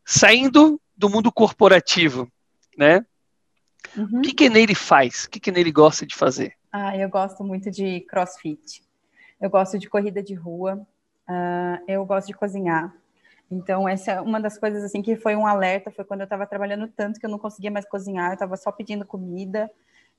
Saindo 0.05 0.79
do 0.97 1.09
mundo 1.09 1.33
corporativo, 1.33 2.31
né? 2.77 3.07
Uhum. 3.97 4.19
O 4.19 4.21
que 4.21 4.35
que 4.35 4.45
Enel 4.45 4.75
faz? 4.75 5.25
O 5.25 5.31
que 5.31 5.41
que 5.41 5.51
Enel 5.51 5.73
gosta 5.73 6.05
de 6.05 6.15
fazer? 6.15 6.55
Ah, 6.71 6.95
eu 6.97 7.09
gosto 7.09 7.43
muito 7.45 7.71
de 7.71 8.01
crossfit. 8.03 8.83
Eu 9.43 9.51
gosto 9.51 9.77
de 9.77 9.91
corrida 9.91 10.23
de 10.23 10.35
rua. 10.35 10.87
Uh, 11.29 11.83
eu 11.89 12.07
gosto 12.07 12.29
de 12.29 12.33
cozinhar. 12.33 12.95
Então, 13.51 13.89
essa 13.89 14.13
é 14.13 14.21
uma 14.21 14.41
das 14.41 14.57
coisas 14.57 14.85
assim 14.85 15.03
que 15.03 15.17
foi 15.17 15.35
um 15.35 15.45
alerta, 15.45 15.91
foi 15.91 16.05
quando 16.05 16.21
eu 16.21 16.25
estava 16.25 16.47
trabalhando 16.47 16.87
tanto 16.87 17.19
que 17.19 17.27
eu 17.27 17.31
não 17.31 17.41
conseguia 17.41 17.71
mais 17.71 17.85
cozinhar, 17.85 18.31
eu 18.31 18.35
estava 18.35 18.57
só 18.57 18.71
pedindo 18.71 19.05
comida, 19.05 19.69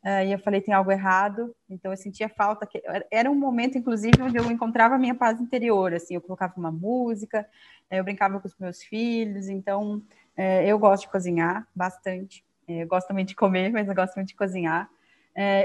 uh, 0.04 0.26
e 0.26 0.34
eu 0.34 0.38
falei, 0.40 0.60
tem 0.60 0.74
algo 0.74 0.92
errado, 0.92 1.56
então 1.70 1.92
eu 1.92 1.98
sentia 1.98 2.28
falta, 2.28 2.68
que 2.68 2.84
era 3.10 3.32
um 3.32 3.36
momento, 3.36 3.78
inclusive, 3.78 4.22
onde 4.22 4.38
eu 4.38 4.52
encontrava 4.52 4.96
a 4.96 5.00
minha 5.00 5.16
paz 5.16 5.40
interior, 5.40 5.94
assim, 5.94 6.16
eu 6.16 6.22
colocava 6.22 6.54
uma 6.58 6.72
música, 6.72 7.48
eh, 7.90 8.00
eu 8.00 8.04
brincava 8.04 8.40
com 8.40 8.48
os 8.48 8.56
meus 8.60 8.84
filhos, 8.84 9.48
então 9.48 9.96
uh, 10.38 10.62
eu 10.64 10.78
gosto 10.78 11.04
de 11.04 11.10
cozinhar 11.10 11.66
bastante, 11.74 12.46
eu 12.68 12.86
gosto 12.88 13.08
também 13.08 13.26
de 13.26 13.36
comer, 13.36 13.72
mas 13.72 13.88
eu 13.88 13.96
gosto 13.96 14.16
muito 14.16 14.28
de 14.28 14.36
cozinhar, 14.36 14.90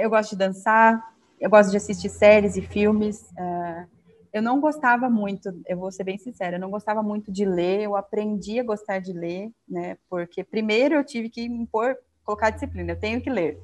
eu 0.00 0.09
gosto 0.09 0.30
de 0.30 0.36
dançar, 0.36 1.04
eu 1.41 1.51
gosto 1.51 1.70
de 1.70 1.76
assistir 1.76 2.09
séries 2.09 2.57
e 2.57 2.62
filmes, 2.62 3.24
eu 4.32 4.43
não 4.43 4.61
gostava 4.61 5.09
muito, 5.09 5.51
eu 5.66 5.76
vou 5.76 5.91
ser 5.91 6.05
bem 6.05 6.18
sincera, 6.18 6.57
eu 6.57 6.61
não 6.61 6.70
gostava 6.70 7.03
muito 7.03 7.32
de 7.32 7.45
ler, 7.45 7.82
eu 7.82 7.97
aprendi 7.97 8.61
a 8.61 8.64
gostar 8.64 8.99
de 9.01 9.12
ler, 9.12 9.51
né? 9.66 9.97
Porque 10.09 10.45
primeiro 10.45 10.95
eu 10.95 11.05
tive 11.05 11.30
que 11.30 11.43
impor, 11.43 11.97
colocar 12.24 12.51
disciplina, 12.51 12.93
eu 12.93 13.01
tenho 13.01 13.20
que 13.20 13.30
ler. 13.30 13.59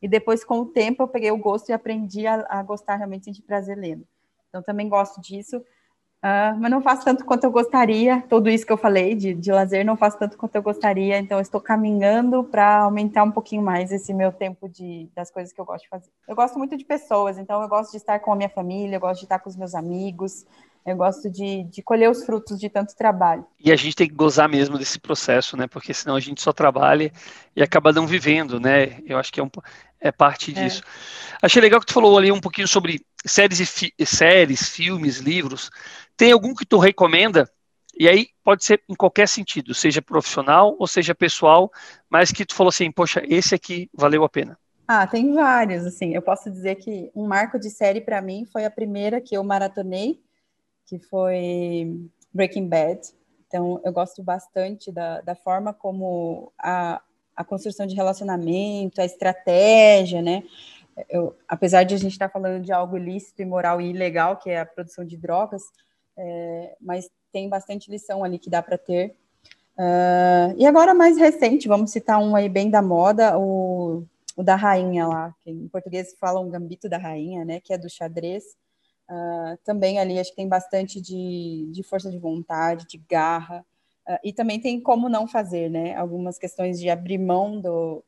E 0.00 0.08
depois, 0.08 0.44
com 0.44 0.60
o 0.60 0.66
tempo, 0.66 1.02
eu 1.02 1.08
peguei 1.08 1.30
o 1.30 1.38
gosto 1.38 1.70
e 1.70 1.72
aprendi 1.72 2.26
a, 2.26 2.44
a 2.48 2.62
gostar 2.62 2.96
realmente 2.96 3.30
de 3.32 3.42
prazer 3.42 3.76
lendo. 3.76 4.06
Então, 4.48 4.62
também 4.62 4.88
gosto 4.88 5.20
disso. 5.20 5.60
Uh, 6.24 6.56
mas 6.58 6.70
não 6.70 6.80
faço 6.80 7.04
tanto 7.04 7.22
quanto 7.22 7.44
eu 7.44 7.50
gostaria. 7.50 8.24
Tudo 8.30 8.48
isso 8.48 8.64
que 8.64 8.72
eu 8.72 8.78
falei 8.78 9.14
de, 9.14 9.34
de 9.34 9.52
lazer, 9.52 9.84
não 9.84 9.94
faço 9.94 10.18
tanto 10.18 10.38
quanto 10.38 10.54
eu 10.54 10.62
gostaria. 10.62 11.18
Então, 11.18 11.36
eu 11.36 11.42
estou 11.42 11.60
caminhando 11.60 12.42
para 12.42 12.78
aumentar 12.78 13.24
um 13.24 13.30
pouquinho 13.30 13.60
mais 13.60 13.92
esse 13.92 14.14
meu 14.14 14.32
tempo 14.32 14.66
de, 14.66 15.06
das 15.14 15.30
coisas 15.30 15.52
que 15.52 15.60
eu 15.60 15.66
gosto 15.66 15.82
de 15.84 15.90
fazer. 15.90 16.08
Eu 16.26 16.34
gosto 16.34 16.58
muito 16.58 16.78
de 16.78 16.84
pessoas, 16.84 17.36
então 17.36 17.60
eu 17.60 17.68
gosto 17.68 17.90
de 17.90 17.98
estar 17.98 18.18
com 18.20 18.32
a 18.32 18.36
minha 18.36 18.48
família, 18.48 18.96
eu 18.96 19.00
gosto 19.00 19.20
de 19.20 19.26
estar 19.26 19.38
com 19.38 19.50
os 19.50 19.56
meus 19.56 19.74
amigos, 19.74 20.46
eu 20.86 20.96
gosto 20.96 21.30
de, 21.30 21.64
de 21.64 21.82
colher 21.82 22.10
os 22.10 22.24
frutos 22.24 22.58
de 22.58 22.70
tanto 22.70 22.96
trabalho. 22.96 23.44
E 23.58 23.70
a 23.70 23.76
gente 23.76 23.94
tem 23.94 24.08
que 24.08 24.14
gozar 24.14 24.48
mesmo 24.48 24.78
desse 24.78 24.98
processo, 24.98 25.58
né? 25.58 25.66
Porque 25.66 25.92
senão 25.92 26.16
a 26.16 26.20
gente 26.20 26.40
só 26.40 26.54
trabalha 26.54 27.12
e 27.54 27.62
acaba 27.62 27.92
não 27.92 28.06
vivendo, 28.06 28.58
né? 28.58 28.98
Eu 29.06 29.18
acho 29.18 29.30
que 29.30 29.40
é, 29.40 29.42
um, 29.42 29.50
é 30.00 30.10
parte 30.10 30.52
é. 30.52 30.54
disso. 30.54 30.82
É. 30.82 31.36
Achei 31.42 31.60
legal 31.60 31.80
que 31.80 31.86
tu 31.86 31.92
falou 31.92 32.16
ali 32.16 32.32
um 32.32 32.40
pouquinho 32.40 32.68
sobre 32.68 33.04
séries, 33.24 33.60
e 33.60 33.66
fi 33.66 33.94
séries, 34.04 34.68
filmes, 34.68 35.18
livros. 35.18 35.70
Tem 36.16 36.32
algum 36.32 36.54
que 36.54 36.66
tu 36.66 36.78
recomenda? 36.78 37.48
E 37.98 38.08
aí 38.08 38.28
pode 38.42 38.64
ser 38.64 38.82
em 38.88 38.94
qualquer 38.94 39.28
sentido, 39.28 39.72
seja 39.72 40.02
profissional 40.02 40.76
ou 40.78 40.86
seja 40.86 41.14
pessoal, 41.14 41.70
mas 42.10 42.32
que 42.32 42.44
tu 42.44 42.54
falou 42.54 42.70
assim, 42.70 42.90
poxa, 42.90 43.22
esse 43.28 43.54
aqui 43.54 43.88
valeu 43.94 44.24
a 44.24 44.28
pena. 44.28 44.58
Ah, 44.86 45.06
tem 45.06 45.32
vários, 45.32 45.86
assim. 45.86 46.14
Eu 46.14 46.20
posso 46.20 46.50
dizer 46.50 46.74
que 46.76 47.10
um 47.14 47.26
marco 47.26 47.58
de 47.58 47.70
série 47.70 48.00
para 48.00 48.20
mim 48.20 48.44
foi 48.44 48.64
a 48.64 48.70
primeira 48.70 49.20
que 49.20 49.36
eu 49.36 49.42
maratonei, 49.42 50.20
que 50.86 50.98
foi 50.98 52.10
Breaking 52.32 52.68
Bad. 52.68 53.00
Então, 53.46 53.80
eu 53.84 53.92
gosto 53.92 54.22
bastante 54.22 54.92
da, 54.92 55.20
da 55.22 55.34
forma 55.34 55.72
como 55.72 56.52
a, 56.58 57.00
a 57.34 57.44
construção 57.44 57.86
de 57.86 57.94
relacionamento, 57.94 59.00
a 59.00 59.04
estratégia, 59.04 60.20
né? 60.20 60.42
Eu, 61.08 61.36
apesar 61.48 61.84
de 61.84 61.94
a 61.94 61.98
gente 61.98 62.12
estar 62.12 62.28
tá 62.28 62.32
falando 62.32 62.62
de 62.62 62.72
algo 62.72 62.96
ilícito, 62.96 63.40
imoral 63.40 63.80
e 63.80 63.90
ilegal, 63.90 64.36
que 64.36 64.50
é 64.50 64.60
a 64.60 64.66
produção 64.66 65.04
de 65.04 65.16
drogas, 65.16 65.62
é, 66.16 66.76
mas 66.80 67.10
tem 67.32 67.48
bastante 67.48 67.90
lição 67.90 68.22
ali 68.22 68.38
que 68.38 68.50
dá 68.50 68.62
para 68.62 68.78
ter. 68.78 69.16
Uh, 69.76 70.54
e 70.56 70.64
agora, 70.66 70.94
mais 70.94 71.18
recente, 71.18 71.66
vamos 71.66 71.90
citar 71.90 72.20
um 72.20 72.36
aí 72.36 72.48
bem 72.48 72.70
da 72.70 72.80
moda, 72.80 73.36
o, 73.36 74.04
o 74.36 74.42
da 74.42 74.54
rainha 74.54 75.06
lá, 75.06 75.34
que 75.42 75.50
em 75.50 75.68
português 75.68 76.14
falam 76.20 76.46
um 76.46 76.50
gambito 76.50 76.88
da 76.88 76.96
rainha, 76.96 77.44
né, 77.44 77.60
que 77.60 77.72
é 77.72 77.78
do 77.78 77.90
xadrez. 77.90 78.44
Uh, 79.10 79.58
também 79.64 79.98
ali 79.98 80.18
acho 80.18 80.30
que 80.30 80.36
tem 80.36 80.48
bastante 80.48 81.00
de, 81.00 81.68
de 81.70 81.82
força 81.82 82.10
de 82.10 82.18
vontade, 82.18 82.86
de 82.86 82.98
garra, 82.98 83.66
uh, 84.08 84.18
e 84.22 84.32
também 84.32 84.60
tem 84.60 84.80
como 84.80 85.08
não 85.08 85.26
fazer, 85.26 85.68
né, 85.68 85.94
algumas 85.96 86.38
questões 86.38 86.78
de 86.78 86.88
abrir 86.88 87.18
mão 87.18 87.60
do, 87.60 88.02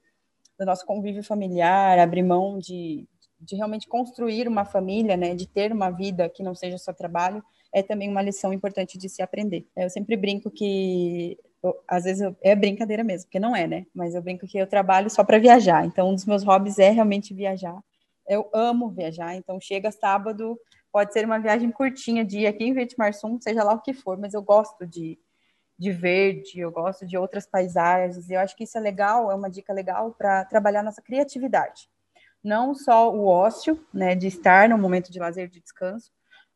do 0.59 0.65
nosso 0.65 0.87
convívio 0.87 1.25
familiar, 1.25 1.99
abrir 1.99 2.23
mão 2.23 2.59
de, 2.59 3.09
de 3.41 3.57
realmente 3.57 3.89
construir 3.89 4.47
uma 4.47 4.65
família, 4.65 5.17
né, 5.17 5.35
de 5.35 5.49
ter 5.49 5.73
uma 5.73 5.91
vida 5.91 6.29
que 6.29 6.45
não 6.45 6.55
seja 6.55 6.79
só 6.79 6.93
trabalho, 6.93 7.43
é 7.73 7.83
também 7.83 8.09
uma 8.09 8.23
lição 8.23 8.53
importante 8.53 8.99
de 8.99 9.09
se 9.09 9.23
aprender. 9.23 9.67
Eu 9.77 9.91
sempre 9.91 10.17
brinco 10.17 10.51
que 10.51 11.39
às 11.89 12.05
vezes 12.05 12.23
eu, 12.23 12.37
é 12.43 12.55
brincadeira 12.55 13.03
mesmo, 13.03 13.27
porque 13.27 13.41
não 13.41 13.55
é, 13.55 13.67
né? 13.67 13.87
Mas 13.95 14.15
eu 14.15 14.23
brinco 14.23 14.47
que 14.47 14.59
eu 14.59 14.67
trabalho 14.67 15.11
só 15.11 15.25
para 15.25 15.39
viajar. 15.39 15.85
Então, 15.85 16.11
um 16.11 16.15
dos 16.15 16.25
meus 16.27 16.45
hobbies 16.45 16.79
é 16.79 16.91
realmente 16.91 17.35
viajar. 17.35 17.79
Eu 18.29 18.49
amo 18.53 18.91
viajar, 18.91 19.37
então 19.37 19.61
chega 19.61 19.91
sábado, 19.91 20.59
pode 20.93 21.13
ser 21.13 21.25
uma 21.25 21.39
viagem 21.39 21.71
curtinha 21.71 22.25
de 22.25 22.41
ir 22.41 22.47
aqui 22.47 22.65
em 22.65 22.75
Vitimarsum, 22.75 23.41
seja 23.41 23.63
lá 23.63 23.73
o 23.73 23.81
que 23.81 23.93
for, 23.93 24.19
mas 24.19 24.35
eu 24.35 24.43
gosto 24.43 24.87
de, 24.87 25.19
de 25.79 25.93
verde, 25.93 26.59
eu 26.59 26.73
gosto 26.73 27.07
de 27.07 27.17
outras 27.17 27.47
paisagens, 27.47 28.29
e 28.29 28.35
eu 28.35 28.41
acho 28.41 28.57
que 28.57 28.65
isso 28.65 28.77
é 28.77 28.81
legal, 28.81 29.31
é 29.31 29.35
uma 29.35 29.51
dica 29.51 29.73
legal 29.73 30.13
para 30.13 30.45
trabalhar 30.45 30.83
nossa 30.83 31.03
criatividade. 31.03 31.89
Não 32.43 32.75
só 32.75 33.15
o 33.15 33.27
ócio, 33.27 33.85
né, 33.93 34.15
de 34.15 34.27
estar 34.27 34.69
no 34.69 34.79
momento 34.79 35.13
de 35.13 35.19
lazer, 35.19 35.49
de 35.49 35.61
descanso, 35.61 36.11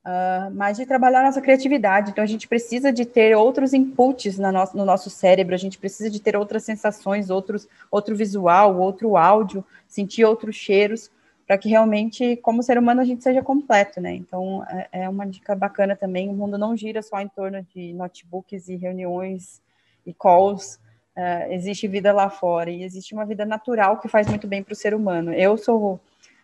uh, 0.05 0.51
mas 0.55 0.77
de 0.77 0.87
trabalhar 0.87 1.23
nossa 1.23 1.41
criatividade. 1.41 2.11
Então, 2.11 2.25
a 2.25 2.27
gente 2.27 2.49
precisa 2.49 2.93
de 2.93 3.05
ter 3.05 3.37
outros 3.37 3.73
inputs 3.73 4.39
no 4.39 4.51
nosso, 4.53 4.77
no 4.77 4.85
nosso 4.85 5.11
cérebro, 5.11 5.55
a 5.55 5.59
gente 5.59 5.79
precisa 5.79 6.11
de 6.11 6.21
ter 6.21 6.37
outras 6.37 6.65
sensações, 6.65 7.31
outros, 7.31 7.69
outro 7.91 8.17
visual, 8.17 8.79
outro 8.79 9.17
áudio, 9.17 9.65
sentir 9.89 10.25
outros 10.25 10.57
cheiros, 10.57 11.11
para 11.47 11.59
que 11.59 11.69
realmente, 11.69 12.37
como 12.37 12.63
ser 12.63 12.79
humano, 12.79 13.01
a 13.01 13.05
gente 13.05 13.25
seja 13.25 13.43
completo, 13.43 14.01
né? 14.01 14.15
Então, 14.15 14.65
é, 14.69 14.89
é 14.93 15.09
uma 15.09 15.27
dica 15.27 15.55
bacana 15.55 15.97
também. 15.97 16.29
O 16.29 16.33
mundo 16.33 16.57
não 16.57 16.77
gira 16.77 17.03
só 17.03 17.21
em 17.21 17.29
torno 17.29 17.67
de 17.75 17.93
notebooks 17.93 18.69
e 18.69 18.77
reuniões 18.77 19.61
e 20.07 20.15
calls. 20.15 20.79
Uh, 21.17 21.51
existe 21.51 21.89
vida 21.89 22.13
lá 22.13 22.31
fora 22.31 22.71
e 22.71 22.85
existe 22.85 23.13
uma 23.13 23.27
vida 23.27 23.45
natural 23.45 23.99
que 23.99 24.07
faz 24.07 24.29
muito 24.29 24.47
bem 24.47 24.63
para 24.63 24.73
o 24.73 24.77
ser 24.77 24.95
humano. 24.95 25.35
Eu 25.35 25.59
sou 25.59 26.01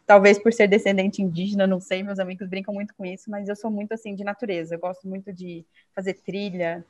talvez 0.06 0.38
por 0.38 0.52
ser 0.52 0.68
descendente 0.68 1.20
indígena, 1.20 1.66
não 1.66 1.80
sei, 1.80 2.02
meus 2.02 2.18
amigos 2.18 2.48
brincam 2.48 2.72
muito 2.72 2.94
com 2.94 3.04
isso, 3.04 3.30
mas 3.30 3.48
eu 3.48 3.56
sou 3.56 3.70
muito 3.70 3.92
assim 3.92 4.14
de 4.14 4.22
natureza, 4.22 4.74
eu 4.74 4.78
gosto 4.78 5.08
muito 5.08 5.32
de 5.32 5.66
fazer 5.94 6.14
trilha, 6.14 6.84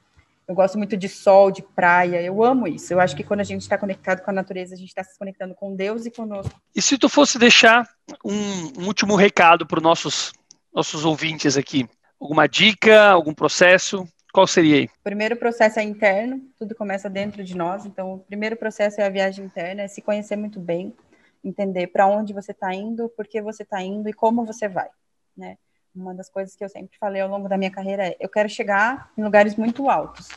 eu 0.47 0.55
gosto 0.55 0.79
muito 0.79 0.97
de 0.97 1.09
sol, 1.09 1.51
de 1.51 1.61
praia, 1.61 2.23
eu 2.23 2.45
amo 2.45 2.69
isso. 2.69 2.93
Eu 2.93 3.01
acho 3.01 3.17
que 3.17 3.25
quando 3.25 3.41
a 3.41 3.45
gente 3.45 3.63
está 3.63 3.77
conectado 3.77 4.23
com 4.23 4.31
a 4.31 4.35
natureza, 4.35 4.75
a 4.75 4.79
gente 4.79 4.89
está 4.89 5.03
se 5.03 5.19
conectando 5.19 5.55
com 5.55 5.75
Deus 5.75 6.07
e 6.07 6.11
conosco. 6.11 6.55
E 6.75 6.81
se 6.81 6.97
tu 6.97 7.09
fosse 7.09 7.37
deixar 7.37 7.89
um, 8.25 8.81
um 8.81 8.87
último 8.87 9.17
recado 9.17 9.67
para 9.67 9.79
os 9.79 9.83
nossos, 9.83 10.33
nossos 10.73 11.05
ouvintes 11.05 11.57
aqui? 11.57 11.89
Alguma 12.21 12.47
dica, 12.47 13.09
algum 13.09 13.35
processo? 13.35 14.07
Qual 14.33 14.47
seria 14.47 14.77
aí? 14.77 14.85
O 14.85 15.03
primeiro 15.03 15.35
processo 15.35 15.81
é 15.81 15.83
interno, 15.83 16.41
tudo 16.57 16.77
começa 16.77 17.11
dentro 17.11 17.43
de 17.43 17.57
nós. 17.57 17.85
Então, 17.85 18.15
o 18.15 18.19
primeiro 18.19 18.57
processo 18.57 19.01
é 19.01 19.05
a 19.05 19.11
viagem 19.11 19.47
interna, 19.47 19.83
é 19.83 19.89
se 19.89 20.01
conhecer 20.01 20.37
muito 20.37 20.61
bem, 20.61 20.95
entender 21.47 21.89
para 21.89 22.07
onde 22.07 22.33
você 22.33 22.53
está 22.53 22.75
indo, 22.75 23.09
por 23.11 23.27
que 23.27 23.41
você 23.41 23.63
está 23.63 23.81
indo 23.81 24.09
e 24.09 24.13
como 24.13 24.45
você 24.45 24.69
vai, 24.69 24.89
né? 25.37 25.57
Uma 25.95 26.15
das 26.15 26.29
coisas 26.29 26.55
que 26.55 26.63
eu 26.63 26.69
sempre 26.69 26.99
falei 26.99 27.23
ao 27.23 27.29
longo 27.29 27.49
da 27.49 27.57
minha 27.57 27.71
carreira 27.71 28.09
é: 28.09 28.17
eu 28.21 28.29
quero 28.29 28.49
chegar 28.49 29.11
em 29.17 29.23
lugares 29.23 29.57
muito 29.57 29.89
altos, 29.89 30.29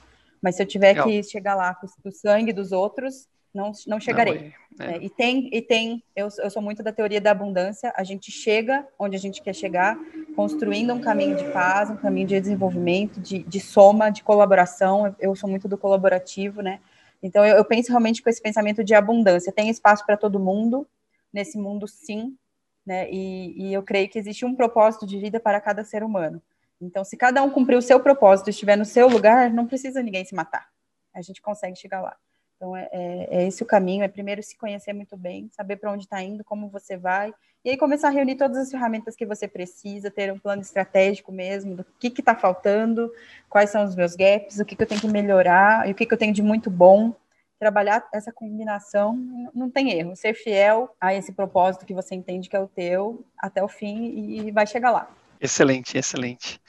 mas 0.42 0.56
se 0.56 0.62
eu 0.64 0.68
tiver 0.68 0.90
Legal. 0.90 1.08
que 1.08 1.24
chegar 1.24 1.56
lá 1.56 1.76
com 1.76 1.88
o 2.06 2.12
sangue 2.12 2.54
dos 2.54 2.72
outros, 2.72 3.28
não, 3.54 3.72
não 3.88 4.00
chegarei. 4.00 4.54
Não, 4.78 4.86
é, 4.86 4.98
é. 4.98 5.04
E 5.04 5.10
tem, 5.10 5.50
e 5.52 5.62
tem 5.62 6.04
eu, 6.16 6.30
eu 6.38 6.50
sou 6.50 6.62
muito 6.62 6.84
da 6.84 6.94
teoria 6.94 7.20
da 7.20 7.32
abundância, 7.32 7.92
a 7.98 8.04
gente 8.04 8.32
chega 8.32 8.88
onde 8.98 9.16
a 9.16 9.20
gente 9.20 9.42
quer 9.42 9.54
chegar, 9.54 9.98
construindo 10.36 10.94
um 10.94 11.02
caminho 11.02 11.36
de 11.36 11.46
paz, 11.52 11.90
um 11.90 11.98
caminho 11.98 12.28
de 12.28 12.40
desenvolvimento, 12.40 13.20
de, 13.20 13.40
de 13.40 13.60
soma, 13.60 14.10
de 14.10 14.24
colaboração. 14.24 15.14
Eu 15.20 15.36
sou 15.36 15.50
muito 15.50 15.68
do 15.68 15.78
colaborativo, 15.78 16.62
né? 16.62 16.80
Então, 17.22 17.46
eu, 17.46 17.58
eu 17.58 17.66
penso 17.66 17.90
realmente 17.90 18.22
com 18.22 18.30
esse 18.30 18.42
pensamento 18.42 18.84
de 18.84 18.94
abundância. 18.94 19.52
Tem 19.52 19.70
espaço 19.70 20.06
para 20.06 20.16
todo 20.16 20.40
mundo, 20.40 20.88
nesse 21.34 21.58
mundo, 21.58 21.88
sim, 21.88 22.38
né? 22.86 23.10
E, 23.12 23.68
e 23.70 23.74
eu 23.74 23.84
creio 23.84 24.10
que 24.10 24.18
existe 24.18 24.46
um 24.46 24.56
propósito 24.56 25.06
de 25.06 25.20
vida 25.20 25.40
para 25.40 25.62
cada 25.62 25.84
ser 25.84 26.04
humano. 26.04 26.42
Então, 26.82 27.04
se 27.04 27.18
cada 27.18 27.44
um 27.44 27.50
cumprir 27.50 27.78
o 27.78 27.82
seu 27.82 28.00
propósito 28.00 28.48
e 28.48 28.52
estiver 28.52 28.78
no 28.78 28.86
seu 28.86 29.08
lugar, 29.08 29.52
não 29.52 29.68
precisa 29.68 30.02
ninguém 30.02 30.24
se 30.24 30.34
matar. 30.34 30.70
A 31.14 31.22
gente 31.22 31.42
consegue 31.42 31.76
chegar 31.76 32.02
lá. 32.02 32.16
Então, 32.56 32.76
é, 32.76 32.90
é, 32.92 33.28
é 33.32 33.48
esse 33.48 33.64
o 33.64 33.66
caminho: 33.66 34.04
é 34.04 34.08
primeiro 34.08 34.42
se 34.42 34.58
conhecer 34.58 34.94
muito 34.94 35.16
bem, 35.16 35.50
saber 35.52 35.78
para 35.78 35.92
onde 35.92 36.04
está 36.04 36.22
indo, 36.22 36.44
como 36.44 36.70
você 36.70 36.98
vai, 36.98 37.34
e 37.64 37.70
aí 37.70 37.78
começar 37.78 38.08
a 38.08 38.12
reunir 38.12 38.36
todas 38.36 38.58
as 38.58 38.72
ferramentas 38.72 39.16
que 39.16 39.26
você 39.26 39.48
precisa, 39.48 40.10
ter 40.10 40.32
um 40.32 40.40
plano 40.40 40.62
estratégico 40.62 41.32
mesmo, 41.32 41.76
do 41.76 41.86
que 42.00 42.08
está 42.08 42.34
faltando, 42.36 43.12
quais 43.50 43.70
são 43.70 43.84
os 43.84 43.96
meus 43.96 44.16
gaps, 44.16 44.60
o 44.60 44.66
que, 44.66 44.76
que 44.76 44.84
eu 44.84 44.88
tenho 44.88 45.02
que 45.02 45.08
melhorar, 45.08 45.88
e 45.88 45.92
o 45.92 45.96
que, 45.96 46.06
que 46.06 46.14
eu 46.14 46.18
tenho 46.18 46.34
de 46.34 46.42
muito 46.42 46.70
bom 46.70 47.14
trabalhar 47.60 48.08
essa 48.14 48.32
combinação, 48.32 49.18
não 49.54 49.70
tem 49.70 49.92
erro. 49.92 50.16
Ser 50.16 50.34
fiel 50.34 50.96
a 51.00 51.14
esse 51.14 51.34
propósito 51.34 51.86
que 51.86 51.94
você 51.94 52.16
entende 52.16 52.50
que 52.50 52.56
é 52.56 52.60
o 52.60 52.68
teu 52.68 53.26
até 53.38 53.62
o 53.62 53.68
fim 53.68 54.46
e 54.48 54.52
vai 54.52 54.66
chegar 54.66 54.92
lá. 54.92 55.10
Excelente, 55.42 55.98
excelente. 55.98 56.62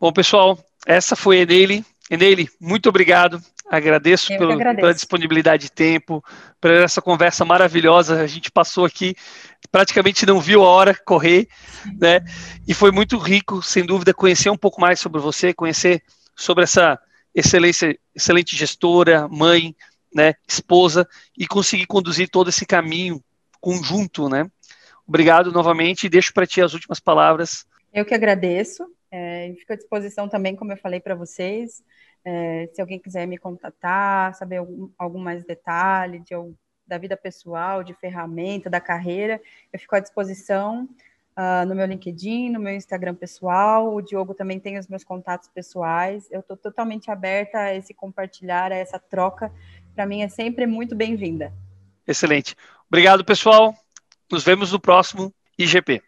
Bom, 0.00 0.12
pessoal, 0.12 0.58
essa 0.86 1.16
foi 1.16 1.38
a 1.38 1.42
Enele. 1.42 1.84
Enele, 2.10 2.48
muito 2.60 2.88
obrigado. 2.88 3.40
Agradeço, 3.70 4.28
pelo, 4.28 4.52
agradeço, 4.52 4.80
pela 4.80 4.94
disponibilidade 4.94 5.64
de 5.64 5.72
tempo, 5.72 6.22
por 6.60 6.70
essa 6.70 7.00
conversa 7.00 7.44
maravilhosa. 7.44 8.20
A 8.20 8.26
gente 8.26 8.50
passou 8.50 8.84
aqui, 8.84 9.14
praticamente 9.70 10.26
não 10.26 10.40
viu 10.40 10.62
a 10.62 10.68
hora 10.68 10.94
correr, 11.06 11.48
né? 11.98 12.20
E 12.68 12.74
foi 12.74 12.90
muito 12.90 13.16
rico, 13.16 13.62
sem 13.62 13.86
dúvida, 13.86 14.12
conhecer 14.12 14.50
um 14.50 14.58
pouco 14.58 14.80
mais 14.80 15.00
sobre 15.00 15.20
você, 15.20 15.54
conhecer 15.54 16.02
sobre 16.36 16.64
essa 16.64 16.98
excelência, 17.34 17.96
excelente 18.14 18.56
gestora, 18.56 19.26
mãe, 19.28 19.74
né, 20.14 20.34
esposa, 20.46 21.08
e 21.36 21.46
conseguir 21.46 21.86
conduzir 21.86 22.28
todo 22.28 22.48
esse 22.48 22.66
caminho 22.66 23.22
conjunto, 23.60 24.28
né? 24.28 24.50
Obrigado 25.06 25.52
novamente 25.52 26.06
e 26.06 26.10
deixo 26.10 26.32
para 26.32 26.46
ti 26.46 26.60
as 26.60 26.74
últimas 26.74 27.00
palavras. 27.00 27.66
Eu 27.92 28.04
que 28.04 28.14
agradeço, 28.14 28.86
é, 29.10 29.54
fico 29.58 29.72
à 29.72 29.76
disposição 29.76 30.28
também, 30.28 30.56
como 30.56 30.72
eu 30.72 30.76
falei 30.76 31.00
para 31.00 31.14
vocês, 31.14 31.82
é, 32.24 32.68
se 32.72 32.80
alguém 32.80 32.98
quiser 32.98 33.26
me 33.26 33.36
contatar, 33.36 34.34
saber 34.34 34.58
algum, 34.58 34.88
algum 34.96 35.18
mais 35.18 35.44
detalhe 35.44 36.20
de, 36.20 36.34
da 36.86 36.96
vida 36.96 37.16
pessoal, 37.16 37.82
de 37.82 37.94
ferramenta, 37.94 38.70
da 38.70 38.80
carreira, 38.80 39.40
eu 39.72 39.78
fico 39.78 39.96
à 39.96 40.00
disposição 40.00 40.88
uh, 41.36 41.66
no 41.66 41.74
meu 41.74 41.86
LinkedIn, 41.86 42.50
no 42.50 42.60
meu 42.60 42.74
Instagram 42.74 43.14
pessoal. 43.14 43.94
O 43.94 44.00
Diogo 44.00 44.34
também 44.34 44.58
tem 44.60 44.78
os 44.78 44.88
meus 44.88 45.04
contatos 45.04 45.48
pessoais. 45.48 46.28
Eu 46.30 46.40
estou 46.40 46.56
totalmente 46.56 47.10
aberta 47.10 47.58
a 47.58 47.74
esse 47.74 47.92
compartilhar, 47.94 48.72
a 48.72 48.76
essa 48.76 48.98
troca. 48.98 49.52
Para 49.94 50.06
mim 50.06 50.22
é 50.22 50.28
sempre 50.28 50.66
muito 50.66 50.94
bem-vinda. 50.94 51.52
Excelente. 52.06 52.56
Obrigado, 52.88 53.24
pessoal. 53.24 53.74
Nos 54.30 54.44
vemos 54.44 54.72
no 54.72 54.80
próximo 54.80 55.32
IGP. 55.58 56.02